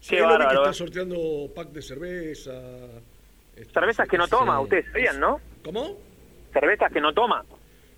Sí, 0.00 0.16
lo 0.16 0.22
vi 0.28 0.32
que 0.32 0.38
bárbaro. 0.38 0.60
está 0.62 0.72
sorteando 0.72 1.50
pack 1.54 1.68
de 1.70 1.82
cerveza. 1.82 2.52
este, 3.56 3.72
Cervezas 3.72 4.08
que 4.08 4.16
no 4.16 4.28
toma, 4.28 4.60
ustedes 4.60 4.86
sabían, 4.92 5.18
¿no? 5.20 5.40
¿Cómo? 5.64 5.98
Cervezas 6.60 6.92
que 6.92 7.00
no 7.00 7.12
toma. 7.12 7.44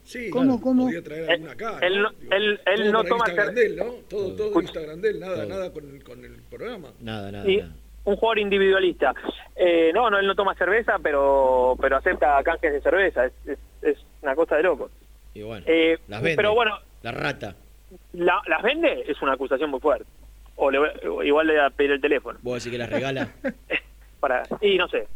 Sí, 0.04 0.30
¿Cómo, 0.30 0.44
claro, 0.44 0.60
cómo? 0.62 0.84
podía 0.86 1.02
traer 1.02 1.30
alguna 1.30 1.52
acá. 1.52 1.78
Él, 1.82 2.00
no- 2.02 2.10
él, 2.30 2.60
él 2.64 2.76
Todo 2.82 2.92
no 2.92 3.04
toma 3.04 3.24
Instagram 3.28 3.54
de 3.54 3.66
él, 3.66 3.76
¿no? 3.76 3.84
Todo, 4.08 4.32
todo 4.36 4.60
Instagram 4.62 5.00
de 5.00 5.10
él, 5.10 5.20
nada, 5.20 5.34
Todo. 5.36 5.46
nada 5.48 5.72
con 5.72 5.88
el, 5.94 6.02
con 6.02 6.24
el 6.24 6.32
programa. 6.50 6.88
Nada, 7.00 7.30
nada. 7.30 7.48
y 7.48 7.58
un 8.04 8.16
jugador 8.16 8.38
individualista. 8.38 9.14
Eh, 9.54 9.90
no, 9.92 10.08
no, 10.08 10.18
él 10.18 10.26
no 10.26 10.34
toma 10.34 10.54
cerveza, 10.54 10.96
pero 11.02 11.76
pero 11.80 11.96
acepta 11.98 12.42
canjes 12.42 12.72
de 12.72 12.80
cerveza. 12.80 13.26
Es, 13.26 13.32
es, 13.46 13.58
es 13.82 13.98
una 14.22 14.34
cosa 14.34 14.56
de 14.56 14.62
loco. 14.62 14.90
Y 15.34 15.42
bueno, 15.42 15.64
Eh, 15.68 15.98
las 16.08 16.22
vende. 16.22 16.36
pero 16.36 16.54
bueno, 16.54 16.78
La 17.02 17.12
rata. 17.12 17.54
la- 18.14 18.40
¿las 18.48 18.62
vende? 18.62 19.04
Es 19.06 19.20
una 19.20 19.34
acusación 19.34 19.68
muy 19.70 19.78
fuerte. 19.80 20.06
O, 20.56 20.70
le, 20.70 20.78
voy- 20.78 20.90
o 21.06 21.22
igual 21.22 21.46
le 21.48 21.52
voy 21.52 21.62
a 21.66 21.70
pedir 21.70 21.90
el 21.92 22.00
teléfono. 22.00 22.38
¿Vos 22.42 22.54
decís 22.64 22.72
que 22.72 22.78
las 22.78 22.88
regala? 22.90 23.28
para 24.20 24.42
Y 24.62 24.76
no 24.78 24.88
sé. 24.88 25.06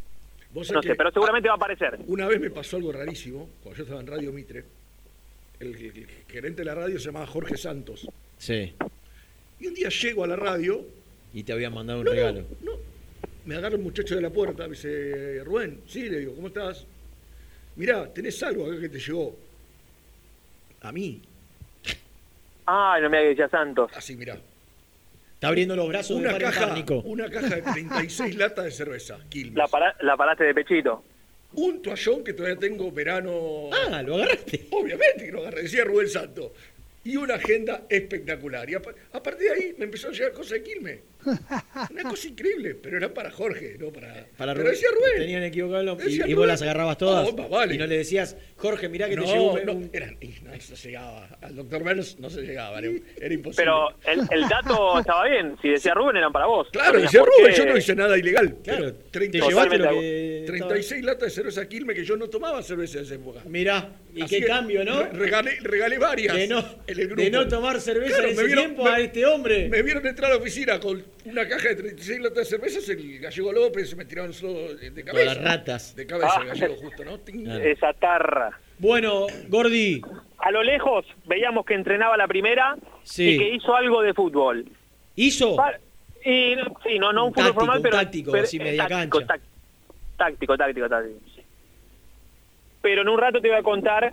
Vos 0.53 0.71
No 0.71 0.83
sé, 0.83 0.89
que 0.89 0.95
pero 0.95 1.11
seguramente 1.11 1.49
va 1.49 1.55
a 1.55 1.57
aparecer. 1.57 1.99
Una 2.07 2.27
vez 2.29 2.41
me 2.41 2.51
pasó 2.51 2.77
algo 2.77 2.93
rarísimo, 2.93 3.49
cuando 3.63 3.79
yo 3.79 3.83
estaba 3.85 4.01
en 4.01 4.07
Radio 4.07 4.33
Mitre. 4.33 4.65
El, 5.61 5.75
el- 5.77 5.85
el 5.99 6.07
gerente 6.29 6.61
de 6.63 6.65
la 6.67 6.75
radio 6.75 6.99
se 6.99 7.07
llamaba 7.07 7.27
Jorge 7.27 7.57
Santos. 7.57 8.07
Sí. 8.39 8.75
Y 9.61 9.67
un 9.69 9.75
día 9.75 9.89
llego 9.89 10.25
a 10.25 10.27
la 10.27 10.37
radio, 10.37 10.85
Y 11.35 11.45
te 11.45 11.53
habían 11.55 11.73
mandado 11.73 12.01
un 12.01 12.05
No, 12.05 12.11
no, 12.11 12.17
regalo. 12.17 12.45
me 13.47 13.55
agarra 13.57 13.77
un 13.77 13.83
muchacho 13.85 14.15
de 14.15 14.21
la 14.21 14.29
puerta, 14.31 14.65
me 14.65 14.71
dice, 14.75 15.43
Rubén, 15.45 15.81
sí, 15.87 16.09
le 16.11 16.19
digo, 16.19 16.35
¿cómo 16.35 16.49
estás? 16.49 16.85
Mirá, 17.77 18.13
tenés 18.13 18.43
algo 18.43 18.67
acá 18.67 18.79
que 18.81 18.89
te 18.91 18.99
llegó. 18.99 19.35
A 20.83 20.93
mí. 20.93 21.23
Ay, 22.67 23.03
no 23.03 23.09
me 23.09 23.17
hagas 23.19 23.27
que 23.27 23.29
decía 23.31 23.49
Santos. 23.49 23.91
Así, 23.95 24.15
mirá. 24.17 24.39
Está 25.43 25.49
abriendo 25.49 25.75
los 25.75 25.89
brazos 25.89 26.21
de 26.21 26.23
Una 26.29 26.37
en 26.37 26.39
caja, 26.39 26.75
una 27.05 27.29
caja 27.29 27.57
de 27.57 27.63
36 27.63 28.37
latas 28.37 28.65
de 28.65 28.71
cerveza, 28.71 29.19
Quilmes. 29.29 29.57
La, 29.57 29.67
para- 29.67 29.97
la 30.01 30.17
paraste 30.17 30.45
de 30.45 30.55
pechito. 30.55 31.03
Un 31.55 31.83
toallón 31.83 32.23
que 32.23 32.33
todavía 32.33 32.57
tengo 32.61 32.93
verano. 32.93 33.69
Ah, 33.73 34.01
lo 34.03 34.15
agarraste. 34.15 34.69
Obviamente 34.71 35.25
que 35.27 35.33
lo 35.33 35.41
agarré, 35.41 35.63
decía 35.63 35.83
Rubén 35.83 36.09
Santo. 36.09 36.55
Y 37.03 37.17
una 37.17 37.35
agenda 37.35 37.83
espectacular. 37.91 38.71
Y 38.71 38.75
a, 38.77 38.83
a 39.15 39.21
partir 39.21 39.49
de 39.49 39.53
ahí 39.53 39.75
me 39.79 39.87
empezó 39.87 40.11
a 40.11 40.13
llegar 40.13 40.31
cosas 40.31 40.53
de 40.53 40.63
Quilmes. 40.63 41.01
Una 41.91 42.03
cosa 42.05 42.29
increíble, 42.29 42.75
pero 42.75 42.97
era 42.97 43.13
para 43.13 43.31
Jorge, 43.31 43.77
no 43.79 43.91
para. 43.93 44.27
Para 44.37 44.53
pero 44.55 44.65
Rubén. 44.65 44.73
decía 44.73 44.89
Rubén. 44.93 45.19
Tenían 45.19 45.43
equivocado. 45.45 45.99
Y, 46.07 46.31
y 46.31 46.35
vos 46.35 46.47
las 46.47 46.63
agarrabas 46.63 46.99
todas. 46.99 47.33
Más 47.35 47.49
vale. 47.51 47.75
Y 47.75 47.79
no 47.79 47.87
le 47.87 47.99
decías, 47.99 48.37
Jorge, 48.57 48.89
mirá 48.89 49.09
que 49.09 49.17
no, 49.17 49.23
te 49.25 49.29
llegó 49.33 49.53
un- 49.53 49.65
no, 49.67 49.89
era- 49.93 50.13
y 50.21 50.35
no 50.43 50.61
se 50.61 50.89
llegaba. 50.89 51.29
Al 51.41 51.57
doctor 51.57 51.83
Burns 51.83 52.19
no 52.19 52.31
se 52.31 52.43
llegaba, 52.43 52.79
era, 52.79 52.89
era 53.21 53.35
imposible. 53.35 53.65
Pero 53.65 53.89
el, 54.07 54.21
el 54.43 54.49
dato 54.49 54.99
estaba 55.01 55.29
bien. 55.29 55.57
Si 55.63 55.69
decía 55.69 55.95
Rubén, 55.95 56.17
eran 56.17 56.33
para 56.33 56.47
vos. 56.47 56.69
Claro, 56.73 56.95
No 56.99 57.01
decía 57.03 57.21
Rubén, 57.21 57.53
qué- 57.53 57.59
yo 57.59 57.67
no 57.67 57.77
hice 57.77 57.95
nada 57.95 58.19
ilegal. 58.19 58.57
Claro, 58.63 58.81
pero 58.85 58.95
te 58.95 59.11
30 59.11 59.47
llevaste 59.49 59.79
lo 59.79 59.91
que 59.91 60.45
36 60.47 61.05
latas 61.05 61.23
de 61.29 61.31
cerveza 61.31 61.69
Quilmes 61.69 61.97
que 61.97 62.05
yo 62.05 62.17
no 62.17 62.29
tomaba 62.29 62.63
cerveza 62.63 62.99
en 62.99 63.05
esa 63.05 63.15
época. 63.15 63.41
Mirá, 63.47 63.91
y 64.15 64.23
Así 64.23 64.35
qué 64.37 64.41
que 64.43 64.47
cambio, 64.47 64.85
¿no? 64.85 65.03
re- 65.05 65.11
Regalé, 65.13 65.59
regalé 65.63 65.99
varias. 65.99 66.37
De 66.37 66.47
no, 66.49 66.59
en 66.87 66.99
el 66.99 67.07
grupo. 67.07 67.23
de 67.23 67.31
no 67.31 67.49
tomar 67.49 67.81
cerveza 67.81 68.17
Claro, 68.17 68.29
en 68.29 68.35
ese 68.35 68.45
vieron- 68.45 68.65
tiempo 68.65 68.85
me- 68.85 68.91
a 68.91 69.01
este 69.01 69.27
hombre. 69.27 69.69
Me 69.69 69.83
vieron 69.83 70.07
entrar 70.07 70.31
a 70.31 70.35
la 70.35 70.41
oficina 70.41 70.79
con 70.81 71.03
una 71.25 71.49
caja 71.49 71.69
de 71.69 71.77
36 71.77 72.21
latas 72.21 72.37
de 72.39 72.45
cervezas, 72.45 72.89
el 72.89 73.19
gallego 73.21 73.53
López 73.53 73.91
se 73.91 73.97
me 73.97 74.05
tiraron 74.05 74.33
solo 74.33 74.75
de 74.75 74.91
de 74.91 75.05
cabeza. 75.05 75.35
las 75.35 75.45
ratas. 75.45 75.95
De 75.97 76.07
cabeza, 76.07 76.35
Ah. 76.37 76.41
el 76.43 76.49
gallego 76.49 76.77
justo, 76.77 77.05
¿no? 77.05 77.19
Ting. 77.21 77.47
Esa 77.49 77.93
tarra. 77.95 78.59
Bueno, 78.79 79.27
Gordi, 79.49 80.03
A 80.45 80.51
lo 80.51 80.63
lejos 80.65 81.05
veíamos 81.27 81.65
que 81.65 81.75
entrenaba 81.75 82.17
la 82.17 82.27
primera 82.27 82.75
Sí. 83.05 83.31
y 83.35 83.39
que 83.39 83.55
hizo 83.55 83.77
algo 83.77 84.03
de 84.03 84.13
fútbol. 84.13 84.65
¿hizo? 85.15 85.57
Y, 86.25 86.57
no- 86.57 86.77
sí, 86.85 86.99
no, 86.99 87.13
no 87.13 87.27
un, 87.27 87.29
Un 87.29 87.35
fútbol 87.35 87.45
táctico, 87.45 87.55
formal, 87.61 87.77
un 87.77 87.83
pero... 87.83 87.97
táctico, 87.97 88.33
pero- 88.33 88.45
así 88.45 88.59
media 88.59 88.87
táctico, 88.89 89.19
cancha. 89.21 89.35
táctico, 89.35 89.47
táctico, 90.17 90.57
táctico, 90.59 90.89
táctico. 90.89 91.21
Pero 92.81 93.03
en 93.03 93.09
un 93.09 93.19
rato 93.19 93.41
te 93.41 93.49
voy 93.49 93.57
a 93.57 93.63
contar 93.63 94.13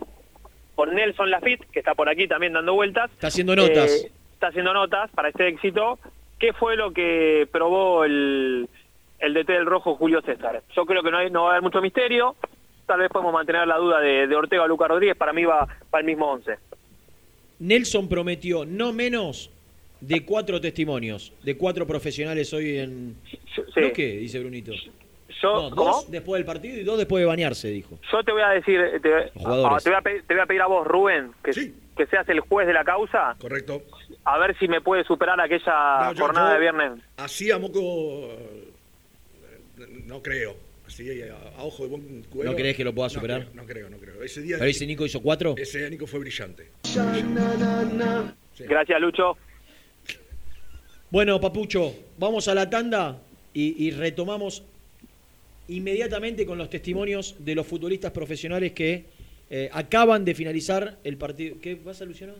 con 0.75 0.93
Nelson 0.93 1.31
Lafitte, 1.31 1.65
que 1.71 1.79
está 1.79 1.95
por 1.95 2.07
aquí 2.09 2.27
también 2.27 2.53
dando 2.53 2.73
vueltas. 2.75 3.09
Está 3.11 3.27
haciendo 3.27 3.55
notas. 3.55 3.91
Eh, 4.05 4.11
está 4.33 4.47
haciendo 4.47 4.73
notas 4.73 5.09
para 5.11 5.29
este 5.29 5.47
éxito. 5.47 5.97
¿Qué 6.39 6.53
fue 6.53 6.75
lo 6.75 6.91
que 6.91 7.47
probó 7.51 8.05
el, 8.05 8.67
el 9.19 9.33
DT 9.33 9.47
del 9.51 9.65
Rojo, 9.65 9.95
Julio 9.95 10.21
César? 10.21 10.63
Yo 10.75 10.85
creo 10.85 11.03
que 11.03 11.11
no, 11.11 11.17
hay, 11.17 11.29
no 11.29 11.43
va 11.43 11.49
a 11.49 11.51
haber 11.51 11.63
mucho 11.63 11.81
misterio. 11.81 12.35
Tal 12.85 12.99
vez 12.99 13.09
podemos 13.09 13.33
mantener 13.33 13.67
la 13.67 13.77
duda 13.77 13.99
de, 13.99 14.25
de 14.25 14.35
Ortega 14.35 14.63
o 14.63 14.67
Lucas 14.67 14.87
Rodríguez. 14.87 15.17
Para 15.17 15.33
mí 15.33 15.43
va, 15.43 15.67
va 15.93 15.99
el 15.99 16.05
mismo 16.05 16.31
11. 16.31 16.57
Nelson 17.59 18.07
prometió 18.07 18.65
no 18.65 18.93
menos 18.93 19.51
de 19.99 20.25
cuatro 20.25 20.61
testimonios, 20.61 21.33
de 21.43 21.57
cuatro 21.57 21.85
profesionales 21.85 22.53
hoy 22.53 22.77
en... 22.77 23.15
Sí. 23.53 23.61
¿No 23.81 23.91
qué? 23.93 24.17
Dice 24.17 24.39
Brunito. 24.39 24.71
Yo, 25.41 25.69
No, 25.69 25.69
dos 25.69 26.09
después 26.09 26.39
del 26.39 26.45
partido 26.45 26.79
y 26.79 26.83
dos 26.83 26.97
después 26.97 27.21
de 27.21 27.25
bañarse, 27.25 27.67
dijo. 27.69 27.99
Yo 28.11 28.23
te 28.23 28.31
voy 28.31 28.41
a 28.41 28.49
decir, 28.49 28.79
te, 29.01 29.29
jugadores. 29.35 29.73
ah, 29.73 29.83
te 29.83 29.89
voy, 29.89 29.97
a 29.97 30.01
pedir, 30.01 30.23
te 30.25 30.33
voy 30.33 30.43
a 30.43 30.45
pedir 30.45 30.61
a 30.61 30.67
vos, 30.67 30.87
Rubén, 30.87 31.31
que, 31.43 31.51
que 31.99 32.07
seas 32.07 32.27
el 32.29 32.39
juez 32.39 32.65
de 32.65 32.71
la 32.73 32.85
causa, 32.85 33.35
Correcto. 33.39 33.83
a 34.23 34.37
ver 34.39 34.57
si 34.57 34.69
me 34.69 34.79
puede 34.79 35.03
superar 35.03 35.39
aquella 35.41 36.05
No, 36.05 36.13
yo- 36.13 36.25
jornada 36.25 36.47
yo- 36.49 36.53
de 36.53 36.59
viernes. 36.61 36.91
Así 37.17 37.51
a 37.51 37.57
moco. 37.59 37.79
eh, 37.79 38.71
No 40.05 40.21
creo. 40.21 40.55
Así 40.87 41.21
a, 41.21 41.59
a 41.59 41.63
ojo 41.63 41.83
de 41.83 41.89
buen 41.89 42.23
cubero. 42.23 42.49
¿No 42.51 42.55
crees 42.57 42.75
que 42.77 42.83
lo 42.85 42.93
pueda 42.95 43.07
no 43.07 43.13
superar? 43.13 43.41
creo, 43.41 43.53
No 43.53 43.65
creo, 43.65 43.89
no 43.89 43.97
creo. 43.97 44.23
Ese 44.23 44.41
día. 44.41 44.55
Pero 44.57 44.67
dice 44.67 44.85
Nico 44.87 45.05
hizo 45.05 45.21
cuatro. 45.21 45.55
Ese 45.57 45.79
día 45.79 45.89
Nico 45.89 46.07
fue 46.07 46.19
brillante. 46.19 46.69
Gracias, 48.59 49.01
Lucho. 49.01 49.37
Bueno, 51.11 51.39
Papucho, 51.41 51.93
vamos 52.17 52.47
a 52.47 52.55
la 52.55 52.69
tanda 52.69 53.17
y, 53.53 53.87
y 53.87 53.91
retomamos 53.91 54.63
inmediatamente 55.67 56.45
con 56.45 56.57
los 56.57 56.69
testimonios 56.69 57.35
de 57.39 57.55
los 57.55 57.65
futbolistas 57.67 58.11
profesionales 58.11 58.71
que 58.73 59.05
eh, 59.49 59.69
acaban 59.73 60.25
de 60.25 60.35
finalizar 60.35 60.97
el 61.03 61.17
partido. 61.17 61.55
¿Qué 61.61 61.75
pasa, 61.75 62.05
Luciano? 62.05 62.33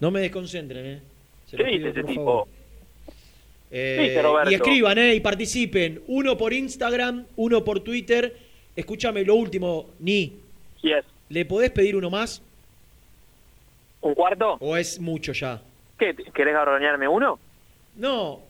No 0.00 0.10
me 0.10 0.20
desconcentren, 0.20 0.86
¿eh? 0.86 1.00
Se 1.46 1.56
¿Qué 1.56 1.64
dice 1.64 1.88
ese 1.88 2.04
tipo? 2.04 2.46
Eh, 3.70 4.22
y 4.50 4.54
escriban, 4.54 4.98
¿eh? 4.98 5.14
Y 5.14 5.20
participen. 5.20 6.02
Uno 6.06 6.36
por 6.36 6.52
Instagram, 6.52 7.26
uno 7.36 7.64
por 7.64 7.80
Twitter. 7.80 8.36
Escúchame, 8.76 9.24
lo 9.24 9.34
último, 9.34 9.90
Ni. 9.98 10.36
Yes. 10.82 11.04
¿Le 11.28 11.44
podés 11.44 11.70
pedir 11.70 11.96
uno 11.96 12.10
más? 12.10 12.42
¿Un 14.00 14.14
cuarto? 14.14 14.56
¿O 14.60 14.76
es 14.76 15.00
mucho 15.00 15.32
ya? 15.32 15.60
¿Qué? 15.98 16.14
¿Querés 16.32 16.54
garroñarme 16.54 17.08
uno? 17.08 17.38
No, 17.96 18.40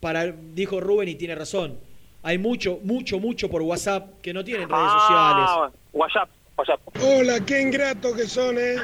para, 0.00 0.26
dijo 0.26 0.80
Rubén 0.80 1.08
y 1.08 1.14
tiene 1.14 1.34
razón. 1.34 1.78
Hay 2.22 2.38
mucho, 2.38 2.80
mucho, 2.82 3.18
mucho 3.18 3.48
por 3.48 3.62
WhatsApp 3.62 4.20
que 4.20 4.34
no 4.34 4.44
tienen 4.44 4.68
redes 4.68 4.82
Ah, 4.82 5.70
WhatsApp, 5.92 6.28
WhatsApp. 6.56 6.80
Hola, 7.02 7.40
qué 7.44 7.60
ingratos 7.62 8.14
que 8.16 8.26
son, 8.26 8.56
¿eh? 8.58 8.76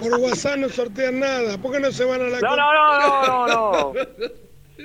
Por 0.00 0.14
WhatsApp 0.20 0.56
no 0.58 0.68
sortean 0.68 1.20
nada. 1.20 1.58
¿Por 1.58 1.72
qué 1.72 1.80
no 1.80 1.90
se 1.92 2.04
van 2.04 2.20
a 2.22 2.24
la 2.24 2.40
No, 2.40 2.56
no, 2.56 2.72
no, 2.72 3.00
no, 3.00 3.46
no, 3.46 3.92
no. 3.92 3.94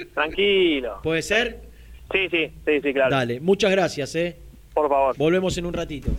Tranquilo. 0.13 0.99
¿Puede 1.03 1.21
ser? 1.21 1.61
Sí, 2.11 2.27
sí, 2.29 2.51
sí, 2.65 2.81
sí, 2.81 2.93
claro. 2.93 3.15
Dale, 3.15 3.39
muchas 3.39 3.71
gracias, 3.71 4.13
¿eh? 4.15 4.37
Por 4.73 4.89
favor. 4.89 5.15
Volvemos 5.17 5.57
en 5.57 5.65
un 5.65 5.73
ratito. 5.73 6.09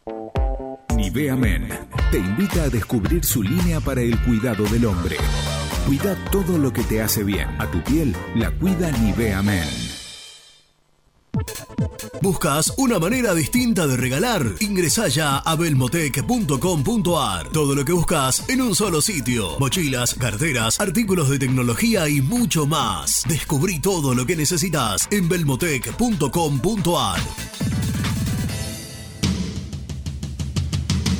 Nivea 1.13 1.35
Men 1.35 1.69
te 2.09 2.17
invita 2.17 2.63
a 2.63 2.69
descubrir 2.69 3.23
su 3.23 3.43
línea 3.43 3.79
para 3.79 4.01
el 4.01 4.19
cuidado 4.23 4.63
del 4.63 4.83
hombre. 4.87 5.17
Cuida 5.85 6.15
todo 6.31 6.57
lo 6.57 6.73
que 6.73 6.81
te 6.81 7.03
hace 7.03 7.23
bien. 7.23 7.47
A 7.61 7.69
tu 7.69 7.83
piel 7.83 8.15
la 8.33 8.49
cuida 8.49 8.89
Nivea 8.89 9.43
Men. 9.43 9.69
¿Buscas 12.19 12.73
una 12.77 12.97
manera 12.97 13.35
distinta 13.35 13.85
de 13.85 13.95
regalar? 13.95 14.43
Ingresá 14.59 15.07
ya 15.07 15.37
a 15.37 15.55
belmotec.com.ar. 15.55 17.49
Todo 17.49 17.75
lo 17.75 17.85
que 17.85 17.93
buscas 17.93 18.49
en 18.49 18.63
un 18.63 18.73
solo 18.73 18.99
sitio. 18.99 19.59
Mochilas, 19.59 20.15
carteras, 20.15 20.79
artículos 20.79 21.29
de 21.29 21.37
tecnología 21.37 22.09
y 22.09 22.21
mucho 22.21 22.65
más. 22.65 23.21
Descubrí 23.27 23.79
todo 23.79 24.15
lo 24.15 24.25
que 24.25 24.35
necesitas 24.35 25.07
en 25.11 25.29
belmotec.com.ar. 25.29 27.19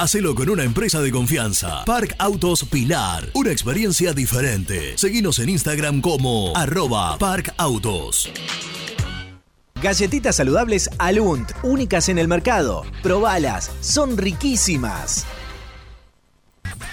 Hacelo 0.00 0.34
con 0.34 0.48
una 0.48 0.64
empresa 0.64 1.02
de 1.02 1.10
confianza. 1.10 1.84
Park 1.84 2.14
Autos 2.16 2.64
Pilar. 2.64 3.28
Una 3.34 3.50
experiencia 3.52 4.14
diferente. 4.14 4.96
Seguinos 4.96 5.38
en 5.40 5.50
Instagram 5.50 6.00
como 6.00 6.56
arroba 6.56 7.18
Park 7.18 7.52
Autos. 7.58 8.32
Galletitas 9.82 10.36
saludables 10.36 10.88
Alunt, 10.96 11.50
únicas 11.62 12.08
en 12.08 12.18
el 12.18 12.28
mercado. 12.28 12.82
Probalas, 13.02 13.70
son 13.82 14.16
riquísimas. 14.16 15.26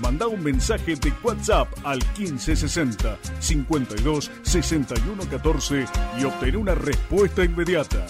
Manda 0.00 0.28
un 0.28 0.42
mensaje 0.42 0.94
de 0.94 1.12
WhatsApp 1.22 1.68
al 1.84 1.98
1560 2.16 3.18
52 3.40 4.30
61 4.42 5.24
14 5.28 5.84
y 6.20 6.24
obtén 6.24 6.56
una 6.56 6.74
respuesta 6.74 7.42
inmediata. 7.42 8.06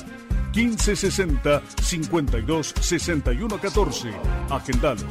1560 0.54 1.62
52 1.82 2.74
61 2.80 3.58
14. 3.58 4.10
Agendalo. 4.50 5.06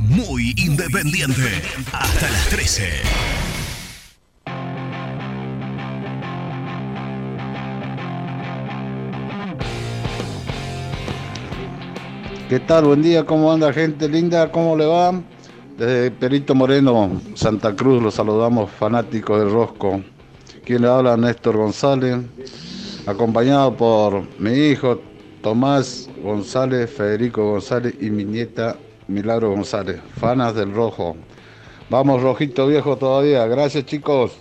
Muy 0.00 0.54
independiente. 0.56 1.62
Hasta 1.92 2.30
las 2.30 2.48
13. 2.48 2.90
¿Qué 12.48 12.60
tal? 12.60 12.84
Buen 12.84 13.02
día, 13.02 13.24
¿cómo 13.24 13.52
anda 13.52 13.72
gente 13.72 14.08
linda? 14.08 14.50
¿Cómo 14.50 14.76
le 14.76 14.84
va? 14.84 15.22
Desde 15.76 16.10
Perito 16.10 16.54
Moreno, 16.54 17.20
Santa 17.34 17.74
Cruz, 17.74 18.02
los 18.02 18.14
saludamos 18.14 18.70
fanáticos 18.70 19.40
del 19.40 19.50
Rosco. 19.50 20.02
Quien 20.64 20.82
le 20.82 20.88
habla, 20.88 21.16
Néstor 21.16 21.56
González, 21.56 22.18
acompañado 23.06 23.74
por 23.74 24.22
mi 24.38 24.52
hijo 24.52 25.00
Tomás 25.42 26.10
González, 26.22 26.90
Federico 26.90 27.52
González 27.52 27.94
y 28.00 28.10
mi 28.10 28.24
nieta 28.24 28.76
Milagro 29.08 29.50
González, 29.50 30.00
fanas 30.20 30.54
del 30.54 30.72
Rojo. 30.72 31.16
Vamos, 31.90 32.22
Rojito 32.22 32.66
Viejo 32.66 32.96
todavía. 32.96 33.46
Gracias, 33.46 33.86
chicos. 33.86 34.32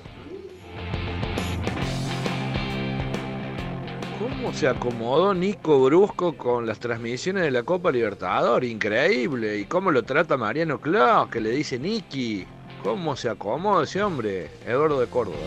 ¿Cómo 4.52 4.60
se 4.60 4.68
acomodó 4.68 5.34
Nico 5.34 5.82
Brusco 5.86 6.34
con 6.36 6.66
las 6.68 6.78
transmisiones 6.78 7.44
de 7.44 7.52
la 7.52 7.64
Copa 7.64 7.90
Libertador? 7.90 8.66
Increíble. 8.66 9.58
¿Y 9.58 9.64
cómo 9.66 9.92
lo 9.92 10.04
trata 10.04 10.36
Mariano 10.36 10.80
Claus, 10.82 11.30
que 11.30 11.40
le 11.40 11.52
dice 11.52 11.80
Niki? 11.80 12.46
¿Cómo 12.84 13.16
se 13.16 13.30
acomoda 13.30 13.86
ese 13.86 14.04
hombre? 14.04 14.52
Eduardo 14.68 15.00
de 15.00 15.08
Córdoba. 15.08 15.38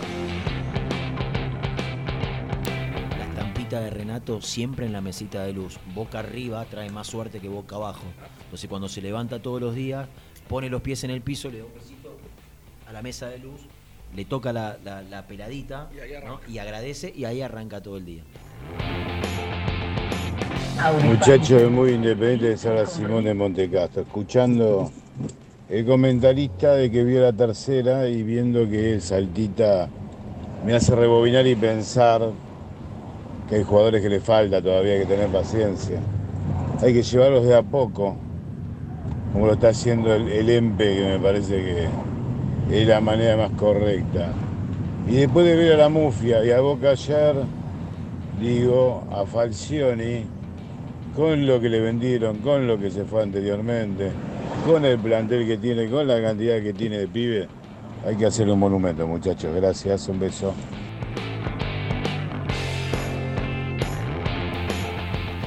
La 3.18 3.24
estampita 3.26 3.80
de 3.80 3.90
Renato 3.90 4.40
siempre 4.40 4.86
en 4.86 4.92
la 4.94 5.02
mesita 5.02 5.44
de 5.44 5.52
luz. 5.52 5.78
Boca 5.94 6.20
arriba 6.20 6.64
trae 6.64 6.88
más 6.90 7.06
suerte 7.06 7.40
que 7.40 7.48
boca 7.48 7.76
abajo. 7.76 8.04
Entonces 8.44 8.68
cuando 8.70 8.88
se 8.88 9.02
levanta 9.02 9.40
todos 9.42 9.60
los 9.60 9.74
días, 9.74 10.08
pone 10.48 10.70
los 10.70 10.80
pies 10.80 11.04
en 11.04 11.10
el 11.10 11.20
piso, 11.20 11.50
le 11.50 11.58
da 11.58 11.64
un 11.66 11.74
besito 11.74 12.16
a 12.88 12.92
la 12.92 13.02
mesa 13.02 13.26
de 13.28 13.38
luz, 13.38 13.60
le 14.16 14.24
toca 14.24 14.52
la, 14.52 14.78
la- 14.82 15.02
la 15.02 15.26
peladita 15.26 15.90
Y 15.94 16.00
ahí 16.00 16.12
¿no? 16.24 16.40
y 16.48 16.56
agradece 16.58 17.12
y 17.14 17.26
ahí 17.26 17.42
arranca 17.42 17.82
todo 17.82 17.98
el 17.98 18.06
día. 18.06 18.22
Muchacho 21.02 21.56
de 21.56 21.68
muy 21.68 21.92
independiente 21.92 22.48
de 22.48 22.56
Sara 22.58 22.84
Simón 22.84 23.24
de 23.24 23.32
Montecastro, 23.32 24.02
escuchando 24.02 24.90
el 25.70 25.86
comentarista 25.86 26.74
de 26.74 26.90
que 26.90 27.04
vio 27.04 27.22
la 27.22 27.32
tercera 27.32 28.06
y 28.06 28.22
viendo 28.22 28.68
que 28.68 28.92
el 28.92 29.00
Saltita 29.00 29.88
me 30.66 30.74
hace 30.74 30.94
rebobinar 30.94 31.46
y 31.46 31.54
pensar 31.54 32.30
que 33.48 33.56
hay 33.56 33.62
jugadores 33.62 34.02
que 34.02 34.10
le 34.10 34.20
falta 34.20 34.60
todavía 34.60 34.98
que 34.98 35.06
tener 35.06 35.28
paciencia. 35.28 36.00
Hay 36.82 36.92
que 36.92 37.02
llevarlos 37.02 37.46
de 37.46 37.56
a 37.56 37.62
poco, 37.62 38.16
como 39.32 39.46
lo 39.46 39.54
está 39.54 39.68
haciendo 39.68 40.14
el, 40.14 40.28
el 40.28 40.50
EMPE, 40.50 40.96
que 40.96 41.04
me 41.04 41.18
parece 41.18 41.88
que 42.68 42.80
es 42.80 42.86
la 42.86 43.00
manera 43.00 43.36
más 43.36 43.50
correcta. 43.52 44.32
Y 45.08 45.16
después 45.16 45.46
de 45.46 45.56
ver 45.56 45.72
a 45.74 45.76
la 45.76 45.88
Mufia 45.88 46.44
y 46.44 46.50
a 46.50 46.60
Boca 46.60 46.90
ayer, 46.90 47.36
digo, 48.40 49.06
a 49.10 49.24
Falcioni, 49.26 50.24
con 51.14 51.46
lo 51.46 51.60
que 51.60 51.68
le 51.68 51.80
vendieron, 51.80 52.38
con 52.38 52.66
lo 52.66 52.78
que 52.78 52.90
se 52.90 53.04
fue 53.04 53.22
anteriormente, 53.22 54.10
con 54.66 54.84
el 54.84 54.98
plantel 54.98 55.46
que 55.46 55.58
tiene, 55.58 55.88
con 55.88 56.06
la 56.06 56.20
cantidad 56.20 56.60
que 56.62 56.72
tiene 56.72 56.98
de 56.98 57.08
pibe, 57.08 57.48
hay 58.04 58.16
que 58.16 58.26
hacerle 58.26 58.52
un 58.52 58.58
monumento, 58.60 59.06
muchachos. 59.06 59.54
Gracias, 59.54 60.08
un 60.08 60.18
beso. 60.20 60.54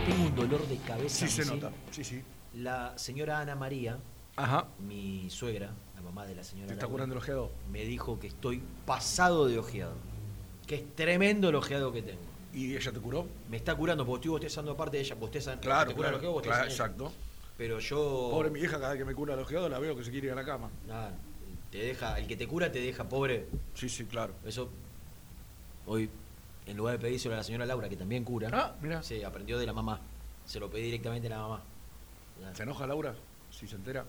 Tengo 0.07 0.23
un 0.29 0.35
dolor 0.35 0.67
de 0.67 0.77
cabeza. 0.77 1.27
Sí, 1.27 1.43
se 1.43 1.45
nota. 1.45 1.71
Sí, 1.91 2.03
sí. 2.03 2.21
La 2.55 2.97
señora 2.97 3.39
Ana 3.39 3.55
María, 3.55 3.97
Ajá. 4.35 4.67
mi 4.79 5.29
suegra, 5.29 5.71
la 5.95 6.01
mamá 6.01 6.25
de 6.25 6.33
la 6.35 6.43
señora 6.43 6.67
¿Te 6.67 6.73
está 6.73 6.87
curando 6.87 7.13
el 7.13 7.19
ojeado? 7.19 7.51
me 7.71 7.83
dijo 7.83 8.19
que 8.19 8.27
estoy 8.27 8.63
pasado 8.85 9.47
de 9.47 9.59
ojeado. 9.59 9.93
Que 10.65 10.75
es 10.75 10.95
tremendo 10.95 11.49
el 11.49 11.55
ojeado 11.55 11.91
que 11.93 12.01
tengo. 12.01 12.19
¿Y 12.57 12.75
ella 12.75 12.91
te 12.91 12.99
curó? 12.99 13.27
Me 13.49 13.57
está 13.57 13.75
curando 13.75 14.03
porque 14.03 14.21
estoy 14.21 14.31
bostezando 14.31 14.71
aparte 14.71 14.97
de 14.97 15.03
ella. 15.03 15.13
Bostezan, 15.13 15.59
Claro, 15.59 15.89
te 15.89 15.95
cura 15.95 16.07
claro, 16.07 16.17
ojeado, 16.17 16.33
bostezan 16.33 16.57
claro, 16.57 16.71
exacto. 16.71 17.11
Pero 17.55 17.77
yo. 17.79 18.29
Pobre 18.31 18.49
mi 18.49 18.59
vieja, 18.59 18.79
cada 18.79 18.93
vez 18.93 18.97
que 18.97 19.05
me 19.05 19.13
cura 19.13 19.35
el 19.35 19.41
ojeado 19.41 19.69
la 19.69 19.77
veo 19.77 19.95
que 19.95 20.03
se 20.03 20.09
quiere 20.09 20.27
ir 20.27 20.33
a 20.33 20.35
la 20.37 20.43
cama. 20.43 20.71
Nada, 20.87 21.11
te 21.71 21.77
deja, 21.77 22.17
el 22.17 22.25
que 22.25 22.35
te 22.35 22.47
cura 22.47 22.71
te 22.71 22.79
deja 22.81 23.03
pobre. 23.03 23.45
Sí, 23.75 23.87
sí, 23.89 24.05
claro. 24.05 24.33
Eso. 24.43 24.69
Hoy, 25.85 26.09
en 26.65 26.77
lugar 26.77 26.93
de 26.97 26.99
pedírselo 26.99 27.35
a 27.35 27.37
la 27.37 27.43
señora 27.43 27.65
Laura, 27.67 27.87
que 27.89 27.95
también 27.95 28.23
cura. 28.23 28.49
Ah, 28.51 28.75
mira. 28.81 29.03
Sí, 29.03 29.21
aprendió 29.23 29.59
de 29.59 29.67
la 29.67 29.73
mamá. 29.73 30.01
Se 30.45 30.59
lo 30.59 30.67
pedí 30.67 30.83
directamente 30.83 31.27
a 31.27 31.31
la 31.31 31.39
mamá. 31.39 31.61
¿Se 32.53 32.63
enoja 32.63 32.87
Laura? 32.87 33.13
Si 33.51 33.67
se 33.67 33.75
entera. 33.75 34.03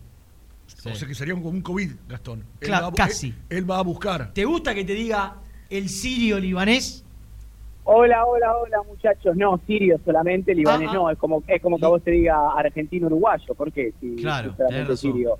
O 0.86 0.92
sea 0.96 1.06
que 1.06 1.14
sería 1.14 1.34
como 1.34 1.50
un 1.50 1.62
COVID, 1.62 1.92
Gastón. 2.08 2.42
Él 2.60 2.68
Cla- 2.68 2.82
va 2.82 2.92
casi. 2.92 3.28
Él, 3.28 3.58
él 3.58 3.70
va 3.70 3.78
a 3.78 3.82
buscar. 3.82 4.32
¿Te 4.34 4.44
gusta 4.44 4.74
que 4.74 4.82
te 4.84 4.94
diga 4.94 5.36
el 5.72 5.88
sirio 5.88 6.38
libanés? 6.38 7.04
Hola, 7.84 8.24
hola, 8.26 8.56
hola 8.58 8.82
muchachos. 8.88 9.34
No, 9.36 9.58
sirio 9.66 9.98
solamente, 10.04 10.54
libanés 10.54 10.88
Ah, 10.90 10.94
no. 10.94 11.10
Es 11.10 11.18
como, 11.18 11.42
es 11.46 11.60
como 11.60 11.78
que 11.78 11.84
a 11.84 11.88
vos 11.88 12.02
te 12.02 12.12
diga 12.12 12.52
argentino-uruguayo. 12.56 13.54
¿Por 13.54 13.72
qué? 13.72 13.92
Si, 14.00 14.16
Claro, 14.16 14.50
si 14.50 14.56
solamente 14.56 14.74
tenés 14.84 14.88
razón. 14.88 15.12
sirio. 15.12 15.38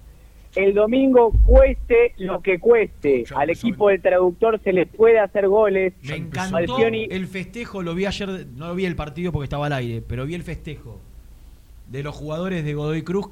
El 0.55 0.75
domingo 0.75 1.33
cueste 1.47 2.13
lo 2.19 2.41
que 2.43 2.59
cueste. 2.59 3.25
Al 3.35 3.51
equipo 3.51 3.89
del 3.89 4.03
traductor 4.03 4.61
se 4.63 4.73
les 4.73 4.89
puede 4.89 5.19
hacer 5.19 5.49
goles. 5.49 5.95
Me 6.03 6.17
encantó 6.17 6.59
Falcioni- 6.59 7.07
el 7.11 7.27
festejo, 7.27 7.83
lo 7.83 7.95
vi 7.95 8.05
ayer, 8.07 8.47
no 8.57 8.69
lo 8.69 8.75
vi 8.75 8.85
el 8.85 8.97
partido 8.97 9.33
porque 9.33 9.45
estaba 9.45 9.67
al 9.67 9.73
aire, 9.75 10.03
pero 10.07 10.27
vi 10.27 10.35
el 10.35 10.43
festejo 10.43 10.99
de 11.89 12.03
los 12.03 12.15
jugadores 12.15 12.65
de 12.65 12.75
Godoy 12.75 13.03
Cruz 13.03 13.29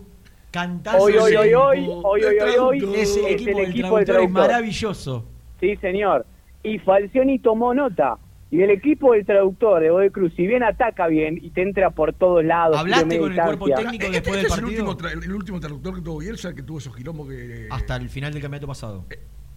cantando. 0.50 1.02
Hoy, 1.04 1.14
hoy, 1.14 1.34
hoy, 1.34 1.54
hoy, 1.54 1.78
hoy, 1.88 2.22
hoy, 2.24 2.38
hoy, 2.38 2.80
hoy, 2.84 2.94
Ese 2.94 3.20
es 3.20 3.32
equipo, 3.34 3.50
el 3.50 3.56
del 3.56 3.70
equipo 3.70 3.96
del 3.96 4.06
traductor 4.06 4.20
es 4.24 4.30
maravilloso. 4.30 5.24
Sí, 5.60 5.76
señor. 5.76 6.24
Y 6.62 6.78
Falcioni 6.78 7.38
tomó 7.38 7.74
nota. 7.74 8.18
Y 8.52 8.62
el 8.62 8.70
equipo 8.70 9.12
del 9.12 9.24
traductor 9.24 9.80
de 9.80 9.90
Godoy 9.90 10.10
Cruz, 10.10 10.32
si 10.34 10.44
bien 10.46 10.64
ataca 10.64 11.06
bien 11.06 11.38
y 11.40 11.50
te 11.50 11.62
entra 11.62 11.90
por 11.90 12.12
todos 12.12 12.44
lados. 12.44 12.76
¿Hablaste 12.76 13.18
con 13.20 13.30
el 13.32 13.40
cuerpo 13.40 13.66
técnico 13.66 14.04
Este, 14.06 14.10
después 14.10 14.36
este 14.38 14.48
del 14.48 14.52
es 14.52 14.58
el 14.58 14.64
último, 14.64 14.98
tra- 14.98 15.24
el 15.24 15.32
último 15.32 15.60
traductor 15.60 15.94
que 15.94 16.00
tuvo 16.00 16.18
Bielsa, 16.18 16.52
que 16.54 16.62
tuvo 16.64 16.78
esos 16.78 16.96
quilombos 16.96 17.28
que... 17.28 17.68
Hasta 17.70 17.94
el 17.96 18.08
final 18.08 18.32
del 18.32 18.42
campeonato 18.42 18.66
pasado. 18.66 19.04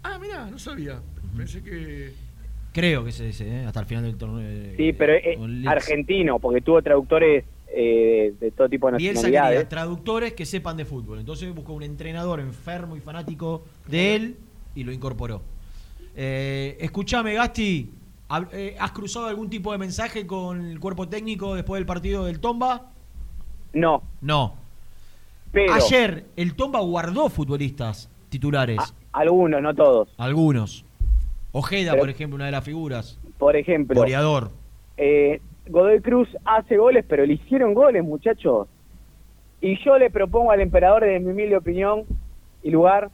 Ah, 0.03 0.19
mirá, 0.19 0.45
no 0.49 0.59
sabía. 0.59 0.99
Pensé 1.35 1.63
que... 1.63 2.11
Creo 2.71 3.03
que 3.03 3.09
es 3.09 3.19
ese, 3.19 3.47
¿eh? 3.61 3.65
hasta 3.65 3.79
el 3.79 3.85
final 3.87 4.03
del 4.03 4.15
torneo. 4.17 4.37
de- 4.47 4.75
Sí, 4.77 4.93
pero 4.93 5.13
es 5.13 5.37
argentino, 5.67 6.37
porque 6.39 6.61
tuvo 6.61 6.81
traductores 6.83 7.45
eh, 7.75 8.33
de 8.39 8.51
todo 8.51 8.69
tipo 8.69 8.91
de 8.91 8.97
Bielsa 8.97 9.21
nacionalidades. 9.23 9.57
quería 9.63 9.69
traductores 9.69 10.33
que 10.33 10.45
sepan 10.45 10.77
de 10.77 10.85
fútbol. 10.85 11.17
Entonces 11.19 11.53
buscó 11.53 11.73
un 11.73 11.81
entrenador 11.83 12.39
enfermo 12.39 12.95
y 12.95 12.99
fanático 12.99 13.63
de 13.87 14.15
él 14.15 14.37
y 14.75 14.83
lo 14.83 14.91
incorporó. 14.91 15.41
Eh, 16.15 16.77
escuchame, 16.79 17.33
Gasti, 17.33 17.91
eh, 18.51 18.75
¿has 18.79 18.91
cruzado 18.91 19.27
algún 19.27 19.49
tipo 19.49 19.71
de 19.71 19.77
mensaje 19.77 20.25
con 20.27 20.65
el 20.65 20.79
cuerpo 20.79 21.07
técnico 21.07 21.55
después 21.55 21.79
del 21.79 21.85
partido 21.85 22.25
del 22.25 22.39
Tomba? 22.39 22.91
No. 23.73 24.03
No. 24.21 24.55
Pero 25.51 25.73
Ayer 25.73 26.25
el 26.35 26.55
Tomba 26.55 26.79
guardó 26.81 27.29
futbolistas 27.29 28.09
titulares. 28.29 28.79
algunos, 29.11 29.61
no 29.61 29.73
todos. 29.75 30.09
Algunos. 30.17 30.85
Ojeda, 31.51 31.91
Pero- 31.91 32.01
por 32.01 32.09
ejemplo, 32.09 32.35
una 32.35 32.45
de 32.45 32.51
las 32.51 32.63
figuras. 32.63 33.19
Por 33.37 33.55
ejemplo, 33.55 33.99
Goleador. 33.99 34.51
eh, 34.97 35.39
Godoy 35.67 36.01
Cruz 36.01 36.27
hace 36.45 36.77
goles, 36.77 37.05
pero 37.07 37.25
le 37.25 37.33
hicieron 37.33 37.73
goles, 37.73 38.03
muchachos. 38.03 38.67
Y 39.61 39.77
yo 39.85 39.97
le 39.97 40.09
propongo 40.09 40.51
al 40.51 40.59
emperador, 40.61 41.03
de 41.05 41.19
mi 41.19 41.31
humilde 41.31 41.55
opinión 41.55 42.03
y 42.63 42.69
lugar, 42.71 43.11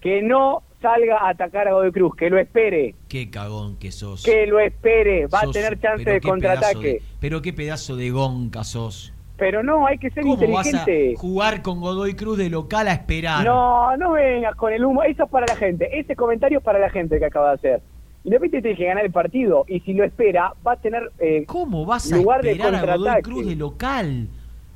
que 0.00 0.20
no 0.22 0.62
salga 0.84 1.16
a 1.18 1.30
atacar 1.30 1.66
a 1.66 1.72
Godoy 1.72 1.92
Cruz, 1.92 2.14
que 2.14 2.28
lo 2.28 2.38
espere, 2.38 2.94
Qué 3.08 3.30
cagón 3.30 3.76
que 3.78 3.90
sos. 3.90 4.22
que 4.22 4.46
lo 4.46 4.60
espere, 4.60 5.26
va 5.28 5.40
a 5.40 5.50
tener 5.50 5.80
chance 5.80 6.04
de 6.04 6.20
contraataque. 6.20 6.78
de- 6.86 7.02
pero 7.20 7.40
qué 7.40 7.54
pedazo 7.54 7.96
de 7.96 8.10
gonca 8.10 8.64
sos. 8.64 9.12
Pero 9.38 9.62
no, 9.62 9.86
hay 9.86 9.96
que 9.98 10.10
ser 10.10 10.22
¿Cómo 10.22 10.36
vas 10.52 10.66
a 10.66 10.70
inteligente. 10.70 11.14
jugar 11.16 11.62
con 11.62 11.80
Godoy 11.80 12.14
Cruz 12.14 12.36
de 12.38 12.50
local 12.50 12.86
a 12.88 12.92
esperar? 12.92 13.44
No, 13.44 13.96
no 13.96 14.12
vengas 14.12 14.54
con 14.56 14.72
el 14.72 14.84
humo. 14.84 15.02
Eso 15.02 15.24
es 15.24 15.30
para 15.30 15.46
la 15.46 15.56
gente. 15.56 15.88
Ese 15.98 16.14
comentario 16.14 16.58
es 16.58 16.64
para 16.64 16.78
la 16.78 16.90
gente 16.90 17.18
que 17.18 17.24
acaba 17.24 17.48
de 17.48 17.54
hacer. 17.54 17.82
Independiente 18.22 18.62
tiene 18.68 18.76
que 18.78 18.86
ganar 18.86 19.04
el 19.04 19.10
partido. 19.10 19.64
Y 19.66 19.80
si 19.80 19.92
lo 19.94 20.04
espera, 20.04 20.52
va 20.66 20.72
a 20.72 20.76
tener 20.76 21.10
eh, 21.18 21.44
¿Cómo 21.46 21.84
vas 21.84 22.12
a 22.12 22.16
lugar 22.16 22.42
de 22.42 22.52
esperar 22.52 22.88
a 22.90 22.96
Godoy. 22.96 23.22
Cruz 23.22 23.46
de 23.46 23.56
local? 23.56 24.28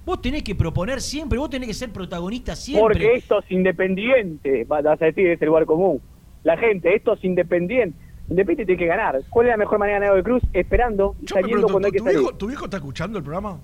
Vos 0.09 0.23
tenés 0.23 0.43
que 0.43 0.55
proponer 0.55 1.03
siempre, 1.03 1.39
vos 1.39 1.51
tenés 1.51 1.69
que 1.69 1.75
ser 1.75 1.93
protagonista 1.93 2.57
siempre. 2.57 2.83
Porque 2.83 3.15
esto 3.17 3.41
es 3.41 3.51
independiente. 3.53 4.65
Vas 4.65 4.83
a 4.87 4.97
decir, 4.97 5.27
es 5.27 5.43
el 5.43 5.49
lugar 5.49 5.67
común. 5.67 6.01
La 6.45 6.57
gente, 6.57 6.95
esto 6.97 7.13
es 7.13 7.23
independiente. 7.25 7.95
Independiente 8.31 8.65
tiene 8.65 8.79
que 8.79 8.87
ganar. 8.87 9.21
¿Cuál 9.29 9.49
es 9.49 9.51
la 9.51 9.59
mejor 9.59 9.79
manera 9.79 9.99
de 9.99 10.07
ganar 10.07 10.17
de 10.17 10.23
Cruz? 10.23 10.43
Esperando 10.55 11.15
y 11.21 11.27
Yo 11.27 11.35
me 11.37 11.43
saliendo 11.43 11.67
pregunto, 11.67 11.73
cuando 11.73 11.87
hay 11.89 11.93
¿tu, 11.93 11.93
que 11.93 11.99
salir. 12.05 12.19
viejo, 12.21 12.35
¿tu 12.39 12.47
viejo 12.47 12.65
está 12.65 12.77
escuchando 12.79 13.19
el 13.19 13.25
programa? 13.25 13.61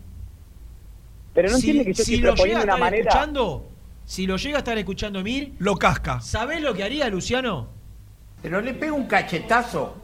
Pero 1.33 1.49
no 1.49 1.57
si, 1.57 1.71
entiende 1.71 1.85
que 1.87 1.95
yo 1.95 2.05
si 2.05 2.15
estoy 2.17 2.27
lo 2.27 2.35
llega 2.35 2.61
a 2.61 2.65
una 2.65 2.73
estar 2.75 2.79
manera. 2.79 3.03
escuchando, 3.09 3.69
si 4.05 4.27
lo 4.27 4.37
llega 4.37 4.57
a 4.57 4.59
estar 4.59 4.77
escuchando 4.77 5.19
Emir, 5.21 5.55
lo 5.61 5.77
casca. 5.77 6.21
¿Sabés 6.21 6.61
lo 6.61 6.75
que 6.75 6.83
haría 6.85 7.09
Luciano? 7.09 7.69
Pero 8.43 8.61
le 8.61 8.75
pega 8.75 8.93
un 8.93 9.07
cachetazo. 9.07 9.97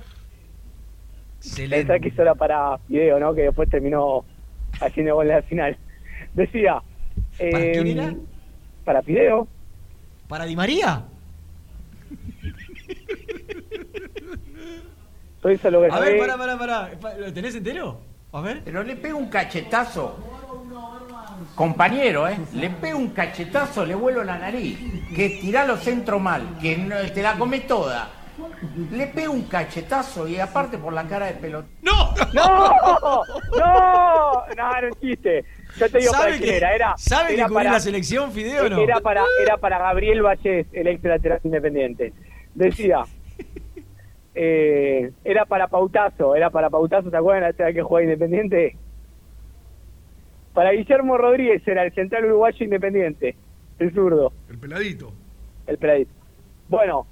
Pensá 1.69 1.99
que 1.99 2.09
eso 2.09 2.23
era 2.23 2.35
para 2.35 2.79
video, 2.89 3.21
¿no? 3.21 3.35
Que 3.35 3.43
después 3.43 3.69
terminó 3.69 4.25
haciendo 4.81 5.17
gol 5.17 5.27
en 5.29 5.37
la 5.37 5.43
final. 5.43 5.77
Decía. 6.35 6.83
¿Para 7.39 7.65
eh, 7.65 7.73
quién 7.73 7.99
era? 7.99 8.15
Para 8.85 9.03
Pideo. 9.03 9.49
¿Para 10.29 10.45
Di 10.45 10.57
María? 10.57 11.05
A 15.91 16.01
ver, 16.01 16.19
pará, 16.19 16.37
pará, 16.37 16.59
pará. 16.59 16.91
Pa- 17.01 17.15
¿Lo 17.15 17.33
tenés 17.33 17.55
entero? 17.55 17.99
A 18.33 18.41
ver. 18.41 18.63
Pero 18.65 18.83
le 18.83 18.97
pega 18.97 19.15
un 19.15 19.29
cachetazo. 19.29 20.17
Compañero, 21.55 22.29
¿eh? 22.29 22.39
Le 22.55 22.69
pega 22.71 22.97
un 22.97 23.09
cachetazo, 23.11 23.87
le 23.87 23.95
vuelo 23.95 24.23
la 24.23 24.39
nariz. 24.39 24.79
Que 25.15 25.31
tirá 25.41 25.65
los 25.65 25.81
centros 25.81 26.21
mal, 26.21 26.59
que 26.61 26.77
no- 26.77 26.97
te 27.13 27.23
la 27.23 27.35
come 27.37 27.61
toda. 27.61 28.09
Le 28.93 29.07
pega 29.09 29.31
un 29.31 29.43
cachetazo 29.45 30.29
y 30.29 30.39
aparte 30.39 30.77
por 30.79 30.93
la 30.93 31.05
cara 31.05 31.27
de 31.27 31.33
pelota. 31.35 31.69
¡No! 31.83 32.15
¡No! 32.35 32.69
¡No! 33.59 34.45
No, 34.57 34.77
era 34.77 34.89
un 34.89 35.01
chiste. 35.01 35.45
Yo 35.79 35.89
te 35.91 35.99
digo 35.99 36.13
¿Sabe 36.13 36.25
para 36.25 36.37
quién 36.39 36.51
que- 36.51 36.57
era. 36.57 36.75
Era, 36.75 36.95
sabe 36.97 37.35
era 37.35 37.47
que 37.49 37.55
la 37.65 37.81
selección, 37.81 38.33
Fideo, 38.33 38.67
o 38.67 38.69
no? 38.69 38.81
Era 38.81 39.01
para, 39.01 39.25
era 39.43 39.57
para 39.57 39.79
Gabriel 39.79 40.23
Vallés, 40.23 40.67
el 40.73 40.87
ex 40.87 41.03
lateral 41.05 41.41
independiente. 41.45 42.13
Decía. 42.55 43.03
eh, 44.35 45.11
era 45.25 45.45
para 45.45 45.69
Pautazo, 45.69 46.35
era 46.35 46.51
para 46.51 46.71
Pautazo, 46.71 47.11
¿te 47.11 47.17
acuerdan 47.17 47.43
la 47.43 47.49
lateral 47.49 47.75
que 47.75 47.83
jugaba 47.83 48.05
Independiente? 48.05 48.77
Para 50.55 50.73
Guillermo 50.73 51.17
Rodríguez 51.17 51.67
era 51.67 51.85
el 51.85 51.93
central 51.95 52.25
uruguayo 52.27 52.65
independiente, 52.65 53.37
el 53.79 53.93
zurdo. 53.95 54.33
El 54.49 54.59
peladito. 54.59 55.13
El 55.67 55.79
peladito. 55.79 56.11
Bueno, 56.69 57.07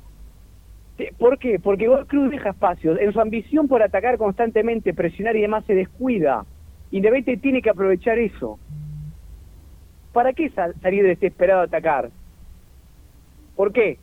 te- 0.96 1.12
¿por 1.16 1.38
qué? 1.38 1.58
Porque 1.60 1.86
Godoy 1.86 2.06
Cruz 2.06 2.30
deja 2.30 2.50
espacios. 2.50 2.98
En 3.00 3.12
su 3.12 3.20
ambición 3.20 3.68
por 3.68 3.82
atacar 3.82 4.18
constantemente, 4.18 4.92
presionar 4.92 5.36
y 5.36 5.42
demás, 5.42 5.64
se 5.66 5.74
descuida. 5.74 6.44
Independiente 6.90 7.40
tiene 7.42 7.60
que 7.62 7.70
aprovechar 7.70 8.18
eso. 8.18 8.58
¿Para 10.12 10.32
qué 10.32 10.50
sal- 10.50 10.74
salir 10.80 11.04
desesperado 11.04 11.60
a 11.60 11.64
atacar? 11.64 12.10
¿Por 13.56 13.72
qué? 13.72 13.98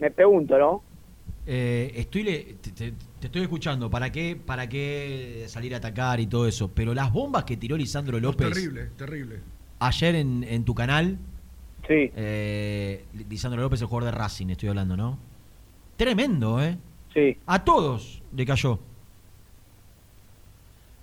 Me 0.00 0.10
pregunto, 0.10 0.58
¿no? 0.58 0.82
Eh, 1.46 1.92
estoy 1.96 2.22
le- 2.22 2.54
te, 2.60 2.70
te- 2.72 2.92
te 3.20 3.26
estoy 3.26 3.42
escuchando. 3.42 3.90
¿Para 3.90 4.12
qué, 4.12 4.36
¿Para 4.36 4.68
qué 4.68 5.44
salir 5.48 5.74
a 5.74 5.78
atacar 5.78 6.20
y 6.20 6.26
todo 6.26 6.46
eso? 6.46 6.70
Pero 6.74 6.94
las 6.94 7.12
bombas 7.12 7.44
que 7.44 7.56
tiró 7.56 7.76
Lisandro 7.76 8.20
López 8.20 8.48
Terrible, 8.50 8.86
terrible. 8.96 9.40
ayer 9.80 10.14
en, 10.14 10.44
en 10.44 10.64
tu 10.64 10.74
canal. 10.74 11.18
Sí. 11.86 12.10
Eh, 12.16 13.04
Lisandro 13.28 13.60
López, 13.62 13.80
el 13.80 13.86
jugador 13.88 14.12
de 14.12 14.18
Racing, 14.18 14.48
estoy 14.48 14.68
hablando, 14.68 14.96
¿no? 14.96 15.18
Tremendo, 15.96 16.62
¿eh? 16.62 16.76
Sí. 17.14 17.36
A 17.46 17.64
todos 17.64 18.22
le 18.36 18.44
cayó. 18.44 18.78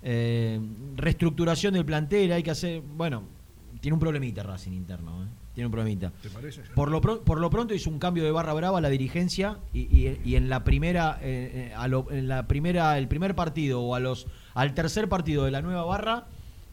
Eh, 0.08 0.60
reestructuración 0.94 1.74
del 1.74 1.84
plantel, 1.84 2.30
hay 2.30 2.44
que 2.44 2.52
hacer. 2.52 2.80
Bueno, 2.80 3.24
tiene 3.80 3.94
un 3.94 3.98
problemita 4.00 4.44
Racing 4.44 4.70
interno, 4.72 5.24
¿eh? 5.24 5.26
Tiene 5.52 5.66
un 5.66 5.72
problemita. 5.72 6.12
¿Te 6.22 6.30
parece? 6.30 6.60
Por 6.76 6.92
lo, 6.92 7.00
pro- 7.00 7.22
por 7.22 7.40
lo 7.40 7.50
pronto 7.50 7.74
hizo 7.74 7.90
un 7.90 7.98
cambio 7.98 8.22
de 8.22 8.30
barra 8.30 8.52
brava 8.54 8.78
a 8.78 8.80
la 8.80 8.88
dirigencia 8.88 9.58
y, 9.72 9.80
y- 9.80 10.20
y 10.24 10.36
en 10.36 10.48
la 10.48 10.62
primera, 10.62 11.18
eh, 11.22 11.70
eh, 11.70 11.74
a 11.74 11.88
lo- 11.88 12.08
en 12.12 12.28
la 12.28 12.46
primera, 12.46 12.96
el 12.98 13.08
primer 13.08 13.34
partido 13.34 13.80
o 13.82 13.94
a 13.96 14.00
los, 14.00 14.26
al 14.54 14.74
tercer 14.74 15.08
partido 15.08 15.44
de 15.44 15.50
la 15.50 15.60
nueva 15.62 15.84
barra 15.84 16.26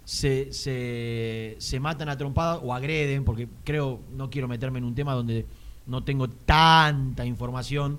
se, 0.06 0.54
se, 0.54 1.56
se 1.60 1.80
matan 1.80 2.10
a 2.10 2.18
trompadas 2.18 2.60
o 2.62 2.72
agreden, 2.74 3.24
porque 3.24 3.48
creo, 3.64 4.00
no 4.16 4.30
quiero 4.30 4.48
meterme 4.48 4.78
en 4.80 4.84
un 4.86 4.94
tema 4.96 5.14
donde 5.14 5.46
no 5.88 6.04
tengo 6.04 6.28
tanta 6.30 7.26
información, 7.26 7.98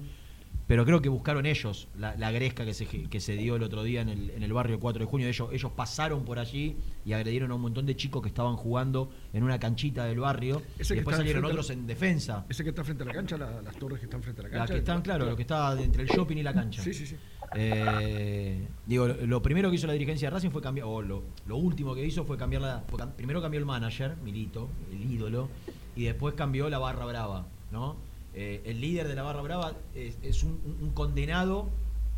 pero 0.66 0.84
creo 0.84 1.02
que 1.02 1.08
buscaron 1.08 1.44
ellos 1.46 1.88
la, 1.98 2.16
la 2.16 2.30
gresca 2.32 2.64
que 2.64 2.72
se, 2.74 2.86
que 2.86 3.20
se 3.20 3.36
dio 3.36 3.56
el 3.56 3.62
otro 3.62 3.82
día 3.82 4.00
en 4.00 4.08
el, 4.08 4.30
en 4.30 4.42
el 4.42 4.52
barrio 4.52 4.80
4 4.80 5.00
de 5.00 5.06
junio. 5.06 5.28
Ellos, 5.28 5.48
ellos 5.52 5.72
pasaron 5.72 6.24
por 6.24 6.38
allí 6.38 6.76
y 7.04 7.12
agredieron 7.12 7.50
a 7.50 7.54
un 7.54 7.60
montón 7.60 7.84
de 7.86 7.94
chicos 7.96 8.22
que 8.22 8.28
estaban 8.28 8.56
jugando 8.56 9.10
en 9.32 9.42
una 9.42 9.58
canchita 9.58 10.04
del 10.06 10.20
barrio. 10.20 10.62
Ese 10.78 10.94
y 10.94 10.96
después 10.96 11.16
salieron 11.16 11.44
otros 11.44 11.68
en 11.70 11.86
defensa. 11.86 12.46
Ese 12.48 12.62
que 12.64 12.70
está 12.70 12.82
frente 12.84 13.02
a 13.02 13.06
la 13.06 13.12
cancha, 13.12 13.36
la- 13.36 13.60
las 13.62 13.76
torres 13.76 13.98
que 13.98 14.06
están 14.06 14.22
frente 14.22 14.40
a 14.40 14.44
la 14.44 14.48
La 14.50 14.58
cancha. 14.60 14.72
que 14.74 14.78
están, 14.78 15.02
claro, 15.02 15.26
lo 15.26 15.36
que 15.36 15.42
está 15.42 15.80
entre 15.82 16.02
el 16.02 16.08
shopping 16.08 16.36
y 16.38 16.42
la 16.42 16.54
cancha. 16.54 16.82
Sí, 16.82 16.94
sí, 16.94 17.06
sí. 17.06 17.16
Eh, 17.56 18.66
digo, 18.86 19.06
lo, 19.08 19.26
lo 19.26 19.42
primero 19.42 19.68
que 19.70 19.76
hizo 19.76 19.86
la 19.86 19.92
dirigencia 19.92 20.28
de 20.28 20.34
Racing 20.34 20.50
fue 20.50 20.60
cambiar, 20.62 20.86
o 20.86 21.02
lo, 21.02 21.22
lo 21.46 21.56
último 21.56 21.94
que 21.94 22.04
hizo 22.04 22.24
fue 22.24 22.36
cambiar 22.36 22.62
la. 22.62 22.84
fue 22.88 22.98
primero 23.16 23.40
cambió 23.40 23.58
el 23.60 23.66
manager, 23.66 24.16
Milito, 24.24 24.68
el 24.90 25.10
ídolo, 25.12 25.48
y 25.96 26.04
después 26.04 26.34
cambió 26.34 26.68
la 26.68 26.78
barra 26.78 27.04
brava, 27.04 27.46
¿no? 27.70 27.96
Eh, 28.34 28.62
el 28.64 28.80
líder 28.80 29.06
de 29.08 29.14
la 29.14 29.22
barra 29.22 29.42
brava 29.42 29.72
es, 29.94 30.18
es 30.22 30.42
un, 30.42 30.90
condenado, 30.94 31.70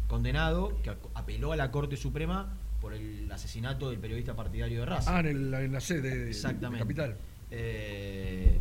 condenado 0.09 0.72
que 0.82 0.90
apeló 1.14 1.52
a 1.52 1.56
la 1.56 1.70
Corte 1.70 1.97
Suprema 1.97 2.55
por 2.80 2.94
el 2.94 3.30
asesinato 3.30 3.90
del 3.90 3.98
periodista 3.98 4.34
partidario 4.34 4.80
de 4.80 4.86
Racing. 4.86 5.10
Ah, 5.12 5.20
en, 5.20 5.26
el- 5.26 5.55
en 5.55 5.72
la 5.72 5.80
sede 5.80 6.16
de, 6.16 6.28
Exactamente. 6.28 6.76
de 6.76 6.78
Capital. 6.84 7.16
Eh, 7.51 8.60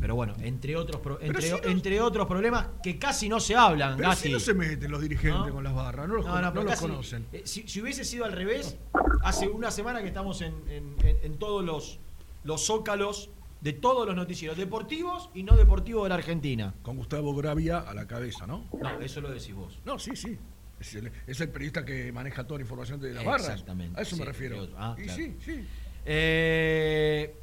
pero 0.00 0.16
bueno, 0.16 0.34
entre 0.40 0.76
otros 0.76 1.00
entre, 1.20 1.42
si 1.42 1.50
no- 1.50 1.58
entre 1.64 2.00
otros 2.00 2.26
problemas 2.26 2.66
que 2.82 2.98
casi 2.98 3.28
no 3.28 3.38
se 3.40 3.54
hablan, 3.54 3.96
Pero 3.96 4.12
si 4.14 4.30
no 4.30 4.40
se 4.40 4.52
meten 4.54 4.90
los 4.90 5.00
dirigentes 5.00 5.46
¿No? 5.46 5.52
con 5.52 5.64
las 5.64 5.74
barras, 5.74 6.08
no 6.08 6.14
los, 6.16 6.26
no 6.26 6.74
conocen. 6.80 7.26
eh, 7.32 7.42
si, 7.44 7.66
si 7.68 7.80
hubiese 7.80 8.04
sido 8.04 8.24
al 8.24 8.32
revés, 8.32 8.76
hace 9.22 9.48
una 9.48 9.70
semana 9.70 10.00
que 10.02 10.08
estamos 10.08 10.40
en, 10.42 10.52
en- 10.68 10.94
en- 11.04 11.18
en 11.22 11.38
todos 11.38 11.64
los, 11.64 11.98
los 12.42 12.66
zócalos 12.66 13.30
de 13.64 13.72
todos 13.72 14.06
los 14.06 14.14
noticieros, 14.14 14.58
deportivos 14.58 15.30
y 15.32 15.42
no 15.42 15.56
deportivos 15.56 16.02
de 16.02 16.10
la 16.10 16.16
Argentina. 16.16 16.74
Con 16.82 16.98
Gustavo 16.98 17.34
Gravia 17.34 17.78
a 17.78 17.94
la 17.94 18.06
cabeza, 18.06 18.46
¿no? 18.46 18.66
No, 18.78 19.00
eso 19.00 19.22
lo 19.22 19.30
decís 19.30 19.54
vos. 19.54 19.80
No, 19.86 19.98
sí, 19.98 20.14
sí. 20.14 20.38
Es 20.78 20.94
el, 20.94 21.10
es 21.26 21.40
el 21.40 21.48
periodista 21.48 21.82
que 21.82 22.12
maneja 22.12 22.44
toda 22.46 22.58
la 22.58 22.64
información 22.64 23.00
de 23.00 23.14
las 23.14 23.24
barras. 23.24 23.48
Exactamente, 23.48 23.98
A 23.98 24.02
eso 24.02 24.16
sí, 24.16 24.20
me 24.20 24.26
refiero. 24.26 24.68
Ah, 24.76 24.94
y 24.98 25.04
claro. 25.04 25.16
sí, 25.16 25.36
sí. 25.42 25.66
Eh, 26.04 27.34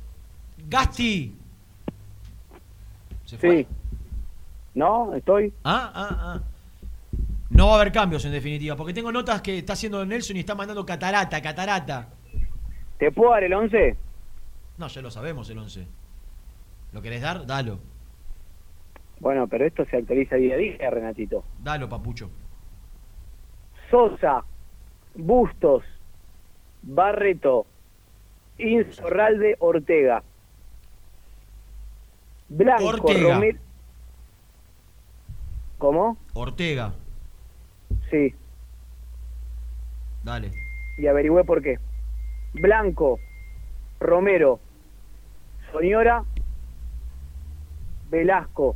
Gasti. 0.69 1.35
¿Se 3.25 3.37
fue? 3.39 3.63
Sí. 3.63 3.67
¿No? 4.75 5.15
¿Estoy? 5.15 5.51
Ah, 5.63 5.91
ah, 5.91 6.17
ah. 6.19 6.41
No 7.49 7.65
va 7.65 7.71
a 7.73 7.81
haber 7.81 7.91
cambios 7.91 8.23
en 8.25 8.31
definitiva, 8.31 8.75
porque 8.75 8.93
tengo 8.93 9.11
notas 9.11 9.41
que 9.41 9.57
está 9.57 9.73
haciendo 9.73 10.05
Nelson 10.05 10.37
y 10.37 10.41
está 10.41 10.53
mandando 10.53 10.85
catarata, 10.85 11.41
catarata. 11.41 12.09
¿Te 12.99 13.11
puedo 13.11 13.31
dar 13.31 13.43
el 13.43 13.53
11? 13.53 13.95
No, 14.77 14.87
ya 14.87 15.01
lo 15.01 15.09
sabemos 15.09 15.49
el 15.49 15.57
11. 15.57 16.00
¿Lo 16.93 17.01
querés 17.01 17.21
dar? 17.21 17.45
Dalo. 17.45 17.79
Bueno, 19.19 19.47
pero 19.47 19.65
esto 19.65 19.85
se 19.85 19.97
actualiza 19.97 20.35
día 20.35 20.55
a 20.55 20.57
día, 20.57 20.89
Renatito. 20.89 21.43
Dalo, 21.61 21.87
papucho. 21.87 22.29
Sosa, 23.89 24.43
Bustos, 25.15 25.83
Barreto, 26.81 27.65
Insorralde, 28.57 29.55
Ortega. 29.59 30.23
Blanco, 32.49 32.85
Ortega. 32.85 33.33
Romero. 33.33 33.59
¿Cómo? 35.77 36.17
Ortega. 36.33 36.93
Sí, 38.09 38.33
Dale. 40.23 40.51
y 40.97 41.07
averigüé 41.07 41.43
por 41.43 41.61
qué. 41.61 41.79
Blanco, 42.53 43.19
Romero, 43.99 44.59
Soñora, 45.71 46.23
Velasco, 48.11 48.75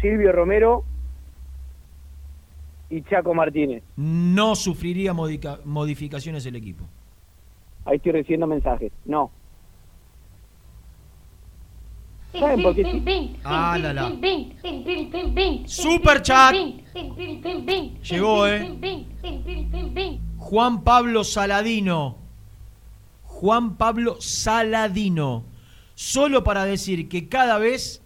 Silvio 0.00 0.32
Romero 0.32 0.84
y 2.90 3.02
Chaco 3.04 3.32
Martínez. 3.32 3.82
No 3.96 4.56
sufriría 4.56 5.12
modica- 5.14 5.60
modificaciones 5.64 6.44
el 6.44 6.56
equipo. 6.56 6.84
Ahí 7.84 7.96
estoy 7.96 8.12
recibiendo 8.12 8.46
mensajes. 8.46 8.92
No. 9.06 9.30
¿Saben 12.32 12.62
por 12.62 12.74
qué? 12.76 12.84
sí? 12.84 13.36
Ah, 13.42 13.76
la, 13.80 13.92
la. 13.92 14.12
Super 15.66 16.22
chat. 16.22 16.54
Llegó, 18.08 18.46
eh. 18.46 18.78
Juan 20.38 20.84
Pablo 20.84 21.24
Saladino. 21.24 22.16
Juan 23.24 23.76
Pablo 23.76 24.16
Saladino. 24.20 25.44
Solo 25.94 26.44
para 26.44 26.64
decir 26.64 27.08
que 27.08 27.28
cada 27.28 27.58
vez 27.58 27.99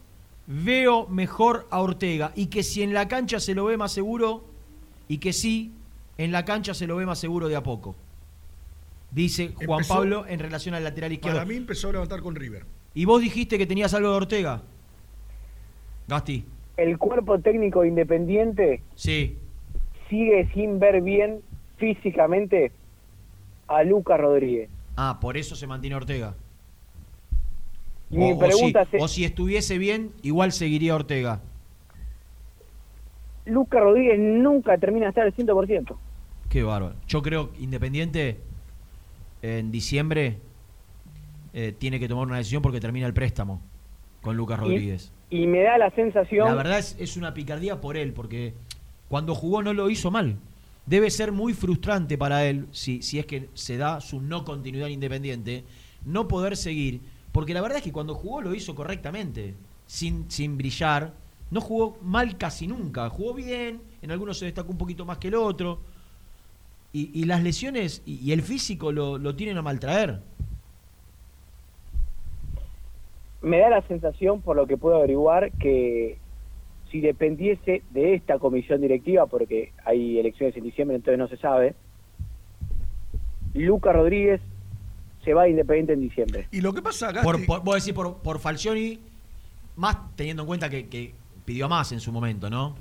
veo 0.46 1.06
mejor 1.08 1.66
a 1.70 1.80
Ortega 1.80 2.32
y 2.34 2.46
que 2.46 2.62
si 2.62 2.82
en 2.82 2.92
la 2.94 3.08
cancha 3.08 3.40
se 3.40 3.54
lo 3.54 3.64
ve 3.66 3.76
más 3.76 3.92
seguro 3.92 4.44
y 5.08 5.18
que 5.18 5.32
sí, 5.32 5.72
en 6.18 6.32
la 6.32 6.44
cancha 6.44 6.74
se 6.74 6.86
lo 6.86 6.96
ve 6.96 7.06
más 7.06 7.18
seguro 7.18 7.48
de 7.48 7.56
a 7.56 7.62
poco. 7.62 7.94
Dice 9.10 9.52
Juan 9.54 9.80
Empezó- 9.80 9.94
Pablo 9.94 10.24
en 10.26 10.38
relación 10.40 10.74
al 10.74 10.84
lateral 10.84 11.12
izquierdo. 11.12 11.38
Para 11.38 11.48
mí 11.48 11.56
empezó 11.56 11.88
a 11.88 11.92
levantar 11.92 12.20
con 12.20 12.34
River. 12.34 12.64
Y 12.94 13.04
vos 13.04 13.20
dijiste 13.20 13.58
que 13.58 13.66
tenías 13.66 13.94
algo 13.94 14.10
de 14.10 14.16
Ortega. 14.16 14.62
Gasti. 16.08 16.44
El 16.76 16.98
cuerpo 16.98 17.38
técnico 17.38 17.84
independiente 17.84 18.82
Sí. 18.96 19.38
sigue 20.10 20.50
sin 20.52 20.78
ver 20.80 21.00
bien 21.00 21.40
físicamente 21.76 22.72
a 23.68 23.82
Lucas 23.84 24.20
Rodríguez. 24.20 24.68
Ah, 24.96 25.18
por 25.20 25.36
eso 25.36 25.56
se 25.56 25.66
mantiene 25.66 25.96
Ortega. 25.96 26.34
Mi 28.10 28.32
o, 28.32 28.50
si, 28.50 28.66
es- 28.66 29.02
o 29.02 29.08
si 29.08 29.24
estuviese 29.24 29.78
bien, 29.78 30.12
igual 30.22 30.52
seguiría 30.52 30.94
Ortega. 30.94 31.40
Lucas 33.46 33.80
Rodríguez 33.82 34.18
nunca 34.18 34.78
termina 34.78 35.06
de 35.06 35.10
estar 35.10 35.24
al 35.24 35.34
100%. 35.34 35.96
Qué 36.48 36.62
bárbaro. 36.62 36.94
Yo 37.08 37.22
creo 37.22 37.52
que 37.52 37.62
Independiente 37.62 38.38
en 39.42 39.70
diciembre 39.70 40.38
eh, 41.52 41.74
tiene 41.76 42.00
que 42.00 42.08
tomar 42.08 42.26
una 42.26 42.38
decisión 42.38 42.62
porque 42.62 42.80
termina 42.80 43.06
el 43.06 43.12
préstamo 43.14 43.60
con 44.22 44.36
Lucas 44.36 44.58
Y- 44.58 44.60
Rodríguez. 44.62 45.12
Y 45.30 45.46
me 45.46 45.62
da 45.62 45.78
la 45.78 45.90
sensación... 45.90 46.46
La 46.46 46.54
verdad 46.54 46.78
es, 46.78 46.96
es 47.00 47.16
una 47.16 47.34
picardía 47.34 47.80
por 47.80 47.96
él, 47.96 48.12
porque 48.12 48.54
cuando 49.08 49.34
jugó 49.34 49.62
no 49.62 49.72
lo 49.74 49.90
hizo 49.90 50.10
mal. 50.10 50.36
Debe 50.86 51.10
ser 51.10 51.32
muy 51.32 51.54
frustrante 51.54 52.16
para 52.16 52.44
él, 52.46 52.66
si, 52.70 53.02
si 53.02 53.18
es 53.18 53.26
que 53.26 53.48
se 53.54 53.76
da 53.76 54.00
su 54.00 54.20
no 54.20 54.44
continuidad 54.44 54.86
en 54.88 54.94
Independiente, 54.94 55.64
no 56.04 56.28
poder 56.28 56.56
seguir, 56.56 57.00
porque 57.34 57.52
la 57.52 57.60
verdad 57.60 57.78
es 57.78 57.82
que 57.82 57.90
cuando 57.90 58.14
jugó 58.14 58.40
lo 58.40 58.54
hizo 58.54 58.76
correctamente, 58.76 59.54
sin, 59.86 60.30
sin 60.30 60.56
brillar. 60.56 61.12
No 61.50 61.60
jugó 61.60 61.98
mal 62.00 62.38
casi 62.38 62.68
nunca, 62.68 63.10
jugó 63.10 63.34
bien, 63.34 63.80
en 64.02 64.12
algunos 64.12 64.38
se 64.38 64.44
destacó 64.44 64.70
un 64.70 64.78
poquito 64.78 65.04
más 65.04 65.18
que 65.18 65.28
el 65.28 65.34
otro. 65.34 65.80
Y, 66.92 67.10
y 67.12 67.24
las 67.24 67.42
lesiones 67.42 68.02
y, 68.06 68.30
el 68.30 68.40
físico 68.40 68.92
lo, 68.92 69.18
lo 69.18 69.34
tienen 69.34 69.58
a 69.58 69.62
maltraer. 69.62 70.20
me 73.42 73.58
da 73.58 73.68
la 73.68 73.82
sensación, 73.82 74.40
por 74.40 74.54
lo 74.54 74.68
que 74.68 74.76
puedo 74.76 74.94
averiguar, 74.94 75.50
que 75.58 76.18
si 76.92 77.00
dependiese 77.00 77.82
de 77.90 78.14
esta 78.14 78.38
comisión 78.38 78.80
directiva, 78.80 79.26
porque 79.26 79.72
hay 79.84 80.20
elecciones 80.20 80.56
en 80.56 80.62
diciembre, 80.62 80.96
entonces 80.96 81.18
no 81.18 81.26
se 81.26 81.36
sabe, 81.36 81.74
Lucas 83.54 83.92
Rodríguez 83.92 84.40
se 85.24 85.34
va 85.34 85.42
a 85.42 85.48
Independiente 85.48 85.92
en 85.94 86.00
diciembre. 86.00 86.48
Y 86.50 86.60
lo 86.60 86.72
que 86.72 86.82
pasa, 86.82 87.10
Gasti, 87.12 87.24
Por, 87.24 87.46
por- 87.46 87.64
vos 87.64 87.74
decís 87.76 87.92
por, 87.94 88.18
por 88.18 88.38
Falcioni, 88.38 89.00
más 89.76 89.96
teniendo 90.16 90.42
en 90.42 90.46
cuenta 90.46 90.68
que, 90.70 90.88
que 90.88 91.14
pidió 91.44 91.68
más 91.68 91.90
en 91.92 92.00
su 92.00 92.12
momento, 92.12 92.48
¿no? 92.50 92.76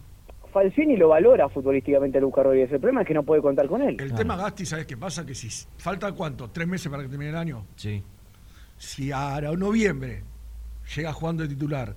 Falcioni 0.51 0.95
lo 0.97 1.07
valora 1.09 1.49
futbolísticamente 1.49 2.19
a 2.19 2.21
Lucas 2.21 2.43
Rodríguez. 2.43 2.71
El 2.71 2.79
problema 2.79 3.01
es 3.01 3.07
que 3.07 3.13
no 3.15 3.23
puede 3.23 3.41
contar 3.41 3.67
con 3.67 3.81
él. 3.81 3.97
el 3.99 4.13
tema 4.13 4.35
Gasti, 4.35 4.65
¿sabes 4.65 4.85
qué 4.85 4.95
pasa? 4.97 5.25
Que 5.25 5.33
si 5.33 5.49
falta 5.77 6.11
cuánto, 6.11 6.49
tres 6.51 6.67
meses 6.67 6.91
para 6.91 7.01
que 7.03 7.09
termine 7.09 7.31
el 7.31 7.37
año. 7.37 7.65
Sí. 7.75 8.03
Si 8.77 9.11
a 9.11 9.39
noviembre 9.57 10.23
llega 10.95 11.11
jugando 11.13 11.43
de 11.43 11.49
titular 11.49 11.95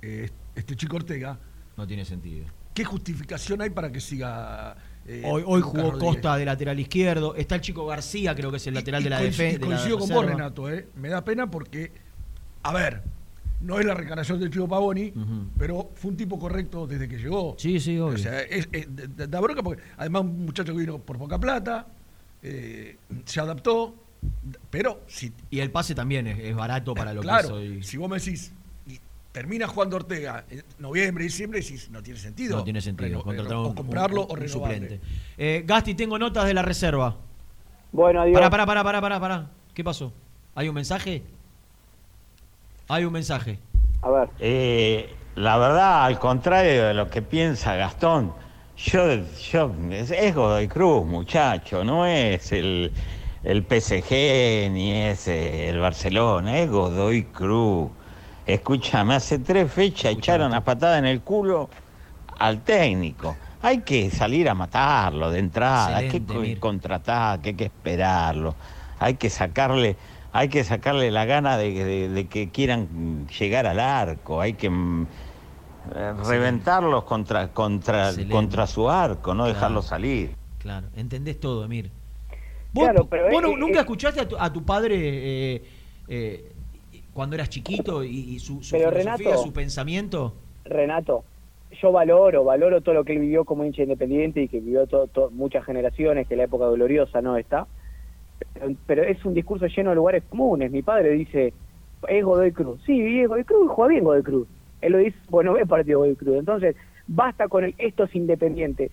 eh, 0.00 0.30
este 0.54 0.76
chico 0.76 0.96
Ortega, 0.96 1.38
No 1.76 1.86
tiene 1.86 2.04
sentido. 2.04 2.46
¿Qué 2.74 2.84
justificación 2.84 3.60
hay 3.60 3.70
para 3.70 3.90
que 3.90 4.00
siga? 4.00 4.76
Eh, 5.06 5.22
Hoy, 5.24 5.42
hoy 5.46 5.60
jugó 5.60 5.90
Rodríguez? 5.90 5.98
Costa 6.14 6.36
de 6.36 6.44
lateral 6.44 6.78
izquierdo. 6.78 7.34
Está 7.34 7.54
el 7.56 7.60
chico 7.60 7.86
García, 7.86 8.34
creo 8.34 8.50
que 8.50 8.58
es 8.58 8.66
el 8.66 8.74
lateral 8.74 9.00
Y 9.00 9.04
de 9.04 9.10
la 9.10 9.20
defensa. 9.20 9.60
Coincido 9.60 9.98
con 9.98 10.08
vos, 10.08 10.26
Renato, 10.26 10.70
¿eh? 10.70 10.88
Me 10.96 11.08
da 11.08 11.24
pena 11.24 11.50
porque, 11.50 11.92
a 12.62 12.72
ver, 12.72 13.02
no 13.60 13.78
es 13.78 13.84
la 13.86 13.94
reencarnación 13.94 14.38
del 14.40 14.50
Chico 14.50 14.66
Pavoni, 14.68 15.12
pero 15.58 15.90
fue 15.94 16.10
un 16.12 16.16
tipo 16.16 16.38
correcto 16.38 16.86
desde 16.86 17.08
que 17.08 17.18
llegó. 17.18 17.56
Sí, 17.58 17.78
sí, 17.80 17.98
obvio. 17.98 18.14
O 18.14 18.18
sea, 18.18 18.40
es, 18.42 18.68
es- 18.72 18.88
da- 19.30 19.40
bronca 19.40 19.62
porque 19.62 19.82
además 19.96 20.22
un 20.22 20.44
muchacho 20.46 20.72
que 20.72 20.78
vino 20.80 20.98
por 20.98 21.18
poca 21.18 21.38
plata, 21.38 21.86
eh, 22.42 22.96
se 23.26 23.40
adaptó, 23.40 23.94
pero 24.70 25.02
si 25.06 25.32
Y 25.50 25.60
el 25.60 25.70
pase 25.70 25.94
también 25.94 26.26
es, 26.26 26.38
es 26.38 26.54
barato 26.54 26.94
para 26.94 27.12
lo 27.12 27.20
claro, 27.20 27.56
que 27.58 27.64
hizo. 27.64 27.74
y- 27.74 27.82
si 27.82 27.96
vos 27.98 28.08
me 28.08 28.18
decís, 28.18 28.52
termina 29.32 29.66
jugando 29.68 29.96
Ortega 29.96 30.44
en 30.50 30.64
noviembre, 30.78 31.24
diciembre, 31.24 31.60
decís, 31.60 31.88
no 31.90 32.02
tiene 32.02 32.18
sentido. 32.18 32.56
No 32.58 32.64
tiene 32.64 32.80
sentido. 32.80 33.22
Reno- 33.24 33.62
o 33.64 33.74
comprarlo 33.74 34.26
un- 34.26 34.30
o 34.38 34.40
un 34.42 34.48
suplente. 34.48 35.00
Eh, 35.38 35.62
Gasti, 35.66 35.94
tengo 35.94 36.18
notas 36.18 36.46
de 36.46 36.54
la 36.54 36.62
reserva. 36.62 37.16
Bueno, 37.92 38.22
adiós. 38.22 38.34
Pará, 38.34 38.50
pará, 38.50 38.66
pará, 38.66 38.82
pará, 38.84 39.00
pará, 39.00 39.20
pará. 39.20 39.50
¿Qué 39.74 39.84
pasó? 39.84 40.12
¿Hay 40.54 40.68
un 40.68 40.74
mensaje? 40.74 41.22
Hay 42.88 43.04
un 43.04 43.12
mensaje. 43.12 43.58
A 44.02 44.10
ver. 44.10 44.28
Eh, 44.40 45.14
la 45.36 45.56
verdad, 45.58 46.04
al 46.04 46.18
contrario 46.18 46.86
de 46.88 46.94
lo 46.94 47.08
que 47.08 47.22
piensa 47.22 47.76
Gastón, 47.76 48.32
yo, 48.76 49.14
yo 49.52 49.74
es, 49.92 50.10
es 50.10 50.34
Godoy 50.34 50.66
Cruz, 50.68 51.06
muchacho, 51.06 51.84
no 51.84 52.04
es 52.06 52.50
el, 52.52 52.90
el 53.44 53.62
PSG 53.64 54.70
ni 54.70 54.92
es 54.92 55.28
eh, 55.28 55.68
el 55.68 55.78
Barcelona, 55.78 56.58
es 56.58 56.68
Godoy 56.70 57.24
Cruz. 57.24 57.90
Escúchame, 58.54 59.14
hace 59.14 59.38
tres 59.38 59.70
fechas 59.72 60.12
echaron 60.12 60.52
a 60.54 60.64
patada 60.64 60.98
en 60.98 61.04
el 61.06 61.20
culo 61.22 61.70
al 62.38 62.62
técnico. 62.62 63.36
Hay 63.62 63.80
que 63.82 64.10
salir 64.10 64.48
a 64.48 64.54
matarlo 64.54 65.30
de 65.30 65.38
entrada, 65.38 65.98
hay 65.98 66.08
que 66.08 66.58
contratar, 66.58 67.40
que 67.40 67.50
hay 67.50 67.54
que 67.54 67.64
esperarlo, 67.66 68.56
hay 68.98 69.14
que 69.14 69.30
sacarle, 69.30 69.96
hay 70.32 70.48
que 70.48 70.64
sacarle 70.64 71.10
la 71.10 71.26
gana 71.26 71.56
de, 71.58 71.72
de- 71.84 72.08
de 72.08 72.26
que 72.26 72.50
quieran 72.50 73.26
llegar 73.28 73.66
al 73.66 73.78
arco, 73.78 74.40
hay 74.40 74.54
que 74.54 74.70
mm, 74.70 75.06
reventarlos 76.26 77.04
contra, 77.04 77.48
contra, 77.48 78.08
Excelente. 78.08 78.32
contra 78.32 78.66
su 78.66 78.88
arco, 78.88 79.34
no 79.34 79.44
Claro. 79.44 79.54
dejarlos 79.54 79.86
salir. 79.86 80.34
Claro, 80.58 80.88
entendés 80.96 81.38
todo, 81.40 81.64
Emir. 81.64 81.90
¿Vos, 82.72 82.84
Claro, 82.84 83.06
pero 83.06 83.24
vos 83.24 83.34
es- 83.34 83.42
no- 83.42 83.52
es- 83.52 83.58
nunca 83.58 83.80
escuchaste 83.80 84.20
a 84.20 84.28
tu, 84.28 84.36
a 84.38 84.52
tu 84.52 84.64
padre 84.64 84.96
eh, 84.96 85.62
eh, 86.08 86.49
cuando 87.20 87.36
eras 87.36 87.50
chiquito 87.50 88.02
y, 88.02 88.08
y 88.08 88.38
su, 88.38 88.62
su 88.62 88.74
Pero, 88.74 88.90
filosofía, 88.92 89.32
Renato- 89.32 89.42
su 89.42 89.52
pensamiento? 89.52 90.32
Renato, 90.64 91.22
yo 91.82 91.92
valoro, 91.92 92.44
valoro 92.44 92.80
todo 92.80 92.94
lo 92.94 93.04
que 93.04 93.12
él 93.12 93.18
vivió 93.18 93.44
como 93.44 93.62
hincha 93.62 93.82
independiente 93.82 94.40
y 94.40 94.48
que 94.48 94.58
vivió 94.60 94.86
to- 94.86 95.06
to- 95.08 95.28
muchas 95.30 95.66
generaciones, 95.66 96.26
que 96.26 96.34
la 96.34 96.44
época 96.44 96.70
gloriosa 96.70 97.20
no 97.20 97.36
está. 97.36 97.66
Pero, 98.54 98.74
pero 98.86 99.02
es 99.02 99.22
un 99.26 99.34
discurso 99.34 99.66
lleno 99.66 99.90
de 99.90 99.96
lugares 99.96 100.22
comunes. 100.30 100.70
Mi 100.70 100.80
padre 100.80 101.10
dice, 101.10 101.52
es 102.08 102.24
Godoy 102.24 102.52
Cruz. 102.52 102.80
Sí, 102.86 103.20
es 103.20 103.28
Godoy 103.28 103.44
Cruz, 103.44 103.70
juega 103.70 103.90
bien 103.90 104.04
Godoy 104.04 104.22
Cruz. 104.22 104.48
Él 104.80 104.92
lo 104.92 104.98
dice, 104.98 105.18
bueno, 105.28 105.52
ve 105.52 105.66
partido 105.66 105.98
Godoy 105.98 106.16
Cruz. 106.16 106.38
Entonces, 106.38 106.74
basta 107.06 107.48
con 107.48 107.64
el 107.64 107.74
esto 107.76 108.04
es 108.04 108.14
independiente. 108.14 108.90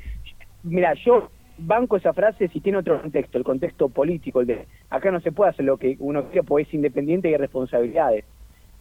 Mira, 0.64 0.94
yo 1.06 1.30
banco 1.58 1.98
esa 1.98 2.14
frase 2.14 2.48
si 2.50 2.60
tiene 2.60 2.78
otro 2.78 3.02
contexto, 3.02 3.38
el 3.38 3.44
contexto 3.44 3.90
político, 3.90 4.42
el 4.42 4.48
de 4.48 4.68
acá 4.90 5.12
no 5.12 5.20
se 5.20 5.32
puede 5.32 5.52
hacer 5.52 5.66
lo 5.66 5.78
que 5.78 5.96
uno 6.00 6.26
quiere 6.26 6.44
porque 6.44 6.64
es 6.64 6.74
independiente 6.74 7.30
y 7.30 7.34
hay 7.34 7.40
responsabilidades. 7.40 8.26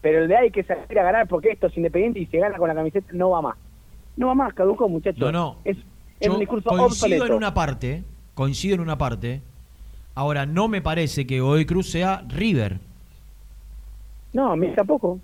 Pero 0.00 0.22
el 0.22 0.28
de 0.28 0.36
hay 0.36 0.50
que 0.50 0.62
salir 0.62 0.98
a 0.98 1.02
ganar 1.02 1.26
porque 1.26 1.50
esto 1.50 1.66
es 1.66 1.76
independiente 1.76 2.20
y 2.20 2.26
se 2.26 2.38
gana 2.38 2.58
con 2.58 2.68
la 2.68 2.74
camiseta, 2.74 3.08
no 3.12 3.30
va 3.30 3.42
más. 3.42 3.56
No 4.16 4.28
va 4.28 4.34
más, 4.34 4.54
caducó, 4.54 4.88
muchachos. 4.88 5.20
No, 5.20 5.32
no. 5.32 5.56
Es, 5.64 5.76
es 6.20 6.28
un 6.28 6.38
discurso 6.38 6.68
coincido 6.68 6.86
obsoleto. 6.86 7.26
en 7.26 7.32
una 7.32 7.52
parte, 7.52 8.04
coincido 8.34 8.74
en 8.74 8.80
una 8.80 8.96
parte. 8.96 9.42
Ahora, 10.14 10.46
no 10.46 10.68
me 10.68 10.80
parece 10.80 11.26
que 11.26 11.40
Godoy 11.40 11.66
Cruz 11.66 11.90
sea 11.90 12.24
River. 12.28 12.78
No, 14.32 14.52
a 14.52 14.56
mí 14.56 14.68
tampoco. 14.74 15.20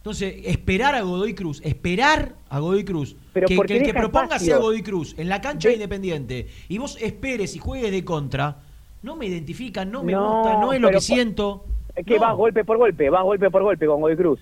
Entonces, 0.00 0.34
esperar 0.46 0.94
a 0.94 1.02
Godoy 1.02 1.34
Cruz, 1.34 1.60
esperar 1.62 2.34
a 2.48 2.58
Godoy 2.58 2.84
Cruz, 2.84 3.16
Pero 3.34 3.46
que, 3.46 3.54
el 3.54 3.82
que 3.82 3.92
proponga 3.92 4.36
espacio. 4.36 4.46
sea 4.46 4.56
Godoy 4.56 4.82
Cruz 4.82 5.14
en 5.18 5.28
la 5.28 5.42
cancha 5.42 5.70
Independiente 5.70 6.48
y 6.70 6.78
vos 6.78 6.96
esperes 7.02 7.54
y 7.54 7.58
juegues 7.58 7.90
de 7.92 8.02
contra, 8.02 8.62
no 9.02 9.14
me 9.16 9.26
identifican, 9.26 9.90
no 9.90 10.02
me 10.02 10.12
No, 10.12 10.38
gusta, 10.38 10.58
no 10.58 10.72
es 10.72 10.80
lo 10.80 10.88
que 10.90 11.00
siento. 11.02 11.66
Es 11.94 12.06
que 12.06 12.14
No. 12.14 12.20
vas 12.22 12.34
golpe 12.36 12.64
por 12.64 12.78
golpe, 12.78 13.10
vas 13.10 13.22
golpe 13.24 13.50
por 13.50 13.62
golpe 13.62 13.86
con 13.86 14.00
Godoy 14.00 14.16
Cruz. 14.16 14.40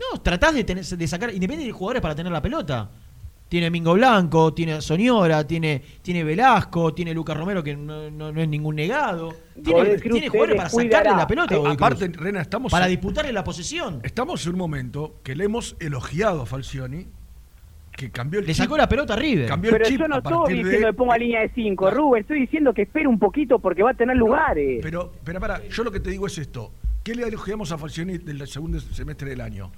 No, 0.00 0.20
tratás 0.20 0.52
de, 0.54 0.64
tener, 0.64 0.84
de 0.84 1.06
sacar, 1.06 1.28
independiente 1.32 1.66
de 1.66 1.72
jugadores 1.72 2.02
para 2.02 2.16
tener 2.16 2.32
la 2.32 2.42
pelota. 2.42 2.90
Tiene 3.50 3.68
Mingo 3.68 3.94
Blanco, 3.94 4.54
tiene 4.54 4.74
a 4.74 4.80
Soñora, 4.80 5.44
tiene, 5.44 5.82
tiene 6.02 6.22
Velasco, 6.22 6.94
tiene 6.94 7.12
Lucas 7.12 7.36
Romero, 7.36 7.64
que 7.64 7.74
no, 7.76 8.08
no- 8.08 8.30
no 8.30 8.40
es 8.40 8.46
ningún 8.48 8.76
negado. 8.76 9.34
Tiene, 9.62 9.96
tiene 9.98 10.28
jugadores 10.28 10.56
para 10.56 10.70
sacarle 10.70 11.10
la 11.10 11.26
pelota. 11.26 11.54
Eh, 11.56 11.58
Godoy 11.58 11.72
aparte, 11.72 12.12
Cruz. 12.12 12.24
Rena, 12.24 12.40
estamos 12.42 12.70
Para 12.70 12.84
en- 12.86 12.92
disputarle 12.92 13.32
la 13.32 13.42
posesión. 13.42 13.98
Estamos 14.04 14.46
en 14.46 14.52
un 14.52 14.58
momento 14.58 15.16
que 15.24 15.34
le 15.34 15.44
hemos 15.46 15.74
elogiado 15.80 16.42
a 16.42 16.46
Falcioni, 16.46 17.08
que 17.90 18.10
cambió 18.12 18.38
el 18.38 18.46
Le 18.46 18.52
chip. 18.54 18.62
sacó 18.62 18.76
la 18.76 18.88
pelota 18.88 19.14
a 19.14 19.16
River. 19.16 19.48
Cambió 19.48 19.72
Pero 19.72 19.84
el 19.84 19.90
chip 19.90 20.00
yo 20.00 20.06
no 20.06 20.18
estoy 20.18 20.54
de- 20.54 20.62
diciendo 20.62 20.86
que 20.86 20.92
ponga 20.94 21.18
línea 21.18 21.40
de 21.40 21.50
5, 21.52 21.90
Rubén, 21.90 22.20
estoy 22.20 22.40
diciendo 22.42 22.72
que 22.72 22.82
espere 22.82 23.08
un 23.08 23.18
poquito 23.18 23.58
porque 23.58 23.82
va 23.82 23.90
a 23.90 23.94
tener 23.94 24.16
lugares. 24.16 24.78
Pero, 24.80 25.12
pero 25.24 25.40
para, 25.40 25.66
yo 25.66 25.82
lo 25.82 25.90
que 25.90 25.98
te 25.98 26.10
digo 26.10 26.28
es 26.28 26.38
esto. 26.38 26.70
¿Qué 27.02 27.16
le 27.16 27.24
elogiamos 27.26 27.72
a 27.72 27.78
Falcioni 27.78 28.18
del 28.18 28.46
segundo 28.46 28.78
semestre 28.78 29.28
del 29.30 29.40
año? 29.40 29.72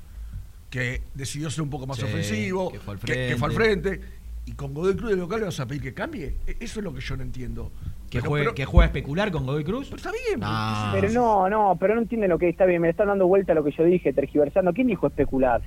Que 0.73 1.03
decidió 1.15 1.51
ser 1.51 1.63
un 1.65 1.69
poco 1.71 1.87
más 1.87 1.99
Sí, 1.99 2.05
ofensivo, 2.05 2.73
que 2.73 2.79
fue 2.79 2.95
al 2.95 3.01
que, 3.01 3.13
que 3.29 3.37
fue 3.37 3.49
al 3.49 3.55
frente. 3.55 4.01
Y 4.47 4.53
con 4.53 4.73
Godoy 4.73 4.97
Cruz 4.97 5.11
de 5.11 5.17
local 5.17 5.41
le 5.41 5.45
vas 5.47 5.61
a 5.61 5.67
pedir 5.67 5.83
que 5.83 5.93
cambie. 5.95 6.35
E- 6.47 6.57
Eso 6.61 6.81
es 6.81 6.85
lo 6.85 6.95
que 6.95 7.01
yo 7.03 7.15
no 7.17 7.23
entiendo. 7.23 7.71
Que, 8.11 8.19
Pero- 8.21 8.31
juegue, 8.31 8.45
pero- 8.47 8.55
que 8.55 8.65
juega 8.65 8.85
a 8.85 8.87
especular 8.87 9.31
con 9.31 9.45
Godoy 9.47 9.65
Cruz. 9.65 9.85
Pero 9.89 9.97
está 9.99 10.11
bien. 10.11 10.41
No. 10.41 10.89
Pero 10.93 11.09
no, 11.11 11.49
no, 11.51 11.77
pero 11.79 11.95
no 11.95 12.01
entienden 12.01 12.31
lo 12.31 12.39
que 12.39 12.49
está 12.49 12.65
bien, 12.65 12.81
me 12.81 12.89
están 12.89 13.09
dando 13.09 13.27
vuelta 13.27 13.53
a 13.53 13.55
lo 13.55 13.63
que 13.63 13.71
yo 13.71 13.85
dije, 13.85 14.13
tergiversando. 14.15 14.73
¿Quién 14.73 14.87
dijo 14.87 15.07
especular? 15.07 15.61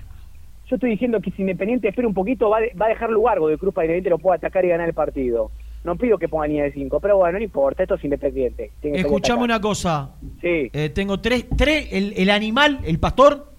Yo 0.68 0.76
estoy 0.77 0.90
diciendo 0.90 1.22
que 1.22 1.30
si 1.32 1.44
Independiente 1.44 1.88
espera 1.88 2.07
un 2.07 2.15
poquito, 2.15 2.49
va, 2.49 2.60
de- 2.60 2.73
va 2.80 2.88
a 2.88 2.90
dejar 2.90 3.11
lugar 3.11 3.40
de 3.40 3.57
Cruz 3.60 3.73
para 3.73 3.86
que 3.88 3.94
Independiente 3.94 4.10
lo 4.10 4.18
pueda 4.18 4.38
atacar 4.38 4.65
y 4.65 4.69
ganar 4.69 4.88
el 4.90 4.95
partido. 4.95 5.52
No 5.84 5.95
pido 5.95 6.18
que 6.18 6.27
ponga 6.27 6.48
línea 6.48 6.64
de 6.64 6.72
5, 6.73 6.99
pero 6.99 7.18
bueno, 7.18 7.38
no 7.38 7.44
importa, 7.44 7.84
esto 7.84 7.94
es 7.94 8.03
Independiente. 8.03 8.72
Escuchame 8.82 9.44
una 9.44 9.61
cosa. 9.61 10.15
Sí. 10.41 10.72
Eh, 10.73 10.90
tengo 10.90 11.22
tres, 11.22 11.45
tres 11.56 11.90
el, 11.91 12.14
el 12.18 12.32
animal, 12.32 12.80
el 12.84 12.98
pastor, 12.99 13.53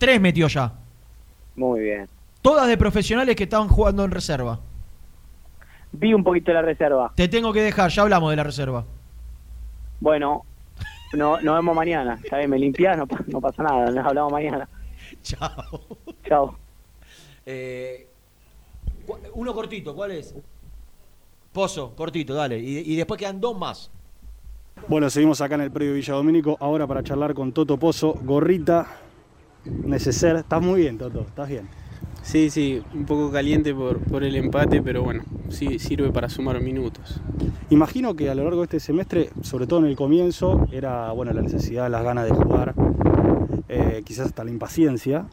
tres 0.00 0.20
metió 0.20 0.48
ya. 0.48 0.72
Muy 1.54 1.80
bien. 1.80 2.08
Todas 2.42 2.66
de 2.68 2.76
profesionales 2.78 3.36
que 3.36 3.44
estaban 3.44 3.68
jugando 3.68 4.02
en 4.04 4.10
reserva. 4.10 4.58
Vi 5.92 6.14
un 6.14 6.24
poquito 6.24 6.52
la 6.52 6.62
reserva. 6.62 7.12
Te 7.14 7.28
tengo 7.28 7.52
que 7.52 7.60
dejar, 7.60 7.90
ya 7.90 8.02
hablamos 8.02 8.30
de 8.30 8.36
la 8.36 8.44
reserva. 8.44 8.84
Bueno, 10.00 10.44
no, 11.12 11.40
nos 11.40 11.54
vemos 11.56 11.76
mañana. 11.76 12.18
Está 12.22 12.38
bien, 12.38 12.48
me 12.48 12.58
limpias, 12.58 12.96
no, 12.96 13.06
pa- 13.06 13.22
no 13.26 13.40
pasa 13.40 13.62
nada, 13.62 13.90
nos 13.90 14.06
hablamos 14.06 14.32
mañana. 14.32 14.66
Chao. 15.22 15.80
Chao. 16.26 16.56
Eh, 17.44 18.08
uno 19.34 19.52
cortito, 19.54 19.94
¿cuál 19.94 20.12
es? 20.12 20.34
Pozo, 21.52 21.94
cortito, 21.94 22.32
dale. 22.34 22.58
Y, 22.58 22.92
y 22.92 22.96
después 22.96 23.18
quedan 23.18 23.40
dos 23.40 23.58
más. 23.58 23.90
Bueno, 24.88 25.10
seguimos 25.10 25.40
acá 25.42 25.56
en 25.56 25.62
el 25.62 25.70
predio 25.72 25.92
Villa 25.92 26.14
Domínico, 26.14 26.56
ahora 26.60 26.86
para 26.86 27.02
charlar 27.02 27.34
con 27.34 27.52
Toto 27.52 27.76
Pozo, 27.76 28.14
gorrita, 28.22 28.86
neceser. 29.64 30.36
Estás 30.36 30.62
muy 30.62 30.80
bien, 30.80 30.98
Toto, 30.98 31.20
estás 31.22 31.48
bien. 31.48 31.68
Sí, 32.22 32.50
sí, 32.50 32.82
un 32.94 33.06
poco 33.06 33.30
caliente 33.30 33.74
por, 33.74 33.98
por 33.98 34.22
el 34.24 34.36
empate, 34.36 34.82
pero 34.82 35.02
bueno, 35.02 35.22
sí 35.48 35.78
sirve 35.78 36.10
para 36.10 36.28
sumar 36.28 36.60
minutos. 36.60 37.20
Imagino 37.70 38.14
que 38.14 38.28
a 38.28 38.34
lo 38.34 38.44
largo 38.44 38.60
de 38.60 38.64
este 38.64 38.80
semestre, 38.80 39.30
sobre 39.42 39.66
todo 39.66 39.80
en 39.80 39.86
el 39.86 39.96
comienzo, 39.96 40.68
era 40.70 41.12
bueno 41.12 41.32
la 41.32 41.40
necesidad, 41.40 41.90
las 41.90 42.04
ganas 42.04 42.26
de 42.26 42.32
jugar, 42.32 42.74
eh, 43.68 44.02
quizás 44.04 44.26
hasta 44.26 44.44
la 44.44 44.50
impaciencia, 44.50 45.26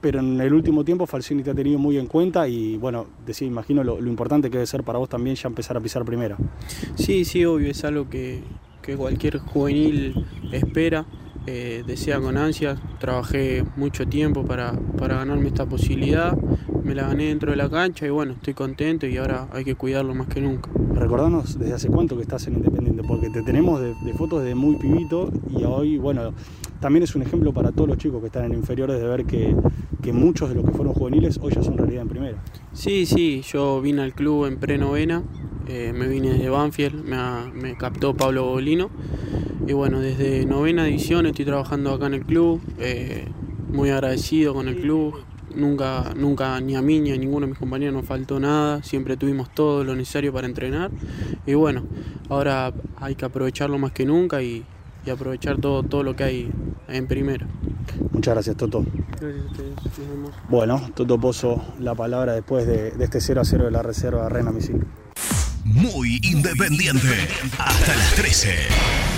pero 0.00 0.20
en 0.20 0.40
el 0.40 0.52
último 0.54 0.84
tiempo 0.84 1.06
Falcioni 1.06 1.42
te 1.42 1.50
ha 1.50 1.54
tenido 1.54 1.78
muy 1.80 1.98
en 1.98 2.06
cuenta 2.06 2.46
y 2.46 2.76
bueno, 2.76 3.06
decía, 3.26 3.48
imagino 3.48 3.82
lo, 3.82 4.00
lo 4.00 4.08
importante 4.08 4.48
que 4.48 4.58
debe 4.58 4.66
ser 4.66 4.84
para 4.84 5.00
vos 5.00 5.08
también 5.08 5.34
ya 5.34 5.48
empezar 5.48 5.76
a 5.76 5.80
pisar 5.80 6.04
primera. 6.04 6.36
Sí, 6.94 7.24
sí, 7.24 7.44
obvio, 7.44 7.68
es 7.70 7.84
algo 7.84 8.08
que, 8.08 8.42
que 8.80 8.96
cualquier 8.96 9.38
juvenil 9.38 10.24
espera, 10.52 11.04
eh, 11.48 11.82
desea 11.86 12.20
con 12.20 12.36
ansias. 12.36 12.78
Trabajé 12.98 13.64
mucho 13.76 14.06
tiempo 14.06 14.44
para, 14.44 14.72
para 14.98 15.16
ganarme 15.16 15.48
esta 15.48 15.64
posibilidad, 15.64 16.36
me 16.84 16.94
la 16.94 17.08
gané 17.08 17.28
dentro 17.28 17.50
de 17.50 17.56
la 17.56 17.70
cancha 17.70 18.06
y 18.06 18.10
bueno, 18.10 18.32
estoy 18.32 18.52
contento 18.52 19.06
y 19.06 19.16
ahora 19.16 19.48
hay 19.52 19.64
que 19.64 19.74
cuidarlo 19.74 20.14
más 20.14 20.28
que 20.28 20.42
nunca. 20.42 20.70
Recordanos 20.94 21.58
desde 21.58 21.72
hace 21.72 21.88
cuánto 21.88 22.16
que 22.16 22.22
estás 22.22 22.46
en 22.48 22.54
Independiente, 22.54 23.02
porque 23.02 23.30
te 23.30 23.42
tenemos 23.42 23.80
de, 23.80 23.94
de 24.04 24.12
fotos 24.12 24.44
de 24.44 24.54
muy 24.54 24.76
pibito 24.76 25.32
y 25.48 25.64
hoy, 25.64 25.96
bueno, 25.96 26.34
también 26.80 27.02
es 27.02 27.14
un 27.14 27.22
ejemplo 27.22 27.54
para 27.54 27.72
todos 27.72 27.88
los 27.88 27.96
chicos 27.96 28.20
que 28.20 28.26
están 28.26 28.44
en 28.44 28.52
inferiores 28.52 29.00
de 29.00 29.06
ver 29.06 29.24
que, 29.24 29.56
que 30.02 30.12
muchos 30.12 30.50
de 30.50 30.54
los 30.54 30.66
que 30.66 30.72
fueron 30.72 30.92
juveniles 30.92 31.38
hoy 31.40 31.54
ya 31.54 31.62
son 31.62 31.78
realidad 31.78 32.02
en 32.02 32.08
primera. 32.08 32.38
Sí, 32.74 33.06
sí, 33.06 33.42
yo 33.50 33.80
vine 33.80 34.02
al 34.02 34.12
club 34.12 34.44
en 34.44 34.58
pre-novena, 34.58 35.22
eh, 35.66 35.94
me 35.94 36.08
vine 36.08 36.34
desde 36.34 36.50
Banfield, 36.50 37.04
me 37.54 37.76
captó 37.78 38.14
Pablo 38.14 38.44
Bolino. 38.44 38.90
Y 39.68 39.74
bueno, 39.74 40.00
desde 40.00 40.46
novena 40.46 40.84
división 40.84 41.26
estoy 41.26 41.44
trabajando 41.44 41.92
acá 41.92 42.06
en 42.06 42.14
el 42.14 42.24
club, 42.24 42.58
eh, 42.78 43.26
muy 43.70 43.90
agradecido 43.90 44.54
con 44.54 44.66
el 44.66 44.80
club, 44.80 45.22
nunca, 45.54 46.14
nunca 46.16 46.58
ni 46.62 46.74
a 46.74 46.80
mí 46.80 47.00
ni 47.00 47.12
a 47.12 47.18
ninguno 47.18 47.44
de 47.44 47.50
mis 47.50 47.58
compañeros 47.58 47.94
nos 47.94 48.06
faltó 48.06 48.40
nada, 48.40 48.82
siempre 48.82 49.18
tuvimos 49.18 49.52
todo 49.52 49.84
lo 49.84 49.94
necesario 49.94 50.32
para 50.32 50.46
entrenar 50.46 50.90
y 51.44 51.52
bueno, 51.52 51.84
ahora 52.30 52.72
hay 52.96 53.14
que 53.14 53.26
aprovecharlo 53.26 53.78
más 53.78 53.92
que 53.92 54.06
nunca 54.06 54.40
y, 54.40 54.64
y 55.04 55.10
aprovechar 55.10 55.58
todo, 55.58 55.82
todo 55.82 56.02
lo 56.02 56.16
que 56.16 56.24
hay 56.24 56.50
en 56.88 57.06
primera. 57.06 57.46
Muchas 58.12 58.32
gracias, 58.32 58.56
Toto. 58.56 58.86
Gracias 59.20 59.44
a 59.44 59.50
ustedes. 59.50 59.70
Nos 59.84 60.08
vemos. 60.08 60.30
Bueno, 60.48 60.90
Toto 60.94 61.20
Pozo, 61.20 61.62
la 61.78 61.94
palabra 61.94 62.32
después 62.32 62.66
de, 62.66 62.92
de 62.92 63.04
este 63.04 63.20
0 63.20 63.42
a 63.42 63.44
0 63.44 63.66
de 63.66 63.70
la 63.70 63.82
reserva 63.82 64.30
Reina 64.30 64.50
Misil. 64.50 64.82
Muy 65.62 66.20
independiente. 66.22 67.28
Hasta 67.58 67.94
las 67.94 68.14
13. 68.14 69.17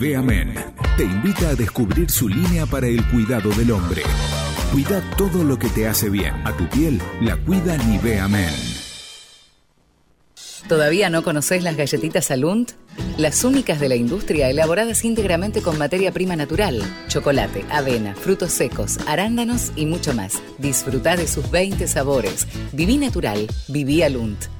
Nivea 0.00 0.22
Men 0.22 0.54
te 0.96 1.04
invita 1.04 1.50
a 1.50 1.54
descubrir 1.54 2.10
su 2.10 2.26
línea 2.26 2.64
para 2.64 2.86
el 2.86 3.04
cuidado 3.10 3.50
del 3.50 3.70
hombre. 3.70 4.00
Cuida 4.72 5.02
todo 5.18 5.44
lo 5.44 5.58
que 5.58 5.68
te 5.68 5.86
hace 5.86 6.08
bien. 6.08 6.34
A 6.46 6.56
tu 6.56 6.66
piel 6.70 6.98
la 7.20 7.36
cuida 7.36 7.76
Nivea 7.76 8.26
Men. 8.26 8.48
¿Todavía 10.68 11.10
no 11.10 11.22
conocés 11.22 11.62
las 11.62 11.76
galletitas 11.76 12.30
Alunt? 12.30 12.70
Las 13.18 13.44
únicas 13.44 13.78
de 13.78 13.90
la 13.90 13.96
industria 13.96 14.48
elaboradas 14.48 15.04
íntegramente 15.04 15.60
con 15.60 15.76
materia 15.76 16.12
prima 16.12 16.34
natural, 16.34 16.82
chocolate, 17.08 17.66
avena, 17.70 18.14
frutos 18.14 18.52
secos, 18.52 18.96
arándanos 19.06 19.70
y 19.76 19.84
mucho 19.84 20.14
más. 20.14 20.40
Disfruta 20.56 21.14
de 21.16 21.28
sus 21.28 21.50
20 21.50 21.86
sabores. 21.86 22.46
Viví 22.72 22.96
natural, 22.96 23.46
viví 23.68 24.02
Alunt. 24.02 24.59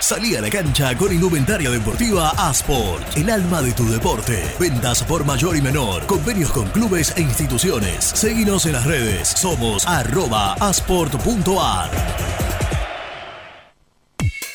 Salí 0.00 0.34
a 0.36 0.40
la 0.40 0.50
cancha 0.50 0.96
con 0.96 1.12
indumentaria 1.12 1.70
deportiva 1.70 2.30
Asport, 2.30 3.16
el 3.16 3.30
alma 3.30 3.62
de 3.62 3.72
tu 3.72 3.88
deporte. 3.88 4.42
Ventas 4.60 5.02
por 5.02 5.24
mayor 5.24 5.56
y 5.56 5.62
menor, 5.62 6.06
convenios 6.06 6.50
con 6.52 6.68
clubes 6.68 7.12
e 7.16 7.22
instituciones. 7.22 8.04
Seguinos 8.04 8.66
en 8.66 8.72
las 8.72 8.84
redes, 8.84 9.28
somos 9.28 9.86
arroba 9.86 10.54
asport.ar. 10.54 11.90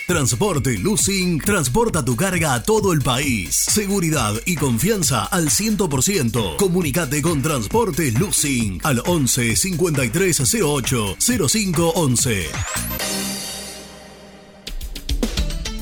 Transporte 0.08 0.78
Lucing 0.78 1.40
transporta 1.40 2.04
tu 2.04 2.18
carga 2.18 2.54
a 2.54 2.64
todo 2.64 2.92
el 2.92 3.02
país. 3.02 3.56
Seguridad 3.56 4.34
y 4.46 4.56
confianza 4.56 5.24
al 5.26 5.50
100%. 5.50 6.58
Comunicate 6.58 7.22
con 7.22 7.42
Transporte 7.42 8.12
Lucing 8.12 8.82
al 8.84 9.02
11 9.06 9.56
5308 9.56 11.16
0511. 11.48 13.31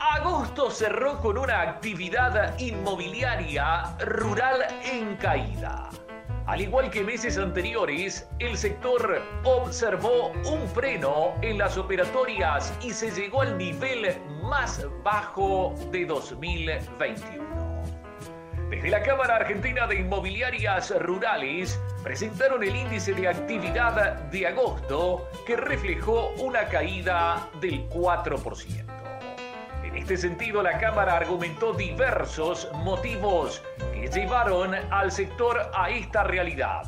Agosto 0.00 0.70
cerró 0.70 1.20
con 1.20 1.36
una 1.36 1.60
actividad 1.60 2.58
inmobiliaria 2.58 3.94
rural 3.98 4.64
en 4.82 5.14
caída. 5.16 5.90
Al 6.46 6.62
igual 6.62 6.90
que 6.90 7.04
meses 7.04 7.36
anteriores, 7.36 8.26
el 8.38 8.56
sector 8.56 9.20
observó 9.44 10.28
un 10.50 10.66
freno 10.74 11.34
en 11.42 11.58
las 11.58 11.76
operatorias 11.76 12.72
y 12.82 12.94
se 12.94 13.10
llegó 13.10 13.42
al 13.42 13.58
nivel 13.58 14.16
más 14.42 14.86
bajo 15.04 15.74
de 15.90 16.06
2021. 16.06 17.84
Desde 18.70 18.88
la 18.88 19.02
Cámara 19.02 19.36
Argentina 19.36 19.86
de 19.86 19.96
Inmobiliarias 19.96 20.94
Rurales 21.02 21.78
presentaron 22.02 22.62
el 22.62 22.74
índice 22.74 23.12
de 23.12 23.28
actividad 23.28 24.14
de 24.30 24.46
agosto 24.46 25.28
que 25.46 25.56
reflejó 25.56 26.30
una 26.38 26.66
caída 26.68 27.50
del 27.60 27.86
4%. 27.90 28.89
En 29.90 29.96
este 29.96 30.16
sentido, 30.16 30.62
la 30.62 30.78
Cámara 30.78 31.16
argumentó 31.16 31.72
diversos 31.72 32.68
motivos 32.84 33.60
que 33.92 34.06
llevaron 34.08 34.76
al 34.90 35.10
sector 35.10 35.68
a 35.74 35.90
esta 35.90 36.22
realidad. 36.22 36.82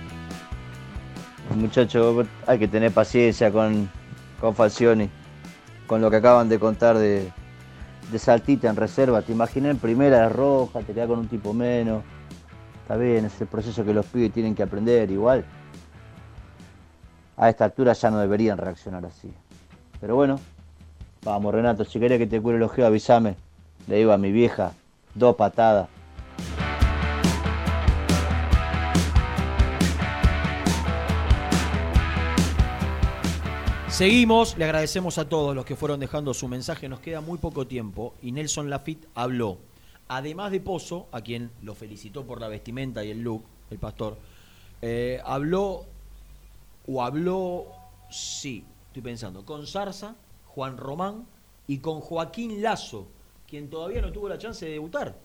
muchachos, 1.56 2.27
hay 2.47 2.60
que 2.60 2.68
tener 2.68 2.91
paciencia 2.91 3.51
con, 3.51 3.89
con 4.39 4.56
Falcioni, 4.56 5.10
con 5.85 6.01
lo 6.01 6.10
que 6.10 6.18
acaban 6.18 6.47
de 6.47 6.60
contar 6.60 6.97
de, 6.97 7.30
de 8.10 8.19
Saltita 8.19 8.69
en 8.69 8.77
reserva. 8.77 9.22
Te 9.22 9.34
imaginé 9.34 9.69
en 9.69 9.77
primera 9.77 10.22
de 10.22 10.30
roja, 10.30 10.80
te 10.80 10.93
queda 10.93 11.07
con 11.07 11.19
un 11.19 11.27
tipo 11.27 11.53
menos. 11.53 12.03
Está 12.81 12.95
bien, 12.95 13.26
es 13.26 13.39
el 13.41 13.47
proceso 13.47 13.84
que 13.84 13.93
los 13.93 14.06
pibes 14.06 14.31
tienen 14.31 14.56
que 14.56 14.64
aprender 14.64 15.11
igual 15.11 15.45
a 17.40 17.49
esta 17.49 17.64
altura 17.64 17.94
ya 17.94 18.11
no 18.11 18.20
deberían 18.20 18.57
reaccionar 18.57 19.06
así. 19.06 19.32
Pero 20.02 20.16
bueno, 20.16 20.40
vamos 21.24 21.53
Renato, 21.53 21.86
si 21.86 21.98
querés 21.98 22.20
que 22.20 22.28
te 22.28 22.41
cure 22.41 22.57
el 22.57 22.64
ojeo, 22.64 22.86
avísame. 22.86 23.36
Le 23.88 23.95
digo 23.95 24.11
a 24.11 24.18
mi 24.18 24.32
vieja, 24.32 24.74
dos 25.16 25.38
patadas. 25.38 25.88
Seguimos, 33.88 34.57
le 34.57 34.66
agradecemos 34.66 35.18
a 35.18 35.28
todos 35.28 35.56
los 35.56 35.66
que 35.66 35.76
fueron 35.76 35.99
dejando 35.99 36.34
su 36.34 36.48
mensaje, 36.48 36.90
nos 36.90 36.99
queda 36.99 37.22
muy 37.22 37.38
poco 37.38 37.68
tiempo 37.68 38.16
y 38.22 38.32
Nelson 38.32 38.70
Lafitte 38.70 39.07
habló, 39.16 39.57
además 40.07 40.52
de 40.52 40.61
Pozo, 40.61 41.07
a 41.11 41.22
quien 41.22 41.52
lo 41.64 41.74
felicitó 41.74 42.26
por 42.26 42.40
la 42.40 42.48
vestimenta 42.48 43.03
y 43.03 43.11
el 43.11 43.22
look, 43.22 43.44
el 43.70 43.78
pastor, 43.78 44.18
eh, 44.82 45.20
habló 45.26 45.86
o 46.91 47.03
habló, 47.03 47.68
sí, 48.10 48.66
estoy 48.88 49.02
pensando, 49.03 49.45
con 49.45 49.68
Zarza, 49.68 50.16
Juan 50.48 50.78
Román 50.78 51.28
y 51.68 51.78
con 51.78 51.99
Joaquín 51.99 52.61
Lazo, 52.61 53.07
quien 53.48 53.70
todavía 53.70 54.02
no 54.02 54.11
tuvo 54.11 54.28
la 54.28 54.38
chance 54.38 54.66
de 54.66 54.72
debutar 54.74 55.16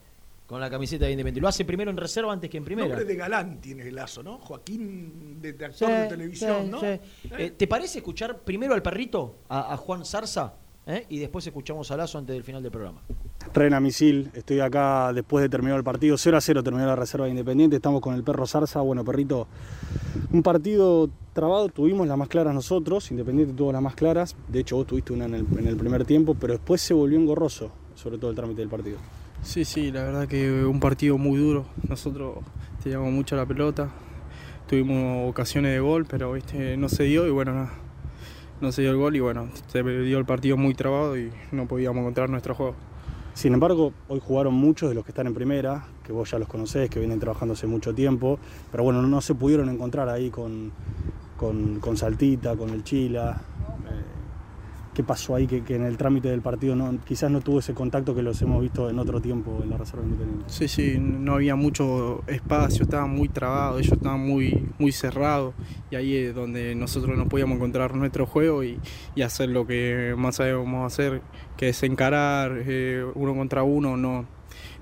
con 0.46 0.60
la 0.60 0.68
camiseta 0.68 1.06
de 1.06 1.12
Independiente. 1.12 1.40
Lo 1.40 1.48
hace 1.48 1.64
primero 1.64 1.90
en 1.90 1.96
reserva 1.96 2.30
antes 2.32 2.50
que 2.50 2.58
en 2.58 2.64
primera. 2.64 2.86
Nombre 2.86 3.06
de 3.06 3.16
galán 3.16 3.62
tiene 3.62 3.88
el 3.88 3.94
Lazo, 3.94 4.22
¿no? 4.22 4.38
Joaquín 4.38 5.40
de, 5.40 5.54
de 5.54 5.64
actor 5.64 5.90
de 5.90 6.06
televisión, 6.06 6.64
sí, 6.64 6.70
¿no? 6.70 6.80
sí. 6.80 7.00
Eh, 7.38 7.50
¿Te 7.56 7.66
parece 7.66 7.98
escuchar 7.98 8.40
primero 8.40 8.74
al 8.74 8.82
perrito, 8.82 9.36
a, 9.48 9.72
a 9.72 9.76
Juan 9.78 10.04
Zarza, 10.04 10.54
eh? 10.86 11.06
y 11.08 11.18
después 11.18 11.46
escuchamos 11.46 11.90
a 11.90 11.96
Lazo 11.96 12.18
antes 12.18 12.34
del 12.34 12.42
final 12.42 12.62
del 12.62 12.72
programa? 12.72 13.00
Rena 13.52 13.80
Misil, 13.80 14.30
estoy 14.34 14.60
acá 14.60 15.12
después 15.12 15.42
de 15.42 15.48
terminar 15.48 15.76
el 15.78 15.84
partido, 15.84 16.16
0 16.16 16.36
a 16.36 16.40
0 16.40 16.62
terminó 16.62 16.86
la 16.86 16.96
reserva 16.96 17.26
de 17.26 17.30
Independiente, 17.30 17.76
estamos 17.76 18.00
con 18.00 18.14
el 18.14 18.24
perro 18.24 18.46
Zarza, 18.46 18.80
bueno 18.80 19.04
perrito, 19.04 19.46
un 20.32 20.42
partido 20.42 21.10
trabado, 21.32 21.68
tuvimos 21.68 22.06
las 22.06 22.18
más 22.18 22.28
claras 22.28 22.54
nosotros, 22.54 23.10
Independiente 23.10 23.54
tuvo 23.54 23.72
las 23.72 23.82
más 23.82 23.94
claras, 23.94 24.36
de 24.48 24.60
hecho 24.60 24.76
vos 24.76 24.86
tuviste 24.86 25.12
una 25.12 25.26
en 25.26 25.34
el, 25.34 25.46
en 25.58 25.66
el 25.66 25.76
primer 25.76 26.04
tiempo, 26.04 26.34
pero 26.34 26.54
después 26.54 26.80
se 26.80 26.94
volvió 26.94 27.18
engorroso, 27.18 27.70
sobre 27.94 28.18
todo 28.18 28.30
el 28.30 28.36
trámite 28.36 28.60
del 28.60 28.68
partido. 28.68 28.98
Sí, 29.42 29.64
sí, 29.64 29.92
la 29.92 30.04
verdad 30.04 30.26
que 30.26 30.64
un 30.64 30.80
partido 30.80 31.18
muy 31.18 31.38
duro, 31.38 31.66
nosotros 31.88 32.38
teníamos 32.82 33.12
mucho 33.12 33.36
la 33.36 33.44
pelota, 33.44 33.90
tuvimos 34.66 35.30
ocasiones 35.30 35.72
de 35.72 35.80
gol, 35.80 36.06
pero 36.06 36.32
¿viste? 36.32 36.76
no 36.76 36.88
se 36.88 37.04
dio 37.04 37.26
y 37.26 37.30
bueno, 37.30 37.52
no, 37.52 37.83
no 38.60 38.72
se 38.72 38.82
dio 38.82 38.90
el 38.90 38.96
gol 38.96 39.16
y 39.16 39.20
bueno, 39.20 39.48
se 39.68 39.82
dio 39.82 40.18
el 40.18 40.24
partido 40.24 40.56
muy 40.56 40.74
trabado 40.74 41.18
y 41.18 41.30
no 41.52 41.66
podíamos 41.66 42.00
encontrar 42.00 42.30
nuestro 42.30 42.54
juego. 42.54 42.74
Sin 43.34 43.52
embargo, 43.52 43.92
hoy 44.08 44.20
jugaron 44.24 44.54
muchos 44.54 44.88
de 44.88 44.94
los 44.94 45.04
que 45.04 45.10
están 45.10 45.26
en 45.26 45.34
primera, 45.34 45.86
que 46.04 46.12
vos 46.12 46.30
ya 46.30 46.38
los 46.38 46.46
conocés, 46.46 46.88
que 46.88 47.00
vienen 47.00 47.18
trabajando 47.18 47.54
hace 47.54 47.66
mucho 47.66 47.92
tiempo, 47.92 48.38
pero 48.70 48.84
bueno, 48.84 49.02
no 49.02 49.20
se 49.20 49.34
pudieron 49.34 49.68
encontrar 49.68 50.08
ahí 50.08 50.30
con, 50.30 50.70
con, 51.36 51.80
con 51.80 51.96
Saltita, 51.96 52.56
con 52.56 52.70
el 52.70 52.84
Chila. 52.84 53.40
Qué 54.94 55.02
pasó 55.02 55.34
ahí, 55.34 55.48
que, 55.48 55.74
en 55.74 55.82
el 55.82 55.96
trámite 55.96 56.28
del 56.28 56.40
partido 56.40 56.76
quizás 57.04 57.28
no 57.28 57.40
tuvo 57.40 57.58
ese 57.58 57.74
contacto 57.74 58.14
que 58.14 58.22
los 58.22 58.40
hemos 58.42 58.62
visto 58.62 58.88
en 58.88 58.98
otro 59.00 59.20
tiempo 59.20 59.58
en 59.62 59.70
la 59.70 59.76
Reserva 59.76 60.04
Independiente. 60.04 60.44
Sí, 60.46 60.68
sí, 60.68 60.98
no 60.98 61.34
había 61.34 61.56
mucho 61.56 62.22
espacio, 62.28 62.84
estaba 62.84 63.06
muy 63.06 63.28
trabado, 63.28 63.80
ellos 63.80 63.92
estaban 63.92 64.20
muy, 64.20 64.68
muy 64.78 64.92
cerrados 64.92 65.54
y 65.90 65.96
ahí 65.96 66.16
es 66.16 66.34
donde 66.34 66.76
nosotros 66.76 67.18
nos 67.18 67.26
podíamos 67.26 67.56
encontrar 67.56 67.94
nuestro 67.96 68.24
juego 68.24 68.62
y, 68.62 68.78
y 69.16 69.22
hacer 69.22 69.48
lo 69.48 69.66
que 69.66 70.14
más 70.16 70.36
sabemos 70.36 70.92
hacer, 70.92 71.22
que 71.56 71.70
es 71.70 71.82
encarar 71.82 72.52
eh, 72.64 73.04
uno 73.14 73.34
contra 73.34 73.64
uno, 73.64 73.96
no, 73.96 74.26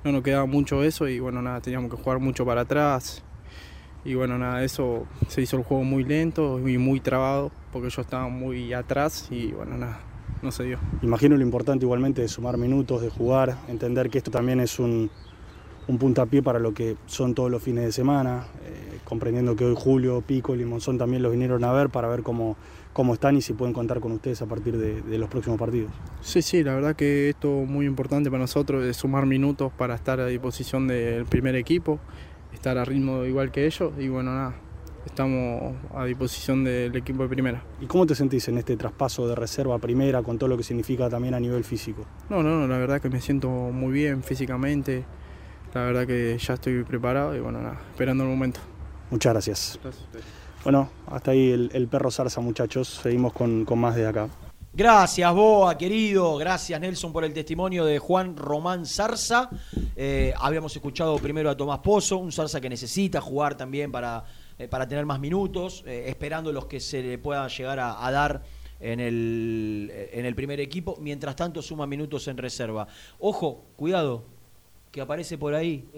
no 0.05 0.13
nos 0.13 0.23
quedaba 0.23 0.45
mucho 0.45 0.83
eso 0.85 1.09
y 1.09 1.21
bueno, 1.21 1.41
nada, 1.41 1.63
teníamos 1.63 1.91
que 1.91 1.97
jugar 1.97 2.19
mucho 2.19 2.45
para 2.45 2.63
atrás. 2.63 3.25
Y 4.05 4.15
bueno, 4.15 4.37
nada, 4.37 4.65
eso 4.65 5.07
se 5.29 5.43
hizo 5.43 5.57
el 5.57 5.63
juego 5.63 5.85
muy 5.85 6.05
lento 6.05 6.69
y 6.69 6.77
muy 6.77 7.01
trabado 7.01 7.53
porque 7.73 7.91
yo 7.91 8.03
estaba 8.03 8.29
muy 8.29 8.73
atrás 8.73 9.29
y 9.31 9.53
bueno, 9.53 9.77
nada, 9.77 10.01
no 10.43 10.53
se 10.53 10.65
dio. 10.65 10.79
Imagino 11.03 11.37
lo 11.37 11.43
importante 11.43 11.85
igualmente 11.85 12.23
de 12.23 12.29
sumar 12.29 12.59
minutos, 12.59 13.03
de 13.03 13.11
jugar, 13.11 13.57
entender 13.69 14.11
que 14.11 14.19
esto 14.19 14.31
también 14.31 14.61
es 14.61 14.79
un, 14.79 15.11
un 15.89 15.99
puntapié 15.99 16.43
para 16.43 16.59
lo 16.59 16.75
que 16.75 16.97
son 17.07 17.35
todos 17.35 17.51
los 17.51 17.63
fines 17.63 17.85
de 17.85 17.93
semana, 17.93 18.47
eh, 18.65 18.99
comprendiendo 19.05 19.57
que 19.57 19.65
hoy 19.65 19.75
Julio, 19.77 20.21
Pico 20.21 20.55
y 20.55 20.65
Monzón 20.65 20.99
también 20.99 21.23
los 21.23 21.33
vinieron 21.33 21.65
a 21.65 21.73
ver 21.73 21.89
para 21.89 22.09
ver 22.09 22.23
cómo, 22.23 22.57
cómo 22.93 23.15
están 23.15 23.37
y 23.37 23.43
si 23.43 23.53
pueden 23.55 23.73
contar 23.73 24.01
con 24.01 24.13
ustedes 24.13 24.43
a 24.43 24.47
partir 24.47 24.77
de, 24.77 25.03
de, 25.03 25.19
los 25.19 25.29
próximos 25.29 25.59
partidos. 25.59 25.91
Sí, 26.21 26.43
sí, 26.43 26.63
la 26.63 26.75
verdad 26.75 26.95
que 26.95 27.31
esto 27.31 27.63
es 27.63 27.69
muy 27.69 27.87
importante 27.87 28.31
para 28.31 28.43
nosotros, 28.43 28.85
de 28.85 28.93
sumar 28.95 29.27
minutos 29.27 29.73
para 29.77 29.95
estar 29.95 30.21
a 30.21 30.27
disposición 30.27 30.87
del 30.87 31.25
primer 31.25 31.57
equipo 31.57 31.99
estar 32.53 32.79
a 32.79 32.85
ritmo 32.85 33.25
igual 33.25 33.51
que 33.51 33.67
ellos 33.67 33.93
y 33.99 34.09
bueno, 34.09 34.33
nada, 34.35 34.55
estamos 35.07 35.75
a 35.95 36.05
disposición 36.05 36.65
del 36.65 36.95
equipo 36.97 37.23
de 37.23 37.29
primera. 37.29 37.63
¿Y 37.81 37.87
cómo 37.87 38.07
te 38.07 38.15
sentís 38.15 38.49
en 38.49 38.59
este 38.59 38.77
traspaso 38.77 39.27
de 39.27 39.35
reserva 39.35 39.77
a 39.77 39.79
primera 39.79 40.23
con 40.23 40.39
todo 40.39 40.49
lo 40.49 40.57
que 40.57 40.63
significa 40.63 41.09
también 41.09 41.35
a 41.35 41.41
nivel 41.41 41.65
físico? 41.65 42.05
No, 42.29 42.43
no, 42.43 42.61
no, 42.61 42.69
la 42.69 42.79
verdad 42.79 43.01
que 43.01 43.09
me 43.09 43.21
siento 43.21 43.49
muy 43.49 43.93
bien 43.93 44.23
físicamente, 44.23 45.05
la 45.75 45.83
verdad 45.83 46.07
que 46.07 46.39
ya 46.39 46.55
estoy 46.55 46.83
preparado 46.85 47.35
y 47.37 47.41
bueno, 47.41 47.61
nada, 47.61 47.81
esperando 47.91 48.25
el 48.25 48.31
momento. 48.31 48.61
Muchas 49.11 49.33
gracias. 49.33 49.79
gracias. 49.83 50.05
Bueno, 50.65 50.89
hasta 51.07 51.33
ahí 51.33 51.51
el, 51.51 51.71
el, 51.75 51.89
perro 51.89 52.11
zarza 52.11 52.41
muchachos, 52.41 53.01
seguimos 53.03 53.33
con, 53.33 53.65
con 53.65 53.79
más 53.79 53.97
de 53.97 54.07
acá. 54.07 54.29
Gracias, 54.75 55.35
Boa, 55.35 55.77
querido. 55.77 56.37
Gracias, 56.39 56.81
Nelson, 56.81 57.13
por 57.13 57.25
el 57.25 57.35
testimonio 57.35 57.85
de 57.85 57.99
Juan 57.99 58.35
Román 58.35 58.87
Zarza. 58.87 59.51
Eh, 59.95 60.33
habíamos 60.39 60.75
escuchado 60.75 61.19
primero 61.19 61.51
a 61.51 61.57
Tomás 61.57 61.81
Pozo, 61.81 62.17
un 62.17 62.33
Zarza 62.33 62.59
que 62.59 62.71
necesita 62.71 63.21
jugar 63.21 63.55
también 63.55 63.93
para, 63.93 64.25
eh, 64.59 64.69
para 64.69 64.87
tener 64.89 65.07
más 65.07 65.21
minutos, 65.21 65.85
eh, 65.87 66.05
esperando 66.09 66.53
los 66.53 66.67
que 66.67 66.81
se 66.81 67.03
le 67.03 67.19
puedan 67.19 67.49
llegar 67.49 67.81
a, 67.81 68.11
dar 68.11 68.43
en 68.81 69.01
el, 69.01 69.93
en 70.13 70.25
el 70.27 70.35
primer 70.35 70.61
equipo. 70.61 70.97
Mientras 71.01 71.37
tanto, 71.37 71.63
suma 71.63 71.87
minutos 71.87 72.29
en 72.29 72.37
reserva. 72.37 72.87
Ojo, 73.19 73.65
cuidado, 73.77 74.25
que 74.91 75.01
aparece 75.01 75.39
por 75.39 75.55
ahí 75.55 75.89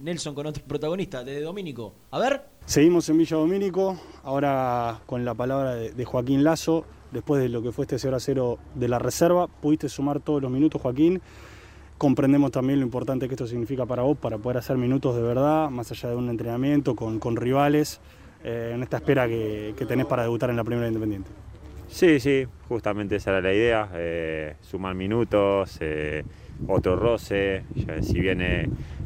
Nelson 0.00 0.34
con 0.34 0.46
otro 0.46 0.62
protagonista, 0.64 1.24
desde 1.24 1.40
Domínico. 1.40 1.94
A 2.10 2.18
ver. 2.18 2.42
Seguimos 2.66 3.08
en 3.08 3.18
Villa 3.18 3.36
Domínico, 3.36 4.00
ahora 4.22 5.00
con 5.06 5.24
la 5.24 5.34
palabra 5.34 5.74
de, 5.74 5.92
de 5.92 6.04
Joaquín 6.04 6.44
Lazo 6.44 6.84
después 7.14 7.40
de 7.40 7.48
lo 7.48 7.62
que 7.62 7.72
fue 7.72 7.84
este 7.84 7.98
0 7.98 8.16
a 8.16 8.20
0 8.20 8.58
de 8.74 8.88
la 8.88 8.98
reserva. 8.98 9.46
Pudiste 9.46 9.88
sumar 9.88 10.20
todos 10.20 10.42
los 10.42 10.50
minutos, 10.50 10.82
Joaquín. 10.82 11.22
Comprendemos 11.98 12.50
también 12.50 12.80
lo 12.80 12.84
importante 12.84 13.28
que 13.28 13.34
esto 13.34 13.46
significa 13.46 13.86
para 13.86 14.02
vos, 14.02 14.18
para 14.18 14.38
poder 14.38 14.58
hacer 14.58 14.76
minutos 14.76 15.14
de 15.14 15.22
verdad, 15.22 15.70
más 15.70 15.90
allá 15.90 16.10
de 16.10 16.16
un 16.16 16.28
entrenamiento 16.28 16.96
con, 16.96 17.20
con 17.20 17.36
rivales, 17.36 18.00
eh, 18.42 18.72
en 18.74 18.82
esta 18.82 18.96
espera 18.96 19.28
que, 19.28 19.74
que, 19.76 19.86
tenés 19.86 20.06
para 20.06 20.22
debutar 20.22 20.50
en 20.50 20.56
la 20.56 20.64
primera 20.64 20.88
Independiente. 20.88 21.30
Sí, 21.88 22.18
sí, 22.18 22.46
justamente 22.68 23.16
esa 23.16 23.30
era 23.30 23.40
la 23.40 23.52
idea, 23.52 23.88
eh, 23.94 24.56
sumar 24.60 24.94
minutos, 24.94 25.78
eh, 25.80 26.24
otro 26.68 26.96
roce, 26.96 27.64
si 28.02 28.20
bien 28.20 28.40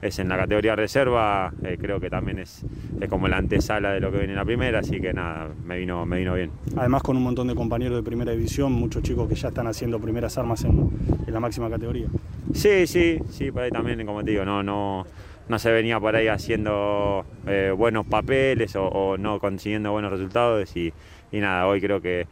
es 0.03 0.19
en 0.19 0.29
la 0.29 0.37
categoría 0.37 0.77
reserva, 0.77 1.53
eh, 1.65 1.77
creo 1.81 2.01
que 2.01 2.11
también 2.11 2.39
es, 2.39 2.65
es, 3.01 3.09
como 3.09 3.29
la 3.29 3.39
antesala 3.39 3.93
de 3.93 4.01
lo 4.01 4.11
que 4.11 4.19
viene 4.19 4.33
en 4.33 4.39
la 4.39 4.45
primera, 4.45 4.81
así 4.81 5.01
que 5.01 5.13
nada, 5.13 5.49
me 5.65 5.79
vino, 5.79 6.07
me 6.07 6.19
vino 6.19 6.35
bien. 6.35 6.51
Además 6.77 7.03
con 7.03 7.17
un 7.17 7.23
montón 7.23 7.49
de 7.49 7.55
compañeros 7.55 7.97
de 7.97 8.03
primera 8.03 8.33
división, 8.33 8.73
muchos 8.73 9.03
chicos 9.03 9.29
que 9.29 9.35
ya 9.35 9.49
están 9.49 9.67
haciendo 9.67 9.99
primeras 9.99 10.39
armas 10.39 10.65
en, 10.65 10.91
en 11.27 11.35
la 11.35 11.41
máxima 11.41 11.69
categoría. 11.69 12.07
Sí, 12.53 12.87
sí, 12.87 13.19
sí, 13.31 13.51
por 13.51 13.63
ahí 13.63 13.71
también, 13.71 14.05
como 14.07 14.23
te 14.23 14.31
digo, 14.31 14.45
no, 14.45 14.63
no, 14.63 15.07
no 15.49 15.59
se 15.59 15.73
venía 15.73 15.99
por 15.99 16.15
ahí 16.15 16.29
haciendo 16.29 17.25
eh, 17.47 17.73
buenos 17.77 18.07
papeles 18.07 18.77
o, 18.77 18.87
o, 18.87 19.19
no 19.19 19.39
consiguiendo 19.41 19.93
buenos 19.93 20.13
resultados 20.13 20.77
y, 20.77 20.93
y 21.33 21.41
nada, 21.41 21.67
hoy 21.67 21.81
creo 21.81 22.01
que 22.01 22.27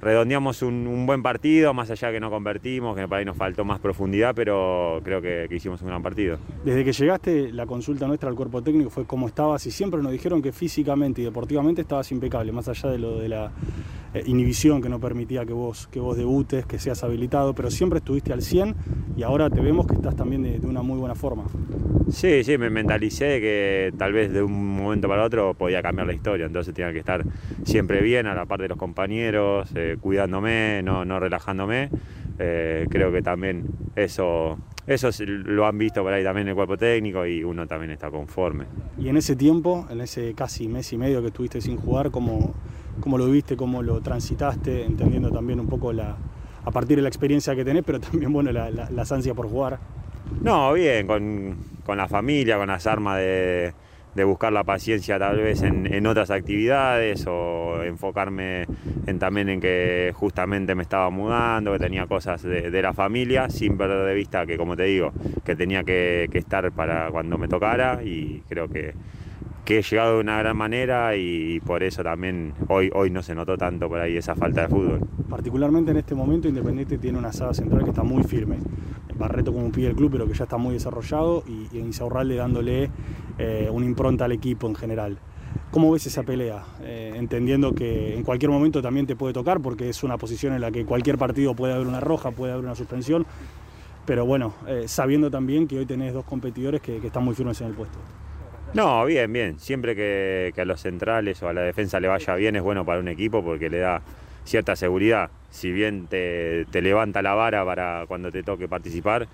redondeamos 0.00 0.62
un, 0.62 1.06
buen 1.06 1.22
partido, 1.22 1.74
más 1.74 1.90
allá 1.90 2.10
que 2.12 2.20
no 2.20 2.30
convertimos, 2.30 2.96
que 2.96 3.08
para 3.08 3.20
ahí 3.20 3.24
nos 3.24 3.36
faltó 3.36 3.64
más 3.64 3.80
profundidad, 3.80 4.34
pero 4.34 5.00
creo 5.04 5.20
que, 5.20 5.46
que, 5.48 5.56
hicimos 5.56 5.80
un 5.82 5.88
gran 5.88 6.02
partido. 6.02 6.38
Desde 6.64 6.84
que 6.84 6.92
llegaste, 6.92 7.52
la 7.52 7.66
consulta 7.66 8.06
nuestra 8.06 8.28
al 8.28 8.36
cuerpo 8.36 8.62
técnico 8.62 8.90
fue 8.90 9.04
cómo 9.04 9.26
estabas 9.26 9.66
y 9.66 9.70
siempre 9.70 10.02
nos 10.02 10.12
dijeron 10.12 10.42
que 10.42 10.52
físicamente 10.52 11.22
y 11.22 11.24
deportivamente 11.24 11.82
estabas 11.82 12.10
impecable, 12.12 12.52
más 12.52 12.68
allá 12.68 12.90
de 12.90 12.98
lo 12.98 13.18
de 13.18 13.28
la 13.28 13.52
eh, 14.14 14.22
inhibición 14.26 14.80
que 14.82 14.88
no 14.88 15.00
permitía 15.00 15.44
que 15.44 15.52
vos, 15.52 15.86
que 15.88 16.00
vos 16.00 16.16
debutes, 16.16 16.66
que 16.66 16.78
seas 16.78 17.02
habilitado, 17.04 17.54
pero 17.54 17.70
siempre 17.70 17.98
estuviste 17.98 18.32
al 18.32 18.42
100 18.42 18.74
y 19.16 19.22
ahora 19.22 19.50
te 19.50 19.60
vemos 19.60 19.86
que 19.86 19.94
estás 19.94 20.16
también 20.16 20.42
de, 20.42 20.58
de 20.58 20.66
una 20.66 20.82
muy 20.82 20.98
buena 20.98 21.14
forma. 21.14 21.44
Sí, 22.10 22.42
sí, 22.42 22.56
me 22.56 22.70
mentalicé 22.70 23.26
de 23.26 23.40
que 23.40 23.92
tal 23.98 24.12
vez 24.12 24.32
de 24.32 24.42
un 24.42 24.76
momento 24.76 25.08
para 25.08 25.24
otro 25.24 25.52
podía 25.52 25.82
cambiar 25.82 26.06
la 26.06 26.14
historia, 26.14 26.46
entonces 26.46 26.72
tenía 26.72 26.92
que 26.92 26.98
estar 27.00 27.22
siempre 27.64 28.00
bien 28.00 28.26
a 28.26 28.34
la 28.34 28.46
par 28.46 28.60
de 28.60 28.68
los 28.68 28.78
compañeros, 28.78 29.70
eh, 29.74 29.98
cuidándome, 30.00 30.80
no, 30.82 31.04
no 31.04 31.20
relajándome. 31.20 31.90
Eh, 32.38 32.86
creo 32.88 33.12
que 33.12 33.20
también 33.20 33.66
eso, 33.96 34.58
eso 34.86 35.10
lo 35.26 35.66
han 35.66 35.76
visto 35.76 36.02
por 36.02 36.12
ahí 36.12 36.24
también 36.24 36.46
en 36.46 36.50
el 36.50 36.54
cuerpo 36.54 36.78
técnico 36.78 37.26
y 37.26 37.44
uno 37.44 37.66
también 37.66 37.90
está 37.90 38.10
conforme. 38.10 38.64
Y 38.96 39.08
en 39.08 39.16
ese 39.16 39.36
tiempo, 39.36 39.86
en 39.90 40.00
ese 40.00 40.32
casi 40.34 40.68
mes 40.68 40.92
y 40.92 40.98
medio 40.98 41.20
que 41.20 41.28
estuviste 41.28 41.60
sin 41.60 41.76
jugar, 41.76 42.10
¿cómo, 42.10 42.54
cómo 43.00 43.18
lo 43.18 43.26
viste, 43.26 43.56
cómo 43.56 43.82
lo 43.82 44.00
transitaste, 44.00 44.84
entendiendo 44.84 45.30
también 45.30 45.60
un 45.60 45.66
poco 45.66 45.92
la, 45.92 46.16
a 46.64 46.70
partir 46.70 46.96
de 46.96 47.02
la 47.02 47.08
experiencia 47.08 47.54
que 47.54 47.64
tenés, 47.64 47.84
pero 47.84 48.00
también 48.00 48.32
bueno, 48.32 48.52
la, 48.52 48.70
la, 48.70 48.90
las 48.90 49.12
ansias 49.12 49.34
por 49.34 49.48
jugar? 49.48 49.78
No, 50.42 50.72
bien, 50.74 51.06
con, 51.06 51.56
con 51.84 51.96
la 51.96 52.06
familia, 52.06 52.58
con 52.58 52.68
las 52.68 52.86
armas 52.86 53.16
de, 53.16 53.72
de 54.14 54.24
buscar 54.24 54.52
la 54.52 54.64
paciencia 54.64 55.18
tal 55.18 55.38
vez 55.38 55.62
en, 55.62 55.92
en, 55.92 56.06
otras 56.06 56.30
actividades 56.30 57.24
o 57.26 57.82
enfocarme 57.82 58.66
en, 59.06 59.18
también 59.18 59.48
en 59.48 59.60
que 59.60 60.12
justamente 60.14 60.74
me 60.74 60.82
estaba 60.82 61.08
mudando, 61.08 61.72
que 61.72 61.78
tenía 61.78 62.06
cosas 62.06 62.42
de, 62.42 62.70
de, 62.70 62.82
la 62.82 62.92
familia, 62.92 63.48
sin 63.48 63.78
perder 63.78 64.04
de 64.04 64.14
vista 64.14 64.44
que, 64.44 64.58
como 64.58 64.76
te 64.76 64.84
digo, 64.84 65.12
que 65.44 65.56
tenía 65.56 65.84
que, 65.84 66.28
que 66.30 66.38
estar 66.38 66.70
para 66.72 67.10
cuando 67.10 67.38
me 67.38 67.48
tocara 67.48 68.02
y 68.02 68.42
creo 68.48 68.68
que, 68.68 68.92
que 69.68 69.80
he 69.80 69.82
llegado 69.82 70.14
de 70.14 70.20
una 70.20 70.38
gran 70.38 70.56
manera 70.56 71.14
y, 71.14 71.60
por 71.60 71.82
eso 71.82 72.02
también 72.02 72.54
hoy, 72.68 72.90
hoy 72.94 73.10
no 73.10 73.22
se 73.22 73.34
notó 73.34 73.58
tanto 73.58 73.86
por 73.86 74.00
ahí 74.00 74.16
esa 74.16 74.34
falta 74.34 74.62
de 74.62 74.68
fútbol. 74.68 75.00
Particularmente 75.28 75.90
en 75.90 75.98
este 75.98 76.14
momento 76.14 76.48
Independiente 76.48 76.96
tiene 76.96 77.18
una 77.18 77.34
saga 77.34 77.52
central 77.52 77.84
que 77.84 77.90
está 77.90 78.02
muy 78.02 78.22
firme. 78.22 78.56
Barreto 79.18 79.52
como 79.52 79.70
pide 79.70 79.88
el 79.88 79.94
club, 79.94 80.12
pero 80.12 80.26
que 80.26 80.32
ya 80.32 80.44
está 80.44 80.56
muy 80.56 80.72
desarrollado, 80.72 81.44
y, 81.46 81.68
y 81.76 81.80
Insaurralde 81.80 82.36
dándole 82.36 82.88
eh, 83.36 83.68
una 83.70 83.84
impronta 83.84 84.24
al 84.24 84.32
equipo 84.32 84.68
en 84.68 84.74
general. 84.74 85.18
¿Cómo 85.70 85.92
ves 85.92 86.06
esa 86.06 86.22
pelea? 86.22 86.64
Eh, 86.80 87.12
entendiendo 87.16 87.74
que 87.74 88.16
en 88.16 88.22
cualquier 88.22 88.50
momento 88.50 88.80
también 88.80 89.06
te 89.06 89.16
puede 89.16 89.34
tocar, 89.34 89.60
porque 89.60 89.90
es 89.90 90.02
una 90.02 90.16
posición 90.16 90.54
en 90.54 90.62
la 90.62 90.70
que 90.70 90.86
cualquier 90.86 91.18
partido 91.18 91.54
puede 91.54 91.74
haber 91.74 91.88
una 91.88 92.00
roja, 92.00 92.30
puede 92.30 92.54
haber 92.54 92.64
una 92.64 92.74
suspensión, 92.74 93.26
pero 94.06 94.24
bueno, 94.24 94.54
eh, 94.66 94.84
sabiendo 94.86 95.30
también 95.30 95.68
que 95.68 95.78
hoy 95.78 95.84
tenés 95.84 96.14
dos 96.14 96.24
competidores 96.24 96.80
que, 96.80 96.96
están 97.06 97.22
muy 97.22 97.34
firmes 97.34 97.60
en 97.60 97.66
el 97.66 97.74
puesto. 97.74 97.98
No, 98.74 99.04
bien, 99.06 99.32
bien. 99.32 99.58
Siempre 99.58 99.96
que, 99.96 100.52
a 100.56 100.64
los 100.64 100.80
centrales 100.80 101.42
o 101.42 101.48
a 101.48 101.52
la 101.52 101.62
defensa 101.62 102.00
le 102.00 102.08
vaya 102.08 102.34
bien 102.34 102.54
es 102.56 102.62
bueno 102.62 102.84
para 102.84 103.00
un 103.00 103.08
equipo 103.08 103.42
porque 103.42 103.70
le 103.70 103.78
da 103.78 104.02
cierta 104.44 104.76
seguridad. 104.76 105.30
Si 105.50 105.72
bien 105.72 106.06
te, 106.06 106.66
te, 106.70 106.82
levanta 106.82 107.22
la 107.22 107.34
vara 107.34 107.64
para 107.64 108.04
cuando 108.06 108.30
te 108.30 108.42
toque 108.42 108.68
participar, 108.68 109.26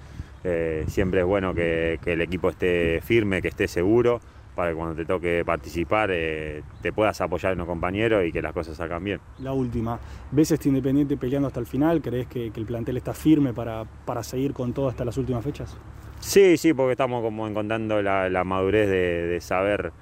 eh, 0.44 0.84
siempre 0.86 1.20
es 1.20 1.26
bueno 1.26 1.52
que, 1.54 1.98
que, 2.04 2.12
el 2.12 2.20
equipo 2.20 2.48
esté 2.48 3.00
firme, 3.02 3.42
que 3.42 3.48
esté 3.48 3.66
seguro, 3.66 4.20
para 4.54 4.70
que 4.70 4.76
cuando 4.76 4.94
te 4.94 5.04
toque 5.04 5.42
participar 5.44 6.10
eh, 6.12 6.62
te 6.80 6.92
puedas 6.92 7.20
apoyar 7.20 7.52
en 7.52 7.58
los 7.58 7.66
compañeros 7.66 8.24
y 8.24 8.30
que 8.30 8.40
las 8.40 8.52
cosas 8.52 8.76
salgan 8.76 9.02
bien. 9.02 9.20
La 9.40 9.52
última, 9.52 9.98
¿ves 10.30 10.52
este 10.52 10.68
Independiente 10.68 11.16
peleando 11.16 11.48
hasta 11.48 11.58
el 11.60 11.66
final? 11.66 12.00
¿Crees 12.00 12.28
que, 12.28 12.52
que 12.52 12.60
el 12.60 12.66
plantel 12.66 12.96
está 12.96 13.12
firme 13.12 13.52
para, 13.52 13.84
para 14.04 14.22
seguir 14.22 14.52
con 14.52 14.72
todo 14.72 14.88
hasta 14.88 15.04
las 15.04 15.16
últimas 15.16 15.42
fechas? 15.42 15.76
Sí, 16.24 16.56
sí, 16.56 16.72
porque 16.72 16.92
estamos 16.92 17.22
como 17.22 17.46
encontrando 17.46 18.00
la, 18.00 18.44
madurez 18.44 18.88
de, 18.88 19.38
saber 19.42 19.92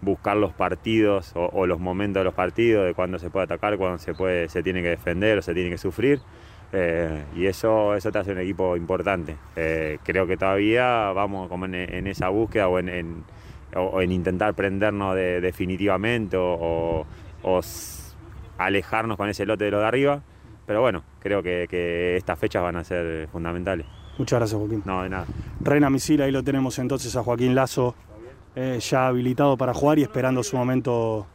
buscar 0.00 0.36
los 0.36 0.54
partidos 0.54 1.32
o, 1.34 1.66
los 1.66 1.78
momentos 1.78 2.20
de 2.20 2.24
los 2.24 2.34
partidos, 2.34 2.86
de 2.86 2.94
cuándo 2.94 3.18
se 3.18 3.28
puede 3.28 3.44
atacar, 3.44 3.76
cuándo 3.76 3.98
se, 3.98 4.14
puede, 4.14 4.48
se 4.48 4.62
tiene 4.62 4.82
que 4.82 4.88
defender 4.88 5.38
o 5.38 5.42
se 5.42 5.52
tiene 5.52 5.68
que 5.68 5.78
sufrir. 5.78 6.20
Eh, 6.72 7.24
y 7.36 7.46
eso, 7.46 7.94
eso 7.94 8.10
te 8.10 8.18
hace 8.18 8.32
un 8.32 8.38
equipo 8.38 8.74
importante. 8.74 9.36
Eh, 9.54 9.98
creo 10.02 10.26
que 10.26 10.38
todavía 10.38 11.12
vamos 11.12 11.48
como 11.48 11.66
en, 11.66 12.06
esa 12.06 12.30
búsqueda 12.30 12.68
o 12.68 12.78
en, 12.78 12.88
en, 12.88 14.12
intentar 14.12 14.54
prendernos 14.54 15.14
de, 15.14 15.42
definitivamente 15.42 16.38
o, 16.40 17.06
alejarnos 18.56 19.18
con 19.18 19.28
ese 19.28 19.44
lote 19.44 19.66
de 19.66 19.70
lo 19.72 19.80
de 19.80 19.86
arriba. 19.86 20.22
pero 20.66 20.80
bueno, 20.80 21.04
creo 21.20 21.42
que 21.42 22.16
estas 22.16 22.38
fechas 22.38 22.62
van 22.62 22.76
a 22.76 22.84
ser 22.84 23.28
fundamentales. 23.28 23.86
Muchas 24.18 24.38
gracias, 24.38 24.58
Joaquín. 24.58 24.82
No, 24.84 25.02
de 25.02 25.08
nada. 25.10 25.26
Reina 25.60 25.90
Misil, 25.90 26.22
ahí 26.22 26.30
lo 26.32 26.42
tenemos 26.42 26.78
entonces 26.78 27.14
a 27.16 27.22
Joaquín 27.22 27.54
Lazo, 27.54 27.94
eh, 28.54 28.78
ya 28.80 29.08
habilitado 29.08 29.56
para 29.56 29.74
jugar 29.74 29.98
y 29.98 30.02
esperando 30.02 30.42
su 30.42 30.56
momento 30.56 31.26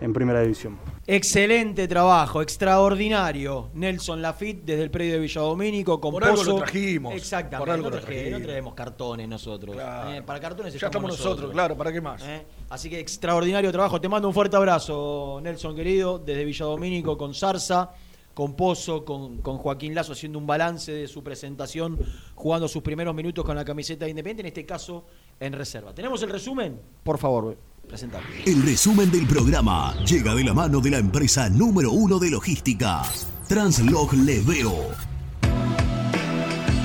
en 0.00 0.12
primera 0.12 0.40
división. 0.42 0.78
Excelente 1.06 1.88
trabajo, 1.88 2.42
extraordinario. 2.42 3.70
Nelson 3.74 4.20
Lafitte 4.22 4.62
desde 4.64 4.82
el 4.84 4.90
predio 4.90 5.14
de 5.14 5.20
Villadomínico 5.20 6.00
con 6.00 6.12
Por 6.12 6.24
algo 6.24 6.36
Pozo. 6.36 6.50
lo 6.52 6.58
trajimos. 6.58 7.14
Exactamente. 7.14 7.58
Por 7.58 7.70
algo 7.70 7.84
no, 7.90 7.96
lo 7.96 8.02
traje- 8.02 8.14
trajimos. 8.14 8.40
no 8.40 8.46
traemos 8.46 8.74
cartones 8.74 9.28
nosotros. 9.28 9.74
Claro. 9.74 10.12
Eh, 10.12 10.22
para 10.22 10.38
cartones 10.40 10.74
Ya 10.78 10.86
estamos 10.86 11.10
nosotros, 11.10 11.50
claro, 11.50 11.76
¿para 11.76 11.92
qué 11.92 12.00
más? 12.00 12.22
Eh, 12.24 12.44
Así 12.70 12.90
que 12.90 13.00
extraordinario 13.00 13.72
trabajo. 13.72 14.00
Te 14.00 14.08
mando 14.08 14.28
un 14.28 14.34
fuerte 14.34 14.56
abrazo, 14.56 15.40
Nelson 15.42 15.74
querido, 15.74 16.18
desde 16.18 16.44
Villadomínico 16.44 17.16
con 17.16 17.34
Zarza, 17.34 17.90
con 18.38 18.54
Pozo, 18.54 19.04
con, 19.04 19.38
con 19.38 19.58
Joaquín 19.58 19.96
Lazo 19.96 20.12
haciendo 20.12 20.38
un 20.38 20.46
balance 20.46 20.92
de 20.92 21.08
su 21.08 21.24
presentación, 21.24 21.98
jugando 22.36 22.68
sus 22.68 22.84
primeros 22.84 23.12
minutos 23.12 23.44
con 23.44 23.56
la 23.56 23.64
camiseta 23.64 24.04
de 24.04 24.10
Independiente, 24.12 24.42
en 24.42 24.46
este 24.46 24.64
caso 24.64 25.04
en 25.40 25.52
reserva. 25.54 25.92
¿Tenemos 25.92 26.22
el 26.22 26.30
resumen? 26.30 26.80
Por 27.02 27.18
favor, 27.18 27.58
presentado. 27.88 28.22
El 28.46 28.62
resumen 28.62 29.10
del 29.10 29.26
programa 29.26 29.92
llega 30.04 30.36
de 30.36 30.44
la 30.44 30.54
mano 30.54 30.78
de 30.80 30.88
la 30.88 30.98
empresa 30.98 31.50
número 31.50 31.90
uno 31.90 32.20
de 32.20 32.30
logística, 32.30 33.02
Translog 33.48 34.14
Leveo. 34.14 34.86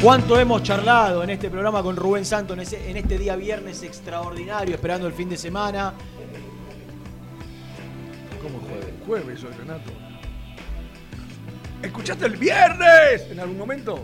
¿Cuánto 0.02 0.40
hemos 0.40 0.64
charlado 0.64 1.22
en 1.24 1.30
este 1.30 1.52
programa 1.52 1.84
con 1.84 1.96
Rubén 1.96 2.26
Santos 2.26 2.58
en, 2.58 2.64
ese- 2.64 2.90
en 2.90 2.98
este 2.98 3.20
día 3.20 3.36
viernes 3.36 3.84
extraordinario, 3.84 4.74
esperando 4.74 5.06
el 5.06 5.14
fin 5.14 5.30
de 5.30 5.38
semana? 5.38 5.94
¿Cómo 8.42 8.58
jueves? 8.60 8.94
Jueves 9.06 9.44
hoy, 9.44 9.54
Renato. 9.56 9.92
¿Escuchaste 11.84 12.26
el 12.26 12.38
viernes 12.38 13.22
en 13.30 13.40
algún 13.40 13.58
momento? 13.58 13.96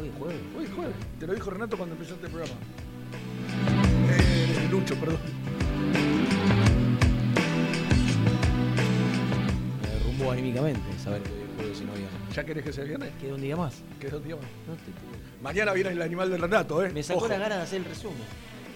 Hoy 0.00 0.08
es 0.08 0.14
jueves. 0.18 0.40
Hoy 0.56 0.64
es 0.64 0.70
jueves. 0.72 0.94
Te 1.18 1.26
lo 1.26 1.32
dijo 1.34 1.50
Renato 1.50 1.76
cuando 1.76 1.94
empezó 1.94 2.14
este 2.14 2.28
programa. 2.28 2.54
Eh, 4.10 4.68
Lucho, 4.70 4.94
perdón. 4.96 5.18
Me 9.82 9.88
derrumbó 9.88 10.30
anímicamente 10.32 10.80
saber 11.02 11.22
que 11.22 11.30
hoy 11.32 11.40
es 11.40 11.56
jueves 11.56 11.80
y 11.80 11.84
no 11.84 11.92
viernes. 11.92 12.34
¿Ya 12.34 12.44
querés 12.44 12.64
que 12.64 12.72
sea 12.72 12.84
viernes? 12.84 13.10
Queda 13.20 13.34
un 13.34 13.40
día 13.40 13.56
más. 13.56 13.74
Queda 13.98 14.16
un 14.18 14.24
día 14.24 14.36
más. 14.36 14.44
Mañana 15.42 15.72
viene 15.72 15.90
el 15.90 16.02
animal 16.02 16.30
del 16.30 16.40
Renato, 16.40 16.84
¿eh? 16.84 16.90
Me 16.90 17.02
sacó 17.02 17.20
Ojo. 17.20 17.28
la 17.28 17.38
gana 17.38 17.56
de 17.56 17.62
hacer 17.62 17.78
el 17.78 17.86
resumen. 17.86 18.18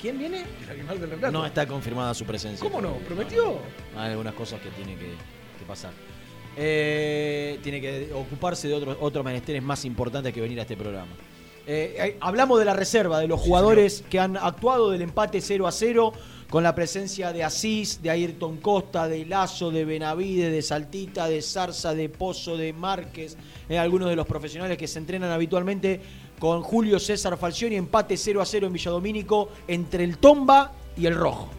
¿Quién 0.00 0.18
viene? 0.18 0.44
El 0.64 0.70
animal 0.70 1.00
del 1.00 1.10
Renato. 1.10 1.32
No 1.32 1.44
está 1.46 1.66
confirmada 1.66 2.14
su 2.14 2.24
presencia. 2.24 2.66
¿Cómo 2.66 2.80
no? 2.80 2.94
¿Prometió? 2.98 3.58
Hay 3.96 4.10
algunas 4.12 4.34
cosas 4.34 4.60
que 4.60 4.70
tiene 4.70 4.94
que, 4.94 5.08
que 5.58 5.64
pasar. 5.66 5.92
Eh, 6.56 7.58
tiene 7.62 7.80
que 7.80 8.10
ocuparse 8.14 8.68
de 8.68 8.74
otros 8.74 8.96
otros 9.00 9.24
menesteres 9.24 9.62
más 9.62 9.84
importantes 9.84 10.32
que 10.32 10.40
venir 10.40 10.58
a 10.58 10.62
este 10.62 10.76
programa. 10.76 11.12
Eh, 11.66 12.16
hablamos 12.20 12.58
de 12.58 12.64
la 12.64 12.74
reserva, 12.74 13.18
de 13.18 13.26
los 13.26 13.40
jugadores 13.40 14.04
que 14.08 14.20
han 14.20 14.36
actuado 14.36 14.90
del 14.90 15.02
empate 15.02 15.40
0 15.40 15.66
a 15.66 15.72
0, 15.72 16.12
con 16.48 16.62
la 16.62 16.74
presencia 16.74 17.32
de 17.32 17.42
Asís, 17.42 18.00
de 18.02 18.10
Ayrton 18.10 18.58
Costa, 18.58 19.08
de 19.08 19.26
Lazo, 19.26 19.70
de 19.70 19.84
Benavide, 19.84 20.50
de 20.50 20.62
Saltita, 20.62 21.28
de 21.28 21.42
Zarza, 21.42 21.92
de 21.94 22.08
Pozo, 22.08 22.56
de 22.56 22.72
Márquez, 22.72 23.36
eh, 23.68 23.78
algunos 23.78 24.08
de 24.08 24.16
los 24.16 24.26
profesionales 24.26 24.78
que 24.78 24.86
se 24.86 25.00
entrenan 25.00 25.32
habitualmente 25.32 26.00
con 26.38 26.62
Julio 26.62 27.00
César 27.00 27.36
Falcioni, 27.36 27.76
empate 27.76 28.16
0 28.16 28.40
a 28.40 28.46
0 28.46 28.68
en 28.68 28.72
Villadomínico 28.72 29.48
entre 29.66 30.04
el 30.04 30.18
Tomba 30.18 30.72
y 30.96 31.06
el 31.06 31.16
Rojo. 31.16 31.50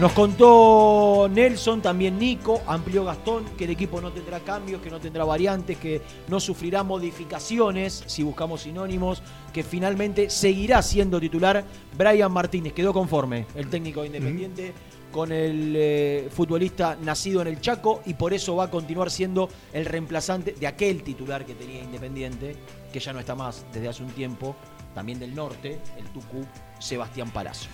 Nos 0.00 0.12
contó 0.12 1.26
Nelson, 1.32 1.80
también 1.80 2.18
Nico, 2.18 2.60
amplió 2.66 3.02
Gastón, 3.02 3.46
que 3.56 3.64
el 3.64 3.70
equipo 3.70 3.98
no 3.98 4.12
tendrá 4.12 4.40
cambios, 4.40 4.82
que 4.82 4.90
no 4.90 5.00
tendrá 5.00 5.24
variantes, 5.24 5.78
que 5.78 6.02
no 6.28 6.38
sufrirá 6.38 6.82
modificaciones, 6.82 8.04
si 8.06 8.22
buscamos 8.22 8.60
sinónimos, 8.60 9.22
que 9.54 9.62
finalmente 9.62 10.28
seguirá 10.28 10.82
siendo 10.82 11.18
titular 11.18 11.64
Brian 11.96 12.30
Martínez. 12.30 12.74
Quedó 12.74 12.92
conforme 12.92 13.46
el 13.54 13.70
técnico 13.70 14.02
de 14.02 14.08
Independiente 14.08 14.74
con 15.10 15.32
el 15.32 15.72
eh, 15.74 16.28
futbolista 16.30 16.98
nacido 17.00 17.40
en 17.40 17.46
el 17.48 17.62
Chaco 17.62 18.02
y 18.04 18.12
por 18.12 18.34
eso 18.34 18.54
va 18.54 18.64
a 18.64 18.70
continuar 18.70 19.10
siendo 19.10 19.48
el 19.72 19.86
reemplazante 19.86 20.52
de 20.52 20.66
aquel 20.66 21.02
titular 21.04 21.46
que 21.46 21.54
tenía 21.54 21.82
Independiente, 21.82 22.54
que 22.92 23.00
ya 23.00 23.14
no 23.14 23.20
está 23.20 23.34
más 23.34 23.64
desde 23.72 23.88
hace 23.88 24.02
un 24.02 24.10
tiempo, 24.10 24.56
también 24.94 25.18
del 25.18 25.34
norte, 25.34 25.78
el 25.96 26.04
Tucú, 26.08 26.44
Sebastián 26.80 27.30
Palacios. 27.30 27.72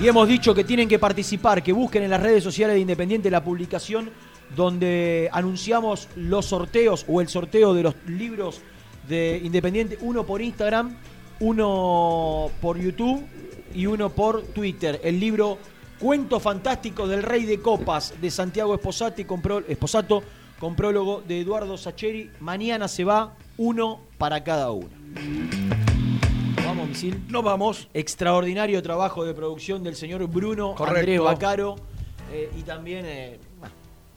Y 0.00 0.06
hemos 0.06 0.28
dicho 0.28 0.54
que 0.54 0.62
tienen 0.62 0.88
que 0.88 1.00
participar, 1.00 1.60
que 1.60 1.72
busquen 1.72 2.04
en 2.04 2.10
las 2.10 2.22
redes 2.22 2.44
sociales 2.44 2.74
de 2.74 2.80
Independiente 2.80 3.32
la 3.32 3.42
publicación 3.42 4.10
donde 4.54 5.28
anunciamos 5.32 6.08
los 6.14 6.46
sorteos 6.46 7.04
o 7.08 7.20
el 7.20 7.28
sorteo 7.28 7.74
de 7.74 7.82
los 7.82 7.96
libros 8.06 8.60
de 9.08 9.40
Independiente, 9.42 9.98
uno 10.00 10.24
por 10.24 10.40
Instagram, 10.40 10.96
uno 11.40 12.48
por 12.60 12.78
YouTube 12.78 13.26
y 13.74 13.86
uno 13.86 14.10
por 14.10 14.42
Twitter. 14.42 15.00
El 15.02 15.18
libro 15.18 15.58
Cuentos 15.98 16.44
Fantásticos 16.44 17.08
del 17.08 17.24
Rey 17.24 17.44
de 17.44 17.60
Copas 17.60 18.14
de 18.20 18.30
Santiago 18.30 18.74
Esposati 18.74 19.24
con 19.24 19.42
Esposato 19.66 20.22
con 20.60 20.76
prólogo 20.76 21.24
de 21.26 21.40
Eduardo 21.40 21.76
Sacheri. 21.76 22.30
Mañana 22.38 22.86
se 22.86 23.02
va 23.02 23.34
uno 23.56 23.98
para 24.16 24.44
cada 24.44 24.70
uno. 24.70 24.90
Misil. 26.88 27.24
No 27.28 27.42
vamos. 27.42 27.88
Extraordinario 27.94 28.82
trabajo 28.82 29.24
de 29.24 29.34
producción 29.34 29.82
del 29.84 29.94
señor 29.96 30.26
Bruno 30.26 30.74
Correcto. 30.74 30.98
Andrés 31.00 31.20
Bacaro. 31.20 31.76
eh, 32.32 32.50
y 32.58 32.62
también 32.62 33.04
eh, 33.06 33.38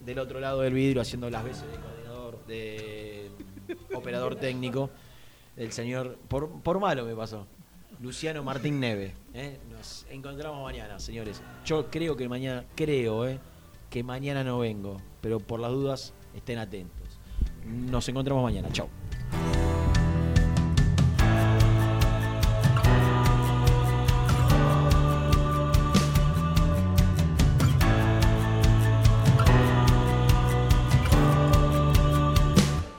del 0.06 0.20
otro 0.20 0.40
lado 0.40 0.62
del 0.62 0.74
vidrio 0.74 1.02
haciendo 1.02 1.30
las 1.30 1.44
veces 1.44 1.64
de 1.72 1.78
coordinador, 1.78 2.46
de 2.46 3.32
operador 3.94 4.36
técnico. 4.36 4.90
El 5.58 5.72
señor, 5.72 6.18
por, 6.28 6.50
por 6.62 6.80
malo 6.80 7.06
me 7.06 7.16
pasó. 7.16 7.46
Luciano 8.02 8.44
Martín 8.44 8.80
Neve. 8.80 9.14
¿eh? 9.34 9.60
Nos 9.70 10.08
encontramos 10.10 10.64
mañana, 10.64 11.00
señores. 11.00 11.42
Yo 11.66 11.92
creo 11.92 12.16
que 12.18 12.28
mañana, 12.28 12.66
creo, 12.76 13.38
que 13.90 14.04
mañana 14.04 14.44
no 14.44 14.58
vengo. 14.60 14.98
Pero 15.22 15.40
por 15.40 15.60
las 15.60 15.72
dudas, 15.72 16.14
estén 16.34 16.58
atentos. 16.58 17.20
Nos 17.66 18.10
encontramos 18.10 18.44
mañana. 18.44 18.70
Chau. 18.72 18.88